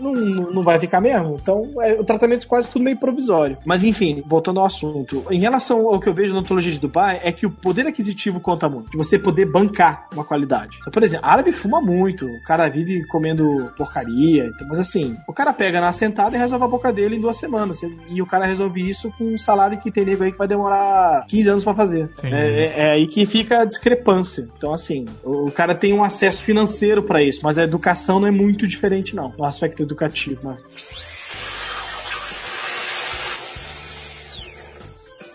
não, 0.00 0.12
não, 0.12 0.50
não 0.52 0.62
vai 0.64 0.78
ficar 0.78 1.00
mesmo. 1.00 1.38
Então 1.40 1.68
é, 1.80 1.94
o 2.00 2.04
tratamento 2.04 2.44
é 2.44 2.48
quase 2.48 2.68
tudo 2.68 2.82
meio 2.84 2.96
provisório. 2.98 3.56
Mas 3.66 3.84
enfim, 3.84 4.22
voltando 4.26 4.60
ao 4.60 4.66
assunto. 4.66 5.24
Em 5.30 5.38
relação 5.38 5.86
ao 5.88 6.00
que 6.00 6.08
eu 6.08 6.14
vejo 6.14 6.32
na 6.32 6.38
odontologia 6.38 6.72
de 6.72 6.80
Dubai, 6.80 7.20
é 7.22 7.32
que 7.32 7.46
o 7.46 7.50
poder 7.50 7.86
aquisitivo 7.86 8.40
conta 8.40 8.68
muito. 8.68 8.90
De 8.90 8.96
você 8.96 9.18
poder 9.18 9.46
bancar 9.46 10.06
uma 10.12 10.24
qualidade. 10.24 10.78
Então, 10.80 10.92
por 10.92 11.02
exemplo, 11.02 11.26
árabe 11.28 11.52
fuma 11.62 11.80
muito. 11.80 12.26
O 12.26 12.42
cara 12.42 12.68
vive 12.68 13.04
comendo 13.06 13.72
porcaria. 13.76 14.46
Então, 14.46 14.66
mas 14.68 14.80
assim, 14.80 15.16
o 15.28 15.32
cara 15.32 15.52
pega 15.52 15.80
na 15.80 15.92
sentada 15.92 16.36
e 16.36 16.38
resolve 16.38 16.64
a 16.64 16.68
boca 16.68 16.92
dele 16.92 17.16
em 17.16 17.20
duas 17.20 17.36
semanas. 17.36 17.80
E 18.08 18.20
o 18.20 18.26
cara 18.26 18.46
resolve 18.46 18.88
isso 18.88 19.10
com 19.16 19.24
um 19.34 19.38
salário 19.38 19.78
que 19.80 19.90
tem 19.90 20.04
nego 20.04 20.24
aí 20.24 20.32
que 20.32 20.38
vai 20.38 20.48
demorar 20.48 21.24
15 21.28 21.48
anos 21.48 21.64
pra 21.64 21.74
fazer. 21.74 22.10
É, 22.22 22.28
é- 22.28 22.80
é 22.80 22.90
aí 22.92 23.06
que 23.06 23.24
fica 23.26 23.60
a 23.60 23.64
discrepância. 23.64 24.48
Então, 24.56 24.72
assim, 24.72 25.06
o, 25.22 25.46
o 25.48 25.50
cara 25.52 25.74
tem 25.74 25.92
um 25.92 26.02
acesso 26.02 26.42
financeiro 26.42 27.02
pra 27.02 27.22
isso, 27.22 27.40
mas 27.42 27.58
a 27.58 27.64
educação 27.64 28.18
não 28.20 28.26
é 28.26 28.30
muito 28.30 28.66
diferente, 28.66 29.14
não. 29.14 29.32
No 29.38 29.44
aspecto 29.44 29.82
educativo, 29.82 30.48
né? 30.48 30.56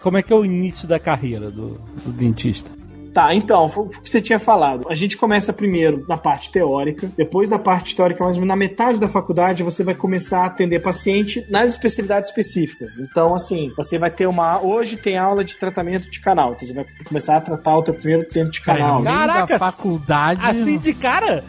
Como 0.01 0.17
é 0.17 0.23
que 0.23 0.31
é 0.31 0.35
o 0.35 0.45
início 0.45 0.87
da 0.87 0.99
carreira 0.99 1.49
do, 1.51 1.79
do 2.05 2.11
dentista? 2.11 2.69
Tá, 3.13 3.33
então, 3.33 3.67
foi 3.67 3.85
o 3.85 3.89
que 3.89 4.09
você 4.09 4.21
tinha 4.21 4.39
falado. 4.39 4.85
A 4.89 4.95
gente 4.95 5.17
começa 5.17 5.51
primeiro 5.51 6.03
na 6.07 6.17
parte 6.17 6.51
teórica, 6.51 7.09
depois 7.17 7.49
da 7.49 7.57
parte 7.57 7.95
teórica, 7.95 8.23
mais 8.23 8.35
ou 8.37 8.41
menos 8.41 8.47
na 8.47 8.55
metade 8.55 8.99
da 8.99 9.09
faculdade, 9.09 9.63
você 9.63 9.83
vai 9.83 9.95
começar 9.95 10.41
a 10.41 10.45
atender 10.47 10.81
paciente 10.81 11.45
nas 11.49 11.71
especialidades 11.71 12.29
específicas. 12.29 12.97
Então, 12.99 13.33
assim, 13.33 13.71
você 13.75 13.97
vai 13.97 14.11
ter 14.11 14.27
uma. 14.27 14.61
Hoje 14.61 14.97
tem 14.97 15.17
aula 15.17 15.43
de 15.43 15.55
tratamento 15.57 16.09
de 16.09 16.19
canal, 16.19 16.53
então 16.53 16.67
você 16.67 16.73
vai 16.73 16.85
começar 17.05 17.37
a 17.37 17.41
tratar 17.41 17.77
o 17.77 17.83
teu 17.83 17.93
primeiro 17.93 18.27
dente 18.31 18.51
de 18.51 18.61
canal. 18.61 19.03
Caraca! 19.03 19.47
da 19.47 19.59
faculdade. 19.59 20.41
Assim 20.45 20.77
de 20.77 20.93
cara? 20.93 21.43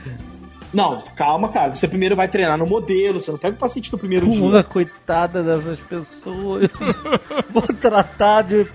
Não, 0.72 1.02
calma, 1.16 1.48
cara. 1.48 1.74
Você 1.74 1.88
primeiro 1.88 2.14
vai 2.14 2.28
treinar 2.28 2.58
no 2.58 2.66
modelo, 2.66 3.20
você 3.20 3.30
não 3.30 3.38
pega 3.38 3.54
o 3.54 3.58
paciente 3.58 3.90
no 3.90 3.98
primeiro 3.98 4.26
Porra, 4.26 4.50
dia. 4.50 4.62
coitada 4.64 5.42
dessas 5.42 5.80
pessoas. 5.80 6.68
vou 7.50 7.62
tratar 7.62 8.42
de. 8.42 8.66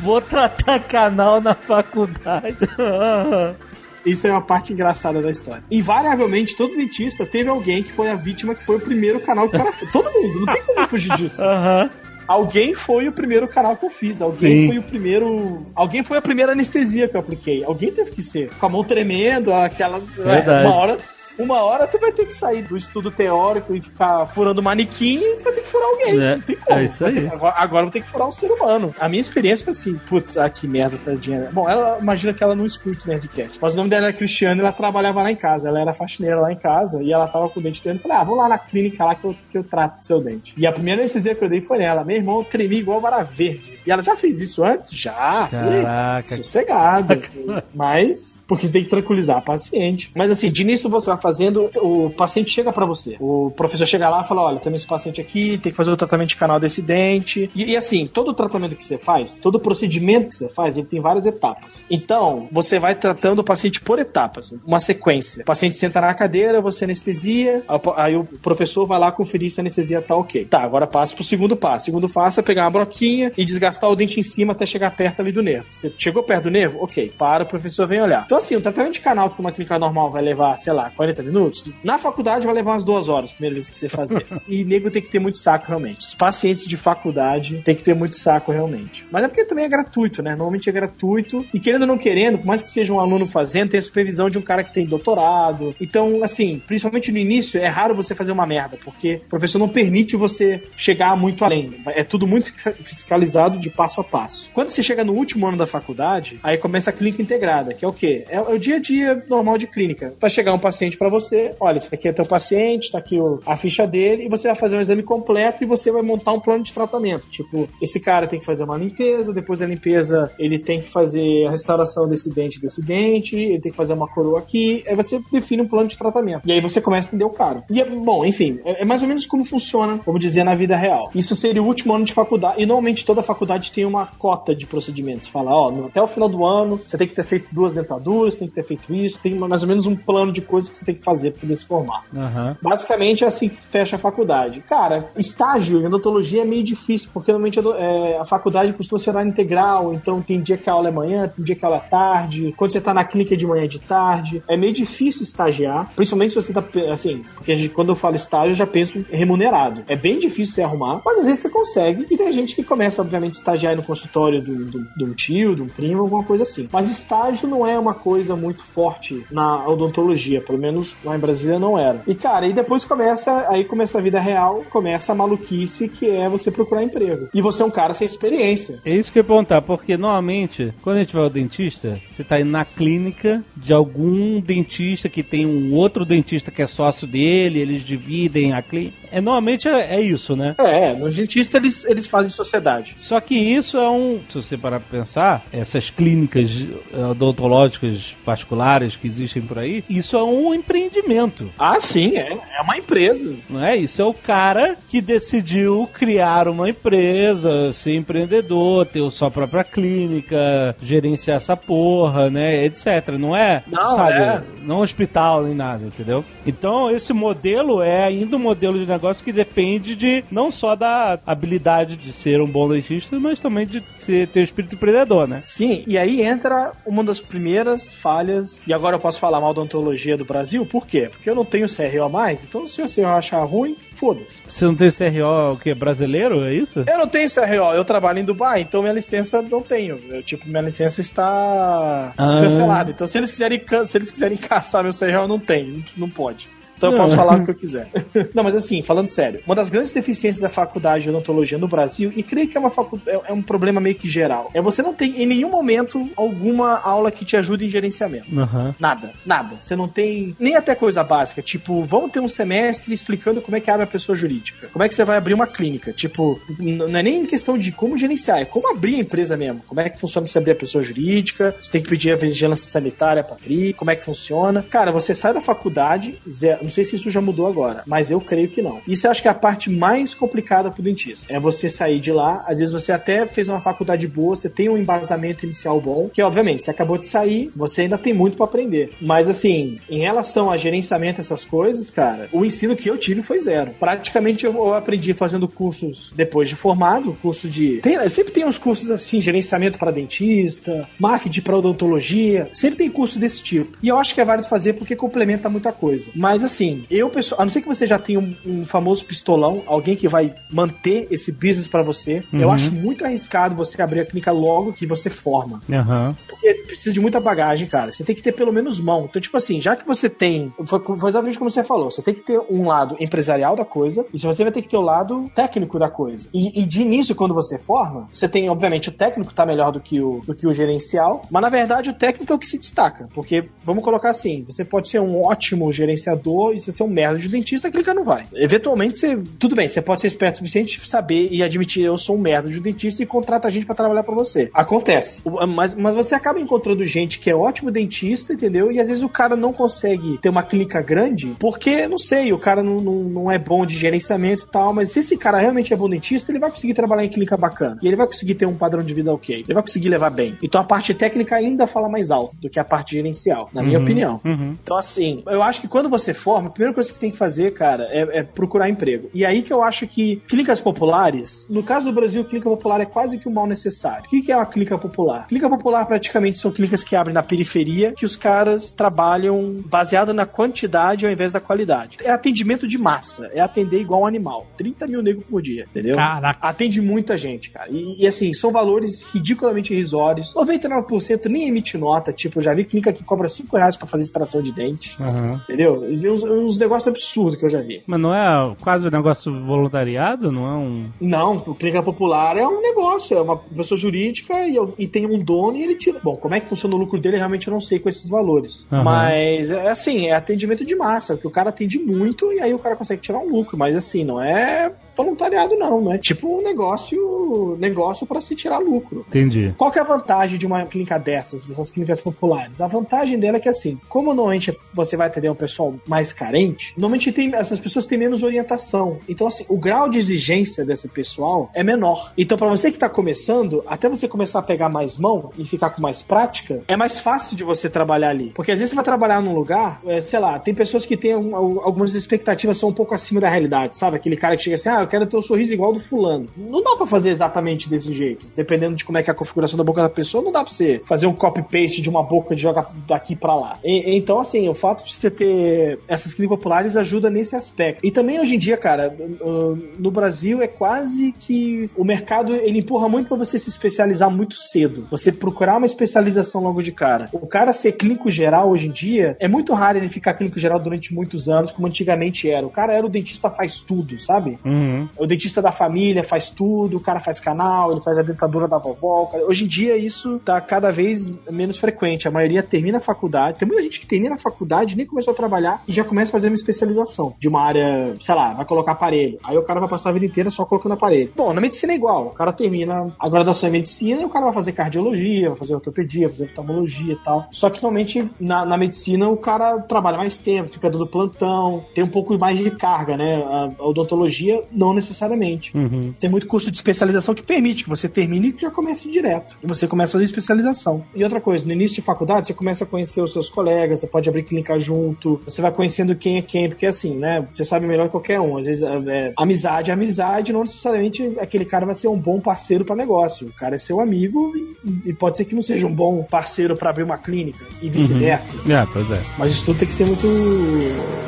Vou 0.00 0.20
tratar 0.20 0.80
canal 0.80 1.40
na 1.40 1.54
faculdade. 1.54 2.58
Isso 4.06 4.26
é 4.26 4.30
uma 4.30 4.40
parte 4.40 4.72
engraçada 4.72 5.20
da 5.20 5.30
história. 5.30 5.62
Invariavelmente, 5.70 6.56
todo 6.56 6.74
dentista 6.76 7.26
teve 7.26 7.48
alguém 7.48 7.82
que 7.82 7.92
foi 7.92 8.08
a 8.10 8.14
vítima, 8.14 8.54
que 8.54 8.64
foi 8.64 8.76
o 8.76 8.80
primeiro 8.80 9.20
canal 9.20 9.48
que 9.48 9.56
o 9.56 9.58
cara 9.58 9.72
fez. 9.72 9.90
Todo 9.92 10.10
mundo, 10.10 10.40
não 10.40 10.54
tem 10.54 10.62
como 10.62 10.88
fugir 10.88 11.14
disso. 11.16 11.42
Aham. 11.42 11.90
Alguém 12.26 12.74
foi 12.74 13.08
o 13.08 13.12
primeiro 13.12 13.48
canal 13.48 13.74
que 13.74 13.86
eu 13.86 13.90
fiz. 13.90 14.20
Alguém 14.20 14.62
Sim. 14.62 14.68
foi 14.68 14.78
o 14.78 14.82
primeiro. 14.82 15.66
Alguém 15.74 16.02
foi 16.02 16.18
a 16.18 16.22
primeira 16.22 16.52
anestesia 16.52 17.08
que 17.08 17.16
eu 17.16 17.20
apliquei. 17.20 17.64
Alguém 17.64 17.90
teve 17.90 18.10
que 18.10 18.22
ser. 18.22 18.50
Com 18.60 18.66
a 18.66 18.68
mão 18.68 18.84
tremendo, 18.84 19.52
aquela. 19.52 19.98
Verdade. 19.98 20.66
Uma 20.66 20.74
hora. 20.76 20.98
Uma 21.38 21.62
hora 21.62 21.86
tu 21.86 21.98
vai 21.98 22.12
ter 22.12 22.26
que 22.26 22.34
sair 22.34 22.62
do 22.62 22.76
estudo 22.76 23.10
teórico 23.10 23.74
e 23.74 23.80
ficar 23.80 24.26
furando 24.26 24.62
manequim 24.62 25.18
e 25.20 25.36
tu 25.36 25.44
vai 25.44 25.52
ter 25.52 25.60
que 25.62 25.68
furar 25.68 25.88
alguém. 25.88 26.20
É, 26.20 26.34
não 26.34 26.40
tem 26.42 26.56
como. 26.56 26.78
é 26.78 26.84
isso 26.84 27.04
aí. 27.04 27.14
Ter- 27.14 27.32
Agora, 27.32 27.54
agora 27.56 27.80
eu 27.82 27.86
vou 27.86 27.92
ter 27.92 28.00
que 28.02 28.08
furar 28.08 28.28
um 28.28 28.32
ser 28.32 28.50
humano. 28.50 28.94
A 28.98 29.08
minha 29.08 29.20
experiência 29.20 29.64
foi 29.64 29.72
assim, 29.72 29.94
putz, 30.08 30.36
ah, 30.36 30.48
que 30.50 30.66
merda, 30.66 30.98
tadinha. 31.04 31.48
Bom, 31.52 31.68
ela 31.68 31.98
imagina 32.00 32.32
que 32.32 32.42
ela 32.42 32.54
não 32.56 32.66
escute 32.66 33.06
Nerdcast. 33.06 33.58
Mas 33.60 33.74
o 33.74 33.76
nome 33.76 33.88
dela 33.90 34.06
era 34.06 34.12
Cristiane 34.16 34.60
e 34.60 34.62
ela 34.62 34.72
trabalhava 34.72 35.22
lá 35.22 35.30
em 35.30 35.36
casa. 35.36 35.68
Ela 35.68 35.80
era 35.80 35.94
faxineira 35.94 36.40
lá 36.40 36.52
em 36.52 36.56
casa 36.56 37.02
e 37.02 37.12
ela 37.12 37.26
tava 37.28 37.48
com 37.48 37.60
o 37.60 37.62
dente 37.62 37.82
doendo. 37.84 37.98
Eu 37.98 38.02
falei, 38.02 38.16
ah, 38.18 38.24
vamos 38.24 38.38
lá 38.40 38.48
na 38.48 38.58
clínica 38.58 39.04
lá 39.04 39.14
que 39.14 39.24
eu, 39.24 39.36
que 39.50 39.58
eu 39.58 39.64
trato 39.64 40.00
do 40.00 40.06
seu 40.06 40.20
dente. 40.20 40.54
E 40.56 40.66
a 40.66 40.72
primeira 40.72 41.00
anestesia 41.02 41.34
que 41.34 41.44
eu 41.44 41.48
dei 41.48 41.60
foi 41.60 41.78
nela. 41.78 42.04
Meu 42.04 42.16
irmão, 42.16 42.38
eu 42.38 42.44
tremi 42.44 42.76
igual 42.78 43.00
vara 43.00 43.22
verde. 43.22 43.78
E 43.86 43.90
ela 43.90 44.02
já 44.02 44.16
fez 44.16 44.40
isso 44.40 44.64
antes? 44.64 44.90
Já. 44.90 45.48
Caraca. 45.50 46.36
Sossegado. 46.36 47.12
assim. 47.12 47.46
Mas, 47.74 48.42
porque 48.46 48.66
você 48.66 48.72
tem 48.72 48.84
que 48.84 48.90
tranquilizar 48.90 49.38
o 49.38 49.42
paciente. 49.42 50.10
Mas 50.16 50.30
assim, 50.30 50.50
de 50.50 50.62
início 50.62 50.88
você 50.90 51.06
vai 51.10 51.18
fazendo, 51.28 51.70
o 51.76 52.10
paciente 52.10 52.50
chega 52.50 52.72
pra 52.72 52.86
você. 52.86 53.16
O 53.20 53.52
professor 53.54 53.86
chega 53.86 54.08
lá 54.08 54.22
e 54.22 54.28
fala: 54.28 54.42
olha, 54.42 54.58
temos 54.58 54.80
esse 54.80 54.88
paciente 54.88 55.20
aqui, 55.20 55.58
tem 55.58 55.70
que 55.70 55.76
fazer 55.76 55.90
o 55.90 55.96
tratamento 55.96 56.30
de 56.30 56.36
canal 56.36 56.58
desse 56.58 56.80
dente. 56.80 57.50
E, 57.54 57.72
e, 57.72 57.76
assim, 57.76 58.06
todo 58.06 58.32
tratamento 58.32 58.74
que 58.74 58.84
você 58.84 58.96
faz, 58.96 59.38
todo 59.38 59.60
procedimento 59.60 60.28
que 60.28 60.34
você 60.34 60.48
faz, 60.48 60.76
ele 60.76 60.86
tem 60.86 61.00
várias 61.00 61.26
etapas. 61.26 61.84
Então, 61.90 62.48
você 62.50 62.78
vai 62.78 62.94
tratando 62.94 63.40
o 63.40 63.44
paciente 63.44 63.80
por 63.80 63.98
etapas, 63.98 64.54
uma 64.66 64.80
sequência. 64.80 65.42
O 65.42 65.44
paciente 65.44 65.76
senta 65.76 66.00
na 66.00 66.14
cadeira, 66.14 66.60
você 66.60 66.84
anestesia, 66.84 67.62
aí 67.96 68.16
o 68.16 68.24
professor 68.24 68.86
vai 68.86 68.98
lá 68.98 69.12
conferir 69.12 69.50
se 69.50 69.60
a 69.60 69.62
anestesia 69.62 70.00
tá 70.00 70.16
ok. 70.16 70.44
Tá, 70.46 70.62
agora 70.62 70.86
passa 70.86 71.14
pro 71.14 71.24
segundo 71.24 71.56
passo. 71.56 71.82
O 71.82 71.84
segundo 71.86 72.08
passo 72.08 72.40
é 72.40 72.42
pegar 72.42 72.64
uma 72.64 72.70
broquinha 72.70 73.32
e 73.36 73.44
desgastar 73.44 73.90
o 73.90 73.96
dente 73.96 74.18
em 74.18 74.22
cima 74.22 74.52
até 74.52 74.64
chegar 74.64 74.90
perto 74.96 75.20
ali 75.20 75.32
do 75.32 75.42
nervo. 75.42 75.66
Você 75.70 75.92
chegou 75.98 76.22
perto 76.22 76.44
do 76.44 76.50
nervo? 76.50 76.78
Ok, 76.82 77.12
para, 77.18 77.44
o 77.44 77.46
professor 77.46 77.86
vem 77.86 78.00
olhar. 78.00 78.24
Então, 78.24 78.38
assim, 78.38 78.56
o 78.56 78.60
tratamento 78.60 78.94
de 78.94 79.00
canal 79.00 79.30
para 79.30 79.40
uma 79.40 79.52
clínica 79.52 79.78
normal 79.78 80.10
vai 80.10 80.22
levar, 80.22 80.56
sei 80.56 80.72
lá, 80.72 80.90
40 80.90 81.17
minutos. 81.24 81.68
Na 81.82 81.98
faculdade 81.98 82.46
vai 82.46 82.54
levar 82.54 82.72
umas 82.72 82.84
duas 82.84 83.08
horas, 83.08 83.32
primeira 83.32 83.54
vez 83.54 83.70
que 83.70 83.78
você 83.78 83.88
fazer. 83.88 84.26
e 84.48 84.64
nego 84.64 84.90
tem 84.90 85.02
que 85.02 85.08
ter 85.08 85.18
muito 85.18 85.38
saco, 85.38 85.66
realmente. 85.68 86.06
Os 86.06 86.14
pacientes 86.14 86.66
de 86.66 86.76
faculdade 86.76 87.62
tem 87.64 87.74
que 87.74 87.82
ter 87.82 87.94
muito 87.94 88.16
saco, 88.16 88.52
realmente. 88.52 89.06
Mas 89.10 89.24
é 89.24 89.28
porque 89.28 89.44
também 89.44 89.64
é 89.64 89.68
gratuito, 89.68 90.22
né? 90.22 90.30
Normalmente 90.30 90.68
é 90.68 90.72
gratuito. 90.72 91.44
E 91.52 91.60
querendo 91.60 91.82
ou 91.82 91.88
não 91.88 91.98
querendo, 91.98 92.38
por 92.38 92.46
mais 92.46 92.62
que 92.62 92.70
seja 92.70 92.92
um 92.92 93.00
aluno 93.00 93.26
fazendo, 93.26 93.70
tem 93.70 93.78
a 93.78 93.82
supervisão 93.82 94.30
de 94.30 94.38
um 94.38 94.42
cara 94.42 94.64
que 94.64 94.72
tem 94.72 94.86
doutorado. 94.86 95.74
Então, 95.80 96.22
assim, 96.22 96.62
principalmente 96.66 97.10
no 97.12 97.18
início, 97.18 97.60
é 97.60 97.66
raro 97.66 97.94
você 97.94 98.14
fazer 98.14 98.32
uma 98.32 98.46
merda, 98.46 98.78
porque 98.82 99.20
o 99.26 99.28
professor 99.28 99.58
não 99.58 99.68
permite 99.68 100.16
você 100.16 100.62
chegar 100.76 101.16
muito 101.16 101.44
além. 101.44 101.80
É 101.88 102.04
tudo 102.04 102.26
muito 102.26 102.52
fiscalizado 102.82 103.58
de 103.58 103.70
passo 103.70 104.00
a 104.00 104.04
passo. 104.04 104.48
Quando 104.52 104.70
você 104.70 104.82
chega 104.82 105.04
no 105.04 105.12
último 105.12 105.46
ano 105.46 105.56
da 105.56 105.66
faculdade, 105.66 106.38
aí 106.42 106.56
começa 106.58 106.90
a 106.90 106.92
clínica 106.92 107.22
integrada, 107.22 107.74
que 107.74 107.84
é 107.84 107.88
o 107.88 107.92
quê? 107.92 108.24
É 108.28 108.40
o 108.40 108.58
dia 108.58 108.76
a 108.76 108.78
dia 108.78 109.24
normal 109.28 109.58
de 109.58 109.66
clínica. 109.66 110.14
Vai 110.20 110.30
chegar 110.30 110.54
um 110.54 110.58
paciente 110.58 110.96
para 110.96 111.07
você, 111.10 111.54
olha, 111.60 111.78
esse 111.78 111.94
aqui 111.94 112.08
é 112.08 112.12
teu 112.12 112.26
paciente, 112.26 112.90
tá 112.90 112.98
aqui 112.98 113.18
a 113.46 113.56
ficha 113.56 113.86
dele, 113.86 114.24
e 114.24 114.28
você 114.28 114.48
vai 114.48 114.56
fazer 114.56 114.76
um 114.76 114.80
exame 114.80 115.02
completo 115.02 115.62
e 115.62 115.66
você 115.66 115.90
vai 115.90 116.02
montar 116.02 116.32
um 116.32 116.40
plano 116.40 116.62
de 116.62 116.72
tratamento. 116.72 117.26
Tipo, 117.28 117.68
esse 117.80 118.00
cara 118.00 118.26
tem 118.26 118.38
que 118.38 118.46
fazer 118.46 118.64
uma 118.64 118.76
limpeza, 118.76 119.32
depois 119.32 119.60
da 119.60 119.66
limpeza 119.66 120.30
ele 120.38 120.58
tem 120.58 120.80
que 120.80 120.88
fazer 120.88 121.46
a 121.46 121.50
restauração 121.50 122.08
desse 122.08 122.32
dente 122.32 122.60
desse 122.60 122.84
dente, 122.84 123.36
ele 123.36 123.60
tem 123.60 123.70
que 123.70 123.76
fazer 123.76 123.92
uma 123.92 124.08
coroa 124.08 124.38
aqui, 124.38 124.84
aí 124.86 124.94
você 124.94 125.20
define 125.30 125.62
um 125.62 125.68
plano 125.68 125.88
de 125.88 125.98
tratamento. 125.98 126.48
E 126.48 126.52
aí 126.52 126.60
você 126.60 126.80
começa 126.80 127.08
a 127.08 127.10
entender 127.10 127.24
o 127.24 127.30
cara. 127.30 127.64
E 127.70 127.80
é, 127.80 127.84
bom, 127.84 128.24
enfim, 128.24 128.60
é, 128.64 128.82
é 128.82 128.84
mais 128.84 129.02
ou 129.02 129.08
menos 129.08 129.26
como 129.26 129.44
funciona, 129.44 130.00
vamos 130.04 130.20
dizer, 130.20 130.44
na 130.44 130.54
vida 130.54 130.76
real. 130.76 131.10
Isso 131.14 131.34
seria 131.34 131.62
o 131.62 131.66
último 131.66 131.94
ano 131.94 132.04
de 132.04 132.12
faculdade, 132.12 132.62
e 132.62 132.66
normalmente 132.66 133.04
toda 133.04 133.22
faculdade 133.22 133.72
tem 133.72 133.84
uma 133.84 134.06
cota 134.06 134.54
de 134.54 134.66
procedimentos. 134.66 135.28
Fala, 135.28 135.50
ó, 135.50 135.86
até 135.86 136.00
o 136.00 136.06
final 136.06 136.28
do 136.28 136.44
ano 136.44 136.80
você 136.86 136.96
tem 136.96 137.06
que 137.06 137.14
ter 137.14 137.24
feito 137.24 137.48
duas 137.52 137.74
dentaduras, 137.74 138.36
tem 138.36 138.48
que 138.48 138.54
ter 138.54 138.64
feito 138.64 138.94
isso, 138.94 139.20
tem 139.20 139.34
mais 139.34 139.62
ou 139.62 139.68
menos 139.68 139.86
um 139.86 139.96
plano 139.96 140.32
de 140.32 140.40
coisas 140.40 140.70
que 140.70 140.76
você 140.76 140.84
tem 140.88 140.94
que 140.94 141.04
fazer 141.04 141.32
para 141.32 141.40
poder 141.42 141.56
se 141.56 141.66
formar. 141.66 142.02
Aham. 142.16 142.56
Basicamente, 142.62 143.24
é 143.24 143.26
assim 143.26 143.48
que 143.48 143.56
fecha 143.56 143.96
a 143.96 143.98
faculdade. 143.98 144.60
Cara, 144.60 145.08
estágio 145.16 145.80
em 145.80 145.86
odontologia 145.86 146.42
é 146.42 146.44
meio 146.44 146.62
difícil, 146.62 147.10
porque 147.12 147.30
normalmente 147.30 147.58
é, 147.76 148.18
a 148.18 148.24
faculdade 148.24 148.72
costuma 148.72 148.98
ser 148.98 149.10
horário 149.10 149.28
integral, 149.28 149.92
então 149.94 150.20
tem 150.22 150.40
dia 150.40 150.56
que 150.56 150.68
a 150.70 150.72
aula 150.72 150.88
é 150.88 150.92
manhã, 150.92 151.28
tem 151.28 151.44
dia 151.44 151.54
que 151.54 151.64
a 151.64 151.68
aula 151.68 151.78
é 151.84 151.88
tarde, 151.88 152.54
quando 152.56 152.72
você 152.72 152.80
tá 152.80 152.94
na 152.94 153.04
clínica 153.04 153.34
é 153.34 153.36
de 153.36 153.46
manhã 153.46 153.64
é 153.64 153.68
de 153.68 153.78
tarde. 153.78 154.42
É 154.48 154.56
meio 154.56 154.72
difícil 154.72 155.22
estagiar, 155.22 155.90
principalmente 155.94 156.32
se 156.34 156.40
você 156.42 156.52
tá, 156.52 156.64
assim, 156.92 157.22
porque 157.34 157.54
gente- 157.54 157.74
quando 157.74 157.90
eu 157.90 157.96
falo 157.96 158.16
estágio, 158.16 158.50
eu 158.52 158.54
já 158.54 158.66
penso 158.66 158.98
em 158.98 159.04
remunerado. 159.16 159.82
É 159.88 159.96
bem 159.96 160.18
difícil 160.18 160.54
você 160.54 160.62
arrumar, 160.62 161.00
mas 161.04 161.18
às 161.18 161.24
vezes 161.26 161.40
você 161.40 161.50
consegue, 161.50 162.06
e 162.10 162.16
tem 162.16 162.32
gente 162.32 162.54
que 162.54 162.62
começa, 162.62 163.02
obviamente, 163.02 163.34
a 163.34 163.38
estagiar 163.38 163.76
no 163.76 163.82
consultório 163.82 164.40
do- 164.40 164.64
do- 164.64 164.84
de 164.96 165.04
um 165.04 165.12
tio, 165.12 165.54
de 165.54 165.62
um 165.62 165.68
primo, 165.68 166.02
alguma 166.02 166.24
coisa 166.24 166.44
assim. 166.44 166.68
Mas 166.72 166.90
estágio 166.90 167.48
não 167.48 167.66
é 167.66 167.78
uma 167.78 167.94
coisa 167.94 168.34
muito 168.36 168.62
forte 168.62 169.24
na 169.30 169.66
odontologia, 169.66 170.40
pelo 170.40 170.58
menos 170.58 170.77
lá 171.04 171.16
em 171.16 171.20
Brasília 171.20 171.58
não 171.58 171.78
era. 171.78 172.02
E 172.06 172.14
cara, 172.14 172.46
e 172.46 172.52
depois 172.52 172.84
começa, 172.84 173.46
aí 173.48 173.64
começa 173.64 173.98
a 173.98 174.00
vida 174.00 174.20
real, 174.20 174.64
começa 174.70 175.14
maluquice 175.14 175.88
que 175.88 176.08
é 176.08 176.28
você 176.28 176.50
procurar 176.50 176.82
emprego. 176.82 177.28
E 177.32 177.40
você 177.40 177.62
é 177.62 177.66
um 177.66 177.70
cara 177.70 177.94
sem 177.94 178.06
experiência. 178.06 178.80
É 178.84 178.94
isso 178.94 179.12
que 179.12 179.18
eu 179.18 179.22
ia 179.22 179.26
perguntar, 179.26 179.62
porque 179.62 179.96
normalmente, 179.96 180.72
quando 180.82 180.96
a 180.96 181.00
gente 181.00 181.14
vai 181.14 181.24
ao 181.24 181.30
dentista, 181.30 181.98
você 182.10 182.24
tá 182.24 182.40
indo 182.40 182.50
na 182.50 182.64
clínica 182.64 183.42
de 183.56 183.72
algum 183.72 184.40
dentista 184.40 185.08
que 185.08 185.22
tem 185.22 185.46
um 185.46 185.72
outro 185.74 186.04
dentista 186.04 186.50
que 186.50 186.62
é 186.62 186.66
sócio 186.66 187.06
dele, 187.06 187.60
eles 187.60 187.82
dividem 187.82 188.52
a 188.52 188.62
clínica. 188.62 188.97
É, 189.10 189.20
normalmente 189.20 189.68
é, 189.68 189.96
é 189.96 190.02
isso, 190.02 190.36
né? 190.36 190.54
É, 190.58 190.92
no 190.94 191.10
dentista 191.10 191.56
eles, 191.56 191.84
eles 191.84 192.06
fazem 192.06 192.32
sociedade. 192.32 192.94
Só 192.98 193.20
que 193.20 193.34
isso 193.34 193.76
é 193.76 193.90
um. 193.90 194.20
Se 194.28 194.36
você 194.36 194.56
parar 194.56 194.80
pra 194.80 194.98
pensar, 194.98 195.44
essas 195.52 195.90
clínicas 195.90 196.66
eh, 196.92 196.98
odontológicas 197.10 198.16
particulares 198.24 198.96
que 198.96 199.06
existem 199.06 199.42
por 199.42 199.58
aí, 199.58 199.84
isso 199.88 200.16
é 200.16 200.22
um 200.22 200.52
empreendimento. 200.54 201.50
Ah, 201.58 201.80
sim, 201.80 202.16
é. 202.16 202.36
É 202.58 202.62
uma 202.62 202.76
empresa. 202.76 203.34
Não 203.48 203.64
é? 203.64 203.76
Isso 203.76 204.00
é 204.02 204.04
o 204.04 204.14
cara 204.14 204.76
que 204.88 205.00
decidiu 205.00 205.88
criar 205.92 206.48
uma 206.48 206.68
empresa, 206.68 207.72
ser 207.72 207.94
empreendedor, 207.94 208.86
ter 208.86 209.08
sua 209.10 209.30
própria 209.30 209.64
clínica, 209.64 210.76
gerenciar 210.82 211.36
essa 211.36 211.56
porra, 211.56 212.30
né? 212.30 212.64
Etc. 212.64 212.86
Não 213.18 213.36
é, 213.36 213.62
Não, 213.66 213.94
sabe, 213.94 214.14
é. 214.14 214.42
não 214.62 214.80
hospital 214.80 215.44
nem 215.44 215.54
nada, 215.54 215.84
entendeu? 215.84 216.24
Então, 216.46 216.90
esse 216.90 217.12
modelo 217.12 217.82
é 217.82 218.04
ainda 218.04 218.36
um 218.36 218.40
modelo 218.40 218.78
de 218.78 218.84
negócio 218.98 219.24
que 219.24 219.32
depende 219.32 219.94
de 219.96 220.24
não 220.30 220.50
só 220.50 220.74
da 220.76 221.18
habilidade 221.26 221.96
de 221.96 222.12
ser 222.12 222.40
um 222.40 222.46
bom 222.46 222.68
dentista, 222.68 223.18
mas 223.18 223.40
também 223.40 223.66
de 223.66 223.82
ser, 223.96 224.28
ter 224.28 224.40
o 224.40 224.44
espírito 224.44 224.74
empreendedor, 224.74 225.26
né? 225.28 225.42
Sim, 225.44 225.84
e 225.86 225.96
aí 225.96 226.20
entra 226.22 226.72
uma 226.84 227.02
das 227.04 227.20
primeiras 227.20 227.94
falhas, 227.94 228.62
e 228.66 228.72
agora 228.74 228.96
eu 228.96 229.00
posso 229.00 229.18
falar 229.20 229.40
mal 229.40 229.54
da 229.54 229.60
odontologia 229.60 230.16
do 230.16 230.24
Brasil, 230.24 230.66
por 230.66 230.86
quê? 230.86 231.08
Porque 231.10 231.28
eu 231.30 231.34
não 231.34 231.44
tenho 231.44 231.66
CRO 231.68 232.04
a 232.04 232.08
mais, 232.08 232.42
então 232.42 232.68
se 232.68 232.82
o 232.82 232.86
CRO 232.86 233.06
achar 233.06 233.42
ruim, 233.44 233.76
foda-se. 233.92 234.38
Você 234.46 234.64
não 234.64 234.74
tem 234.74 234.90
CRO 234.90 235.52
o 235.52 235.56
quê? 235.56 235.74
Brasileiro? 235.74 236.44
É 236.44 236.54
isso? 236.54 236.84
Eu 236.86 236.98
não 236.98 237.06
tenho 237.08 237.28
CRO, 237.30 237.74
eu 237.74 237.84
trabalho 237.84 238.18
em 238.18 238.24
Dubai, 238.24 238.62
então 238.62 238.82
minha 238.82 238.92
licença 238.94 239.40
não 239.42 239.62
tenho. 239.62 239.98
Eu, 240.08 240.22
tipo, 240.22 240.48
minha 240.48 240.62
licença 240.62 241.00
está 241.00 242.12
Ah. 242.16 242.40
cancelada. 242.42 242.90
Então 242.90 243.06
se 243.06 243.18
eles 243.18 243.30
quiserem 243.30 243.60
se 243.86 243.98
eles 243.98 244.10
quiserem 244.10 244.36
caçar 244.38 244.82
meu 244.82 244.92
CRO, 244.92 245.28
não 245.28 245.38
tem, 245.38 245.84
não 245.96 246.08
pode. 246.08 246.48
Então 246.78 246.92
eu 246.92 246.96
posso 246.96 247.14
falar 247.14 247.40
o 247.40 247.44
que 247.44 247.50
eu 247.50 247.54
quiser. 247.54 247.88
Não, 248.34 248.42
mas 248.42 248.54
assim, 248.54 248.80
falando 248.80 249.08
sério, 249.08 249.40
uma 249.44 249.54
das 249.54 249.68
grandes 249.68 249.92
deficiências 249.92 250.40
da 250.40 250.48
faculdade 250.48 251.04
de 251.04 251.10
odontologia 251.10 251.58
no 251.58 251.68
Brasil, 251.68 252.12
e 252.16 252.22
creio 252.22 252.48
que 252.48 252.56
é, 252.56 252.60
uma 252.60 252.70
facu... 252.70 253.00
é 253.06 253.18
é 253.28 253.32
um 253.32 253.42
problema 253.42 253.80
meio 253.80 253.94
que 253.94 254.08
geral, 254.08 254.50
é 254.54 254.60
você 254.60 254.80
não 254.80 254.94
tem 254.94 255.22
em 255.22 255.26
nenhum 255.26 255.50
momento 255.50 256.08
alguma 256.16 256.78
aula 256.78 257.10
que 257.10 257.24
te 257.24 257.36
ajude 257.36 257.66
em 257.66 257.68
gerenciamento. 257.68 258.26
Aham. 258.38 258.74
Nada, 258.78 259.12
nada. 259.24 259.56
Você 259.60 259.76
não 259.76 259.88
tem 259.88 260.34
nem 260.38 260.56
até 260.56 260.74
coisa 260.74 261.02
básica. 261.02 261.42
Tipo, 261.42 261.84
vamos 261.84 262.10
ter 262.10 262.20
um 262.20 262.28
semestre 262.28 262.94
explicando 262.94 263.42
como 263.42 263.56
é 263.56 263.60
que 263.60 263.70
abre 263.70 263.84
a 263.84 263.86
pessoa 263.86 264.16
jurídica. 264.16 264.68
Como 264.72 264.82
é 264.82 264.88
que 264.88 264.94
você 264.94 265.04
vai 265.04 265.16
abrir 265.16 265.34
uma 265.34 265.46
clínica. 265.46 265.92
Tipo, 265.92 266.40
não 266.58 266.98
é 266.98 267.02
nem 267.02 267.26
questão 267.26 267.58
de 267.58 267.72
como 267.72 267.96
gerenciar, 267.96 268.38
é 268.38 268.44
como 268.44 268.70
abrir 268.70 268.96
a 268.96 269.00
empresa 269.00 269.36
mesmo. 269.36 269.62
Como 269.66 269.80
é 269.80 269.90
que 269.90 270.00
funciona 270.00 270.24
pra 270.24 270.32
você 270.32 270.38
abrir 270.38 270.52
a 270.52 270.56
pessoa 270.56 270.82
jurídica. 270.82 271.54
Você 271.60 271.72
tem 271.72 271.82
que 271.82 271.88
pedir 271.88 272.12
a 272.12 272.16
vigilância 272.16 272.66
sanitária 272.66 273.22
pra 273.24 273.36
abrir. 273.36 273.74
Como 273.74 273.90
é 273.90 273.96
que 273.96 274.04
funciona. 274.04 274.62
Cara, 274.62 274.92
você 274.92 275.14
sai 275.14 275.34
da 275.34 275.40
faculdade, 275.40 276.18
zero. 276.28 276.64
Não 276.68 276.74
sei 276.74 276.84
se 276.84 276.96
isso 276.96 277.10
já 277.10 277.20
mudou 277.20 277.46
agora, 277.46 277.82
mas 277.86 278.10
eu 278.10 278.20
creio 278.20 278.48
que 278.48 278.60
não. 278.62 278.80
Isso 278.86 279.06
eu 279.06 279.10
acho 279.10 279.22
que 279.22 279.28
é 279.28 279.30
a 279.30 279.34
parte 279.34 279.70
mais 279.70 280.14
complicada 280.14 280.70
pro 280.70 280.82
dentista. 280.82 281.32
É 281.32 281.40
você 281.40 281.70
sair 281.70 281.98
de 281.98 282.12
lá, 282.12 282.42
às 282.46 282.58
vezes 282.58 282.74
você 282.74 282.92
até 282.92 283.26
fez 283.26 283.48
uma 283.48 283.60
faculdade 283.60 284.06
boa, 284.06 284.36
você 284.36 284.48
tem 284.48 284.68
um 284.68 284.76
embasamento 284.76 285.44
inicial 285.44 285.80
bom, 285.80 286.10
que 286.12 286.22
obviamente 286.22 286.64
você 286.64 286.70
acabou 286.70 286.98
de 286.98 287.06
sair, 287.06 287.50
você 287.56 287.82
ainda 287.82 287.96
tem 287.96 288.12
muito 288.12 288.36
pra 288.36 288.44
aprender. 288.44 288.92
Mas 289.00 289.28
assim, 289.28 289.78
em 289.88 290.00
relação 290.00 290.50
a 290.50 290.56
gerenciamento 290.56 291.20
essas 291.20 291.44
coisas, 291.44 291.90
cara, 291.90 292.28
o 292.32 292.44
ensino 292.44 292.76
que 292.76 292.90
eu 292.90 292.98
tive 292.98 293.22
foi 293.22 293.40
zero. 293.40 293.72
Praticamente 293.80 294.44
eu, 294.44 294.54
eu 294.54 294.74
aprendi 294.74 295.14
fazendo 295.14 295.48
cursos 295.48 296.12
depois 296.14 296.48
de 296.48 296.56
formado, 296.56 297.16
curso 297.22 297.48
de 297.48 297.80
tem, 297.80 298.08
sempre 298.08 298.32
tem 298.32 298.44
uns 298.44 298.58
cursos 298.58 298.90
assim, 298.90 299.20
gerenciamento 299.20 299.78
para 299.78 299.90
dentista, 299.90 300.88
marketing 300.98 301.40
para 301.40 301.56
odontologia, 301.56 302.50
sempre 302.54 302.76
tem 302.76 302.90
curso 302.90 303.18
desse 303.18 303.42
tipo. 303.42 303.78
E 303.82 303.88
eu 303.88 303.96
acho 303.96 304.14
que 304.14 304.20
é 304.20 304.24
válido 304.24 304.48
fazer 304.48 304.74
porque 304.74 304.94
complementa 304.94 305.48
muita 305.48 305.72
coisa. 305.72 306.10
Mas 306.14 306.44
assim, 306.44 306.57
eu 306.90 307.10
pessoal, 307.10 307.40
a 307.40 307.44
não 307.44 307.52
ser 307.52 307.62
que 307.62 307.68
você 307.68 307.86
já 307.86 307.98
tenha 307.98 308.18
um, 308.18 308.34
um 308.44 308.64
famoso 308.64 309.04
pistolão, 309.04 309.62
alguém 309.66 309.96
que 309.96 310.08
vai 310.08 310.34
manter 310.50 311.06
esse 311.10 311.32
business 311.32 311.68
pra 311.68 311.82
você, 311.82 312.22
eu 312.32 312.50
acho 312.50 312.72
muito 312.72 313.04
arriscado 313.04 313.54
você 313.54 313.80
abrir 313.82 314.00
a 314.00 314.06
clínica 314.06 314.32
logo 314.32 314.72
que 314.72 314.86
você 314.86 315.10
forma. 315.10 315.60
Aham. 315.70 316.16
Porque 316.28 316.54
precisa 316.66 316.92
de 316.92 317.00
muita 317.00 317.20
bagagem, 317.20 317.66
cara. 317.68 317.92
Você 317.92 318.04
tem 318.04 318.14
que 318.14 318.22
ter 318.22 318.32
pelo 318.32 318.52
menos 318.52 318.80
mão. 318.80 319.06
Então, 319.08 319.20
tipo 319.20 319.36
assim, 319.36 319.60
já 319.60 319.76
que 319.76 319.86
você 319.86 320.08
tem. 320.08 320.52
Foi, 320.66 320.80
foi 320.80 321.08
exatamente 321.08 321.38
como 321.38 321.50
você 321.50 321.64
falou. 321.64 321.90
Você 321.90 322.02
tem 322.02 322.14
que 322.14 322.20
ter 322.20 322.40
um 322.50 322.66
lado 322.66 322.96
empresarial 323.00 323.56
da 323.56 323.64
coisa 323.64 324.04
e 324.12 324.18
você 324.18 324.42
vai 324.42 324.52
ter 324.52 324.62
que 324.62 324.68
ter 324.68 324.76
o 324.76 324.82
lado 324.82 325.30
técnico 325.34 325.78
da 325.78 325.88
coisa. 325.88 326.28
E, 326.32 326.60
e 326.60 326.66
de 326.66 326.82
início, 326.82 327.14
quando 327.14 327.34
você 327.34 327.58
forma, 327.58 328.08
você 328.12 328.28
tem, 328.28 328.48
obviamente, 328.48 328.88
o 328.88 328.92
técnico 328.92 329.34
tá 329.34 329.44
melhor 329.44 329.72
do 329.72 329.80
que 329.80 330.00
o, 330.00 330.20
do 330.26 330.34
que 330.34 330.46
o 330.46 330.52
gerencial, 330.52 331.26
mas 331.30 331.42
na 331.42 331.48
verdade 331.48 331.90
o 331.90 331.94
técnico 331.94 332.32
é 332.32 332.36
o 332.36 332.38
que 332.38 332.48
se 332.48 332.58
destaca. 332.58 333.08
Porque, 333.14 333.48
vamos 333.64 333.82
colocar 333.82 334.10
assim, 334.10 334.42
você 334.42 334.64
pode 334.64 334.88
ser 334.88 335.00
um 335.00 335.22
ótimo 335.22 335.72
gerenciador 335.72 336.47
e 336.54 336.60
se 336.60 336.72
você 336.72 336.82
é 336.82 336.86
um 336.86 336.88
merda 336.88 337.18
de 337.18 337.28
dentista, 337.28 337.68
a 337.68 337.70
clínica 337.70 337.94
não 337.94 338.04
vai. 338.04 338.24
Eventualmente, 338.34 338.98
você. 338.98 339.18
Tudo 339.38 339.54
bem, 339.56 339.68
você 339.68 339.80
pode 339.82 340.00
ser 340.00 340.06
esperto 340.06 340.34
o 340.34 340.38
suficiente 340.38 340.80
saber 340.88 341.28
e 341.30 341.42
admitir 341.42 341.84
eu 341.84 341.96
sou 341.96 342.16
um 342.16 342.20
merda 342.20 342.48
de 342.48 342.60
dentista 342.60 343.02
e 343.02 343.06
contrata 343.06 343.50
gente 343.50 343.66
pra 343.66 343.74
trabalhar 343.74 344.02
pra 344.02 344.14
você. 344.14 344.50
Acontece. 344.54 345.22
O- 345.24 345.46
Mas, 345.46 345.74
mas 345.74 345.94
você 345.94 346.14
acaba 346.14 346.38
encontrando 346.40 346.84
gente 346.84 347.18
que 347.18 347.30
é 347.30 347.34
ótimo 347.34 347.70
dentista, 347.70 348.32
entendeu? 348.32 348.70
E 348.70 348.80
às 348.80 348.88
vezes 348.88 349.02
o 349.02 349.08
cara 349.08 349.34
não 349.36 349.52
consegue 349.52 350.18
ter 350.18 350.28
uma 350.28 350.42
clínica 350.42 350.80
grande 350.82 351.34
porque, 351.38 351.86
não 351.86 351.98
sei, 351.98 352.32
o 352.32 352.38
cara 352.38 352.62
não, 352.62 352.76
não, 352.76 352.94
não 353.04 353.30
é 353.30 353.38
bom 353.38 353.64
de 353.66 353.76
gerenciamento 353.76 354.44
e 354.44 354.48
tal, 354.48 354.72
mas 354.72 354.90
se 354.92 355.00
esse 355.00 355.16
cara 355.16 355.38
realmente 355.38 355.72
é 355.72 355.76
bom 355.76 355.88
dentista, 355.88 356.30
ele 356.32 356.38
vai 356.38 356.50
conseguir 356.50 356.74
trabalhar 356.74 357.04
em 357.04 357.08
clínica 357.08 357.36
bacana. 357.36 357.78
E 357.82 357.86
ele 357.86 357.96
vai 357.96 358.06
conseguir 358.06 358.34
ter 358.34 358.46
um 358.46 358.54
padrão 358.54 358.82
de 358.82 358.92
vida 358.94 359.12
ok. 359.12 359.36
Ele 359.44 359.54
vai 359.54 359.62
conseguir 359.62 359.88
levar 359.88 360.10
bem. 360.10 360.36
Então 360.42 360.60
a 360.60 360.64
parte 360.64 360.94
técnica 360.94 361.36
ainda 361.36 361.66
fala 361.66 361.88
mais 361.88 362.10
alto 362.10 362.36
do 362.40 362.48
que 362.50 362.58
a 362.58 362.64
parte 362.64 362.92
gerencial, 362.96 363.48
na 363.52 363.62
minha 363.62 363.78
opinião. 363.78 364.20
Uhum. 364.24 364.56
Então, 364.62 364.76
assim, 364.76 365.22
eu 365.26 365.42
acho 365.42 365.60
que 365.60 365.68
quando 365.68 365.88
você 365.88 366.12
forma, 366.38 366.48
a 366.48 366.52
primeira 366.52 366.74
coisa 366.74 366.88
que 366.88 366.96
você 366.96 367.00
tem 367.00 367.10
que 367.10 367.16
fazer, 367.16 367.52
cara, 367.52 367.86
é, 367.90 368.20
é 368.20 368.22
procurar 368.22 368.68
emprego. 368.68 369.10
E 369.12 369.24
aí 369.24 369.42
que 369.42 369.52
eu 369.52 369.62
acho 369.62 369.86
que 369.86 370.16
clínicas 370.28 370.60
populares, 370.60 371.46
no 371.50 371.62
caso 371.62 371.86
do 371.86 371.92
Brasil, 371.92 372.24
clínica 372.24 372.48
popular 372.48 372.80
é 372.80 372.86
quase 372.86 373.18
que 373.18 373.28
um 373.28 373.32
mal 373.32 373.46
necessário. 373.46 374.04
O 374.06 374.08
que 374.08 374.32
é 374.32 374.36
uma 374.36 374.46
clínica 374.46 374.78
popular? 374.78 375.26
Clínica 375.28 375.48
popular 375.48 375.86
praticamente 375.86 376.38
são 376.38 376.50
clínicas 376.50 376.82
que 376.82 376.96
abrem 376.96 377.14
na 377.14 377.22
periferia, 377.22 377.92
que 377.92 378.04
os 378.04 378.16
caras 378.16 378.74
trabalham 378.74 379.62
baseado 379.66 380.14
na 380.14 380.26
quantidade 380.26 381.04
ao 381.04 381.12
invés 381.12 381.32
da 381.32 381.40
qualidade. 381.40 381.98
É 382.02 382.10
atendimento 382.10 382.66
de 382.66 382.78
massa, 382.78 383.30
é 383.32 383.40
atender 383.40 383.80
igual 383.80 384.02
um 384.02 384.06
animal. 384.06 384.46
30 384.56 384.86
mil 384.86 385.02
negros 385.02 385.24
por 385.24 385.42
dia, 385.42 385.66
entendeu? 385.70 385.96
Caraca. 385.96 386.38
Atende 386.40 386.80
muita 386.80 387.16
gente, 387.16 387.50
cara. 387.50 387.68
E, 387.70 388.02
e, 388.02 388.06
assim, 388.06 388.32
são 388.32 388.50
valores 388.50 389.02
ridiculamente 389.12 389.72
irrisórios. 389.72 390.34
99% 390.34 391.26
nem 391.26 391.48
emite 391.48 391.76
nota. 391.76 392.12
Tipo, 392.12 392.38
eu 392.38 392.42
já 392.42 392.54
vi 392.54 392.64
clínica 392.64 392.92
que 392.92 393.04
cobra 393.04 393.28
5 393.28 393.56
reais 393.56 393.76
pra 393.76 393.86
fazer 393.86 394.04
extração 394.04 394.42
de 394.42 394.52
dente. 394.52 394.96
Aham. 395.00 395.40
Entendeu? 395.44 395.90
E 395.90 396.08
uns, 396.08 396.22
uns 396.30 396.58
negócios 396.58 396.88
absurdos 396.88 397.38
que 397.38 397.46
eu 397.46 397.50
já 397.50 397.58
vi. 397.58 397.82
Mas 397.86 398.00
não 398.00 398.14
é 398.14 398.54
quase 398.60 398.88
um 398.88 398.90
negócio 398.90 399.32
voluntariado? 399.44 400.30
Não 400.32 400.46
é 400.46 400.56
um. 400.56 400.86
Não, 401.00 401.36
o 401.36 401.54
clínica 401.54 401.82
popular 401.82 402.36
é 402.36 402.46
um 402.46 402.60
negócio, 402.60 403.16
é 403.16 403.20
uma 403.20 403.36
pessoa 403.36 403.78
jurídica 403.78 404.46
e, 404.46 404.56
e 404.78 404.86
tem 404.86 405.06
um 405.06 405.18
dono 405.18 405.56
e 405.56 405.62
ele 405.62 405.74
tira. 405.74 406.00
Bom, 406.02 406.16
como 406.16 406.34
é 406.34 406.40
que 406.40 406.48
funciona 406.48 406.74
o 406.74 406.78
lucro 406.78 407.00
dele, 407.00 407.16
realmente 407.16 407.48
eu 407.48 407.52
não 407.52 407.60
sei 407.60 407.78
com 407.78 407.88
esses 407.88 408.08
valores. 408.08 408.66
Aham. 408.70 408.82
Mas 408.82 409.50
é 409.50 409.68
assim, 409.68 410.06
é 410.06 410.14
atendimento 410.14 410.64
de 410.64 410.74
massa, 410.74 411.16
que 411.16 411.26
o 411.26 411.30
cara 411.30 411.50
atende 411.50 411.78
muito 411.78 412.32
e 412.32 412.40
aí 412.40 412.52
o 412.52 412.58
cara 412.58 412.76
consegue 412.76 413.02
tirar 413.02 413.18
um 413.18 413.30
lucro. 413.30 413.56
Mas 413.56 413.76
assim, 413.76 414.04
não 414.04 414.20
é 414.20 414.72
voluntariado, 415.02 415.56
não, 415.56 415.80
não 415.80 415.92
é 415.92 415.98
tipo 415.98 416.26
um 416.38 416.42
negócio 416.42 417.56
negócio 417.58 418.06
para 418.06 418.20
se 418.20 418.34
tirar 418.34 418.58
lucro. 418.58 419.04
Entendi. 419.08 419.54
Qual 419.56 419.70
que 419.70 419.78
é 419.78 419.82
a 419.82 419.84
vantagem 419.84 420.38
de 420.38 420.46
uma 420.46 420.64
clínica 420.66 420.98
dessas, 420.98 421.42
dessas 421.42 421.70
clínicas 421.70 422.00
populares? 422.00 422.60
A 422.60 422.66
vantagem 422.66 423.18
dela 423.18 423.36
é 423.36 423.40
que, 423.40 423.48
assim, 423.48 423.78
como 423.88 424.14
normalmente 424.14 424.56
você 424.72 424.96
vai 424.96 425.06
atender 425.06 425.30
um 425.30 425.34
pessoal 425.34 425.74
mais 425.86 426.12
carente, 426.12 426.72
normalmente 426.76 427.12
tem, 427.12 427.34
essas 427.34 427.58
pessoas 427.58 427.86
têm 427.86 427.98
menos 427.98 428.22
orientação. 428.22 428.98
Então, 429.08 429.26
assim, 429.26 429.44
o 429.48 429.56
grau 429.56 429.88
de 429.88 429.98
exigência 429.98 430.64
desse 430.64 430.88
pessoal 430.88 431.50
é 431.54 431.62
menor. 431.62 432.12
Então, 432.16 432.36
para 432.38 432.48
você 432.48 432.70
que 432.70 432.78
tá 432.78 432.88
começando, 432.88 433.62
até 433.66 433.88
você 433.88 434.08
começar 434.08 434.38
a 434.38 434.42
pegar 434.42 434.68
mais 434.68 434.96
mão 434.96 435.30
e 435.38 435.44
ficar 435.44 435.70
com 435.70 435.82
mais 435.82 436.02
prática, 436.02 436.62
é 436.66 436.76
mais 436.76 436.98
fácil 436.98 437.36
de 437.36 437.44
você 437.44 437.68
trabalhar 437.68 438.08
ali. 438.10 438.32
Porque 438.34 438.52
às 438.52 438.58
vezes 438.58 438.70
você 438.70 438.76
vai 438.76 438.84
trabalhar 438.84 439.20
num 439.22 439.34
lugar, 439.34 439.80
é, 439.86 440.00
sei 440.00 440.18
lá, 440.18 440.38
tem 440.38 440.54
pessoas 440.54 440.86
que 440.86 440.96
têm 440.96 441.14
um- 441.14 441.36
algumas 441.36 441.94
expectativas 441.94 442.56
são 442.58 442.70
um 442.70 442.72
pouco 442.74 442.94
acima 442.94 443.20
da 443.20 443.28
realidade, 443.28 443.76
sabe? 443.76 443.96
Aquele 443.96 444.16
cara 444.16 444.36
que 444.36 444.42
chega 444.42 444.54
assim, 444.56 444.68
ah, 444.68 444.86
quero 444.88 445.06
ter 445.06 445.16
o 445.16 445.22
sorriso 445.22 445.52
igual 445.52 445.72
do 445.72 445.78
fulano. 445.80 446.26
Não 446.36 446.62
dá 446.62 446.74
pra 446.76 446.86
fazer 446.86 447.10
exatamente 447.10 447.68
desse 447.68 447.92
jeito. 447.94 448.26
Dependendo 448.34 448.74
de 448.74 448.84
como 448.84 448.98
é 448.98 449.02
que 449.02 449.10
é 449.10 449.12
a 449.12 449.14
configuração 449.16 449.56
da 449.56 449.64
boca 449.64 449.82
da 449.82 449.88
pessoa, 449.88 450.24
não 450.24 450.32
dá 450.32 450.42
pra 450.42 450.52
você 450.52 450.80
fazer 450.84 451.06
um 451.06 451.12
copy-paste 451.14 451.80
de 451.80 451.88
uma 451.88 452.02
boca 452.02 452.34
e 452.34 452.36
jogar 452.36 452.72
daqui 452.86 453.14
pra 453.14 453.34
lá. 453.34 453.58
E- 453.64 453.96
então, 453.96 454.18
assim, 454.18 454.48
o 454.48 454.54
fato 454.54 454.84
de 454.84 454.92
você 454.94 455.10
ter 455.10 455.78
essas 455.86 456.14
clínicas 456.14 456.38
populares 456.38 456.76
ajuda 456.76 457.08
nesse 457.10 457.36
aspecto. 457.36 457.84
E 457.86 457.90
também 457.90 458.20
hoje 458.20 458.34
em 458.34 458.38
dia, 458.38 458.56
cara, 458.56 458.94
uh, 459.20 459.58
no 459.78 459.90
Brasil 459.90 460.42
é 460.42 460.46
quase 460.48 461.12
que 461.12 461.68
o 461.76 461.84
mercado 461.84 462.34
ele 462.34 462.58
empurra 462.60 462.88
muito 462.88 463.08
pra 463.08 463.16
você 463.16 463.38
se 463.38 463.48
especializar 463.48 464.10
muito 464.10 464.34
cedo. 464.36 464.86
Você 464.90 465.10
procurar 465.12 465.56
uma 465.56 465.66
especialização 465.66 466.42
logo 466.42 466.62
de 466.62 466.72
cara. 466.72 467.06
O 467.12 467.26
cara 467.26 467.52
ser 467.52 467.72
clínico 467.72 468.10
geral 468.10 468.50
hoje 468.50 468.66
em 468.68 468.70
dia 468.70 469.16
é 469.18 469.26
muito 469.28 469.52
raro 469.52 469.78
ele 469.78 469.88
ficar 469.88 470.14
clínico 470.14 470.38
geral 470.38 470.58
durante 470.58 470.94
muitos 470.94 471.28
anos, 471.28 471.50
como 471.50 471.66
antigamente 471.66 472.30
era. 472.30 472.46
O 472.46 472.50
cara 472.50 472.72
era 472.72 472.84
o 472.86 472.88
dentista 472.88 473.30
faz 473.30 473.58
tudo, 473.60 473.98
sabe? 474.00 474.38
Uhum. 474.44 474.77
O 474.96 475.06
dentista 475.06 475.40
da 475.40 475.52
família 475.52 476.02
faz 476.02 476.30
tudo, 476.30 476.76
o 476.76 476.80
cara 476.80 477.00
faz 477.00 477.18
canal, 477.20 477.72
ele 477.72 477.80
faz 477.80 477.98
a 477.98 478.02
dentadura 478.02 478.46
da 478.46 478.58
vovó. 478.58 479.10
Hoje 479.26 479.44
em 479.44 479.48
dia 479.48 479.76
isso 479.76 480.18
tá 480.24 480.40
cada 480.40 480.70
vez 480.70 481.12
menos 481.30 481.58
frequente. 481.58 482.06
A 482.06 482.10
maioria 482.10 482.42
termina 482.42 482.78
a 482.78 482.80
faculdade. 482.80 483.38
Tem 483.38 483.48
muita 483.48 483.62
gente 483.62 483.80
que 483.80 483.86
termina 483.86 484.14
a 484.14 484.18
faculdade, 484.18 484.76
nem 484.76 484.86
começou 484.86 485.12
a 485.12 485.16
trabalhar 485.16 485.62
e 485.66 485.72
já 485.72 485.84
começa 485.84 486.10
a 486.10 486.12
fazer 486.12 486.28
uma 486.28 486.34
especialização 486.34 487.14
de 487.18 487.28
uma 487.28 487.42
área, 487.42 487.94
sei 488.00 488.14
lá, 488.14 488.32
vai 488.34 488.44
colocar 488.44 488.72
aparelho. 488.72 489.18
Aí 489.24 489.36
o 489.36 489.42
cara 489.42 489.60
vai 489.60 489.68
passar 489.68 489.90
a 489.90 489.92
vida 489.92 490.06
inteira 490.06 490.30
só 490.30 490.44
colocando 490.44 490.72
aparelho. 490.72 491.10
Bom, 491.16 491.32
na 491.32 491.40
medicina 491.40 491.72
é 491.72 491.76
igual. 491.76 492.06
O 492.06 492.10
cara 492.10 492.32
termina 492.32 492.92
a 492.98 493.08
graduação 493.08 493.48
em 493.48 493.52
medicina 493.52 494.02
e 494.02 494.04
o 494.04 494.08
cara 494.08 494.26
vai 494.26 494.34
fazer 494.34 494.52
cardiologia, 494.52 495.30
vai 495.30 495.38
fazer 495.38 495.54
ortopedia, 495.54 496.08
vai 496.08 496.16
fazer 496.16 496.24
oftalmologia 496.24 496.92
e 496.92 496.96
tal. 496.96 497.26
Só 497.30 497.50
que 497.50 497.62
normalmente 497.62 498.08
na, 498.20 498.44
na 498.44 498.56
medicina 498.56 499.08
o 499.08 499.16
cara 499.16 499.58
trabalha 499.60 499.96
mais 499.96 500.18
tempo, 500.18 500.50
fica 500.50 500.70
dando 500.70 500.86
plantão, 500.86 501.64
tem 501.74 501.84
um 501.84 501.88
pouco 501.88 502.16
mais 502.18 502.38
de 502.38 502.50
carga, 502.50 502.96
né? 502.96 503.22
A, 503.22 503.50
a 503.58 503.66
odontologia 503.66 504.42
não 504.50 504.67
necessariamente. 504.74 505.56
Uhum. 505.56 505.92
Tem 505.98 506.10
muito 506.10 506.26
curso 506.26 506.50
de 506.50 506.56
especialização 506.56 507.14
que 507.14 507.22
permite 507.22 507.64
que 507.64 507.70
você 507.70 507.88
termine 507.88 508.34
e 508.36 508.40
já 508.40 508.50
comece 508.50 508.90
direto. 508.90 509.36
E 509.42 509.46
você 509.46 509.66
começa 509.66 509.92
a 509.92 509.94
fazer 509.94 510.04
especialização. 510.04 510.84
E 510.94 511.02
outra 511.02 511.20
coisa, 511.20 511.46
no 511.46 511.52
início 511.52 511.76
de 511.76 511.82
faculdade, 511.82 512.28
você 512.28 512.34
começa 512.34 512.64
a 512.64 512.66
conhecer 512.66 513.02
os 513.02 513.12
seus 513.12 513.28
colegas, 513.28 513.80
você 513.80 513.86
pode 513.86 514.08
abrir 514.08 514.22
clínica 514.22 514.58
junto, 514.58 515.20
você 515.24 515.42
vai 515.42 515.52
conhecendo 515.52 515.94
quem 515.94 516.18
é 516.18 516.22
quem, 516.22 516.48
porque 516.48 516.66
assim, 516.66 516.96
né? 516.96 517.26
Você 517.32 517.44
sabe 517.44 517.66
melhor 517.66 517.86
que 517.86 517.92
qualquer 517.92 518.20
um. 518.20 518.36
Às 518.38 518.46
vezes, 518.46 518.62
é, 518.62 518.76
é, 518.88 519.12
amizade 519.16 519.70
é 519.70 519.74
amizade, 519.74 520.32
não 520.32 520.42
necessariamente 520.42 521.16
aquele 521.18 521.44
cara 521.44 521.66
vai 521.66 521.74
ser 521.74 521.88
um 521.88 521.98
bom 521.98 522.20
parceiro 522.20 522.64
para 522.64 522.76
negócio. 522.76 523.28
O 523.28 523.32
cara 523.32 523.56
é 523.56 523.58
seu 523.58 523.80
amigo 523.80 524.32
e, 524.64 524.90
e 524.90 524.92
pode 524.92 525.16
ser 525.16 525.24
que 525.24 525.34
não 525.34 525.42
seja 525.42 525.66
um 525.66 525.74
bom 525.74 526.04
parceiro 526.08 526.56
para 526.56 526.70
abrir 526.70 526.82
uma 526.82 526.98
clínica 526.98 527.44
e 527.62 527.68
vice-versa. 527.68 528.36
É, 528.48 528.66
pois 528.72 528.90
é. 528.90 529.02
Mas 529.18 529.32
isso 529.32 529.46
tudo 529.46 529.58
tem 529.58 529.68
que 529.68 529.74
ser 529.74 529.86
muito. 529.86 530.06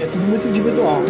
É 0.01 0.07
tudo 0.07 0.25
muito 0.27 0.47
individual. 0.49 1.03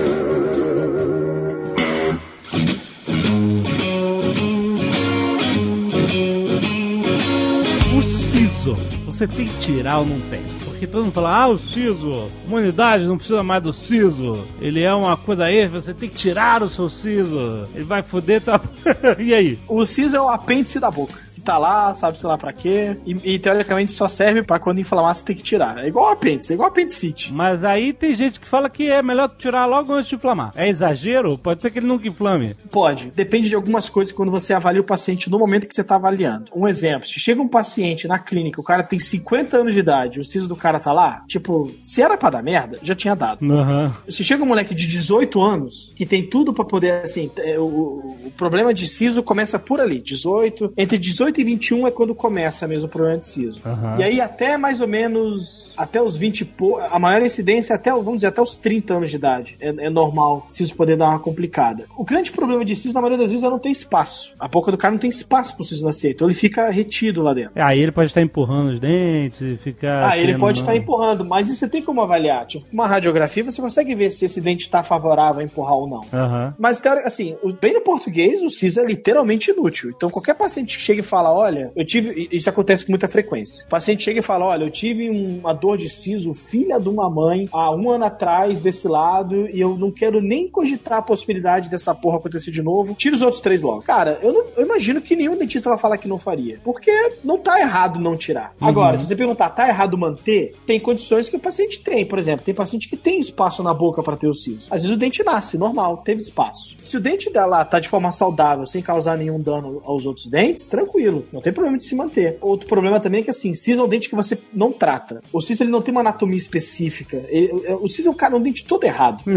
Siso, 8.77 9.05
você 9.07 9.27
tem 9.27 9.47
que 9.47 9.59
tirar 9.61 9.99
ou 9.99 10.07
não 10.07 10.21
tem? 10.29 10.43
Porque 10.65 10.87
todo 10.87 11.05
mundo 11.05 11.13
fala, 11.13 11.43
ah, 11.43 11.49
o 11.49 11.57
siso, 11.57 12.29
humanidade 12.47 13.05
não 13.05 13.17
precisa 13.17 13.43
mais 13.43 13.63
do 13.63 13.73
siso. 13.73 14.45
Ele 14.61 14.83
é 14.83 14.93
uma 14.93 15.17
coisa 15.17 15.51
extra, 15.51 15.81
você 15.81 15.95
tem 15.95 16.09
que 16.09 16.17
tirar 16.17 16.63
o 16.63 16.69
seu 16.69 16.89
siso. 16.89 17.65
Ele 17.75 17.85
vai 17.85 18.03
foder 18.03 18.41
tua... 18.41 18.61
e 19.19 19.35
aí? 19.35 19.59
O 19.69 19.85
siso 19.85 20.17
é 20.17 20.21
o 20.21 20.29
apêndice 20.29 20.79
da 20.79 20.91
boca. 20.91 21.30
Que 21.41 21.47
tá 21.47 21.57
lá, 21.57 21.95
sabe 21.95 22.19
sei 22.19 22.29
lá 22.29 22.37
pra 22.37 22.53
quê. 22.53 22.97
E, 23.07 23.35
e, 23.35 23.39
teoricamente 23.39 23.93
só 23.93 24.07
serve 24.09 24.43
pra 24.43 24.59
quando 24.59 24.79
inflamar 24.79 25.15
você 25.15 25.25
tem 25.25 25.35
que 25.35 25.43
tirar. 25.43 25.83
É 25.83 25.89
igual 25.89 26.13
apêndice, 26.13 26.53
é 26.53 26.55
igual 26.55 26.69
apendicite. 26.69 27.33
Mas 27.33 27.65
aí 27.65 27.95
tem 27.95 28.15
gente 28.15 28.39
que 28.39 28.47
fala 28.47 28.69
que 28.69 28.91
é 28.91 29.03
melhor 29.03 29.31
tirar 29.39 29.65
logo 29.65 29.95
antes 29.95 30.11
de 30.11 30.17
inflamar. 30.17 30.53
É 30.55 30.69
exagero? 30.69 31.39
Pode 31.39 31.63
ser 31.63 31.71
que 31.71 31.79
ele 31.79 31.87
nunca 31.87 32.07
inflame. 32.07 32.55
Pode. 32.71 33.11
Depende 33.15 33.49
de 33.49 33.55
algumas 33.55 33.89
coisas 33.89 34.13
quando 34.13 34.31
você 34.31 34.53
avalia 34.53 34.83
o 34.83 34.85
paciente 34.85 35.31
no 35.31 35.39
momento 35.39 35.67
que 35.67 35.75
você 35.75 35.83
tá 35.83 35.95
avaliando. 35.95 36.51
Um 36.55 36.69
exemplo, 36.69 37.09
se 37.09 37.19
chega 37.19 37.41
um 37.41 37.49
paciente 37.49 38.07
na 38.07 38.19
clínica, 38.19 38.61
o 38.61 38.65
cara 38.65 38.83
tem 38.83 38.99
50 38.99 39.57
anos 39.57 39.73
de 39.73 39.81
idade, 39.81 40.21
o 40.21 40.25
siso 40.25 40.49
do 40.49 40.57
cara 40.57 40.79
tá 40.79 40.93
lá, 40.93 41.25
tipo, 41.27 41.71
se 41.83 42.03
era 42.03 42.19
pra 42.19 42.31
dar 42.31 42.43
merda, 42.43 42.79
já 42.83 42.95
tinha 42.95 43.15
dado. 43.15 43.51
Aham. 43.51 43.95
Se 44.09 44.23
chega 44.23 44.43
um 44.43 44.47
moleque 44.47 44.75
de 44.75 44.87
18 44.87 45.41
anos, 45.41 45.93
que 45.97 46.05
tem 46.05 46.29
tudo 46.29 46.53
pra 46.53 46.65
poder, 46.65 47.05
assim, 47.05 47.31
é, 47.39 47.59
o, 47.59 47.65
o 47.65 48.33
problema 48.37 48.75
de 48.75 48.87
siso 48.87 49.23
começa 49.23 49.59
por 49.59 49.81
ali, 49.81 50.01
18. 50.01 50.75
Entre 50.77 50.99
18 50.99 51.30
e 51.39 51.45
21 51.45 51.87
é 51.87 51.91
quando 51.91 52.15
começa 52.15 52.67
mesmo 52.67 52.87
o 52.87 52.91
problema 52.91 53.19
de 53.19 53.27
siso. 53.27 53.61
Aham. 53.65 53.97
E 53.99 54.03
aí 54.03 54.21
até 54.21 54.57
mais 54.57 54.81
ou 54.81 54.89
menos, 54.89 55.73
até 55.77 56.01
os 56.03 56.17
20 56.17 56.41
e 56.41 56.45
pou- 56.45 56.81
a 56.81 56.99
maior 56.99 57.23
incidência 57.23 57.73
é 57.73 57.77
até, 57.77 57.91
vamos 57.91 58.17
dizer, 58.17 58.29
até 58.29 58.41
os 58.43 58.55
30 58.55 58.95
anos 58.95 59.11
de 59.11 59.17
idade. 59.17 59.57
É, 59.61 59.69
é 59.69 59.91
normal 59.91 60.47
siso 60.49 60.75
poder 60.75 60.97
dar 60.97 61.09
uma 61.11 61.19
complicada. 61.19 61.85
O 61.97 62.05
grande 62.05 62.33
problema 62.33 62.65
de 62.65 62.75
siso, 62.77 62.95
na 62.95 63.01
maioria 63.01 63.19
das 63.19 63.31
vezes, 63.31 63.45
é 63.45 63.51
não 63.51 63.59
ter 63.59 63.71
espaço. 63.71 64.33
A 64.39 64.49
boca 64.49 64.71
do 64.71 64.79
cara 64.79 64.93
não 64.93 64.99
tem 64.99 65.11
espaço 65.11 65.55
pro 65.55 65.65
siso 65.65 65.85
nascer, 65.85 66.13
então 66.13 66.27
ele 66.27 66.35
fica 66.35 66.71
retido 66.71 67.23
lá 67.23 67.33
dentro. 67.35 67.53
Aí 67.63 67.81
ele 67.81 67.93
pode 67.93 68.11
estar 68.11 68.23
empurrando 68.23 68.71
os 68.71 68.81
dentes 68.81 69.41
e 69.41 69.57
ficar... 69.59 70.11
Ah, 70.11 70.17
ele 70.19 70.39
pode 70.39 70.61
estar 70.61 70.75
empurrando, 70.77 71.25
mas 71.25 71.49
isso 71.49 71.59
você 71.61 71.69
tem 71.69 71.83
como 71.83 72.01
avaliar. 72.01 72.47
Tipo, 72.47 72.65
uma 72.73 72.87
radiografia 72.87 73.45
você 73.45 73.61
consegue 73.61 73.95
ver 73.95 74.11
se 74.11 74.25
esse 74.25 74.41
dente 74.41 74.65
está 74.65 74.83
favorável 74.83 75.41
a 75.41 75.45
empurrar 75.45 75.75
ou 75.75 75.87
não. 75.89 76.01
Aham. 76.13 76.55
Mas, 76.59 76.81
assim, 77.05 77.37
bem 77.61 77.75
no 77.75 77.81
português, 77.81 78.43
o 78.43 78.51
siso 78.51 78.81
é 78.81 78.85
literalmente 78.85 79.51
inútil. 79.51 79.91
Então, 79.95 80.09
qualquer 80.11 80.35
paciente 80.35 80.77
que 80.79 80.83
chega 80.83 81.01
e 81.01 81.05
fala, 81.05 81.20
olha, 81.29 81.73
eu 81.75 81.85
tive... 81.85 82.29
Isso 82.31 82.49
acontece 82.49 82.87
com 82.87 82.93
muita 82.93 83.09
frequência. 83.09 83.65
O 83.67 83.69
paciente 83.69 84.05
chega 84.05 84.21
e 84.21 84.23
fala, 84.23 84.47
olha, 84.47 84.65
eu 84.65 84.71
tive 84.71 85.11
uma 85.11 85.53
dor 85.53 85.77
de 85.77 85.89
siso, 85.91 86.33
filha 86.33 86.79
de 86.79 86.89
uma 86.89 87.11
mãe, 87.11 87.49
há 87.53 87.71
um 87.75 87.91
ano 87.91 88.05
atrás, 88.05 88.61
desse 88.61 88.87
lado, 88.87 89.49
e 89.51 89.61
eu 89.61 89.77
não 89.77 89.91
quero 89.91 90.21
nem 90.21 90.49
cogitar 90.49 90.99
a 90.99 91.03
possibilidade 91.03 91.69
dessa 91.69 91.95
porra 91.95 92.19
acontecer 92.19 92.51
de 92.51 92.63
novo. 92.63 92.95
Tira 92.95 93.15
os 93.17 93.23
outros 93.23 93.41
três 93.41 93.61
logo. 93.63 93.83
Cara, 93.83 94.19
eu, 94.23 94.33
não- 94.33 94.45
eu 94.57 94.65
imagino 94.65 95.01
que 95.01 95.17
nenhum 95.17 95.37
dentista 95.37 95.69
vai 95.69 95.79
falar 95.79 95.99
que 95.99 96.09
não 96.09 96.19
faria. 96.19 96.59
Porque 96.63 96.91
não 97.25 97.37
tá 97.39 97.59
errado 97.61 97.99
não 97.99 98.17
tirar. 98.17 98.55
Agora, 98.61 98.97
se 98.99 99.07
você 99.07 99.17
perguntar, 99.17 99.51
tá 99.51 99.69
errado 99.69 99.99
manter? 99.99 100.55
Tem 100.67 100.79
condições 100.79 101.29
que 101.29 101.37
o 101.37 101.41
paciente 101.41 101.81
tem. 101.83 102.07
Por 102.07 102.19
exemplo, 102.19 102.45
tem 102.45 102.55
paciente 102.55 102.89
que 102.89 102.97
tem 102.97 103.19
espaço 103.19 103.63
na 103.63 103.75
boca 103.75 104.03
para 104.03 104.17
ter 104.17 104.29
o 104.29 104.35
siso. 104.35 104.63
Às 104.71 104.83
vezes 104.83 104.95
o 104.97 104.99
dente 104.99 105.23
nasce, 105.25 105.59
normal, 105.59 105.99
teve 105.99 106.21
espaço. 106.21 106.77
Se 106.79 106.97
o 106.97 107.01
dente 107.01 107.31
dela 107.31 107.65
tá 107.65 107.81
de 107.81 107.89
forma 107.89 108.13
saudável, 108.13 108.67
sem 108.67 108.81
causar 108.83 109.17
nenhum 109.17 109.41
dano 109.41 109.81
aos 109.85 110.07
outros 110.07 110.27
dentes, 110.27 110.67
tranquilo. 110.67 111.10
Não 111.33 111.41
tem 111.41 111.53
problema 111.53 111.79
de 111.79 111.85
se 111.85 111.95
manter. 111.95 112.39
Outro 112.41 112.67
problema 112.67 113.01
também 113.01 113.21
é 113.21 113.25
que, 113.25 113.31
assim, 113.31 113.55
siso 113.55 113.81
é 113.81 113.85
um 113.85 113.89
dente 113.89 114.09
que 114.09 114.15
você 114.17 114.39
não 114.53 114.73
trata. 114.73 115.21
O 115.33 115.41
siso, 115.41 115.63
ele 115.63 115.71
não 115.71 115.83
tem 115.83 115.93
uma 115.93 116.01
anatomia 116.01 116.37
específica. 116.39 117.23
Ele- 117.29 117.53
o 117.81 117.89
siso 117.89 118.09
é 118.09 118.11
um 118.13 118.15
cara, 118.15 118.37
um 118.37 118.41
dente 118.43 118.65
todo 118.65 118.85
errado. 118.85 119.23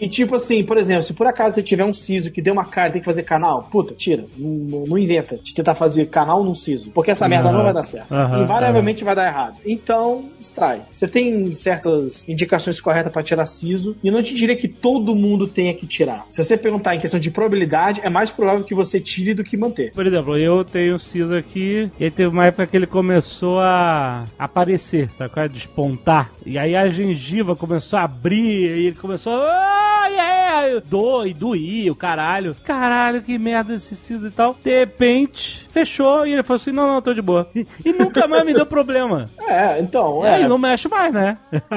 E 0.00 0.08
tipo 0.08 0.34
assim, 0.34 0.64
por 0.64 0.76
exemplo, 0.78 1.02
se 1.02 1.12
por 1.12 1.26
acaso 1.26 1.54
você 1.54 1.62
tiver 1.62 1.84
um 1.84 1.92
siso 1.92 2.30
que 2.30 2.40
deu 2.42 2.52
uma 2.52 2.64
cara 2.64 2.88
e 2.88 2.92
tem 2.92 3.00
que 3.00 3.04
fazer 3.04 3.22
canal, 3.22 3.62
puta, 3.70 3.94
tira. 3.94 4.24
Não, 4.36 4.84
não- 4.86 4.98
inventa 4.98 5.38
de 5.42 5.54
tentar 5.54 5.74
fazer 5.74 6.06
canal 6.06 6.42
num 6.42 6.54
siso. 6.54 6.90
Porque 6.90 7.10
essa 7.10 7.28
merda 7.28 7.52
não 7.52 7.62
vai 7.62 7.72
dar 7.72 7.84
certo. 7.84 8.12
Aham, 8.12 8.42
Invariavelmente 8.42 9.04
vai 9.04 9.14
dar 9.14 9.26
errado. 9.28 9.56
Então, 9.64 10.24
extrai. 10.40 10.82
Você 10.92 11.06
tem 11.06 11.54
certas 11.54 12.28
indicações 12.28 12.80
corretas 12.80 13.12
pra 13.12 13.22
tirar 13.22 13.46
siso. 13.46 13.96
E 14.02 14.08
eu 14.08 14.12
não 14.12 14.22
te 14.22 14.34
diria 14.34 14.56
que 14.56 14.66
todo 14.68 15.14
mundo 15.14 15.46
tenha 15.46 15.72
que 15.74 15.86
tirar. 15.86 16.26
Se 16.30 16.42
você 16.42 16.56
perguntar 16.56 16.96
em 16.96 17.00
questão 17.00 17.20
de 17.20 17.30
probabilidade, 17.30 18.00
é 18.02 18.08
mais 18.10 18.30
provável 18.30 18.64
que 18.64 18.74
você 18.74 18.98
tire 19.00 19.34
do 19.34 19.44
que 19.44 19.56
manter. 19.56 19.92
Por 19.92 20.06
exemplo, 20.06 20.36
eu 20.36 20.64
tenho 20.68 20.94
o 20.94 20.98
siso 20.98 21.34
aqui, 21.34 21.90
e 21.98 22.04
aí 22.04 22.10
teve 22.10 22.28
uma 22.28 22.46
época 22.46 22.66
que 22.66 22.76
ele 22.76 22.86
começou 22.86 23.60
a 23.60 24.26
aparecer, 24.38 25.10
sabe? 25.10 25.32
qual 25.32 25.46
é? 25.46 25.48
Despontar. 25.48 26.30
E 26.44 26.58
aí 26.58 26.76
a 26.76 26.88
gengiva 26.88 27.56
começou 27.56 27.98
a 27.98 28.04
abrir, 28.04 28.76
e 28.76 28.86
ele 28.86 28.96
começou 28.96 29.32
a. 29.32 29.78
Ai, 30.08 30.18
é, 30.18 30.80
doi, 30.80 31.34
doía, 31.34 31.92
o 31.92 31.96
caralho. 31.96 32.56
Caralho, 32.64 33.22
que 33.22 33.38
merda 33.38 33.74
esse 33.74 33.94
siso 33.94 34.26
e 34.26 34.30
tal. 34.30 34.56
De 34.62 34.78
repente, 34.78 35.67
fechou, 35.78 36.26
e 36.26 36.32
ele 36.32 36.42
falou 36.42 36.56
assim: 36.56 36.72
não, 36.72 36.86
não, 36.86 37.00
tô 37.02 37.12
de 37.14 37.22
boa. 37.22 37.48
E, 37.54 37.66
e 37.84 37.92
nunca 37.92 38.26
mais 38.26 38.44
me 38.44 38.54
deu 38.54 38.66
problema. 38.66 39.26
É, 39.48 39.80
então, 39.80 40.22
E 40.24 40.26
aí 40.28 40.42
é. 40.42 40.48
não 40.48 40.58
mexe 40.58 40.88
mais, 40.88 41.10
né? 41.12 41.38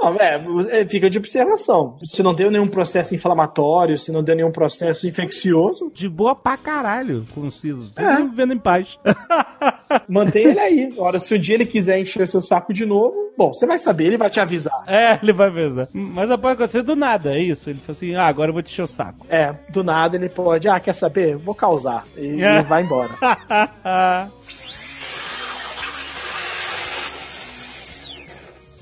Não, 0.00 0.14
é, 0.20 0.40
é, 0.70 0.86
fica 0.86 1.08
de 1.10 1.18
observação. 1.18 1.96
Se 2.04 2.22
não 2.22 2.32
deu 2.32 2.50
nenhum 2.52 2.68
processo 2.68 3.14
inflamatório, 3.16 3.98
se 3.98 4.12
não 4.12 4.22
deu 4.22 4.36
nenhum 4.36 4.52
processo 4.52 5.08
infeccioso, 5.08 5.90
de 5.92 6.08
boa 6.08 6.36
pra 6.36 6.56
caralho 6.56 7.26
com 7.34 7.40
o 7.48 7.50
siso. 7.50 7.90
Tô 7.92 8.00
É. 8.02 8.22
vivendo 8.22 8.52
em 8.54 8.58
paz. 8.58 8.96
mantém 10.08 10.44
ele 10.48 10.60
aí. 10.60 10.94
Ora, 10.96 11.18
se 11.18 11.34
um 11.34 11.38
dia 11.38 11.54
ele 11.56 11.66
quiser 11.66 11.98
encher 11.98 12.28
seu 12.28 12.40
saco 12.40 12.72
de 12.72 12.86
novo, 12.86 13.27
bom, 13.38 13.54
você 13.54 13.66
vai 13.66 13.78
saber, 13.78 14.06
ele 14.06 14.16
vai 14.16 14.28
te 14.28 14.40
avisar. 14.40 14.82
É, 14.86 15.18
ele 15.22 15.32
vai 15.32 15.50
pensar. 15.50 15.88
Mas 15.94 16.28
não 16.28 16.36
pode 16.36 16.54
acontecer 16.54 16.82
do 16.82 16.96
nada, 16.96 17.34
é 17.34 17.40
isso. 17.40 17.70
Ele 17.70 17.78
falou 17.78 17.96
assim: 17.96 18.14
ah, 18.16 18.26
agora 18.26 18.50
eu 18.50 18.52
vou 18.52 18.62
te 18.62 18.72
encher 18.72 18.82
o 18.82 18.86
saco. 18.86 19.24
É, 19.30 19.54
do 19.70 19.84
nada 19.84 20.16
ele 20.16 20.28
pode, 20.28 20.68
ah, 20.68 20.80
quer 20.80 20.92
saber? 20.92 21.36
Vou 21.36 21.54
causar. 21.54 22.04
E, 22.16 22.42
É. 22.48 22.58
e 22.58 22.62
vai 22.62 22.82
embora. 22.82 23.10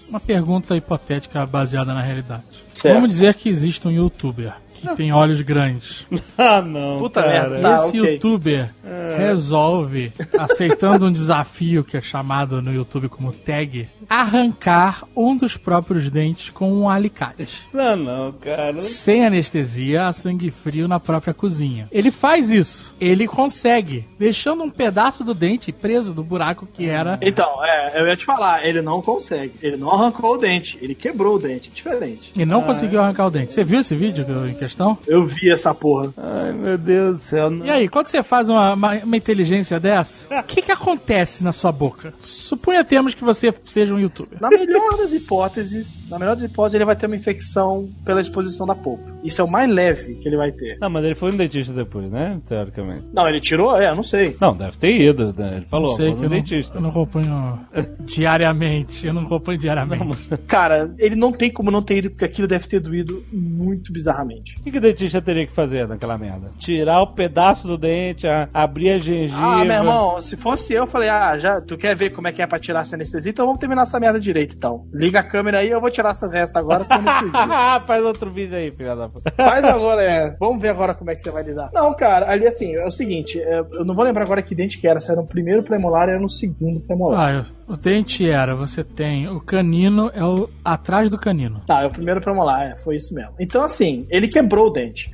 Uma 0.08 0.20
pergunta 0.20 0.76
hipotética 0.76 1.44
baseada 1.44 1.92
na 1.92 2.00
realidade. 2.00 2.44
Certo. 2.72 2.94
Vamos 2.94 3.10
dizer 3.10 3.34
que 3.34 3.48
existe 3.48 3.86
um 3.86 3.90
youtuber 3.90 4.54
que 4.76 4.96
tem 4.96 5.12
olhos 5.12 5.40
grandes. 5.40 6.06
Ah, 6.38 6.60
não. 6.60 6.98
Puta 6.98 7.22
cara. 7.22 7.48
merda. 7.48 7.60
Tá, 7.60 7.74
Esse 7.76 7.98
ok. 8.00 8.12
youtuber 8.14 8.70
resolve, 9.16 10.12
aceitando 10.38 11.06
um 11.06 11.12
desafio 11.12 11.82
que 11.82 11.96
é 11.96 12.02
chamado 12.02 12.60
no 12.60 12.72
YouTube 12.72 13.08
como 13.08 13.32
tag, 13.32 13.88
arrancar 14.08 15.04
um 15.16 15.34
dos 15.36 15.56
próprios 15.56 16.10
dentes 16.10 16.50
com 16.50 16.70
um 16.72 16.88
alicate. 16.88 17.62
Não, 17.72 17.96
não, 17.96 18.32
cara. 18.32 18.80
Sem 18.80 19.24
anestesia, 19.26 20.06
a 20.08 20.12
sangue 20.12 20.50
frio 20.50 20.86
na 20.86 21.00
própria 21.00 21.32
cozinha. 21.32 21.88
Ele 21.90 22.10
faz 22.10 22.50
isso. 22.50 22.94
Ele 23.00 23.26
consegue, 23.26 24.04
deixando 24.18 24.62
um 24.62 24.70
pedaço 24.70 25.24
do 25.24 25.32
dente 25.34 25.72
preso 25.72 26.12
do 26.12 26.22
buraco 26.22 26.66
que 26.72 26.86
era. 26.86 27.18
Então, 27.22 27.64
é, 27.64 28.00
eu 28.00 28.06
ia 28.06 28.16
te 28.16 28.24
falar, 28.26 28.66
ele 28.66 28.82
não 28.82 29.00
consegue. 29.00 29.54
Ele 29.62 29.76
não 29.78 29.90
arrancou 29.90 30.34
o 30.34 30.38
dente, 30.38 30.78
ele 30.82 30.94
quebrou 30.94 31.36
o 31.36 31.38
dente. 31.38 31.70
Diferente. 31.74 32.32
E 32.36 32.44
não 32.44 32.62
conseguiu 32.62 33.00
arrancar 33.00 33.26
o 33.26 33.30
dente. 33.30 33.52
Você 33.54 33.64
viu 33.64 33.80
esse 33.80 33.94
vídeo 33.96 34.24
que 34.24 34.30
eu- 34.30 34.46
questão? 34.66 34.98
Eu 35.06 35.24
vi 35.24 35.50
essa 35.50 35.74
porra. 35.74 36.12
Ai, 36.16 36.52
meu 36.52 36.76
Deus 36.78 37.16
do 37.18 37.22
céu. 37.22 37.50
Não. 37.50 37.64
E 37.66 37.70
aí, 37.70 37.88
quando 37.88 38.08
você 38.08 38.22
faz 38.22 38.48
uma, 38.48 38.74
uma, 38.74 38.94
uma 38.96 39.16
inteligência 39.16 39.78
dessa, 39.80 40.26
o 40.38 40.42
que, 40.42 40.62
que 40.62 40.72
acontece 40.72 41.42
na 41.42 41.52
sua 41.52 41.72
boca? 41.72 42.12
Suponha 42.18 42.84
termos 42.84 43.14
que 43.14 43.24
você 43.24 43.52
seja 43.64 43.94
um 43.94 43.98
youtuber. 44.00 44.38
Na 44.40 44.50
melhor 44.50 44.96
das 44.96 45.12
hipóteses, 45.12 46.08
na 46.10 46.18
melhor 46.18 46.34
das 46.34 46.44
hipóteses, 46.44 46.74
ele 46.74 46.84
vai 46.84 46.96
ter 46.96 47.06
uma 47.06 47.16
infecção 47.16 47.88
pela 48.04 48.20
exposição 48.20 48.66
da 48.66 48.74
polpa. 48.74 49.04
Isso 49.22 49.40
é 49.40 49.44
o 49.44 49.50
mais 49.50 49.68
leve 49.70 50.14
que 50.16 50.28
ele 50.28 50.36
vai 50.36 50.52
ter. 50.52 50.78
Não, 50.80 50.90
mas 50.90 51.04
ele 51.04 51.14
foi 51.14 51.32
no 51.32 51.38
dentista 51.38 51.72
depois, 51.72 52.10
né? 52.10 52.40
Teoricamente. 52.46 53.04
Não, 53.12 53.28
ele 53.28 53.40
tirou? 53.40 53.76
É, 53.80 53.90
eu 53.90 53.94
não 53.96 54.04
sei. 54.04 54.36
Não, 54.40 54.54
deve 54.56 54.76
ter 54.76 55.00
ido. 55.00 55.34
né? 55.36 55.50
Ele 55.56 55.66
falou, 55.66 55.90
não 55.90 55.96
sei 55.96 56.06
vou 56.08 56.14
que 56.16 56.20
no 56.20 56.26
eu 56.26 56.30
não, 56.30 56.36
dentista. 56.36 56.78
eu 56.78 56.82
não 56.82 56.90
reponho 56.90 57.58
diariamente. 58.04 59.06
Eu 59.06 59.14
não 59.14 59.26
reponho 59.28 59.58
diariamente. 59.58 60.28
Cara, 60.46 60.92
ele 60.98 61.16
não 61.16 61.32
tem 61.32 61.50
como 61.52 61.70
não 61.70 61.82
ter 61.82 61.98
ido, 61.98 62.10
porque 62.10 62.24
aquilo 62.24 62.46
deve 62.48 62.66
ter 62.68 62.80
doído 62.80 63.24
muito 63.32 63.92
bizarramente. 63.92 64.55
O 64.58 64.62
que, 64.66 64.72
que 64.72 64.78
o 64.78 64.80
dentista 64.80 65.22
teria 65.22 65.46
que 65.46 65.52
fazer 65.52 65.86
naquela 65.86 66.18
merda? 66.18 66.50
Tirar 66.58 67.00
o 67.00 67.08
pedaço 67.08 67.68
do 67.68 67.78
dente, 67.78 68.26
a- 68.26 68.48
abrir 68.52 68.90
a 68.90 68.98
gengiva. 68.98 69.38
Ah, 69.60 69.64
meu 69.64 69.74
irmão, 69.76 70.20
se 70.20 70.36
fosse 70.36 70.72
eu, 70.72 70.82
eu 70.82 70.86
falei, 70.88 71.08
ah, 71.08 71.38
já, 71.38 71.60
tu 71.60 71.76
quer 71.76 71.94
ver 71.94 72.10
como 72.10 72.26
é 72.26 72.32
que 72.32 72.42
é 72.42 72.46
pra 72.48 72.58
tirar 72.58 72.80
essa 72.80 72.96
anestesia? 72.96 73.30
Então 73.30 73.46
vamos 73.46 73.60
terminar 73.60 73.82
essa 73.82 74.00
merda 74.00 74.18
direito, 74.18 74.56
então. 74.56 74.84
Liga 74.92 75.20
a 75.20 75.22
câmera 75.22 75.58
aí, 75.58 75.70
eu 75.70 75.80
vou 75.80 75.88
tirar 75.90 76.10
essa 76.10 76.28
resta 76.28 76.58
agora 76.58 76.84
sem 76.84 76.96
anestesia. 76.96 77.80
Faz 77.86 78.04
outro 78.04 78.30
vídeo 78.30 78.56
aí, 78.56 78.70
filha 78.72 78.96
da 78.96 79.08
puta. 79.08 79.30
Faz 79.36 79.62
agora, 79.64 80.02
é. 80.02 80.34
Vamos 80.40 80.60
ver 80.60 80.70
agora 80.70 80.94
como 80.94 81.10
é 81.12 81.14
que 81.14 81.22
você 81.22 81.30
vai 81.30 81.44
lidar. 81.44 81.70
Não, 81.72 81.94
cara, 81.94 82.28
ali 82.28 82.46
assim, 82.46 82.74
é 82.74 82.84
o 82.84 82.90
seguinte, 82.90 83.40
é, 83.40 83.60
eu 83.60 83.84
não 83.84 83.94
vou 83.94 84.04
lembrar 84.04 84.24
agora 84.24 84.42
que 84.42 84.54
dente 84.54 84.78
que 84.80 84.88
era, 84.88 85.00
se 85.00 85.12
era 85.12 85.20
no 85.20 85.28
primeiro 85.28 85.62
premolar 85.62 86.08
ou 86.08 86.14
era 86.14 86.20
no 86.20 86.28
segundo 86.28 86.80
premolar. 86.80 87.46
Ah, 87.65 87.65
o 87.66 87.76
dente 87.76 88.28
era, 88.28 88.54
você 88.54 88.84
tem 88.84 89.28
o 89.28 89.40
canino, 89.40 90.10
é 90.14 90.24
o 90.24 90.48
atrás 90.64 91.10
do 91.10 91.18
canino. 91.18 91.60
Tá, 91.66 91.82
é 91.82 91.86
o 91.86 91.90
primeiro 91.90 92.20
premolar, 92.20 92.62
é, 92.62 92.76
foi 92.76 92.96
isso 92.96 93.14
mesmo. 93.14 93.32
Então, 93.38 93.62
assim, 93.62 94.06
ele 94.08 94.28
quebrou 94.28 94.68
o 94.68 94.70
dente. 94.70 95.10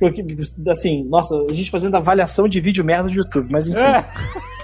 Assim, 0.69 1.03
nossa, 1.05 1.35
a 1.49 1.53
gente 1.53 1.71
fazendo 1.71 1.95
avaliação 1.95 2.47
de 2.47 2.59
vídeo 2.59 2.85
merda 2.85 3.09
do 3.09 3.15
YouTube, 3.15 3.47
mas 3.51 3.67
enfim. 3.67 3.79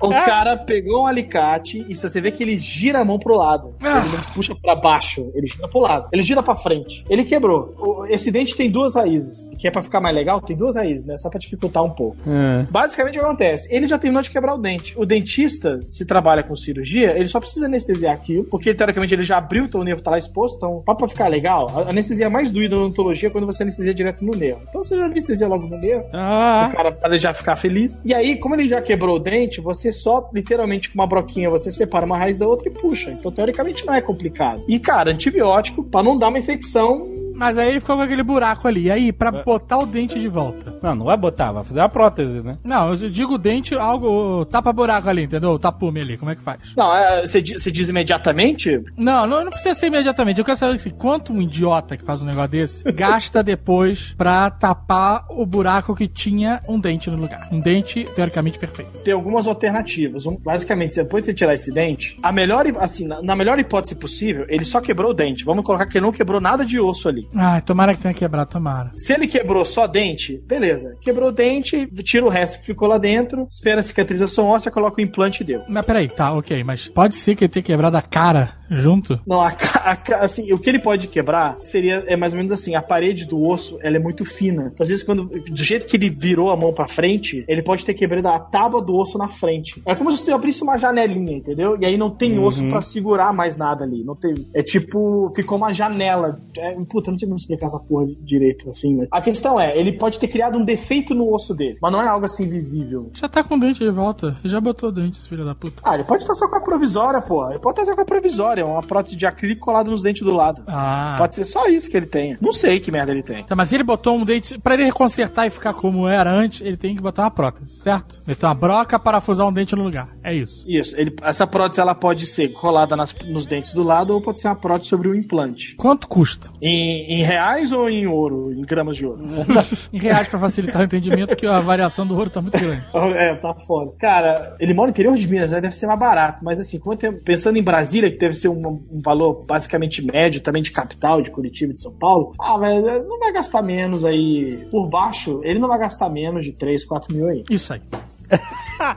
O 0.00 0.08
cara 0.10 0.56
pegou 0.56 1.02
um 1.02 1.06
alicate 1.06 1.84
e 1.88 1.94
se 1.94 2.08
você 2.08 2.20
vê 2.20 2.30
que 2.30 2.42
ele 2.42 2.58
gira 2.58 3.00
a 3.00 3.04
mão 3.04 3.18
pro 3.18 3.36
lado. 3.36 3.74
Ah. 3.80 3.98
Ele 4.04 4.16
não 4.16 4.22
puxa 4.34 4.54
pra 4.54 4.74
baixo, 4.76 5.30
ele 5.34 5.46
gira 5.46 5.66
pro 5.68 5.80
lado. 5.80 6.08
Ele 6.12 6.22
gira 6.22 6.42
pra 6.42 6.54
frente. 6.56 7.04
Ele 7.08 7.24
quebrou. 7.24 7.74
O- 7.78 8.06
Esse 8.06 8.30
dente 8.30 8.54
tem 8.56 8.70
duas 8.70 8.94
raízes. 8.94 9.50
Que 9.58 9.68
é 9.68 9.70
pra 9.70 9.82
ficar 9.82 10.00
mais 10.00 10.14
legal, 10.14 10.40
tem 10.42 10.54
duas 10.56 10.76
raízes, 10.76 11.06
né? 11.06 11.16
Só 11.16 11.30
pra 11.30 11.38
dificultar 11.38 11.82
um 11.82 11.90
pouco. 11.90 12.16
É. 12.28 12.66
Basicamente 12.70 13.16
o 13.16 13.20
que 13.20 13.26
acontece? 13.26 13.68
Ele 13.74 13.86
já 13.86 13.98
terminou 13.98 14.22
de 14.22 14.30
quebrar 14.30 14.54
o 14.54 14.58
dente. 14.58 14.94
O 14.98 15.06
dentista, 15.06 15.80
se 15.88 16.04
trabalha 16.04 16.42
com 16.42 16.54
cirurgia, 16.54 17.16
ele 17.16 17.26
só 17.26 17.40
precisa 17.40 17.64
anestesiar 17.66 18.12
aquilo, 18.14 18.44
porque 18.44 18.74
teoricamente 18.74 19.14
ele 19.14 19.22
já 19.22 19.38
abriu, 19.38 19.64
então 19.64 19.80
o 19.80 19.84
nervo 19.84 20.02
tá 20.02 20.10
lá 20.10 20.18
exposto. 20.18 20.56
Então, 20.56 20.82
pra 20.84 20.94
pra 20.94 21.08
ficar 21.08 21.28
legal, 21.28 21.66
a 21.86 21.90
anestesia 21.90 22.28
mais 22.28 22.50
doída 22.50 22.76
na 22.76 22.82
odontologia 22.82 23.28
é 23.28 23.32
quando 23.32 23.46
você 23.46 23.62
anestesia 23.62 23.94
direto 23.94 24.24
no 24.24 24.32
nervo. 24.36 24.60
Então 24.68 24.84
você 24.84 24.96
já 24.96 25.04
anestesia 25.06 25.48
logo 25.48 25.66
no 25.66 25.78
nervo. 25.78 26.04
Ah, 26.12 26.68
O 26.70 26.76
cara 26.76 26.92
para 26.92 27.08
ele 27.10 27.18
já 27.18 27.32
ficar 27.32 27.56
feliz. 27.56 28.02
E 28.04 28.12
aí, 28.14 28.36
como 28.38 28.54
ele 28.54 28.68
já 28.68 28.82
quebrou 28.82 29.16
o 29.16 29.18
dente, 29.18 29.43
você 29.60 29.92
só, 29.92 30.28
literalmente, 30.32 30.90
com 30.90 30.94
uma 30.94 31.06
broquinha, 31.06 31.50
você 31.50 31.70
separa 31.70 32.06
uma 32.06 32.18
raiz 32.18 32.36
da 32.36 32.46
outra 32.46 32.68
e 32.68 32.72
puxa. 32.72 33.10
Então, 33.10 33.32
teoricamente, 33.32 33.86
não 33.86 33.94
é 33.94 34.00
complicado. 34.00 34.64
E, 34.68 34.78
cara, 34.78 35.10
antibiótico, 35.10 35.82
pra 35.84 36.02
não 36.02 36.18
dar 36.18 36.28
uma 36.28 36.38
infecção. 36.38 37.23
Mas 37.34 37.58
aí 37.58 37.70
ele 37.70 37.80
ficou 37.80 37.96
com 37.96 38.02
aquele 38.02 38.22
buraco 38.22 38.66
ali. 38.68 38.84
E 38.84 38.90
aí, 38.90 39.12
pra 39.12 39.30
botar 39.30 39.78
o 39.78 39.86
dente 39.86 40.18
de 40.18 40.28
volta? 40.28 40.74
não, 40.82 40.94
não 40.94 41.04
vai 41.06 41.16
botar, 41.16 41.52
vai 41.52 41.64
fazer 41.64 41.80
a 41.80 41.88
prótese, 41.88 42.40
né? 42.44 42.58
Não, 42.64 42.90
eu 42.92 43.10
digo 43.10 43.36
dente, 43.38 43.74
algo. 43.74 44.44
Tapa 44.46 44.72
buraco 44.72 45.08
ali, 45.08 45.24
entendeu? 45.24 45.50
O 45.50 45.58
tapume 45.58 46.00
ali, 46.00 46.16
como 46.16 46.30
é 46.30 46.36
que 46.36 46.42
faz? 46.42 46.60
Não, 46.76 46.94
é, 46.94 47.26
você, 47.26 47.40
di- 47.42 47.54
você 47.58 47.70
diz 47.70 47.88
imediatamente. 47.88 48.80
Não, 48.96 49.26
não, 49.26 49.44
não 49.44 49.50
precisa 49.50 49.74
ser 49.74 49.86
imediatamente. 49.86 50.38
Eu 50.38 50.44
quero 50.44 50.56
saber 50.58 50.76
assim, 50.76 50.90
quanto 50.90 51.32
um 51.32 51.40
idiota 51.42 51.96
que 51.96 52.04
faz 52.04 52.22
um 52.22 52.26
negócio 52.26 52.50
desse 52.50 52.84
gasta 52.92 53.42
depois 53.42 54.14
pra 54.16 54.50
tapar 54.50 55.26
o 55.30 55.44
buraco 55.46 55.94
que 55.94 56.06
tinha 56.06 56.60
um 56.68 56.78
dente 56.78 57.10
no 57.10 57.16
lugar. 57.16 57.48
Um 57.50 57.60
dente 57.60 58.04
teoricamente 58.14 58.58
perfeito. 58.58 58.98
Tem 59.00 59.12
algumas 59.14 59.46
alternativas. 59.46 60.26
Um- 60.26 60.36
basicamente, 60.36 60.96
depois 60.96 61.24
de 61.24 61.30
você 61.30 61.34
tirar 61.34 61.54
esse 61.54 61.72
dente, 61.72 62.18
a 62.22 62.30
melhor, 62.32 62.64
assim, 62.80 63.06
na, 63.06 63.20
na 63.22 63.34
melhor 63.36 63.58
hipótese 63.58 63.94
possível, 63.96 64.44
ele 64.48 64.64
só 64.64 64.80
quebrou 64.80 65.10
o 65.10 65.14
dente. 65.14 65.44
Vamos 65.44 65.64
colocar 65.64 65.86
que 65.86 65.98
ele 65.98 66.04
não 66.06 66.12
quebrou 66.12 66.40
nada 66.40 66.64
de 66.64 66.78
osso 66.78 67.08
ali. 67.08 67.23
Ai, 67.34 67.60
tomara 67.62 67.94
que 67.94 68.00
tenha 68.00 68.14
quebrado, 68.14 68.50
tomara. 68.50 68.92
Se 68.96 69.12
ele 69.12 69.26
quebrou 69.26 69.64
só 69.64 69.86
dente, 69.86 70.42
beleza. 70.46 70.96
Quebrou 71.00 71.28
o 71.28 71.32
dente, 71.32 71.86
tira 72.02 72.24
o 72.24 72.28
resto 72.28 72.60
que 72.60 72.66
ficou 72.66 72.88
lá 72.88 72.98
dentro, 72.98 73.46
espera 73.48 73.80
a 73.80 73.82
cicatrização 73.82 74.46
óssea, 74.46 74.70
coloca 74.70 75.00
o 75.00 75.04
implante 75.04 75.42
e 75.42 75.46
deu. 75.46 75.62
Mas 75.68 75.84
peraí, 75.86 76.08
tá, 76.08 76.32
ok, 76.32 76.62
mas 76.64 76.88
pode 76.88 77.16
ser 77.16 77.34
que 77.34 77.44
ele 77.44 77.52
tenha 77.52 77.62
quebrado 77.62 77.96
a 77.96 78.02
cara 78.02 78.54
junto? 78.76 79.18
Não, 79.26 79.40
a, 79.40 79.48
a 79.48 80.24
assim, 80.24 80.52
o 80.52 80.58
que 80.58 80.68
ele 80.68 80.78
pode 80.78 81.08
quebrar 81.08 81.56
seria 81.62 82.04
é 82.06 82.16
mais 82.16 82.32
ou 82.32 82.36
menos 82.38 82.52
assim, 82.52 82.74
a 82.74 82.82
parede 82.82 83.24
do 83.24 83.42
osso, 83.42 83.78
ela 83.82 83.96
é 83.96 83.98
muito 83.98 84.24
fina. 84.24 84.70
Então, 84.72 84.82
às 84.82 84.88
vezes 84.88 85.04
quando 85.04 85.24
do 85.24 85.62
jeito 85.62 85.86
que 85.86 85.96
ele 85.96 86.10
virou 86.10 86.50
a 86.50 86.56
mão 86.56 86.72
pra 86.72 86.86
frente, 86.86 87.44
ele 87.48 87.62
pode 87.62 87.84
ter 87.84 87.94
quebrado 87.94 88.28
a 88.28 88.38
tábua 88.38 88.82
do 88.82 88.94
osso 88.94 89.18
na 89.18 89.28
frente. 89.28 89.82
É 89.86 89.94
como 89.94 90.14
se 90.16 90.24
tu 90.24 90.34
abrisse 90.34 90.62
uma 90.62 90.78
janelinha, 90.78 91.36
entendeu? 91.36 91.76
E 91.80 91.84
aí 91.84 91.96
não 91.96 92.10
tem 92.10 92.38
osso 92.38 92.66
pra 92.68 92.80
segurar 92.80 93.32
mais 93.32 93.56
nada 93.56 93.84
ali, 93.84 94.04
não 94.04 94.14
tem. 94.14 94.34
É 94.54 94.62
tipo, 94.62 95.32
ficou 95.34 95.58
uma 95.58 95.72
janela. 95.72 96.40
É, 96.56 96.74
puta, 96.88 97.10
não 97.10 97.18
sei 97.18 97.28
como 97.28 97.38
explicar 97.38 97.66
essa 97.66 97.78
porra 97.78 98.06
direito 98.20 98.68
assim, 98.68 98.96
mas 98.96 99.08
a 99.10 99.20
questão 99.20 99.60
é, 99.60 99.76
ele 99.78 99.92
pode 99.92 100.18
ter 100.18 100.28
criado 100.28 100.56
um 100.56 100.64
defeito 100.64 101.14
no 101.14 101.32
osso 101.32 101.54
dele, 101.54 101.78
mas 101.80 101.92
não 101.92 102.02
é 102.02 102.08
algo 102.08 102.26
assim 102.26 102.48
visível. 102.48 103.10
Já 103.14 103.28
tá 103.28 103.42
com 103.42 103.56
o 103.56 103.60
dente 103.60 103.80
de 103.80 103.90
volta. 103.90 104.36
Já 104.44 104.60
botou 104.60 104.88
o 104.88 104.92
dente, 104.92 105.20
filho 105.28 105.44
da 105.44 105.54
puta. 105.54 105.82
Ah, 105.84 105.94
ele 105.94 106.04
pode 106.04 106.22
estar 106.22 106.34
só 106.34 106.48
com 106.48 106.56
a 106.56 106.60
provisória, 106.60 107.20
pô. 107.20 107.48
Ele 107.50 107.58
pode 107.58 107.78
estar 107.78 107.90
só 107.90 107.96
com 107.96 108.02
a 108.02 108.04
provisória, 108.04 108.63
uma 108.64 108.82
prótese 108.82 109.16
de 109.16 109.26
acrílico 109.26 109.60
colada 109.64 109.90
nos 109.90 110.02
dentes 110.02 110.22
do 110.22 110.34
lado. 110.34 110.62
Ah. 110.66 111.16
Pode 111.18 111.34
ser 111.34 111.44
só 111.44 111.66
isso 111.66 111.90
que 111.90 111.96
ele 111.96 112.06
tenha. 112.06 112.38
Não 112.40 112.52
sei 112.52 112.80
que 112.80 112.90
merda 112.90 113.12
ele 113.12 113.22
tem. 113.22 113.44
Tá, 113.44 113.54
mas 113.56 113.72
ele 113.72 113.82
botou 113.82 114.16
um 114.16 114.24
dente. 114.24 114.58
Pra 114.58 114.74
ele 114.74 114.90
consertar 114.92 115.46
e 115.46 115.50
ficar 115.50 115.74
como 115.74 116.06
era 116.08 116.30
antes, 116.32 116.60
ele 116.60 116.76
tem 116.76 116.94
que 116.94 117.02
botar 117.02 117.22
uma 117.22 117.30
prótese, 117.30 117.78
certo? 117.80 118.18
Meter 118.26 118.46
uma 118.46 118.54
broca, 118.54 118.98
parafusar 118.98 119.46
um 119.46 119.52
dente 119.52 119.74
no 119.76 119.82
lugar. 119.84 120.08
É 120.22 120.34
isso. 120.34 120.64
Isso, 120.68 120.96
ele- 120.98 121.14
essa 121.22 121.46
prótese 121.46 121.80
ela 121.80 121.94
pode 121.94 122.26
ser 122.26 122.48
colada 122.48 122.96
nas- 122.96 123.14
nos 123.26 123.46
dentes 123.46 123.72
do 123.72 123.82
lado 123.82 124.12
ou 124.14 124.20
pode 124.20 124.40
ser 124.40 124.48
uma 124.48 124.56
prótese 124.56 124.90
sobre 124.90 125.08
o 125.08 125.14
implante. 125.14 125.74
Quanto 125.76 126.08
custa? 126.08 126.48
Em, 126.62 127.20
em 127.20 127.22
reais 127.22 127.72
ou 127.72 127.88
em 127.88 128.06
ouro? 128.06 128.52
Em 128.52 128.62
gramas 128.62 128.96
de 128.96 129.06
ouro? 129.06 129.22
Em 129.92 129.98
reais 129.98 130.28
pra 130.28 130.38
facilitar 130.38 130.82
o 130.82 130.84
entendimento, 130.84 131.36
que 131.36 131.46
a 131.46 131.60
variação 131.60 132.06
do 132.06 132.16
ouro 132.16 132.30
tá 132.30 132.40
muito 132.40 132.58
grande. 132.58 132.82
é, 133.16 133.34
tá 133.36 133.54
foda. 133.54 133.92
Cara, 133.98 134.56
ele 134.58 134.74
mora 134.74 134.88
no 134.88 134.90
interior 134.90 135.16
de 135.16 135.28
Minas, 135.28 135.52
né? 135.52 135.60
Deve 135.60 135.76
ser 135.76 135.86
mais 135.86 135.98
barato. 135.98 136.44
Mas 136.44 136.60
assim, 136.60 136.78
quanto 136.78 137.00
tempo- 137.00 137.22
pensando 137.24 137.56
em 137.58 137.62
Brasília, 137.62 138.10
que 138.10 138.18
deve 138.18 138.34
ser 138.44 138.48
um, 138.48 138.68
um 138.90 139.00
valor 139.00 139.44
basicamente 139.46 140.04
médio 140.04 140.40
também 140.40 140.62
de 140.62 140.70
capital, 140.70 141.22
de 141.22 141.30
Curitiba 141.30 141.72
e 141.72 141.74
de 141.74 141.80
São 141.80 141.92
Paulo, 141.92 142.34
ah, 142.38 142.58
velho, 142.58 143.04
não 143.04 143.18
vai 143.18 143.32
gastar 143.32 143.62
menos 143.62 144.04
aí. 144.04 144.66
Por 144.70 144.88
baixo, 144.88 145.40
ele 145.42 145.58
não 145.58 145.68
vai 145.68 145.78
gastar 145.78 146.08
menos 146.08 146.44
de 146.44 146.52
3, 146.52 146.84
4 146.84 147.14
mil 147.14 147.28
aí. 147.28 147.44
Isso 147.50 147.72
aí. 147.72 147.80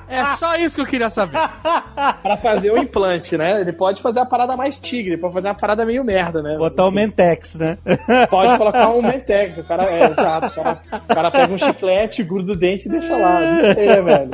É 0.07 0.25
só 0.35 0.55
isso 0.55 0.75
que 0.75 0.81
eu 0.81 0.85
queria 0.85 1.09
saber. 1.09 1.37
Pra 2.21 2.37
fazer 2.37 2.71
o 2.71 2.77
implante, 2.77 3.37
né? 3.37 3.61
Ele 3.61 3.71
pode 3.71 4.01
fazer 4.01 4.19
a 4.19 4.25
parada 4.25 4.55
mais 4.55 4.77
tigre, 4.77 5.17
pode 5.17 5.33
fazer 5.33 5.47
uma 5.47 5.55
parada 5.55 5.85
meio 5.85 6.03
merda, 6.03 6.41
né? 6.41 6.55
Botar 6.57 6.85
o 6.85 6.91
Mentex, 6.91 7.55
né? 7.55 7.77
Pode 8.29 8.57
colocar 8.57 8.89
um 8.89 9.01
Mentex, 9.05 9.57
o 9.57 9.63
cara 9.63 9.85
é, 9.85 10.09
exato. 10.09 10.47
O 10.47 10.51
cara, 10.51 10.81
o 10.91 11.07
cara 11.07 11.31
pega 11.31 11.53
um 11.53 11.57
chiclete, 11.57 12.23
gruda 12.23 12.53
o 12.53 12.55
dente 12.55 12.87
e 12.87 12.91
deixa 12.91 13.15
lá. 13.15 13.39
Não 13.39 13.73
sei, 13.73 13.85
né, 13.85 14.01
velho? 14.01 14.29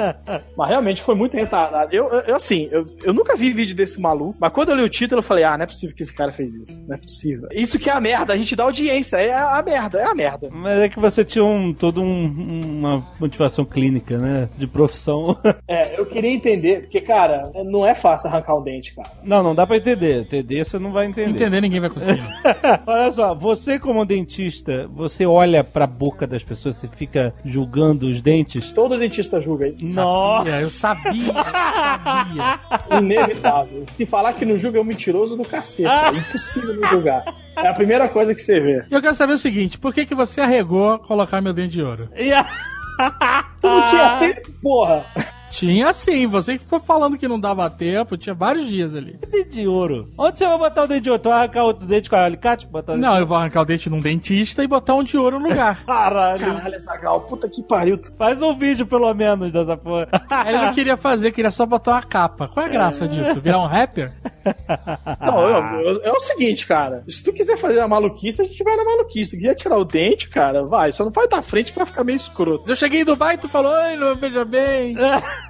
Mas 0.57 0.69
realmente 0.69 1.01
foi 1.01 1.15
muito 1.15 1.35
retardado. 1.35 1.93
Eu, 1.93 2.09
eu, 2.09 2.35
assim, 2.35 2.69
eu, 2.71 2.83
eu 3.03 3.13
nunca 3.13 3.35
vi 3.35 3.51
vídeo 3.51 3.75
desse 3.75 3.99
maluco, 3.99 4.37
mas 4.39 4.51
quando 4.51 4.69
eu 4.69 4.75
li 4.75 4.83
o 4.83 4.89
título, 4.89 5.19
eu 5.19 5.23
falei, 5.23 5.43
ah, 5.43 5.57
não 5.57 5.63
é 5.63 5.67
possível 5.67 5.95
que 5.95 6.03
esse 6.03 6.13
cara 6.13 6.31
fez 6.31 6.53
isso. 6.53 6.83
Não 6.87 6.95
é 6.95 6.97
possível. 6.97 7.47
Isso 7.51 7.79
que 7.79 7.89
é 7.89 7.93
a 7.93 7.99
merda, 7.99 8.33
a 8.33 8.37
gente 8.37 8.55
dá 8.55 8.63
audiência, 8.63 9.17
é 9.17 9.33
a 9.33 9.61
merda, 9.61 9.99
é 9.99 10.05
a 10.05 10.15
merda. 10.15 10.49
Mas 10.51 10.79
é 10.79 10.89
que 10.89 10.99
você 10.99 11.23
tinha 11.23 11.43
um, 11.43 11.73
todo 11.73 12.01
um, 12.01 12.61
uma 12.79 13.03
motivação 13.19 13.65
clínica, 13.65 14.17
né? 14.17 14.49
De 14.57 14.67
profissão. 14.93 15.37
É, 15.67 15.97
eu 15.99 16.05
queria 16.05 16.29
entender, 16.31 16.81
porque, 16.81 16.99
cara, 17.01 17.49
não 17.65 17.85
é 17.85 17.95
fácil 17.95 18.27
arrancar 18.29 18.55
um 18.55 18.61
dente, 18.61 18.93
cara. 18.93 19.09
Não, 19.23 19.41
não 19.41 19.55
dá 19.55 19.65
pra 19.65 19.77
entender. 19.77 20.21
Entender 20.21 20.63
você 20.63 20.77
não 20.77 20.91
vai 20.91 21.05
entender. 21.07 21.29
Entender 21.31 21.61
ninguém 21.61 21.79
vai 21.79 21.89
conseguir. 21.89 22.21
Olha 22.85 23.11
só, 23.11 23.33
você 23.33 23.79
como 23.79 24.05
dentista, 24.05 24.87
você 24.93 25.25
olha 25.25 25.63
pra 25.63 25.87
boca 25.87 26.27
das 26.27 26.43
pessoas 26.43 26.83
e 26.83 26.87
fica 26.87 27.33
julgando 27.45 28.07
os 28.07 28.21
dentes? 28.21 28.71
Todo 28.71 28.97
dentista 28.97 29.39
julga 29.39 29.65
aí. 29.67 29.75
Nossa! 29.81 30.49
Eu 30.49 30.69
sabia, 30.69 31.27
eu 31.27 31.33
sabia. 31.33 32.59
Inevitável. 32.99 33.85
Se 33.87 34.05
falar 34.05 34.33
que 34.33 34.45
não 34.45 34.57
julga 34.57 34.77
é 34.77 34.81
um 34.81 34.85
mentiroso 34.85 35.35
do 35.37 35.43
cacete. 35.45 35.87
É 35.87 36.09
impossível 36.17 36.75
não 36.75 36.87
julgar. 36.89 37.23
É 37.55 37.67
a 37.67 37.73
primeira 37.73 38.07
coisa 38.09 38.33
que 38.35 38.41
você 38.41 38.59
vê. 38.59 38.83
E 38.89 38.93
eu 38.93 39.01
quero 39.01 39.15
saber 39.15 39.33
o 39.33 39.37
seguinte, 39.37 39.77
por 39.77 39.93
que, 39.93 40.05
que 40.05 40.15
você 40.15 40.41
arregou 40.41 40.99
colocar 40.99 41.41
meu 41.41 41.53
dente 41.53 41.73
de 41.75 41.81
ouro? 41.83 42.09
E 42.15 42.31
a- 42.33 42.45
Tu 43.61 43.67
não 43.67 43.85
tinha 43.87 44.17
tempo, 44.19 44.51
porra. 44.61 45.05
Tinha 45.53 45.93
sim, 45.93 46.25
você 46.25 46.53
que 46.57 46.63
ficou 46.63 46.79
falando 46.79 47.15
que 47.17 47.27
não 47.27 47.39
dava 47.39 47.69
tempo, 47.69 48.17
tinha 48.17 48.33
vários 48.33 48.67
dias 48.67 48.95
ali. 48.95 49.17
dente 49.29 49.49
de 49.49 49.67
ouro. 49.67 50.05
Onde 50.17 50.39
você 50.39 50.47
vai 50.47 50.57
botar 50.57 50.83
o 50.83 50.87
dente 50.87 51.01
de 51.01 51.09
ouro? 51.11 51.21
Tu 51.21 51.29
vai 51.29 51.37
arrancar 51.39 51.63
outro 51.63 51.85
dente 51.85 52.09
com 52.09 52.15
alicate? 52.15 52.65
Botar 52.67 52.97
Não, 52.97 53.17
eu 53.17 53.25
vou 53.25 53.37
arrancar 53.37 53.61
o 53.61 53.65
dente 53.65 53.87
num 53.89 53.99
dentista 53.99 54.63
e 54.63 54.67
botar 54.67 54.95
um 54.95 55.03
de 55.03 55.15
ouro 55.15 55.39
no 55.39 55.49
lugar. 55.49 55.83
Caralho. 55.85 56.39
Caralho, 56.39 56.79
Zagal, 56.79 57.21
puta 57.21 57.47
que 57.47 57.61
pariu. 57.61 57.99
Faz 58.17 58.41
um 58.41 58.55
vídeo, 58.57 58.85
pelo 58.87 59.13
menos, 59.13 59.51
dessa 59.51 59.77
porra. 59.77 60.07
Ele 60.47 60.57
não 60.57 60.73
queria 60.73 60.97
fazer, 60.97 61.31
queria 61.31 61.51
só 61.51 61.65
botar 61.67 61.91
uma 61.91 62.01
capa. 62.03 62.47
Qual 62.47 62.65
é 62.65 62.69
a 62.69 62.71
graça 62.71 63.07
disso? 63.07 63.39
Virar 63.39 63.59
um 63.59 63.65
rapper? 63.67 64.11
Não, 65.21 65.39
eu- 65.47 65.81
eu- 65.93 66.01
é 66.03 66.11
o 66.11 66.19
seguinte, 66.19 66.65
cara. 66.67 67.03
Se 67.07 67.23
tu 67.23 67.31
quiser 67.31 67.57
fazer 67.57 67.79
a 67.79 67.87
maluquice, 67.87 68.41
a 68.41 68.45
gente 68.45 68.61
vai 68.63 68.75
na 68.75 68.83
maluquice. 68.83 69.31
Se 69.31 69.37
tu 69.37 69.39
quiser 69.39 69.55
tirar 69.55 69.77
o 69.77 69.85
dente, 69.85 70.27
cara, 70.29 70.65
vai. 70.65 70.91
Só 70.91 71.03
não 71.05 71.11
vai 71.11 71.27
da 71.27 71.41
frente 71.41 71.71
que 71.71 71.77
vai 71.77 71.85
ficar 71.85 72.03
meio 72.03 72.15
escroto. 72.17 72.69
Eu 72.69 72.75
cheguei 72.75 73.01
em 73.01 73.05
Dubai 73.05 73.35
e 73.35 73.37
tu 73.37 73.47
falou, 73.47 73.71
oi, 73.71 73.95
não 73.95 74.15
veja 74.15 74.43
bem. 74.43 74.95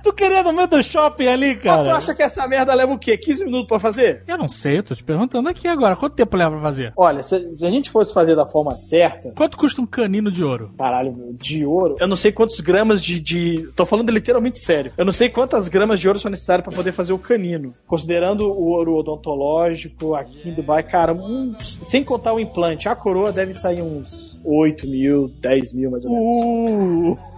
Tu 0.02 0.14
queria 0.14 0.41
no 0.44 0.53
meio 0.53 0.68
do 0.68 0.82
shopping 0.82 1.28
ali, 1.28 1.48
Mas 1.49 1.57
tu 1.60 1.64
cara? 1.64 1.95
acha 1.95 2.15
que 2.15 2.24
essa 2.24 2.48
merda 2.48 2.74
leva 2.74 2.94
o 2.94 2.98
quê? 2.98 3.18
15 3.18 3.45
minutos 3.45 3.68
pra 3.68 3.80
fazer? 3.80 4.24
Eu 4.28 4.38
não 4.38 4.48
sei, 4.49 4.78
eu 4.80 4.84
tô 4.84 4.95
te 4.95 5.03
perguntando 5.03 5.49
aqui 5.49 5.68
agora. 5.68 5.95
Quanto 5.95 6.14
tempo 6.15 6.36
leva 6.38 6.52
pra 6.52 6.61
fazer? 6.61 6.94
Olha, 6.95 7.22
se, 7.24 7.52
se 7.52 7.65
a 7.65 7.70
gente 7.70 7.90
fosse 7.91 8.14
fazer 8.14 8.36
da 8.36 8.45
forma 8.45 8.76
certa, 8.78 9.32
Quanto 9.36 9.57
custa 9.57 9.82
um 9.82 9.86
canino 9.86 10.32
de 10.32 10.44
ouro? 10.44 10.72
caralho, 10.78 11.14
meu, 11.14 11.34
de 11.34 11.65
ouro, 11.65 11.95
eu 11.99 12.07
não 12.07 12.15
sei 12.15 12.32
quantos 12.32 12.60
gramas 12.60 13.02
de, 13.03 13.20
de. 13.20 13.70
Tô 13.76 13.86
falando 13.86 14.10
literalmente 14.10 14.60
sério. 14.60 14.91
Eu 14.98 15.06
não 15.06 15.11
sei 15.14 15.30
quantas 15.30 15.68
gramas 15.68 15.99
de 15.99 16.07
ouro 16.07 16.20
são 16.20 16.32
necessárias 16.32 16.65
pra 16.65 16.76
poder 16.76 16.91
fazer 16.91 17.14
o 17.14 17.20
canino. 17.20 17.74
Considerando 17.88 18.49
o 18.52 18.65
ouro 18.68 18.95
odontológico 18.95 20.15
aqui 20.15 20.49
em 20.49 20.53
Dubai, 20.53 20.84
cara, 20.84 21.14
um- 21.14 21.56
sem 21.61 22.03
contar 22.03 22.34
o 22.34 22.40
implante, 22.40 22.88
a 22.88 22.95
coroa 22.95 23.32
deve 23.32 23.53
sair 23.53 23.82
uns 23.82 24.40
8 24.44 24.88
mil, 24.88 25.28
10 25.40 25.74
mil 25.74 25.91
mais 25.91 26.06
ou 26.06 26.11
menos. 26.11 27.18
Uh, 27.18 27.32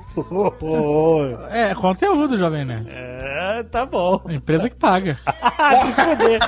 É, 1.51 1.73
conteúdo, 1.75 2.37
Jovem 2.37 2.65
Nerd. 2.65 2.87
é, 2.89 3.63
tá 3.63 3.85
bom. 3.85 4.21
A 4.25 4.33
empresa 4.33 4.69
que 4.69 4.75
paga. 4.75 5.17
Ah, 5.57 5.75
de 5.75 5.91
fuder. 5.93 6.39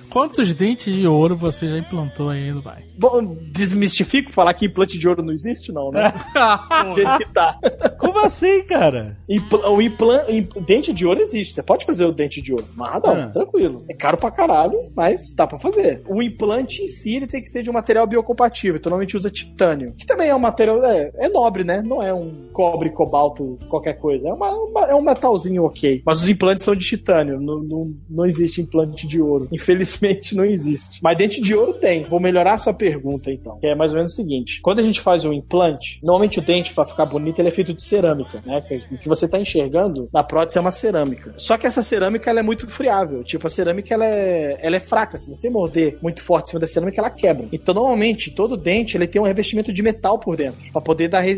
Quantos 0.10 0.54
dentes 0.54 0.94
de 0.94 1.06
ouro 1.06 1.36
você 1.36 1.68
já 1.68 1.76
implantou 1.78 2.30
aí 2.30 2.48
em 2.48 2.52
Dubai? 2.52 2.84
Bom, 2.96 3.34
desmistifico 3.50 4.32
falar 4.32 4.54
que 4.54 4.66
implante 4.66 4.96
de 4.98 5.08
ouro 5.08 5.22
não 5.22 5.32
existe, 5.32 5.72
não, 5.72 5.90
né? 5.90 6.12
Do 6.88 6.94
jeito 6.94 7.18
que 7.18 7.32
tá. 7.32 7.58
Como 7.98 8.18
assim, 8.20 8.62
cara? 8.64 9.16
Impla- 9.28 9.68
o 9.70 9.82
implan- 9.82 10.24
im- 10.28 10.48
dente 10.64 10.92
de 10.92 11.04
ouro 11.04 11.20
existe. 11.20 11.52
Você 11.52 11.62
pode 11.62 11.84
fazer 11.84 12.04
o 12.04 12.12
dente 12.12 12.40
de 12.40 12.52
ouro. 12.52 12.66
Mas 12.76 13.02
não, 13.02 13.12
Ah. 13.12 13.26
tranquilo. 13.28 13.84
É 13.90 13.94
caro 13.94 14.16
pra 14.16 14.30
caralho, 14.30 14.78
mas 14.96 15.34
dá 15.34 15.46
pra 15.46 15.58
fazer. 15.58 16.02
O 16.06 16.22
implante 16.22 16.82
em 16.82 16.88
si, 16.88 17.16
ele 17.16 17.26
tem 17.26 17.42
que 17.42 17.50
ser 17.50 17.62
de 17.62 17.70
um 17.70 17.72
material 17.72 18.06
biocompatível. 18.06 18.76
Então, 18.76 18.90
normalmente 18.90 19.16
usa 19.16 19.28
titânio. 19.30 19.92
Que 19.94 20.06
também 20.06 20.28
é 20.28 20.34
um 20.34 20.38
material... 20.38 20.82
É, 20.84 21.10
é 21.16 21.28
nobre, 21.44 21.64
né? 21.64 21.82
Não 21.84 22.02
é 22.02 22.12
um 22.12 22.32
cobre, 22.52 22.90
cobalto, 22.90 23.56
qualquer 23.68 23.98
coisa. 23.98 24.28
É, 24.28 24.32
uma- 24.32 24.50
uma- 24.52 24.86
é 24.86 24.94
um 24.94 25.02
metalzinho 25.02 25.64
ok. 25.64 26.02
Mas 26.04 26.20
os 26.22 26.28
implantes 26.28 26.64
são 26.64 26.74
de 26.74 26.84
titânio. 26.84 27.38
Não, 27.40 27.54
não, 27.68 27.94
não 28.08 28.26
existe 28.26 28.60
implante 28.62 29.06
de 29.06 29.20
ouro. 29.20 29.48
Infelizmente, 29.52 30.34
não 30.34 30.44
existe. 30.44 31.00
Mas 31.02 31.16
dente 31.18 31.40
de 31.40 31.54
ouro 31.54 31.74
tem. 31.74 32.02
Vou 32.04 32.20
melhorar 32.20 32.54
a 32.54 32.58
sua 32.58 32.72
pergunta, 32.72 33.30
então. 33.30 33.58
Que 33.58 33.66
é 33.68 33.74
mais 33.74 33.92
ou 33.92 33.98
menos 33.98 34.12
o 34.12 34.16
seguinte. 34.16 34.60
Quando 34.62 34.78
a 34.78 34.82
gente 34.82 35.00
faz 35.00 35.24
o 35.24 35.32
implante, 35.32 35.98
normalmente 36.02 36.38
o 36.38 36.42
dente, 36.42 36.74
pra 36.74 36.86
ficar 36.86 37.06
bonito, 37.06 37.38
ele 37.40 37.48
é 37.48 37.52
feito 37.52 37.74
de 37.74 37.82
cerâmica, 37.82 38.42
né? 38.46 38.60
O 38.90 38.98
que 38.98 39.08
você 39.08 39.28
tá 39.28 39.38
enxergando 39.38 40.08
na 40.12 40.22
prótese 40.22 40.58
é 40.58 40.60
uma 40.60 40.70
cerâmica. 40.70 41.34
Só 41.36 41.56
que 41.58 41.66
essa 41.66 41.82
cerâmica, 41.82 42.30
ela 42.30 42.40
é 42.40 42.42
muito 42.42 42.68
friável. 42.68 43.22
Tipo, 43.24 43.46
a 43.46 43.50
cerâmica, 43.50 43.92
ela 43.92 44.06
é, 44.06 44.58
ela 44.62 44.76
é 44.76 44.80
fraca. 44.80 45.18
Se 45.18 45.28
você 45.28 45.50
morder 45.50 45.98
muito 46.02 46.22
forte 46.22 46.46
em 46.46 46.48
cima 46.50 46.60
da 46.60 46.66
cerâmica, 46.66 47.00
ela 47.00 47.10
quebra. 47.10 47.46
Então, 47.52 47.74
normalmente, 47.74 48.30
todo 48.30 48.56
dente, 48.56 48.96
ele 48.96 49.06
tem 49.06 49.20
um 49.20 49.24
revestimento 49.24 49.72
de 49.72 49.82
metal 49.82 50.18
por 50.18 50.36
dentro, 50.36 50.64
pra 50.72 50.80
poder 50.80 51.08
dar 51.08 51.20
resistência. 51.20 51.33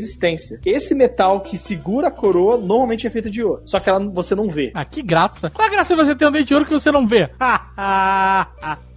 Esse 0.65 0.95
metal 0.95 1.41
que 1.41 1.57
segura 1.59 2.09
a 2.09 2.11
coroa, 2.11 2.57
normalmente 2.57 3.07
é 3.07 3.11
feito 3.11 3.31
de 3.31 3.43
ouro. 3.43 3.63
Só 3.67 3.81
que 3.81 3.89
ela, 3.89 3.99
você 4.01 4.35
não 4.35 4.49
vê. 4.49 4.71
Ah, 4.75 4.85
que 4.85 5.03
graça. 5.03 5.51
Qual 5.51 5.67
a 5.67 5.71
graça 5.71 5.95
de 5.95 6.05
você 6.05 6.15
ter 6.15 6.27
um 6.27 6.31
dente 6.31 6.47
de 6.47 6.55
ouro 6.55 6.67
que 6.67 6.73
você 6.73 6.91
não 6.91 7.07
vê? 7.07 7.29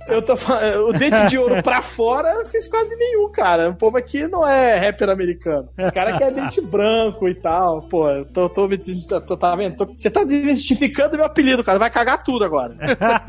Eu 0.07 0.23
tô 0.23 0.35
falando, 0.35 0.87
o 0.87 0.93
dente 0.93 1.27
de 1.27 1.37
ouro 1.37 1.61
pra 1.61 1.83
fora 1.83 2.31
eu 2.31 2.45
fiz 2.47 2.67
quase 2.67 2.95
nenhum, 2.95 3.29
cara. 3.31 3.69
O 3.69 3.75
povo 3.75 3.95
aqui 3.95 4.27
não 4.27 4.47
é 4.47 4.75
rapper 4.75 5.07
americano. 5.07 5.69
Os 5.77 5.91
caras 5.91 6.17
querem 6.17 6.33
dente 6.33 6.59
branco 6.61 7.27
e 7.29 7.35
tal. 7.35 7.83
Pô, 7.83 8.09
eu 8.09 8.25
tô, 8.25 8.49
tô, 8.49 8.67
tô- 9.27 9.37
tá 9.37 9.55
vendo? 9.55 9.75
Tô- 9.77 9.85
você 9.95 10.09
tá 10.09 10.23
desmistificando 10.23 11.15
meu 11.15 11.25
apelido, 11.27 11.63
cara. 11.63 11.77
Vai 11.77 11.91
cagar 11.91 12.23
tudo 12.23 12.43
agora. 12.43 12.75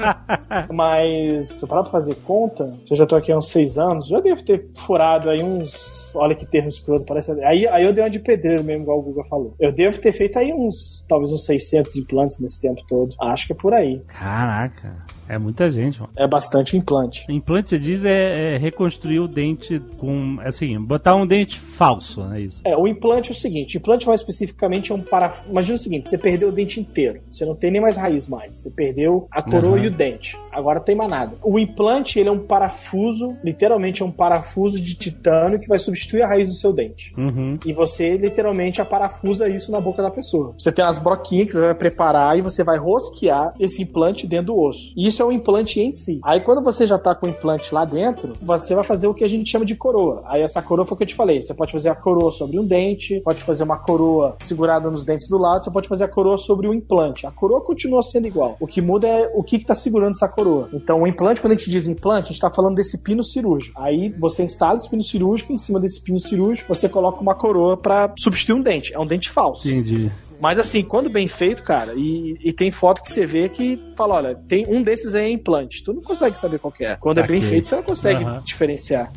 Mas, 0.73 1.49
se 1.49 1.63
eu 1.63 1.69
parar 1.69 1.83
pra 1.83 1.93
fazer 1.93 2.15
conta, 2.27 2.73
eu 2.91 2.97
já 2.97 3.05
tô 3.05 3.15
aqui 3.15 3.31
há 3.31 3.37
uns 3.37 3.49
seis 3.51 3.79
anos, 3.79 4.09
já 4.09 4.19
devo 4.21 4.43
ter 4.43 4.67
furado 4.75 5.29
aí 5.29 5.43
uns. 5.43 6.00
Olha 6.15 6.35
que 6.35 6.47
termo 6.47 6.69
escroto, 6.69 7.05
parece. 7.05 7.33
Aí, 7.43 7.67
aí 7.67 7.85
eu 7.85 7.93
dei 7.93 8.03
uma 8.03 8.11
de 8.11 8.19
pedreiro 8.19 8.65
mesmo, 8.65 8.83
igual 8.83 8.99
o 8.99 9.03
Guga 9.03 9.25
falou. 9.25 9.55
Eu 9.59 9.73
devo 9.73 10.01
ter 10.01 10.13
feito 10.13 10.39
aí 10.39 10.53
uns, 10.53 11.05
talvez 11.09 11.33
uns 11.33 11.45
600 11.47 11.97
implantes 11.97 12.39
nesse 12.39 12.61
tempo 12.61 12.83
todo. 12.89 13.15
Acho 13.21 13.47
que 13.47 13.53
é 13.53 13.57
por 13.57 13.75
aí. 13.75 14.01
Caraca, 14.07 15.05
é 15.35 15.39
muita 15.39 15.71
gente, 15.71 16.01
mano. 16.01 16.13
É 16.17 16.27
bastante 16.27 16.77
implante. 16.77 17.25
Implante, 17.29 17.71
você 17.71 17.79
diz, 17.79 18.05
é, 18.05 18.55
é 18.55 18.57
reconstruir 18.57 19.21
o 19.21 19.29
dente 19.29 19.81
com, 19.99 20.39
assim, 20.45 20.79
botar 20.81 21.15
um 21.15 21.27
dente 21.27 21.59
falso, 21.59 22.23
é 22.33 22.41
isso? 22.41 22.61
É, 22.65 22.77
o 22.77 22.87
implante 22.87 23.31
é 23.31 23.33
o 23.33 23.37
seguinte, 23.37 23.79
implante 23.79 24.07
mais 24.07 24.21
especificamente 24.21 24.93
é 24.93 24.95
um 24.95 25.01
parafuso. 25.01 25.51
Imagina 25.51 25.77
o 25.77 25.81
seguinte, 25.81 26.09
você 26.09 26.19
perdeu 26.19 26.49
o 26.49 26.53
dente 26.53 26.81
inteiro. 26.81 27.21
Você 27.31 27.45
não 27.45 27.55
tem 27.55 27.71
nem 27.71 27.81
mais 27.81 27.97
raiz 27.97 28.27
mais. 28.27 28.57
Você 28.57 28.71
perdeu 28.71 29.27
a 29.31 29.43
coroa 29.43 29.71
Uhum. 29.77 29.85
e 29.85 29.87
o 29.87 29.91
dente. 29.91 30.37
Agora 30.53 30.79
não 30.79 30.85
tem 30.85 30.97
mais 30.97 31.11
nada. 31.11 31.37
O 31.43 31.59
implante, 31.59 32.19
ele 32.19 32.29
é 32.29 32.33
um 32.33 32.41
parafuso, 32.47 33.37
literalmente 33.45 34.03
é 34.03 34.05
um 34.05 34.11
parafuso 34.11 34.81
de 34.81 34.95
titânio 34.95 35.59
que 35.61 35.69
vai 35.69 35.79
substituir 35.79 36.23
a 36.23 36.27
raiz 36.29 36.49
do 36.49 36.55
seu 36.55 36.73
dente. 36.73 37.15
Uhum. 37.17 37.59
E 37.65 37.73
você 37.73 38.17
literalmente 38.17 38.81
aparafusa 38.81 39.49
isso 39.49 39.71
na 39.71 39.81
boca 39.81 40.03
da 40.03 40.11
pessoa. 40.11 40.55
Você 40.59 40.73
tem 40.73 40.85
as 40.85 40.99
broquinhas 40.99 41.47
que 41.49 41.53
você 41.55 41.61
vai 41.61 41.75
preparar 41.75 42.37
e 42.39 42.41
você 42.43 42.65
vai 42.65 42.79
rosquear 42.79 43.55
esse 43.61 43.83
implante 43.83 44.27
dentro 44.27 44.47
do 44.47 44.59
osso. 44.59 44.93
E 44.97 45.07
isso 45.07 45.20
é 45.23 45.25
o 45.25 45.33
implante 45.33 45.81
em 45.81 45.93
si. 45.93 46.21
Aí 46.23 46.41
quando 46.41 46.63
você 46.63 46.87
já 46.87 46.99
tá 46.99 47.15
com 47.15 47.27
o 47.27 47.31
implante 47.31 47.75
lá 47.75 47.85
dentro, 47.85 48.35
você 48.41 48.75
vai 48.75 48.85
fazer 48.85 49.07
o 49.07 49.15
que 49.15 49.25
a 49.25 49.29
gente 49.29 49.51
chama 49.51 49.65
de 49.65 49.75
coroa. 49.75 50.23
Aí 50.27 50.43
essa 50.43 50.63
coroa 50.63 50.85
foi 50.85 50.95
o 50.95 50.99
que 50.99 51.05
eu 51.05 51.09
te 51.09 51.15
falei. 51.15 51.43
Você 51.43 51.55
pode 51.55 51.73
fazer 51.73 51.89
a 51.89 51.95
coroa 51.95 52.33
sobre 52.33 52.59
um 52.59 52.67
dente, 52.67 53.21
pode 53.21 53.43
fazer 53.43 53.65
uma 53.65 53.79
coroa 53.79 54.35
segurada 54.39 54.91
nos 54.91 55.05
dentes 55.05 55.29
do 55.29 55.39
lado, 55.39 55.65
você 55.65 55.71
pode 55.71 55.89
fazer 55.89 56.05
a 56.05 56.09
coroa 56.09 56.37
sobre 56.37 56.67
o 56.67 56.75
implante. 56.75 57.27
A 57.27 57.31
coroa 57.31 57.63
continua 57.63 58.03
sendo 58.03 58.27
igual. 58.27 58.57
O 58.61 58.67
que 58.67 58.81
muda 58.81 59.07
é 59.07 59.27
o 59.35 59.43
que, 59.43 59.59
que 59.59 59.65
tá 59.65 59.75
segurando 59.75 60.13
essa 60.13 60.29
coroa. 60.29 60.69
Então 60.73 61.03
o 61.03 61.07
implante, 61.07 61.41
quando 61.41 61.53
a 61.53 61.57
gente 61.57 61.71
diz 61.71 61.89
implante, 61.89 62.27
a 62.27 62.33
gente 62.33 62.41
tá 62.41 62.51
falando 62.51 62.77
desse 62.77 63.03
pino 63.03 63.23
cirúrgico. 63.23 63.81
Aí 63.81 64.09
você 64.11 64.45
instala 64.45 64.79
esse 64.79 64.89
pino 64.89 65.03
cirúrgico, 65.03 65.53
em 65.53 65.59
cima 65.59 65.81
desse 65.81 66.03
pino 66.03 66.21
cirúrgico, 66.21 66.75
você 66.75 66.89
coloca 66.89 67.21
uma 67.21 67.35
coroa 67.35 67.77
pra 67.77 68.13
substituir 68.19 68.55
um 68.55 68.61
dente. 68.61 68.95
É 68.95 68.99
um 68.99 69.07
dente 69.07 69.31
falso. 69.31 69.69
Entendi. 69.69 70.11
Mas 70.41 70.59
assim, 70.59 70.83
quando 70.83 71.11
bem 71.11 71.29
feito, 71.29 71.63
cara, 71.63 71.93
e, 71.95 72.39
e 72.43 72.53
tem 72.53 72.71
foto 72.71 73.03
que 73.03 73.13
você 73.13 73.27
vê 73.27 73.49
que 73.49 73.79
fala, 73.95 74.15
olha, 74.17 74.35
tem 74.35 74.65
um 74.67 74.83
desses 74.83 75.15
aí 75.15 75.27
é 75.27 75.31
implante. 75.31 75.85
Tu 75.85 75.93
não 75.93 76.01
consegue 76.01 76.39
saber 76.39 76.59
qual 76.59 76.73
que 76.73 76.85
é. 76.85 76.97
Quando 76.97 77.19
é 77.19 77.27
bem 77.27 77.43
feito, 77.43 77.69
você 77.69 77.77
não 77.77 77.83
consegue 77.83 78.25
Aham. 78.25 78.43
diferenciar. 78.45 79.13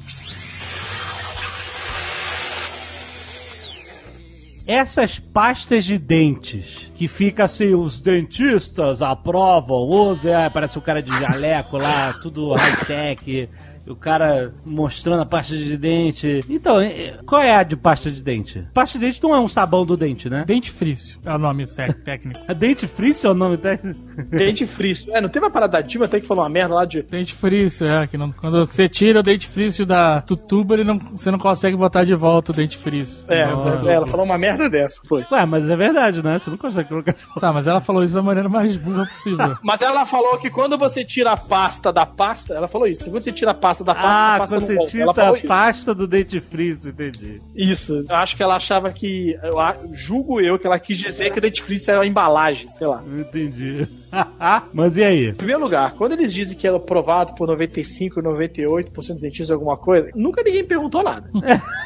Essas 4.66 5.20
pastas 5.20 5.84
de 5.84 5.98
dentes 5.98 6.90
que 6.96 7.08
fica 7.08 7.44
assim, 7.46 7.74
os 7.74 8.00
dentistas 8.00 9.02
aprovam, 9.02 9.78
usem, 9.78 10.34
é, 10.34 10.50
parece 10.50 10.78
o 10.78 10.82
cara 10.82 11.02
de 11.02 11.12
jaleco 11.20 11.78
lá, 11.78 12.14
tudo 12.14 12.54
high-tech, 12.54 13.50
o 13.88 13.96
cara 13.96 14.54
mostrando 14.66 15.22
a 15.22 15.26
pasta 15.26 15.56
de 15.56 15.78
dente. 15.78 16.40
Então, 16.50 16.78
qual 17.26 17.42
é 17.42 17.56
a 17.56 17.64
de 17.64 17.76
pasta 17.76 18.12
de 18.12 18.22
dente? 18.22 18.66
Pasta 18.74 18.98
de 18.98 19.06
dente 19.06 19.22
não 19.22 19.34
é 19.34 19.40
um 19.40 19.48
sabão 19.48 19.86
do 19.86 19.98
dente, 19.98 20.30
né? 20.30 20.44
Dente 20.46 20.72
frício 20.72 21.20
é 21.26 21.34
o 21.34 21.38
nome 21.38 21.66
técnico. 22.06 22.40
A 22.48 22.54
dente 22.54 22.88
frício 22.88 23.28
é 23.28 23.32
o 23.32 23.34
nome 23.34 23.58
técnico? 23.58 24.00
Dente 24.30 24.66
frício. 24.66 25.14
É, 25.16 25.22
não 25.22 25.30
teve 25.30 25.46
uma 25.46 25.52
parada 25.52 25.74
da 25.74 25.82
Dilma 25.82 26.06
até 26.06 26.20
que 26.20 26.28
falou 26.28 26.44
uma 26.44 26.50
merda 26.50 26.76
lá 26.76 26.86
de. 26.86 27.02
Dente 27.04 27.34
frício, 27.34 27.88
é. 27.88 28.08
Que 28.08 28.18
não, 28.18 28.32
quando 28.32 28.60
você 28.60 28.88
tira 28.88 29.20
o 29.20 29.24
dente 29.24 29.48
frício 29.48 29.86
da 29.86 30.22
tutuba, 30.22 30.76
ele 30.76 30.84
não, 30.84 30.98
você 30.98 31.32
não 31.32 31.40
consegue 31.40 31.76
botar 31.76 32.04
de 32.04 32.16
volta 32.16 32.52
o 32.52 32.56
dente 32.56 32.78
frício. 32.78 33.26
É, 33.28 33.42
ela 33.42 34.08
falou 34.08 34.26
uma 34.26 34.38
merda 34.38 34.70
dessa, 34.70 35.02
foi. 35.06 35.26
Ué, 35.32 35.46
mas 35.46 35.70
é 35.70 35.76
verdade, 35.76 36.24
né? 36.24 36.38
Você 36.38 36.50
não 36.50 36.58
consegue 36.58 36.90
colocar. 36.90 37.14
Tá, 37.40 37.52
mas 37.52 37.68
ela 37.68 37.82
falou 37.82 38.04
isso 38.04 38.14
da 38.14 38.22
maneira 38.22 38.48
mais 38.48 38.76
burra 38.76 39.06
possível. 39.06 39.58
Mas 39.64 39.82
ela 39.82 40.06
falou 40.06 40.38
que 40.38 40.50
quando 40.50 40.78
você 40.78 41.04
tira 41.04 41.32
a 41.32 41.38
pasta 41.38 41.92
da 41.92 42.06
pasta, 42.06 42.54
ela 42.54 42.68
falou 42.68 42.88
isso, 42.88 43.10
quando 43.10 43.24
você 43.24 43.32
tira 43.32 43.52
a 43.52 43.54
pasta 43.54 43.73
pasta 43.74 43.84
da 43.84 43.96
pasta, 43.96 44.08
Ah, 44.08 44.60
da 44.60 44.78
pasta. 44.78 44.98
Ela 45.02 45.14
falou 45.14 45.36
a 45.36 45.38
isso. 45.38 45.48
pasta 45.48 45.96
do 45.96 46.08
dentifrício, 46.08 46.90
entendi. 46.92 47.42
Isso. 47.56 48.04
Eu 48.10 48.16
acho 48.16 48.36
que 48.36 48.44
ela 48.44 48.56
achava 48.56 48.92
que. 48.92 49.38
Eu 49.44 49.60
a- 49.60 49.76
julgo 49.92 50.40
eu 50.42 50.58
que 50.60 50.68
ela 50.68 50.80
quis 50.80 50.98
dizer 50.98 51.32
que 51.32 51.40
o 51.40 51.42
dentifrício 51.42 51.92
era 51.92 52.00
uma 52.00 52.06
embalagem, 52.06 52.68
sei 52.70 52.88
lá. 52.88 53.04
Entendi. 53.18 53.88
Mas 54.74 54.96
e 54.98 55.04
aí? 55.04 55.30
Em 55.30 55.34
primeiro 55.36 55.62
lugar, 55.62 55.94
quando 55.96 56.14
eles 56.14 56.34
dizem 56.34 56.58
que 56.58 56.68
é 56.68 56.70
aprovado 56.70 57.34
por 57.36 57.48
95, 57.48 58.22
98% 58.22 58.92
dos 59.14 59.22
dentistas 59.22 59.52
alguma 59.52 59.78
coisa, 59.78 60.10
nunca 60.16 60.42
ninguém 60.44 60.64
perguntou 60.64 61.04
nada. 61.04 61.30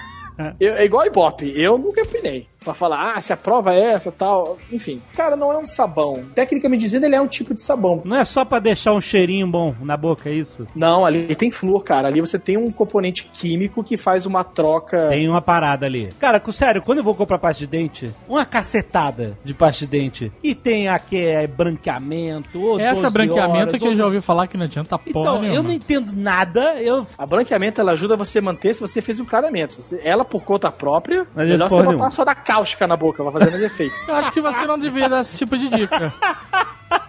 Eu- 0.60 0.76
é 0.76 0.86
igual 0.86 1.04
Ibope, 1.08 1.52
eu 1.60 1.80
nunca 1.80 2.04
opinei. 2.04 2.46
Pra 2.68 2.74
falar, 2.74 3.14
ah, 3.16 3.22
se 3.22 3.32
a 3.32 3.38
prova 3.38 3.74
é 3.74 3.80
essa 3.94 4.12
tal. 4.12 4.58
Enfim, 4.70 5.02
cara, 5.16 5.38
não 5.38 5.54
é 5.54 5.58
um 5.58 5.66
sabão. 5.66 6.26
Tecnicamente 6.36 6.82
dizendo, 6.82 7.06
ele 7.06 7.16
é 7.16 7.22
um 7.22 7.28
tipo 7.28 7.54
de 7.54 7.62
sabão. 7.62 8.02
Não 8.04 8.18
é 8.18 8.26
só 8.26 8.44
pra 8.44 8.60
deixar 8.60 8.92
um 8.92 9.00
cheirinho 9.00 9.48
bom 9.48 9.74
na 9.82 9.96
boca, 9.96 10.30
é 10.30 10.34
isso? 10.34 10.68
Não, 10.76 11.06
ali 11.06 11.34
tem 11.34 11.50
flúor, 11.50 11.82
cara. 11.86 12.10
Ali 12.10 12.20
você 12.20 12.38
tem 12.38 12.58
um 12.58 12.70
componente 12.70 13.24
químico 13.34 13.86
que 13.86 13.96
faz 13.96 14.26
uma 14.26 14.44
troca. 14.44 15.08
Tem 15.08 15.30
uma 15.30 15.42
parada 15.42 15.86
ali. 15.86 16.10
Cara, 16.20 16.42
com- 16.42 16.52
sério, 16.52 16.82
quando 16.82 16.98
eu 16.98 17.06
vou 17.06 17.16
comprar 17.16 17.40
pasta 17.40 17.60
de 17.60 17.68
dente, 17.68 18.14
uma 18.28 18.46
cacetada 18.46 19.38
de 19.46 19.54
pasta 19.54 19.86
de 19.86 19.92
dente, 19.92 20.32
e 20.44 20.54
tem 20.54 20.90
aqui 20.90 21.26
é, 21.26 21.48
branqueamento, 21.48 22.62
ou 22.62 22.80
Essa 22.80 23.04
12 23.04 23.14
branqueamento 23.14 23.70
horas, 23.70 23.82
que 23.82 23.88
eu 23.88 23.96
já 23.96 24.04
ou- 24.04 24.10
ouvi 24.10 24.20
falar 24.22 24.48
que 24.48 24.58
não 24.58 24.66
adianta 24.66 24.98
porra 25.00 25.38
Então, 25.38 25.46
eu 25.46 25.64
não 25.64 25.72
entendo 25.72 26.12
nada, 26.14 26.76
eu... 26.82 27.08
A 27.18 27.26
branqueamento 27.26 27.80
ela 27.80 27.94
ajuda 27.94 28.18
você 28.18 28.40
a 28.40 28.42
manter 28.42 28.74
se 28.76 28.82
você 28.82 29.02
fez 29.02 29.20
um 29.22 29.26
clareamento. 29.26 29.82
Você- 29.82 30.02
ela 30.04 30.26
por 30.26 30.44
conta 30.44 30.70
própria, 30.72 31.26
melhor 31.36 31.70
você 31.70 31.84
botar 31.84 32.12
só 32.12 32.26
da 32.26 32.36
cáustica 32.58 32.88
na 32.88 32.98
boca, 32.98 33.24
vai 33.24 33.34
fazer 33.34 33.52
mais 33.52 33.64
efeito. 33.64 33.96
Eu 34.08 34.16
acho 34.16 34.32
que 34.32 34.42
você 34.42 34.66
não 34.66 34.78
devia 34.78 35.08
dar 35.08 35.22
esse 35.22 35.38
tipo 35.38 35.58
de 35.58 35.70
dica. 35.70 36.14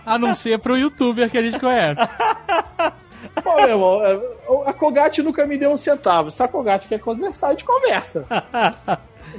A 0.05 0.19
não 0.19 0.35
ser 0.35 0.59
pro 0.59 0.77
youtuber 0.77 1.31
que 1.31 1.39
a 1.39 1.43
gente 1.43 1.59
conhece. 1.59 2.07
Pô, 3.43 3.57
meu 3.57 3.69
irmão, 3.69 4.05
é, 4.05 4.21
a 4.67 4.73
Colgate 4.73 5.23
nunca 5.23 5.47
me 5.47 5.57
deu 5.57 5.71
um 5.71 5.77
centavo. 5.77 6.31
Se 6.31 6.43
a 6.43 6.49
Colgate 6.49 6.89
quer 6.89 6.99
conversar, 6.99 7.49
a 7.49 7.51
gente 7.51 7.65
conversa. 7.65 8.25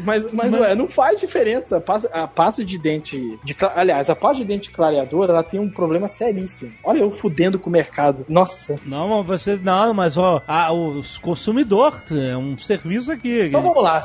Mas, 0.03 0.31
mas, 0.31 0.53
ué, 0.53 0.75
não 0.75 0.87
faz 0.87 1.19
diferença. 1.19 1.77
A 1.77 1.81
pasta, 1.81 2.09
a 2.13 2.27
pasta 2.27 2.63
de 2.63 2.77
dente. 2.77 3.39
De, 3.43 3.55
aliás, 3.75 4.09
a 4.09 4.15
pasta 4.15 4.37
de 4.37 4.45
dente 4.45 4.71
clareadora 4.71 5.33
ela 5.33 5.43
tem 5.43 5.59
um 5.59 5.69
problema 5.69 6.07
seríssimo. 6.07 6.71
Olha 6.83 6.99
eu 6.99 7.11
fudendo 7.11 7.59
com 7.59 7.69
o 7.69 7.73
mercado. 7.73 8.25
Nossa. 8.29 8.77
Não, 8.85 9.07
mas 9.23 9.25
você... 9.25 9.55
Não, 9.61 9.93
mas 9.93 10.17
ó, 10.17 10.41
a- 10.47 10.71
o 10.71 11.01
consumidor 11.21 11.93
é 12.11 12.35
um 12.35 12.57
serviço 12.57 13.11
aqui. 13.11 13.45
Então 13.47 13.61
vamos 13.61 13.83
lá. 13.83 14.01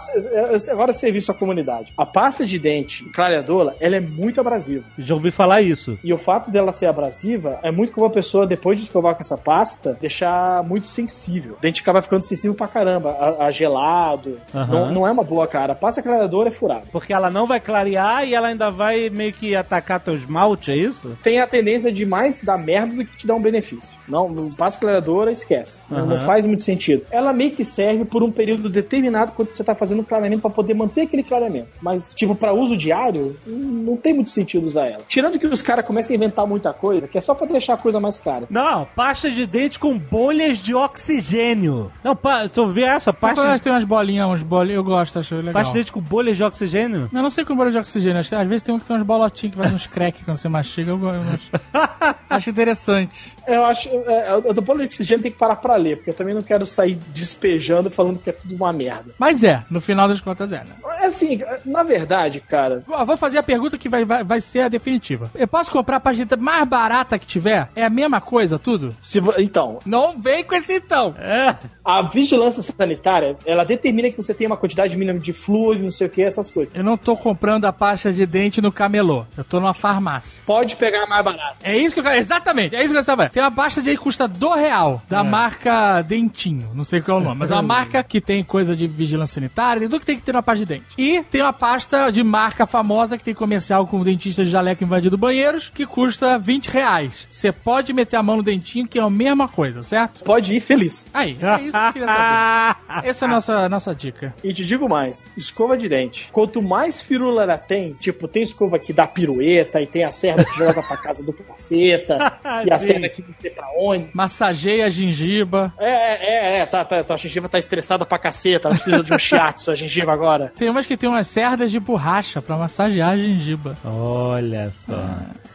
Agora 0.70 0.92
serviço 0.92 1.30
à 1.30 1.34
comunidade. 1.34 1.92
A 1.96 2.06
pasta 2.06 2.44
de 2.46 2.58
dente 2.58 3.04
clareadora, 3.04 3.74
ela 3.80 3.96
é 3.96 4.00
muito 4.00 4.40
abrasiva. 4.40 4.84
Já 4.98 5.14
ouvi 5.14 5.30
falar 5.30 5.62
isso. 5.62 5.98
E 6.02 6.12
o 6.12 6.18
fato 6.18 6.50
dela 6.50 6.72
ser 6.72 6.86
abrasiva 6.86 7.58
é 7.62 7.70
muito 7.70 7.92
como 7.92 8.06
a 8.06 8.10
pessoa, 8.10 8.46
depois 8.46 8.78
de 8.78 8.84
escovar 8.84 9.14
com 9.14 9.20
essa 9.20 9.36
pasta, 9.38 9.96
deixar 10.00 10.62
muito 10.64 10.88
sensível. 10.88 11.54
O 11.58 11.60
dente 11.60 11.80
acaba 11.82 12.02
ficando 12.02 12.22
sensível 12.24 12.54
pra 12.54 12.68
caramba, 12.68 13.10
a, 13.10 13.46
a 13.46 13.50
gelado. 13.50 14.38
Aham. 14.54 14.66
Não, 14.86 14.92
não 14.92 15.06
é 15.06 15.10
uma 15.12 15.24
boa 15.24 15.46
cara. 15.46 15.74
A 15.84 15.88
pasta 15.88 16.02
clareadora 16.02 16.48
é 16.48 16.52
furada. 16.52 16.84
Porque 16.90 17.12
ela 17.12 17.30
não 17.30 17.46
vai 17.46 17.60
clarear 17.60 18.26
e 18.26 18.34
ela 18.34 18.48
ainda 18.48 18.70
vai 18.70 19.10
meio 19.10 19.34
que 19.34 19.54
atacar 19.54 20.00
teu 20.00 20.14
esmalte, 20.16 20.70
é 20.72 20.76
isso? 20.76 21.14
Tem 21.22 21.40
a 21.40 21.46
tendência 21.46 21.92
de 21.92 22.06
mais 22.06 22.40
dar 22.42 22.56
merda 22.56 22.94
do 22.94 23.04
que 23.04 23.16
te 23.18 23.26
dar 23.26 23.34
um 23.34 23.40
benefício. 23.42 23.94
Não, 24.08 24.48
pasta 24.56 24.80
clareadora, 24.80 25.30
esquece. 25.30 25.82
Não- 25.90 26.06
Não 26.06 26.18
faz 26.20 26.46
muito 26.46 26.62
sentido. 26.62 27.04
Ela 27.10 27.32
meio 27.34 27.50
que 27.50 27.64
serve 27.66 28.04
por 28.06 28.22
um 28.22 28.32
período 28.32 28.68
determinado 28.70 29.32
quando 29.32 29.48
você 29.54 29.62
tá 29.62 29.74
fazendo 29.74 30.02
clareamento 30.02 30.40
pra 30.40 30.50
poder 30.50 30.72
manter 30.74 31.02
aquele 31.02 31.22
clareamento. 31.22 31.68
Mas, 31.82 32.12
tipo, 32.14 32.34
pra 32.34 32.52
uso 32.54 32.76
diário, 32.76 33.36
hum, 33.46 33.82
não 33.86 33.96
tem 33.96 34.14
muito 34.14 34.30
sentido 34.30 34.66
usar 34.66 34.86
ela. 34.86 35.02
Tirando 35.06 35.38
que 35.38 35.46
os 35.46 35.60
caras 35.60 35.84
começam 35.84 36.14
a 36.14 36.16
inventar 36.16 36.46
muita 36.46 36.72
coisa, 36.72 37.06
que 37.06 37.18
é 37.18 37.20
só 37.20 37.34
pra 37.34 37.46
deixar 37.46 37.74
a 37.74 37.76
coisa 37.76 38.00
mais 38.00 38.18
cara. 38.18 38.46
Não, 38.48 38.86
pasta 38.96 39.30
de 39.30 39.44
dente 39.46 39.78
com 39.78 39.98
bolhas 39.98 40.58
de 40.58 40.74
oxigênio. 40.74 41.90
Não, 42.02 42.16
pa, 42.16 42.46
você 42.48 42.60
ouviu 42.60 42.86
essa? 42.86 43.12
Pasta 43.12 43.42
Quando 43.42 43.54
de, 43.56 43.62
tem 43.62 43.72
umas 43.72 43.84
bolinhas, 43.84 44.26
uns 44.28 44.42
bolinhos, 44.42 44.76
eu 44.78 44.84
gosto, 44.84 45.18
acho 45.18 45.34
legal. 45.36 45.52
pasta 45.52 45.73
de 45.74 45.78
dente 45.80 45.92
com 45.92 46.00
bolhas 46.00 46.36
de 46.36 46.44
oxigênio? 46.44 47.10
Eu 47.12 47.22
não 47.22 47.30
sei 47.30 47.44
com 47.44 47.54
bolinha 47.54 47.72
de 47.72 47.78
oxigênio, 47.78 48.20
às 48.20 48.28
vezes 48.28 48.62
tem 48.62 48.74
um 48.74 48.78
que 48.78 48.86
tem 48.86 48.96
uns 48.96 49.02
bolotinhos 49.02 49.54
que 49.54 49.60
faz 49.60 49.74
uns 49.74 49.86
crack 49.86 50.24
quando 50.24 50.36
você 50.36 50.48
mastiga, 50.48 50.92
eu, 50.92 51.00
eu 51.00 51.22
acho. 51.22 51.50
acho 52.30 52.50
interessante. 52.50 53.36
Eu 53.46 53.64
acho. 53.64 53.88
É, 53.88 54.32
eu 54.32 54.54
tô 54.54 54.62
falando 54.62 54.80
de 54.80 54.86
oxigênio 54.86 55.22
tem 55.22 55.32
que 55.32 55.38
parar 55.38 55.56
pra 55.56 55.76
ler, 55.76 55.96
porque 55.96 56.10
eu 56.10 56.14
também 56.14 56.34
não 56.34 56.42
quero 56.42 56.66
sair 56.66 56.98
despejando 57.08 57.90
falando 57.90 58.18
que 58.18 58.30
é 58.30 58.32
tudo 58.32 58.54
uma 58.54 58.72
merda. 58.72 59.14
Mas 59.18 59.42
é, 59.42 59.64
no 59.70 59.80
final 59.80 60.08
das 60.08 60.20
contas 60.20 60.52
é, 60.52 60.58
né? 60.58 60.74
É 61.04 61.06
Assim, 61.14 61.40
na 61.66 61.82
verdade, 61.82 62.40
cara, 62.40 62.82
Eu 62.88 63.06
vou 63.06 63.16
fazer 63.16 63.38
a 63.38 63.42
pergunta 63.42 63.76
que 63.78 63.88
vai, 63.88 64.04
vai, 64.04 64.24
vai 64.24 64.40
ser 64.40 64.60
a 64.62 64.68
definitiva. 64.68 65.30
Eu 65.34 65.46
posso 65.46 65.70
comprar 65.70 65.96
a 65.96 66.00
pasta 66.00 66.36
mais 66.36 66.66
barata 66.66 67.18
que 67.18 67.26
tiver? 67.26 67.68
É 67.76 67.84
a 67.84 67.90
mesma 67.90 68.20
coisa, 68.20 68.58
tudo? 68.58 68.94
se 69.02 69.20
vo- 69.20 69.34
então, 69.38 69.78
Não 69.84 70.18
vem 70.18 70.42
com 70.44 70.54
esse 70.54 70.74
então. 70.74 71.14
É. 71.18 71.54
a 71.84 72.02
vigilância 72.02 72.62
sanitária, 72.62 73.36
ela 73.46 73.64
determina 73.64 74.10
que 74.10 74.16
você 74.16 74.32
tem 74.34 74.46
uma 74.46 74.56
quantidade 74.56 74.96
mínima 74.96 75.18
de 75.18 75.32
fluido, 75.32 75.84
não 75.84 75.90
sei 75.90 76.06
o 76.06 76.10
que, 76.10 76.22
essas 76.22 76.50
coisas. 76.50 76.74
Eu 76.74 76.82
não 76.82 76.96
tô 76.96 77.14
comprando 77.16 77.66
a 77.66 77.72
pasta 77.72 78.12
de 78.12 78.24
dente 78.26 78.60
no 78.62 78.72
camelô. 78.72 79.24
Eu 79.36 79.44
tô 79.44 79.60
numa 79.60 79.74
farmácia. 79.74 80.42
Pode 80.46 80.74
pegar 80.76 81.06
mais 81.06 81.22
barato. 81.24 81.56
É 81.62 81.76
isso 81.76 81.94
que 81.94 82.00
eu 82.00 82.04
quero. 82.04 82.16
Exatamente, 82.16 82.74
é 82.74 82.78
isso 82.78 82.86
que 82.88 82.92
eu 82.98 83.04
quero 83.04 83.04
saber. 83.04 83.30
Tem 83.30 83.42
uma 83.42 83.50
pasta 83.52 83.80
de 83.80 83.86
dente 83.86 83.98
que 83.98 84.04
custa 84.04 84.26
do 84.26 84.54
real, 84.54 85.02
da 85.08 85.22
marca 85.22 86.00
Dentinho. 86.02 86.70
Não 86.74 86.84
sei 86.84 87.00
qual 87.02 87.18
é 87.18 87.20
o 87.20 87.24
nome, 87.24 87.40
mas 87.40 87.50
é 87.50 87.54
uma 87.54 87.62
marca 87.74 88.02
que 88.02 88.20
tem 88.20 88.42
coisa 88.42 88.74
de 88.74 88.86
vigilância 88.86 89.34
sanitária, 89.34 89.80
tem 89.80 89.88
tudo 89.88 90.00
que 90.00 90.06
tem 90.06 90.16
que 90.16 90.22
ter 90.22 90.32
na 90.32 90.42
pasta 90.42 90.64
de 90.64 90.66
dente. 90.66 90.84
E 90.96 91.22
tem 91.22 91.42
uma 91.42 91.52
pasta 91.52 92.10
de 92.10 92.22
marca 92.22 92.66
famosa 92.66 93.18
que 93.18 93.24
tem 93.24 93.34
comercial 93.34 93.86
com 93.86 94.00
o 94.00 94.04
dentista 94.04 94.44
de 94.44 94.50
jaleco 94.50 94.84
invadido 94.84 95.18
banheiros, 95.18 95.70
que 95.70 95.86
custa 95.86 96.38
20 96.38 96.68
reais. 96.68 97.28
Você 97.30 97.50
pode 97.52 97.92
meter 97.92 98.16
a 98.16 98.22
mão 98.22 98.36
no 98.36 98.42
dentinho, 98.42 98.86
que 98.86 98.98
é 98.98 99.02
a 99.02 99.10
mesma 99.10 99.48
coisa, 99.48 99.82
certo? 99.82 100.22
Pode 100.24 100.54
ir 100.54 100.60
feliz. 100.60 101.06
Aí, 101.12 101.36
é 101.40 101.62
isso 101.62 101.72
que 101.72 101.86
eu 101.86 101.92
queria 101.92 102.08
saber. 102.08 103.04
Essa 103.08 103.24
é 103.24 103.28
a 103.28 103.30
nossa, 103.30 103.68
nossa 103.68 103.94
dica. 103.94 104.34
E 104.42 104.52
te 104.52 104.64
digo 104.64 104.88
mais, 104.88 105.30
escova 105.36 105.76
de 105.76 105.88
dente. 105.88 106.28
Quanto 106.32 106.62
mais 106.62 107.00
firula 107.00 107.42
ela 107.42 107.58
tem, 107.58 107.92
tipo, 107.94 108.28
tem 108.28 108.42
escova 108.42 108.78
que 108.78 108.92
dá 108.92 109.06
pirueta 109.06 109.80
e 109.80 109.86
tem 109.86 110.04
a 110.04 110.10
serra 110.10 110.44
que 110.44 110.56
joga 110.56 110.82
pra 110.82 110.96
casa 110.96 111.24
do 111.24 111.32
caceta, 111.32 112.38
e 112.64 112.72
a 112.72 112.78
serra 112.78 113.08
que 113.08 113.22
não 113.22 113.34
sei 113.40 113.50
pra 113.50 113.66
onde. 113.78 114.08
Massageia 114.12 114.86
a 114.86 114.88
gengiba. 114.88 115.72
É, 115.78 115.90
é, 115.90 116.56
é, 116.56 116.58
é, 116.58 116.66
tá, 116.66 116.84
tá, 116.84 117.02
tua 117.02 117.16
gengiva 117.16 117.48
tá 117.48 117.58
estressada 117.58 118.04
pra 118.04 118.18
caceta, 118.18 118.68
ela 118.68 118.76
precisa 118.76 119.02
de 119.02 119.12
um 119.12 119.18
shiatsu, 119.18 119.70
a 119.70 119.74
gengiva 119.74 120.12
agora. 120.12 120.52
Tem 120.56 120.68
umas 120.68 120.83
que 120.86 120.96
tem 120.96 121.08
umas 121.08 121.26
cerdas 121.28 121.70
de 121.70 121.78
borracha 121.78 122.40
pra 122.40 122.56
massagear 122.56 123.10
a 123.10 123.16
gengiba. 123.16 123.76
Olha 123.84 124.72
só. 124.86 124.94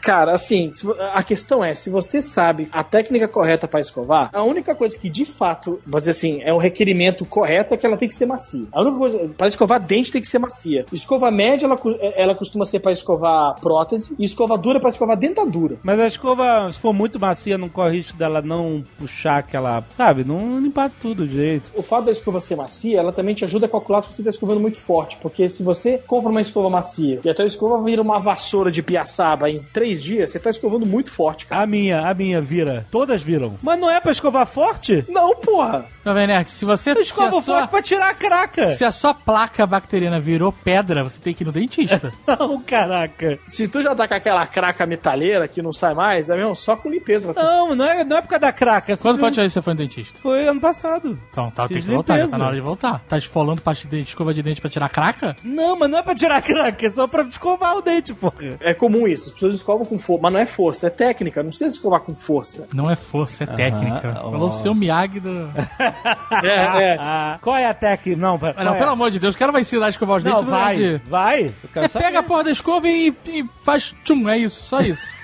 Cara, 0.02 0.32
assim, 0.34 0.72
a 1.14 1.22
questão 1.24 1.64
é, 1.64 1.74
se 1.74 1.90
você 1.90 2.22
sabe 2.22 2.68
a 2.72 2.84
técnica 2.84 3.28
correta 3.28 3.68
pra 3.68 3.80
escovar, 3.82 4.30
a 4.34 4.44
única 4.44 4.74
coisa 4.74 4.98
que 4.98 5.10
de 5.10 5.26
fato, 5.26 5.80
vou 5.86 6.00
dizer 6.00 6.12
assim, 6.12 6.42
é 6.42 6.54
um 6.54 6.58
requerimento 6.58 7.26
correto 7.26 7.74
é 7.74 7.78
que 7.78 7.86
ela 7.86 7.98
tem 7.98 8.08
que 8.08 8.16
ser 8.16 8.26
macia. 8.26 8.66
A 8.72 8.82
única 8.82 8.98
coisa, 8.98 9.30
para 9.38 9.48
escovar 9.48 9.80
dente 9.80 10.12
tem 10.12 10.22
que 10.22 10.28
ser 10.28 10.40
macia. 10.40 10.86
Escova 10.92 11.30
média, 11.32 11.66
ela, 11.66 11.78
cu- 11.78 11.98
ela 12.00 12.34
costuma 12.36 12.66
ser 12.66 12.80
pra 12.80 12.92
escovar 12.92 13.60
prótese, 13.60 14.14
e 14.18 14.24
escova 14.24 14.58
dura 14.58 14.80
pra 14.80 14.90
escovar 14.90 15.18
dentadura. 15.18 15.78
Mas 15.84 16.00
a 16.00 16.08
escova, 16.08 16.72
se 16.72 16.80
for 16.80 16.94
muito 16.94 17.20
macia, 17.20 17.58
não 17.58 17.70
corre 17.70 17.98
risco 17.98 18.18
dela 18.18 18.42
não 18.42 18.84
puxar 18.98 19.38
aquela. 19.40 19.84
Sabe? 19.98 20.24
Não 20.24 20.60
limpar 20.60 20.90
tudo 21.02 21.28
direito. 21.28 21.72
O 21.76 21.82
fato 21.82 22.06
da 22.06 22.12
escova 22.12 22.40
ser 22.40 22.56
macia, 22.56 23.00
ela 23.00 23.12
também 23.12 23.36
te 23.36 23.44
ajuda 23.46 23.66
a 23.66 23.70
calcular 23.70 24.02
se 24.02 24.12
você 24.14 24.24
tá 24.24 24.30
escovando 24.30 24.60
muito 24.60 24.80
forte, 24.80 25.18
porque 25.22 25.48
se 25.50 25.64
você 25.64 25.98
compra 26.08 26.30
uma 26.32 26.42
escova 26.42 26.70
macia 26.70 27.20
e 27.24 27.30
a 27.30 27.34
tua 27.34 27.46
escova 27.46 27.84
vira 27.84 28.02
uma 28.02 28.20
vassoura 28.20 28.72
de 28.72 28.82
piaçaba 28.82 29.50
em 29.50 29.60
três 29.74 29.89
dias, 29.96 30.32
você 30.32 30.40
tá 30.40 30.50
escovando 30.50 30.86
muito 30.86 31.12
forte, 31.12 31.46
cara. 31.46 31.64
A 31.64 31.68
minha, 31.68 32.08
a 32.08 32.14
minha 32.14 32.40
vira. 32.42 32.86
Todas 32.92 33.22
viram. 33.24 33.56
Mas 33.62 33.80
não 33.80 33.90
é 33.90 34.00
pra 34.00 34.12
escovar 34.12 34.46
forte? 34.46 35.04
Não, 35.10 35.36
porra! 35.36 35.86
Jovem 36.06 36.28
Nerd, 36.28 36.50
se 36.50 36.66
você... 36.66 36.92
Eu 36.92 36.96
se 36.98 37.02
escovo 37.04 37.38
a 37.38 37.42
sua- 37.42 37.56
forte 37.58 37.70
pra 37.70 37.82
tirar 37.82 38.10
a 38.10 38.14
craca. 38.14 38.72
Se 38.72 38.84
a 38.86 38.92
sua 38.92 39.14
placa 39.14 39.66
bacteriana 39.68 40.20
virou 40.20 40.52
pedra, 40.52 41.04
você 41.04 41.20
tem 41.20 41.34
que 41.34 41.44
ir 41.44 41.46
no 41.46 41.52
dentista. 41.52 42.12
Não, 42.26 42.62
caraca. 42.62 43.38
Se 43.48 43.68
tu 43.68 43.82
já 43.82 43.94
tá 43.96 44.08
com 44.08 44.14
aquela 44.14 44.46
craca 44.48 44.86
metalheira 44.86 45.48
que 45.48 45.62
não 45.62 45.74
sai 45.74 45.94
mais, 45.94 46.30
é 46.30 46.36
mesmo 46.38 46.56
só 46.56 46.76
com 46.76 46.90
limpeza. 46.90 47.34
Não, 47.36 47.76
não 47.76 47.86
é, 47.86 48.04
não 48.04 48.18
é 48.18 48.22
por 48.22 48.30
causa 48.30 48.42
da 48.42 48.52
craca. 48.52 48.94
é 48.94 48.96
Quando 48.98 49.18
foi 49.20 49.30
a 49.30 49.32
simplesmente- 49.32 49.40
última 49.40 49.44
vez 49.44 49.52
que 49.54 49.54
você 49.54 49.62
foi 49.62 49.74
no 49.74 49.78
dentista? 49.80 50.20
Foi 50.22 50.48
ano 50.48 50.60
passado. 50.62 51.20
Então, 51.32 51.52
tá, 51.52 51.68
tem 51.68 51.82
que 51.82 51.88
voltar, 51.88 52.16
limpeza. 52.16 52.32
tá 52.32 52.38
na 52.38 52.46
hora 52.48 52.56
de 52.56 52.62
voltar. 52.62 53.00
Tá 53.08 53.18
esfolando 53.18 53.62
pasta 53.62 53.84
de 53.88 53.96
dente, 53.98 54.10
escova 54.10 54.34
de 54.34 54.42
dente 54.42 54.62
pra 54.62 54.70
tirar 54.70 54.90
craca? 54.90 55.36
Não, 55.44 55.76
mas 55.78 55.90
não 55.90 56.00
é 56.00 56.02
pra 56.04 56.16
tirar 56.16 56.38
a 56.38 56.42
craca, 56.42 56.86
é 56.86 56.90
só 56.90 57.08
pra 57.08 57.24
escovar 57.24 57.78
o 57.78 57.82
dente, 57.82 58.14
porra. 58.14 58.34
É 58.62 58.74
comum 58.74 59.08
isso, 59.08 59.28
as 59.30 59.34
pessoas 59.34 59.56
escovam 59.56 59.79
com 59.86 59.98
força, 60.00 60.22
mas 60.24 60.34
não 60.34 60.40
é 60.40 60.46
força, 60.46 60.88
é 60.88 60.90
técnica, 60.90 61.42
não 61.44 61.50
precisa 61.50 61.70
escovar 61.72 62.02
com 62.02 62.14
força. 62.16 62.68
Não 62.74 62.90
é 62.90 62.96
força, 62.96 63.44
é 63.44 63.48
técnica. 63.48 64.14
Falou 64.14 64.50
o 64.50 64.54
seu 64.54 64.74
Miyagi 64.74 65.20
do... 65.20 65.50
É, 66.44 66.94
é. 66.94 66.98
Ah, 67.00 67.38
qual 67.44 67.56
é 67.58 67.66
a 67.66 67.74
técnica? 67.74 68.20
Não, 68.20 68.38
não, 68.38 68.76
é? 68.76 68.78
pelo 68.78 68.92
amor 68.92 69.10
de 69.10 69.20
Deus, 69.20 69.36
o 69.36 69.38
cara 69.38 69.52
vai 69.52 69.62
ensinar 69.62 69.88
a 69.88 69.90
escovar 69.90 70.18
os 70.18 70.24
Não, 70.24 70.36
dentes. 70.38 70.50
vai, 70.50 70.76
de- 70.76 70.98
vai. 71.08 71.52
Você 71.74 71.88
saber. 71.90 72.06
pega 72.06 72.20
a 72.20 72.24
porra 72.24 72.44
da 72.46 72.52
escova 72.52 72.88
e, 72.88 73.14
e 73.28 73.46
faz 73.64 73.94
tchum, 74.04 74.30
é 74.30 74.38
isso, 74.38 74.64
só 74.64 74.80
isso. 74.80 75.19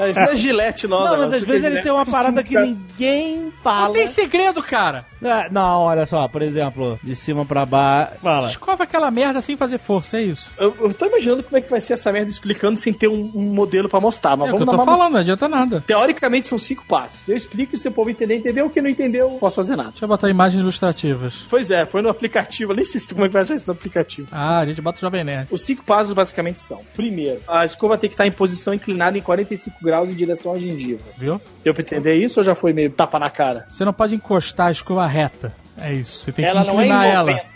É, 0.00 0.10
Isso 0.10 0.20
não 0.20 0.28
é 0.30 0.36
gilete, 0.36 0.86
não. 0.86 1.00
Não, 1.04 1.16
mas 1.18 1.34
às 1.34 1.44
vezes 1.44 1.64
é 1.64 1.66
ele 1.68 1.82
tem 1.82 1.92
uma 1.92 2.04
parada 2.06 2.42
que 2.42 2.56
ninguém 2.58 3.42
Não 3.44 3.52
fala. 3.62 3.92
tem 3.94 4.06
segredo, 4.06 4.62
cara. 4.62 5.04
Ah, 5.22 5.48
não, 5.50 5.80
olha 5.82 6.06
só, 6.06 6.26
por 6.28 6.40
exemplo, 6.40 6.98
de 7.02 7.14
cima 7.14 7.44
pra 7.44 7.66
baixo. 7.66 8.12
Fala. 8.22 8.48
Escova 8.48 8.84
aquela 8.84 9.10
merda 9.10 9.40
sem 9.40 9.56
fazer 9.56 9.78
força, 9.78 10.18
é 10.18 10.22
isso. 10.22 10.54
Eu, 10.58 10.74
eu 10.80 10.94
tô 10.94 11.06
imaginando 11.06 11.42
como 11.42 11.56
é 11.56 11.60
que 11.60 11.68
vai 11.70 11.80
ser 11.80 11.92
essa 11.92 12.10
merda 12.10 12.30
explicando 12.30 12.78
sem 12.80 12.92
ter 12.92 13.08
um, 13.08 13.30
um 13.34 13.42
modelo 13.52 13.88
pra 13.88 14.00
mostrar. 14.00 14.36
Mas 14.36 14.48
É 14.48 14.52
o 14.52 14.56
que 14.56 14.62
eu 14.62 14.66
vamos 14.66 14.80
tô 14.82 14.90
uma- 14.90 14.96
falando, 14.96 15.12
não 15.12 15.20
adianta 15.20 15.46
nada. 15.48 15.84
Teoricamente 15.86 16.48
são 16.48 16.58
cinco 16.58 16.84
passos. 16.86 17.28
Eu 17.28 17.36
explico 17.36 17.74
e 17.74 17.78
se 17.78 17.88
o 17.88 17.92
povo 17.92 18.08
entender, 18.08 18.36
entendeu. 18.36 18.66
O 18.66 18.70
que 18.70 18.80
não 18.80 18.88
entendeu, 18.88 19.28
não 19.30 19.38
posso 19.38 19.56
fazer 19.56 19.76
nada. 19.76 19.90
Deixa 19.90 20.04
eu 20.04 20.08
botar 20.08 20.30
imagens 20.30 20.60
ilustrativas. 20.62 21.44
Pois 21.50 21.70
é, 21.70 21.84
foi 21.84 22.00
no 22.00 22.08
aplicativo. 22.08 22.72
Eu 22.72 22.76
nem 22.76 22.84
sei 22.86 22.98
se 23.00 23.12
como 23.12 23.24
é 23.26 23.28
que 23.28 23.32
vai 23.34 23.42
achar 23.42 23.54
isso 23.54 23.66
no 23.66 23.72
aplicativo. 23.74 24.28
Ah, 24.32 24.58
a 24.60 24.66
gente 24.66 24.80
bota 24.80 24.96
o 24.98 25.00
Jovem 25.02 25.22
Nerd. 25.24 25.48
Os 25.50 25.62
cinco 25.64 25.84
passos 25.84 26.14
basicamente 26.14 26.60
são: 26.62 26.80
primeiro, 26.94 27.40
a 27.46 27.64
escova 27.64 27.98
tem 27.98 28.08
que 28.08 28.14
estar 28.14 28.26
em 28.26 28.32
posição 28.32 28.72
inclinada 28.72 29.18
em 29.18 29.20
45 29.22 29.76
graus 29.82 29.89
em 30.10 30.14
direção 30.14 30.52
à 30.52 30.58
gengiva. 30.58 31.02
Viu? 31.16 31.40
Deu 31.64 31.74
pra 31.74 31.82
entender 31.82 32.14
isso 32.14 32.40
ou 32.40 32.44
já 32.44 32.54
foi 32.54 32.72
meio 32.72 32.90
tapa 32.90 33.18
na 33.18 33.30
cara? 33.30 33.66
Você 33.68 33.84
não 33.84 33.92
pode 33.92 34.14
encostar 34.14 34.68
a 34.68 34.72
escova 34.72 35.06
reta. 35.06 35.52
É 35.80 35.92
isso. 35.92 36.24
Você 36.24 36.32
tem 36.32 36.44
ela 36.44 36.62
que 36.62 36.66
não 36.68 36.80
é 36.80 36.84
inclinar 36.84 37.16
90. 37.18 37.30
ela. 37.30 37.50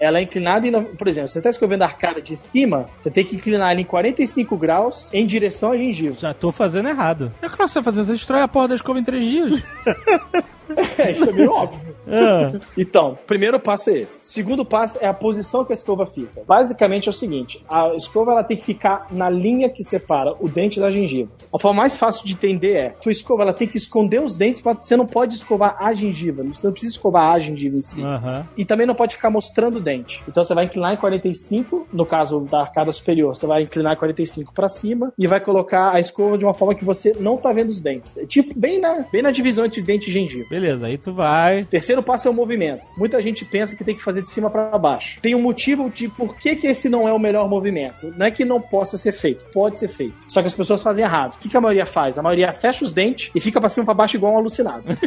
Ela 0.00 0.18
é 0.18 0.22
inclinada 0.22 0.66
em. 0.66 0.82
Por 0.82 1.06
exemplo, 1.08 1.28
você 1.28 1.42
tá 1.42 1.50
escovendo 1.50 1.82
a 1.82 1.86
arcada 1.86 2.22
de 2.22 2.34
cima, 2.34 2.86
você 3.02 3.10
tem 3.10 3.22
que 3.22 3.36
inclinar 3.36 3.70
ela 3.70 3.80
em 3.80 3.84
45 3.84 4.56
graus 4.56 5.10
em 5.12 5.26
direção 5.26 5.72
à 5.72 5.76
gengiva. 5.76 6.16
Já 6.18 6.32
tô 6.32 6.50
fazendo 6.50 6.88
errado. 6.88 7.30
É 7.42 7.48
claro 7.48 7.66
que 7.66 7.68
você 7.68 7.80
vai 7.80 7.84
fazer. 7.84 8.04
Você 8.04 8.12
destrói 8.12 8.40
a 8.40 8.48
porra 8.48 8.68
da 8.68 8.74
escova 8.76 8.98
em 8.98 9.04
três 9.04 9.22
dias. 9.24 9.62
É, 10.98 11.10
isso 11.10 11.28
é 11.28 11.32
meio 11.32 11.52
óbvio. 11.52 11.94
Ah, 12.08 12.52
Então, 12.76 13.18
primeiro 13.26 13.58
passo 13.60 13.90
é 13.90 13.98
esse. 13.98 14.18
Segundo 14.22 14.64
passo 14.64 14.98
é 15.00 15.06
a 15.06 15.14
posição 15.14 15.64
que 15.64 15.72
a 15.72 15.74
escova 15.74 16.06
fica. 16.06 16.42
Basicamente 16.46 17.08
é 17.08 17.10
o 17.10 17.14
seguinte: 17.14 17.64
a 17.68 17.94
escova 17.94 18.32
ela 18.32 18.44
tem 18.44 18.56
que 18.56 18.64
ficar 18.64 19.06
na 19.10 19.28
linha 19.30 19.68
que 19.68 19.82
separa 19.84 20.34
o 20.40 20.48
dente 20.48 20.80
da 20.80 20.90
gengiva. 20.90 21.30
A 21.52 21.58
forma 21.58 21.82
mais 21.82 21.96
fácil 21.96 22.26
de 22.26 22.32
entender 22.34 22.72
é: 22.72 22.88
tua 22.90 23.12
escova 23.12 23.42
ela 23.42 23.52
tem 23.52 23.68
que 23.68 23.76
esconder 23.76 24.20
os 24.22 24.36
dentes, 24.36 24.62
mas 24.62 24.78
você 24.80 24.96
não 24.96 25.06
pode 25.06 25.34
escovar 25.34 25.76
a 25.78 25.92
gengiva. 25.92 26.42
Você 26.44 26.66
não 26.66 26.72
precisa 26.72 26.92
escovar 26.92 27.30
a 27.30 27.38
gengiva 27.38 27.76
em 27.76 27.82
si. 27.82 28.02
E 28.56 28.64
também 28.64 28.86
não 28.86 28.94
pode 28.94 29.14
ficar 29.14 29.30
mostrando 29.30 29.78
o 29.78 29.80
dente. 29.80 30.22
Então 30.28 30.42
você 30.42 30.54
vai 30.54 30.64
inclinar 30.64 30.92
em 30.92 30.96
45, 30.96 31.86
no 31.92 32.04
caso 32.06 32.40
da 32.40 32.60
arcada 32.60 32.92
superior, 32.92 33.34
você 33.34 33.46
vai 33.46 33.62
inclinar 33.62 33.92
em 33.94 33.96
45 33.96 34.52
para 34.52 34.68
cima 34.68 35.12
e 35.18 35.26
vai 35.26 35.40
colocar 35.40 35.92
a 35.92 36.00
escova 36.00 36.36
de 36.36 36.44
uma 36.44 36.54
forma 36.54 36.74
que 36.74 36.84
você 36.84 37.12
não 37.18 37.36
tá 37.36 37.52
vendo 37.52 37.70
os 37.70 37.80
dentes. 37.80 38.16
É 38.18 38.26
tipo 38.26 38.58
bem 38.58 38.80
na, 38.80 39.04
bem 39.12 39.22
na 39.22 39.30
divisão 39.30 39.64
entre 39.64 39.80
dente 39.82 40.08
e 40.10 40.12
gengiva. 40.12 40.46
Beleza, 40.60 40.86
aí 40.86 40.98
tu 40.98 41.10
vai. 41.10 41.64
Terceiro 41.64 42.02
passo 42.02 42.28
é 42.28 42.30
o 42.30 42.34
movimento. 42.34 42.90
Muita 42.94 43.20
gente 43.22 43.46
pensa 43.46 43.74
que 43.74 43.82
tem 43.82 43.96
que 43.96 44.02
fazer 44.02 44.20
de 44.20 44.28
cima 44.28 44.50
para 44.50 44.76
baixo. 44.76 45.18
Tem 45.22 45.34
um 45.34 45.40
motivo 45.40 45.88
de 45.88 46.06
por 46.06 46.36
que, 46.36 46.54
que 46.54 46.66
esse 46.66 46.86
não 46.86 47.08
é 47.08 47.12
o 47.14 47.18
melhor 47.18 47.48
movimento. 47.48 48.12
Não 48.14 48.26
é 48.26 48.30
que 48.30 48.44
não 48.44 48.60
possa 48.60 48.98
ser 48.98 49.12
feito, 49.12 49.46
pode 49.54 49.78
ser 49.78 49.88
feito. 49.88 50.14
Só 50.28 50.42
que 50.42 50.48
as 50.48 50.54
pessoas 50.54 50.82
fazem 50.82 51.02
errado. 51.02 51.36
O 51.36 51.38
que, 51.38 51.48
que 51.48 51.56
a 51.56 51.60
maioria 51.62 51.86
faz? 51.86 52.18
A 52.18 52.22
maioria 52.22 52.52
fecha 52.52 52.84
os 52.84 52.92
dentes 52.92 53.30
e 53.34 53.40
fica 53.40 53.58
para 53.58 53.70
cima 53.70 53.84
e 53.84 53.86
para 53.86 53.94
baixo 53.94 54.16
igual 54.16 54.34
um 54.34 54.36
alucinado. 54.36 54.84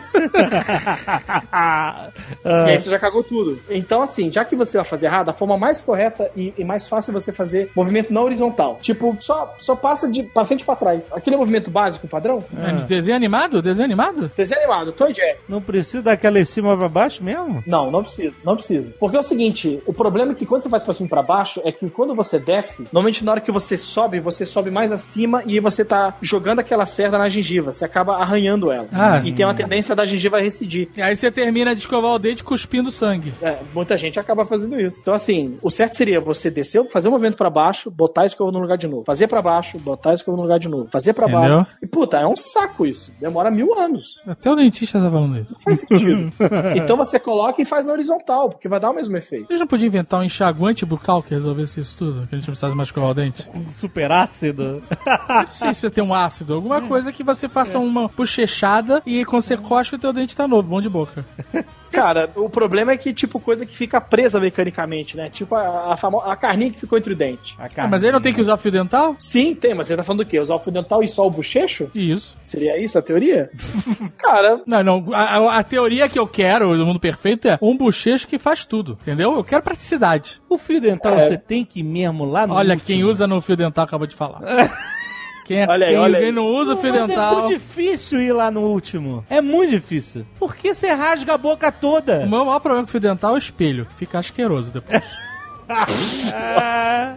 E 2.46 2.72
aí 2.72 2.80
você 2.80 2.90
já 2.90 3.00
cagou 3.00 3.24
tudo. 3.24 3.60
Então, 3.70 4.02
assim, 4.02 4.32
já 4.32 4.44
que 4.44 4.56
você 4.56 4.78
vai 4.78 4.86
fazer 4.86 5.06
errado, 5.06 5.30
a 5.30 5.34
forma 5.34 5.58
mais 5.58 5.82
correta 5.82 6.30
e, 6.36 6.54
e 6.58 6.64
mais 6.64 6.88
fácil 6.88 7.12
é 7.12 7.14
você 7.14 7.32
fazer 7.32 7.70
movimento 7.76 8.12
na 8.14 8.22
horizontal. 8.22 8.80
Tipo, 8.82 9.16
só, 9.20 9.54
só 9.60 9.76
passa 9.76 10.10
de 10.10 10.24
pra 10.24 10.46
frente 10.46 10.62
e 10.62 10.66
pra 10.66 10.76
trás. 10.76 11.10
Aquele 11.12 11.36
movimento 11.36 11.70
básico, 11.70 12.08
padrão. 12.08 12.44
É. 12.58 12.86
Desenho 12.86 13.16
animado? 13.16 13.62
Desenho 13.62 13.86
animado? 13.86 14.32
Desenho 14.36 14.60
animado, 14.62 14.92
Tom 14.92 15.08
e 15.08 15.14
Jerry. 15.14 15.38
Não 15.48 15.62
precisa 15.62 16.02
daquela 16.04 16.40
em 16.40 16.46
cima 16.46 16.78
pra 16.78 16.88
baixo 16.90 17.24
mesmo? 17.24 17.64
Não, 17.68 17.92
não 17.92 18.04
precisa, 18.04 18.38
não 18.44 18.56
precisa. 18.56 18.94
Porque 19.00 19.16
é 19.18 19.20
o 19.20 19.24
seguinte, 19.24 19.82
o 19.86 19.94
problema 19.94 20.32
é 20.32 20.36
que 20.36 20.46
quando 20.46 20.64
você 20.64 20.70
faz 20.70 20.84
pra 20.84 20.94
cima 20.94 21.08
e 21.08 21.10
pra 21.10 21.22
baixo, 21.22 21.62
é 21.64 21.72
que 21.72 21.90
quando 21.90 22.16
você 22.16 22.40
desce, 22.40 22.84
normalmente 22.92 23.24
na 23.24 23.32
hora 23.32 23.42
que 23.42 23.52
você 23.52 23.78
sobe, 23.78 24.20
você 24.20 24.46
sobe 24.46 24.72
mais 24.72 24.92
acima 24.92 25.44
e 25.46 25.60
você 25.60 25.84
tá 25.84 26.16
jogando 26.22 26.60
aquela 26.60 26.86
cerda 26.86 27.18
na 27.18 27.30
gengiva. 27.30 27.72
Você 27.72 27.86
acaba 27.86 28.16
arranhando 28.16 28.72
ela. 28.72 28.88
Ah. 28.92 29.22
e 29.24 29.34
tem 29.34 29.46
uma 29.46 29.54
tendência 29.54 29.96
da 29.96 30.06
gengiva 30.06 30.38
a 30.38 30.42
recidir. 30.42 30.90
E 30.98 31.02
aí 31.02 31.16
você 31.16 31.32
termina 31.32 31.74
de 31.74 31.82
escovar 31.82 32.12
o 32.12 32.20
dente 32.20 32.44
cuspindo 32.44 32.92
sangue. 32.92 33.34
É, 33.42 33.58
muita 33.74 33.98
gente 33.98 34.20
acaba 34.20 34.46
fazendo 34.46 34.80
isso. 34.80 35.00
Então, 35.02 35.14
assim, 35.14 35.58
o 35.62 35.70
certo 35.70 35.96
seria 35.96 36.20
você 36.20 36.50
descer, 36.50 36.84
fazer 36.90 37.10
um 37.10 37.12
movimento 37.12 37.38
pra 37.38 37.50
baixo, 37.50 37.90
botar 37.92 38.24
a 38.24 38.26
escova 38.26 38.52
no 38.52 38.60
lugar 38.60 38.78
de 38.78 38.88
novo. 38.88 39.04
Fazer 39.06 39.28
pra 39.28 39.42
baixo, 39.42 39.78
botar 39.80 40.12
a 40.12 40.14
escova 40.14 40.38
no 40.38 40.44
lugar 40.44 40.60
de 40.60 40.70
novo. 40.70 40.88
Fazer 40.92 41.14
pra 41.14 41.28
Entendeu? 41.28 41.58
baixo. 41.58 41.72
E, 41.82 41.88
puta, 41.88 42.18
é 42.18 42.28
um 42.28 42.36
saco 42.36 42.86
isso. 42.86 43.12
Demora 43.20 43.50
mil 43.52 43.78
anos. 43.78 44.22
Até 44.26 44.52
o 44.52 44.56
dentista 44.56 45.00
tá 45.00 45.10
falando 45.12 45.33
isso. 45.40 45.54
Não 45.54 45.62
faz 45.62 45.80
sentido. 45.80 46.30
então 46.76 46.98
você 46.98 47.20
coloca 47.20 47.62
e 47.62 47.66
faz 47.66 47.86
na 47.86 47.94
horizontal, 47.94 48.50
porque 48.50 48.68
vai 48.68 48.80
dar 48.80 48.92
o 48.92 48.94
mesmo 48.94 49.16
efeito. 49.18 49.48
Vocês 49.48 49.60
não 49.60 49.68
podiam 49.68 49.88
inventar 49.88 50.20
um 50.20 50.24
enxaguante 50.24 50.86
bucal 50.86 51.22
que 51.22 51.34
resolvesse 51.34 51.80
isso 51.80 51.98
tudo? 51.98 52.28
Que 52.28 52.36
a 52.36 52.38
gente 52.38 52.48
não 52.48 52.54
precisasse 52.54 52.76
mais 52.76 52.90
escovar 52.90 53.12
o 53.12 53.14
dente? 53.14 53.48
Super 53.74 54.12
ácido. 54.12 54.84
Não 55.30 55.54
sei 55.54 55.74
se 55.74 55.82
vai 55.82 55.92
ter 55.92 56.02
um 56.02 56.14
ácido, 56.14 56.54
alguma 56.54 56.82
coisa 56.82 57.12
que 57.12 57.24
você 57.24 57.50
faça 57.50 57.80
uma 57.80 58.08
bochechada 58.08 59.02
e 59.06 59.26
quando 59.26 59.42
você 59.42 59.58
cospe, 59.58 59.98
teu 59.98 60.14
dente 60.14 60.36
tá 60.36 60.48
novo, 60.48 60.70
bom 60.70 60.82
de 60.82 60.90
boca. 60.90 61.26
Cara, 61.94 62.30
o 62.36 62.50
problema 62.50 62.92
é 62.92 62.98
que, 62.98 63.14
tipo, 63.14 63.40
coisa 63.40 63.66
que 63.66 63.76
fica 63.78 64.02
presa 64.02 64.40
mecanicamente, 64.40 65.16
né? 65.16 65.30
Tipo 65.30 65.56
a, 65.56 65.94
a, 65.94 65.98
famo- 65.98 66.20
a 66.22 66.36
carninha 66.36 66.72
que 66.72 66.80
ficou 66.80 66.98
entre 66.98 67.14
o 67.14 67.16
dente. 67.16 67.56
A 67.60 67.68
Ah, 67.84 67.88
mas 67.88 68.04
aí 68.04 68.12
não 68.12 68.20
tem 68.20 68.34
que 68.34 68.42
usar 68.42 68.58
fio 68.58 68.72
dental? 68.72 69.16
Sim, 69.20 69.54
tem, 69.56 69.74
mas 69.74 69.88
você 69.88 69.96
tá 69.96 70.04
falando 70.04 70.24
do 70.24 70.30
quê? 70.30 70.40
Usar 70.40 70.56
o 70.56 70.60
fio 70.60 70.72
dental 70.72 71.04
e 71.04 71.08
só 71.08 71.26
o 71.26 71.30
bochecho? 71.30 71.90
Isso. 71.94 72.38
Seria 72.44 72.78
isso 72.84 72.98
a 72.98 73.02
teoria? 73.02 73.50
Cara, 74.18 74.62
Não, 74.66 74.84
não. 74.84 75.14
A, 75.14 75.22
a- 75.38 75.58
a 75.60 75.64
teoria 75.64 76.10
que 76.10 76.18
eu 76.20 76.28
quero 76.28 76.76
do 76.78 76.86
mundo 76.86 77.00
perfeito 77.00 77.48
é 77.48 77.58
um 77.62 77.78
bochecho 77.78 78.28
que 78.28 78.38
faz 78.40 78.66
tudo, 78.66 78.98
entendeu? 79.02 79.36
Eu 79.36 79.44
quero 79.44 79.62
praticidade. 79.64 80.42
O 80.50 80.58
fio 80.58 80.82
dental 80.82 81.14
É. 81.16 81.28
você 81.28 81.38
tem 81.38 81.64
que 81.64 81.80
ir 81.82 81.84
mesmo 81.84 82.26
lá 82.26 82.48
no 82.48 82.54
Olha, 82.56 82.74
último. 82.74 82.88
quem 82.88 83.04
usa 83.04 83.28
no 83.28 83.40
fio 83.42 83.56
dental 83.56 83.86
acabou 83.86 84.08
de 84.08 84.16
falar. 84.16 84.42
Quem, 85.46 85.62
é, 85.62 85.68
Olha 85.68 85.86
aí, 85.88 85.92
quem, 85.94 86.00
olha 86.02 86.20
quem 86.20 86.32
não 86.32 86.46
usa 86.48 86.74
o 86.74 86.78
fio 86.78 86.92
Mas 86.92 87.02
É 87.02 87.08
dental. 87.08 87.36
muito 87.36 87.48
difícil 87.54 88.20
ir 88.22 88.32
lá 88.32 88.50
no 88.50 88.62
último. 88.62 89.26
É 89.30 89.42
muito 89.42 89.72
difícil. 89.72 90.26
Porque 90.40 90.74
você 90.74 90.90
rasga 90.92 91.34
a 91.34 91.38
boca 91.38 91.72
toda. 91.72 92.20
O 92.22 92.30
meu 92.30 92.46
maior 92.46 92.60
problema 92.60 92.84
com 92.86 92.90
o 92.90 92.92
fio 92.92 93.00
dental 93.02 93.32
é 93.32 93.36
o 93.36 93.38
espelho, 93.38 93.86
que 93.86 93.94
fica 93.94 94.20
asqueroso 94.20 94.72
depois. 94.72 95.04
Ah, 96.36 97.16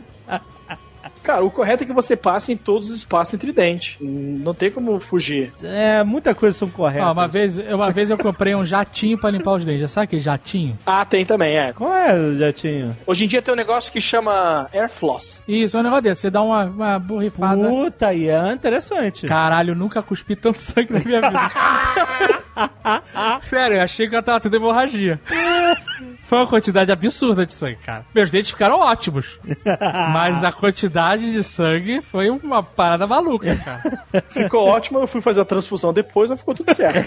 Cara, 1.26 1.42
o 1.42 1.50
correto 1.50 1.82
é 1.82 1.86
que 1.86 1.92
você 1.92 2.14
passe 2.14 2.52
em 2.52 2.56
todos 2.56 2.88
os 2.88 2.98
espaços 2.98 3.34
entre 3.34 3.50
dentes. 3.50 3.96
Não 4.00 4.54
tem 4.54 4.70
como 4.70 5.00
fugir. 5.00 5.52
é, 5.60 6.04
muita 6.04 6.32
coisa 6.36 6.56
são 6.56 6.70
corretas. 6.70 7.08
Ah, 7.08 7.10
uma, 7.10 7.26
vez, 7.26 7.58
uma 7.58 7.90
vez 7.90 8.10
eu 8.10 8.16
comprei 8.16 8.54
um 8.54 8.64
jatinho 8.64 9.18
pra 9.18 9.28
limpar 9.28 9.54
os 9.54 9.64
dentes. 9.64 9.80
Já 9.80 9.88
sabe 9.88 10.04
aquele 10.04 10.22
jatinho? 10.22 10.78
Ah, 10.86 11.04
tem 11.04 11.26
também, 11.26 11.56
é. 11.56 11.72
Qual 11.72 11.92
é, 11.92 12.32
Jatinho? 12.34 12.96
Hoje 13.04 13.24
em 13.24 13.28
dia 13.28 13.42
tem 13.42 13.52
um 13.52 13.56
negócio 13.56 13.92
que 13.92 14.00
chama 14.00 14.68
Air 14.72 14.88
Floss. 14.88 15.42
Isso, 15.48 15.76
é 15.76 15.80
um 15.80 15.82
negócio 15.82 16.04
desse. 16.04 16.20
Você 16.20 16.30
dá 16.30 16.40
uma, 16.40 16.62
uma 16.62 16.98
borrifada. 17.00 17.68
Puta, 17.68 18.14
e 18.14 18.28
é 18.28 18.52
interessante. 18.52 19.26
Caralho, 19.26 19.72
eu 19.72 19.76
nunca 19.76 20.00
cuspi 20.02 20.36
tanto 20.36 20.60
sangue 20.62 20.92
na 20.92 21.00
minha 21.00 21.20
vida. 21.22 21.40
Sério, 23.42 23.78
eu 23.78 23.82
achei 23.82 24.08
que 24.08 24.14
eu 24.14 24.22
tava 24.22 24.38
tendo 24.38 24.54
hemorragia. 24.54 25.20
Foi 26.26 26.38
uma 26.38 26.46
quantidade 26.46 26.90
absurda 26.90 27.46
de 27.46 27.54
sangue, 27.54 27.76
cara. 27.76 28.04
Meus 28.12 28.30
dentes 28.30 28.50
ficaram 28.50 28.80
ótimos. 28.80 29.38
Mas 30.12 30.42
a 30.42 30.50
quantidade 30.50 31.32
de 31.32 31.44
sangue 31.44 32.00
foi 32.00 32.30
uma 32.30 32.64
parada 32.64 33.06
maluca, 33.06 33.54
cara. 33.56 33.95
Ficou 34.30 34.64
ótimo, 34.64 34.98
eu 34.98 35.06
fui 35.06 35.20
fazer 35.20 35.40
a 35.40 35.44
transfusão 35.44 35.92
depois, 35.92 36.30
mas 36.30 36.38
ficou 36.38 36.54
tudo 36.54 36.72
certo. 36.74 37.06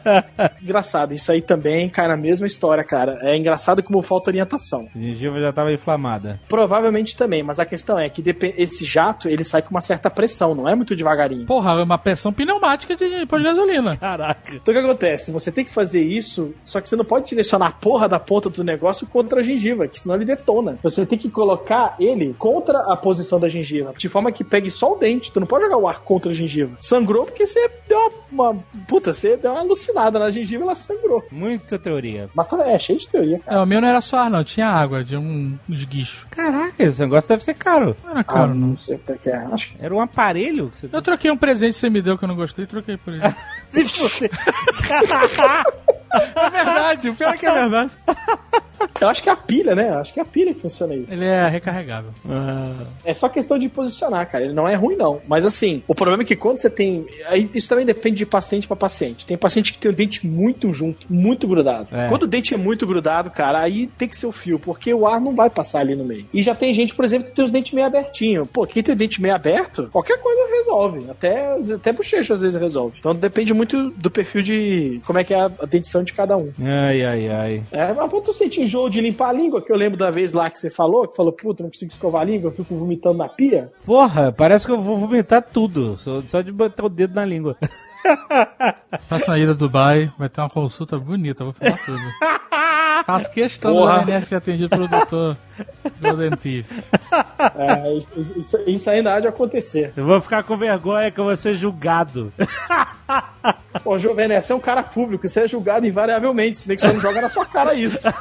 engraçado, 0.62 1.14
isso 1.14 1.30
aí 1.30 1.42
também 1.42 1.88
cai 1.88 2.08
na 2.08 2.16
mesma 2.16 2.46
história, 2.46 2.82
cara. 2.84 3.18
É 3.22 3.36
engraçado 3.36 3.82
como 3.82 4.02
falta 4.02 4.30
orientação. 4.30 4.88
A 4.94 4.98
gengiva 4.98 5.40
já 5.40 5.52
tava 5.52 5.72
inflamada. 5.72 6.40
Provavelmente 6.48 7.16
também, 7.16 7.42
mas 7.42 7.60
a 7.60 7.64
questão 7.64 7.98
é 7.98 8.08
que 8.08 8.22
esse 8.56 8.84
jato, 8.84 9.28
ele 9.28 9.44
sai 9.44 9.62
com 9.62 9.70
uma 9.70 9.80
certa 9.80 10.10
pressão, 10.10 10.54
não 10.54 10.68
é 10.68 10.74
muito 10.74 10.96
devagarinho. 10.96 11.46
Porra, 11.46 11.72
é 11.72 11.84
uma 11.84 11.98
pressão 11.98 12.32
pneumática 12.32 12.96
de 12.96 13.26
pôr 13.26 13.38
de 13.38 13.44
gasolina. 13.44 13.96
Caraca. 13.96 14.54
Então 14.54 14.74
o 14.74 14.76
que 14.76 14.84
acontece? 14.84 15.32
Você 15.32 15.52
tem 15.52 15.64
que 15.64 15.72
fazer 15.72 16.02
isso, 16.02 16.54
só 16.64 16.80
que 16.80 16.88
você 16.88 16.96
não 16.96 17.04
pode 17.04 17.28
direcionar 17.28 17.68
a 17.68 17.72
porra 17.72 18.08
da 18.08 18.18
ponta 18.18 18.48
do 18.48 18.64
negócio 18.64 19.06
contra 19.06 19.40
a 19.40 19.42
gengiva, 19.42 19.86
que 19.86 19.98
senão 19.98 20.14
ele 20.14 20.24
detona. 20.24 20.78
Você 20.82 21.04
tem 21.06 21.18
que 21.18 21.28
colocar 21.28 21.94
ele 21.98 22.34
contra 22.38 22.78
a 22.92 22.96
posição 22.96 23.38
da 23.38 23.48
gengiva, 23.48 23.92
de 23.96 24.08
forma 24.08 24.32
que 24.32 24.44
pegue 24.44 24.70
só 24.70 24.92
o 24.92 24.96
dente. 24.98 25.32
Tu 25.32 25.40
não 25.40 25.46
pode 25.46 25.64
jogar 25.64 25.76
o 25.76 25.88
ar 25.88 26.00
contra 26.00 26.29
gengiva. 26.34 26.76
Sangrou 26.80 27.24
porque 27.24 27.46
você 27.46 27.70
deu 27.88 27.98
uma. 28.30 28.50
uma 28.50 28.64
puta, 28.86 29.12
você 29.12 29.36
deu 29.36 29.52
uma 29.52 29.60
alucinada 29.60 30.18
na 30.18 30.30
gengiva 30.30 30.62
e 30.62 30.66
ela 30.66 30.74
sangrou. 30.74 31.24
Muita 31.30 31.78
teoria. 31.78 32.28
Mas 32.34 32.48
tá- 32.48 32.66
é 32.68 32.78
cheio 32.78 32.98
de 32.98 33.08
teoria, 33.08 33.38
cara. 33.40 33.56
É, 33.58 33.60
o 33.62 33.66
meu 33.66 33.80
não 33.80 33.88
era 33.88 34.00
só 34.00 34.18
ar, 34.18 34.30
não. 34.30 34.42
Tinha 34.44 34.68
água, 34.68 35.02
de 35.04 35.16
um 35.16 35.58
esguicho. 35.68 36.26
Caraca, 36.30 36.74
esse 36.82 37.00
negócio 37.00 37.28
deve 37.28 37.42
ser 37.44 37.54
caro. 37.54 37.96
Não 38.04 38.10
era 38.12 38.24
caro, 38.24 38.54
não. 38.54 38.76
sei 38.78 38.96
o 38.96 38.98
que 39.18 39.30
é. 39.30 39.36
Acho 39.52 39.72
que. 39.72 39.84
Era 39.84 39.94
um 39.94 40.00
aparelho 40.00 40.70
que 40.70 40.76
você... 40.78 40.88
Eu 40.92 41.02
troquei 41.02 41.30
um 41.30 41.36
presente 41.36 41.74
que 41.74 41.78
você 41.80 41.90
me 41.90 42.00
deu 42.02 42.16
que 42.18 42.24
eu 42.24 42.28
não 42.28 42.36
gostei 42.36 42.64
e 42.64 42.68
troquei 42.68 42.96
por 42.96 43.12
ele. 43.14 43.22
Se 43.70 43.84
você- 43.84 44.30
é 46.12 46.50
verdade, 46.50 47.08
o 47.10 47.14
pior 47.14 47.34
é 47.34 47.36
que 47.36 47.46
é 47.46 47.52
verdade. 47.52 47.92
Eu 49.00 49.08
acho 49.08 49.22
que 49.22 49.28
é 49.28 49.32
a 49.32 49.36
pilha, 49.36 49.74
né? 49.74 49.90
Eu 49.90 49.98
acho 49.98 50.12
que 50.12 50.20
é 50.20 50.22
a 50.22 50.26
pilha 50.26 50.54
que 50.54 50.60
funciona 50.60 50.94
isso. 50.94 51.12
Ele 51.12 51.24
é 51.24 51.48
recarregável. 51.48 52.10
É 53.04 53.12
só 53.12 53.28
questão 53.28 53.58
de 53.58 53.68
posicionar, 53.68 54.30
cara. 54.30 54.44
Ele 54.44 54.54
não 54.54 54.68
é 54.68 54.74
ruim, 54.74 54.96
não. 54.96 55.20
Mas 55.26 55.44
assim, 55.44 55.82
o 55.86 55.94
problema 55.94 56.22
é 56.22 56.26
que 56.26 56.36
quando 56.36 56.58
você 56.58 56.70
tem. 56.70 57.06
Aí 57.26 57.48
isso 57.54 57.68
também 57.68 57.84
depende 57.84 58.16
de 58.16 58.26
paciente 58.26 58.66
pra 58.66 58.76
paciente. 58.76 59.26
Tem 59.26 59.36
paciente 59.36 59.72
que 59.72 59.78
tem 59.78 59.90
o 59.90 59.94
dente 59.94 60.26
muito 60.26 60.72
junto, 60.72 61.06
muito 61.10 61.46
grudado. 61.46 61.88
É. 61.92 62.08
Quando 62.08 62.22
o 62.22 62.26
dente 62.26 62.54
é 62.54 62.56
muito 62.56 62.86
grudado, 62.86 63.30
cara, 63.30 63.60
aí 63.60 63.86
tem 63.86 64.08
que 64.08 64.16
ser 64.16 64.26
o 64.26 64.32
fio, 64.32 64.58
porque 64.58 64.92
o 64.92 65.06
ar 65.06 65.20
não 65.20 65.34
vai 65.34 65.50
passar 65.50 65.80
ali 65.80 65.94
no 65.94 66.04
meio. 66.04 66.26
E 66.32 66.42
já 66.42 66.54
tem 66.54 66.72
gente, 66.72 66.94
por 66.94 67.04
exemplo, 67.04 67.28
que 67.28 67.36
tem 67.36 67.44
os 67.44 67.52
dentes 67.52 67.72
meio 67.72 67.86
abertinhos. 67.86 68.48
Pô, 68.48 68.66
quem 68.66 68.82
tem 68.82 68.94
o 68.94 68.98
dente 68.98 69.20
meio 69.20 69.34
aberto, 69.34 69.88
qualquer 69.92 70.18
coisa 70.18 70.40
resolve. 70.56 71.10
Até, 71.10 71.54
até 71.74 71.92
bochecha 71.92 72.34
às 72.34 72.40
vezes 72.40 72.60
resolve. 72.60 72.96
Então 72.98 73.14
depende 73.14 73.52
muito 73.52 73.90
do 73.90 74.10
perfil 74.10 74.42
de 74.42 75.00
como 75.04 75.18
é 75.18 75.24
que 75.24 75.34
é 75.34 75.40
a 75.40 75.50
a 75.60 75.66
de 76.04 76.12
cada 76.12 76.36
um. 76.36 76.52
Ai, 76.60 77.04
ai, 77.04 77.28
ai. 77.28 77.62
É, 77.70 77.92
mas 77.92 78.10
pô, 78.10 78.20
tu 78.20 78.32
sente 78.32 78.60
enjoo 78.60 78.88
de 78.88 79.00
limpar 79.00 79.30
a 79.30 79.32
língua, 79.32 79.62
que 79.62 79.72
eu 79.72 79.76
lembro 79.76 79.98
da 79.98 80.10
vez 80.10 80.32
lá 80.32 80.50
que 80.50 80.58
você 80.58 80.70
falou, 80.70 81.06
que 81.06 81.16
falou, 81.16 81.32
puta, 81.32 81.62
não 81.62 81.70
consigo 81.70 81.92
escovar 81.92 82.22
a 82.22 82.24
língua, 82.24 82.48
eu 82.48 82.54
fico 82.54 82.74
vomitando 82.74 83.18
na 83.18 83.28
pia. 83.28 83.70
Porra, 83.84 84.32
parece 84.32 84.66
que 84.66 84.72
eu 84.72 84.80
vou 84.80 84.96
vomitar 84.96 85.42
tudo. 85.42 85.96
Só, 85.98 86.22
só 86.22 86.40
de 86.40 86.52
botar 86.52 86.84
o 86.84 86.88
dedo 86.88 87.14
na 87.14 87.24
língua. 87.24 87.56
Próxima 89.08 89.38
ida 89.38 89.52
a 89.52 89.54
Dubai 89.54 90.12
vai 90.18 90.28
ter 90.28 90.40
uma 90.40 90.50
consulta 90.50 90.98
bonita, 90.98 91.44
vou 91.44 91.52
falar 91.52 91.78
tudo. 91.84 92.00
Faço 93.06 93.30
questão 93.30 93.72
Porra. 93.72 94.00
do 94.04 94.10
ONR 94.10 94.24
ser 94.24 94.36
atendido 94.36 94.68
pelo 94.68 94.86
doutor 94.88 95.36
Golden 96.00 96.30
Teeth. 96.30 96.66
É, 97.56 97.92
isso, 97.94 98.08
isso- 98.38 98.60
isso 98.66 98.90
ainda 98.90 99.14
há 99.14 99.20
de 99.20 99.26
acontecer. 99.28 99.92
Eu 99.96 100.04
vou 100.06 100.20
ficar 100.20 100.42
com 100.42 100.56
vergonha 100.56 101.10
que 101.10 101.18
eu 101.18 101.24
vou 101.24 101.36
ser 101.36 101.54
julgado. 101.56 102.32
Pô, 103.82 103.98
Jovem, 103.98 104.28
você 104.40 104.52
é 104.52 104.56
um 104.56 104.60
cara 104.60 104.82
público, 104.82 105.26
você 105.28 105.40
é 105.44 105.48
julgado 105.48 105.86
invariavelmente, 105.86 106.58
senão 106.58 106.76
que 106.76 106.82
você 106.82 106.92
não 106.92 107.00
joga 107.00 107.20
na 107.22 107.28
sua 107.28 107.46
cara 107.46 107.74
isso. 107.74 108.06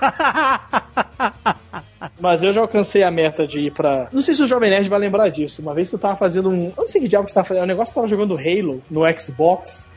Mas 2.19 2.43
eu 2.43 2.51
já 2.53 2.61
alcancei 2.61 3.03
a 3.03 3.11
meta 3.11 3.45
de 3.45 3.59
ir 3.67 3.71
pra. 3.71 4.07
Não 4.11 4.21
sei 4.21 4.33
se 4.33 4.41
o 4.43 4.47
Jovem 4.47 4.69
Nerd 4.69 4.87
vai 4.89 4.99
lembrar 4.99 5.29
disso. 5.29 5.61
Uma 5.61 5.73
vez 5.73 5.89
tu 5.89 5.97
tava 5.97 6.15
fazendo 6.15 6.49
um. 6.49 6.67
Eu 6.67 6.73
não 6.83 6.87
sei 6.87 7.01
que 7.01 7.07
diabo 7.07 7.25
que 7.25 7.31
você 7.31 7.35
tava 7.35 7.47
fazendo. 7.47 7.63
O 7.63 7.67
negócio 7.67 7.91
que 7.91 7.93
você 7.93 7.99
tava 7.99 8.07
jogando 8.07 8.37
Halo 8.37 8.81
no 8.89 9.01
Xbox. 9.19 9.88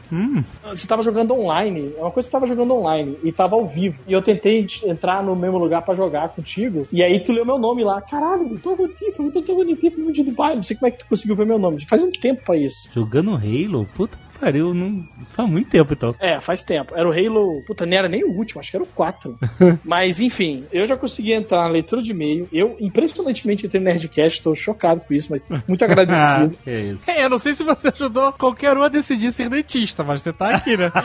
Você 0.71 0.87
tava 0.87 1.03
jogando 1.03 1.35
online. 1.35 1.93
É 1.97 2.01
uma 2.01 2.11
coisa 2.11 2.27
que 2.27 2.31
você 2.31 2.33
tava 2.33 2.47
jogando 2.47 2.75
online 2.75 3.19
e 3.23 3.33
tava 3.33 3.57
ao 3.57 3.67
vivo. 3.67 4.01
E 4.07 4.13
eu 4.13 4.23
tentei 4.23 4.67
entrar 4.85 5.23
no 5.23 5.35
mesmo 5.35 5.59
lugar 5.59 5.83
pra 5.83 5.95
jogar 5.95 6.29
contigo. 6.29 6.87
E 6.93 7.03
aí 7.03 7.21
tu 7.21 7.33
leu 7.33 7.45
meu 7.45 7.59
nome 7.59 7.83
lá. 7.83 8.01
Caralho, 8.01 8.53
eu 8.53 8.59
tô 8.59 8.77
bonito, 8.77 9.33
eu 9.35 9.43
tô 9.43 9.55
bonito 9.55 10.13
de 10.13 10.23
Dubai. 10.23 10.57
Não 10.57 10.63
sei 10.63 10.77
como 10.77 10.89
é 10.89 10.91
que 10.91 10.99
tu 10.99 11.07
conseguiu 11.07 11.37
ver 11.37 11.47
meu 11.47 11.59
nome. 11.59 11.85
Faz 11.87 12.03
um 12.03 12.11
tempo 12.11 12.45
pra 12.45 12.57
isso. 12.57 12.89
Jogando 12.93 13.35
Halo? 13.35 13.87
Puta 13.95 14.19
pariu, 14.43 14.75
não... 14.75 15.05
faz 15.37 15.49
muito 15.49 15.71
tempo 15.71 15.93
então. 15.93 16.13
É, 16.19 16.41
faz 16.41 16.65
tempo. 16.65 16.93
Era 16.97 17.09
o 17.09 17.13
Halo. 17.13 17.63
Puta, 17.65 17.87
não 17.87 17.97
era 17.97 18.09
nem 18.09 18.25
o 18.25 18.33
último, 18.33 18.61
acho 18.61 18.73
que 18.73 18.77
era 18.77 18.83
o 18.83 18.89
4. 18.89 19.39
Mas, 19.85 20.21
enfim, 20.21 20.65
eu 20.73 20.85
já 20.85 20.97
consegui 20.97 21.33
entrar 21.33 21.63
na 21.63 21.69
leitura 21.69 22.03
de 22.03 22.11
e-mail. 22.11 22.49
Eu, 22.53 22.77
impressionantemente, 22.81 23.67
entrei 23.67 23.81
no 23.81 23.87
Nerdcast, 23.87 24.43
tô 24.43 24.53
chocado 24.55 25.03
com 25.07 25.15
isso, 25.15 25.31
mas 25.31 25.47
muito 25.69 25.85
agradecido. 25.85 26.57
que 26.65 26.71
isso. 26.71 27.03
É, 27.07 27.25
eu 27.25 27.31
não 27.31 27.39
sei 27.39 27.53
se 27.55 27.63
você 27.63 27.89
ajudou 27.89 28.33
qualquer 28.33 28.77
um 28.77 28.83
a 28.83 28.89
decidir 28.89 29.31
ser 29.31 29.49
dentista, 29.49 30.03
mas 30.03 30.23
você 30.23 30.33
tá 30.33 30.57
aqui, 30.57 30.77
né? 30.77 30.91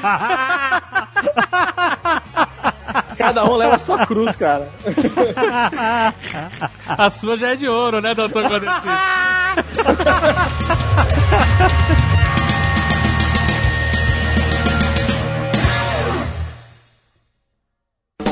Cada 3.17 3.45
um 3.45 3.55
leva 3.55 3.75
a 3.75 3.79
sua 3.79 4.05
cruz, 4.05 4.35
cara. 4.35 4.69
A 6.87 7.09
sua 7.09 7.37
já 7.37 7.49
é 7.49 7.55
de 7.55 7.67
ouro, 7.67 7.99
né, 8.01 8.13
doutor 8.13 8.47
Golden 8.47 8.69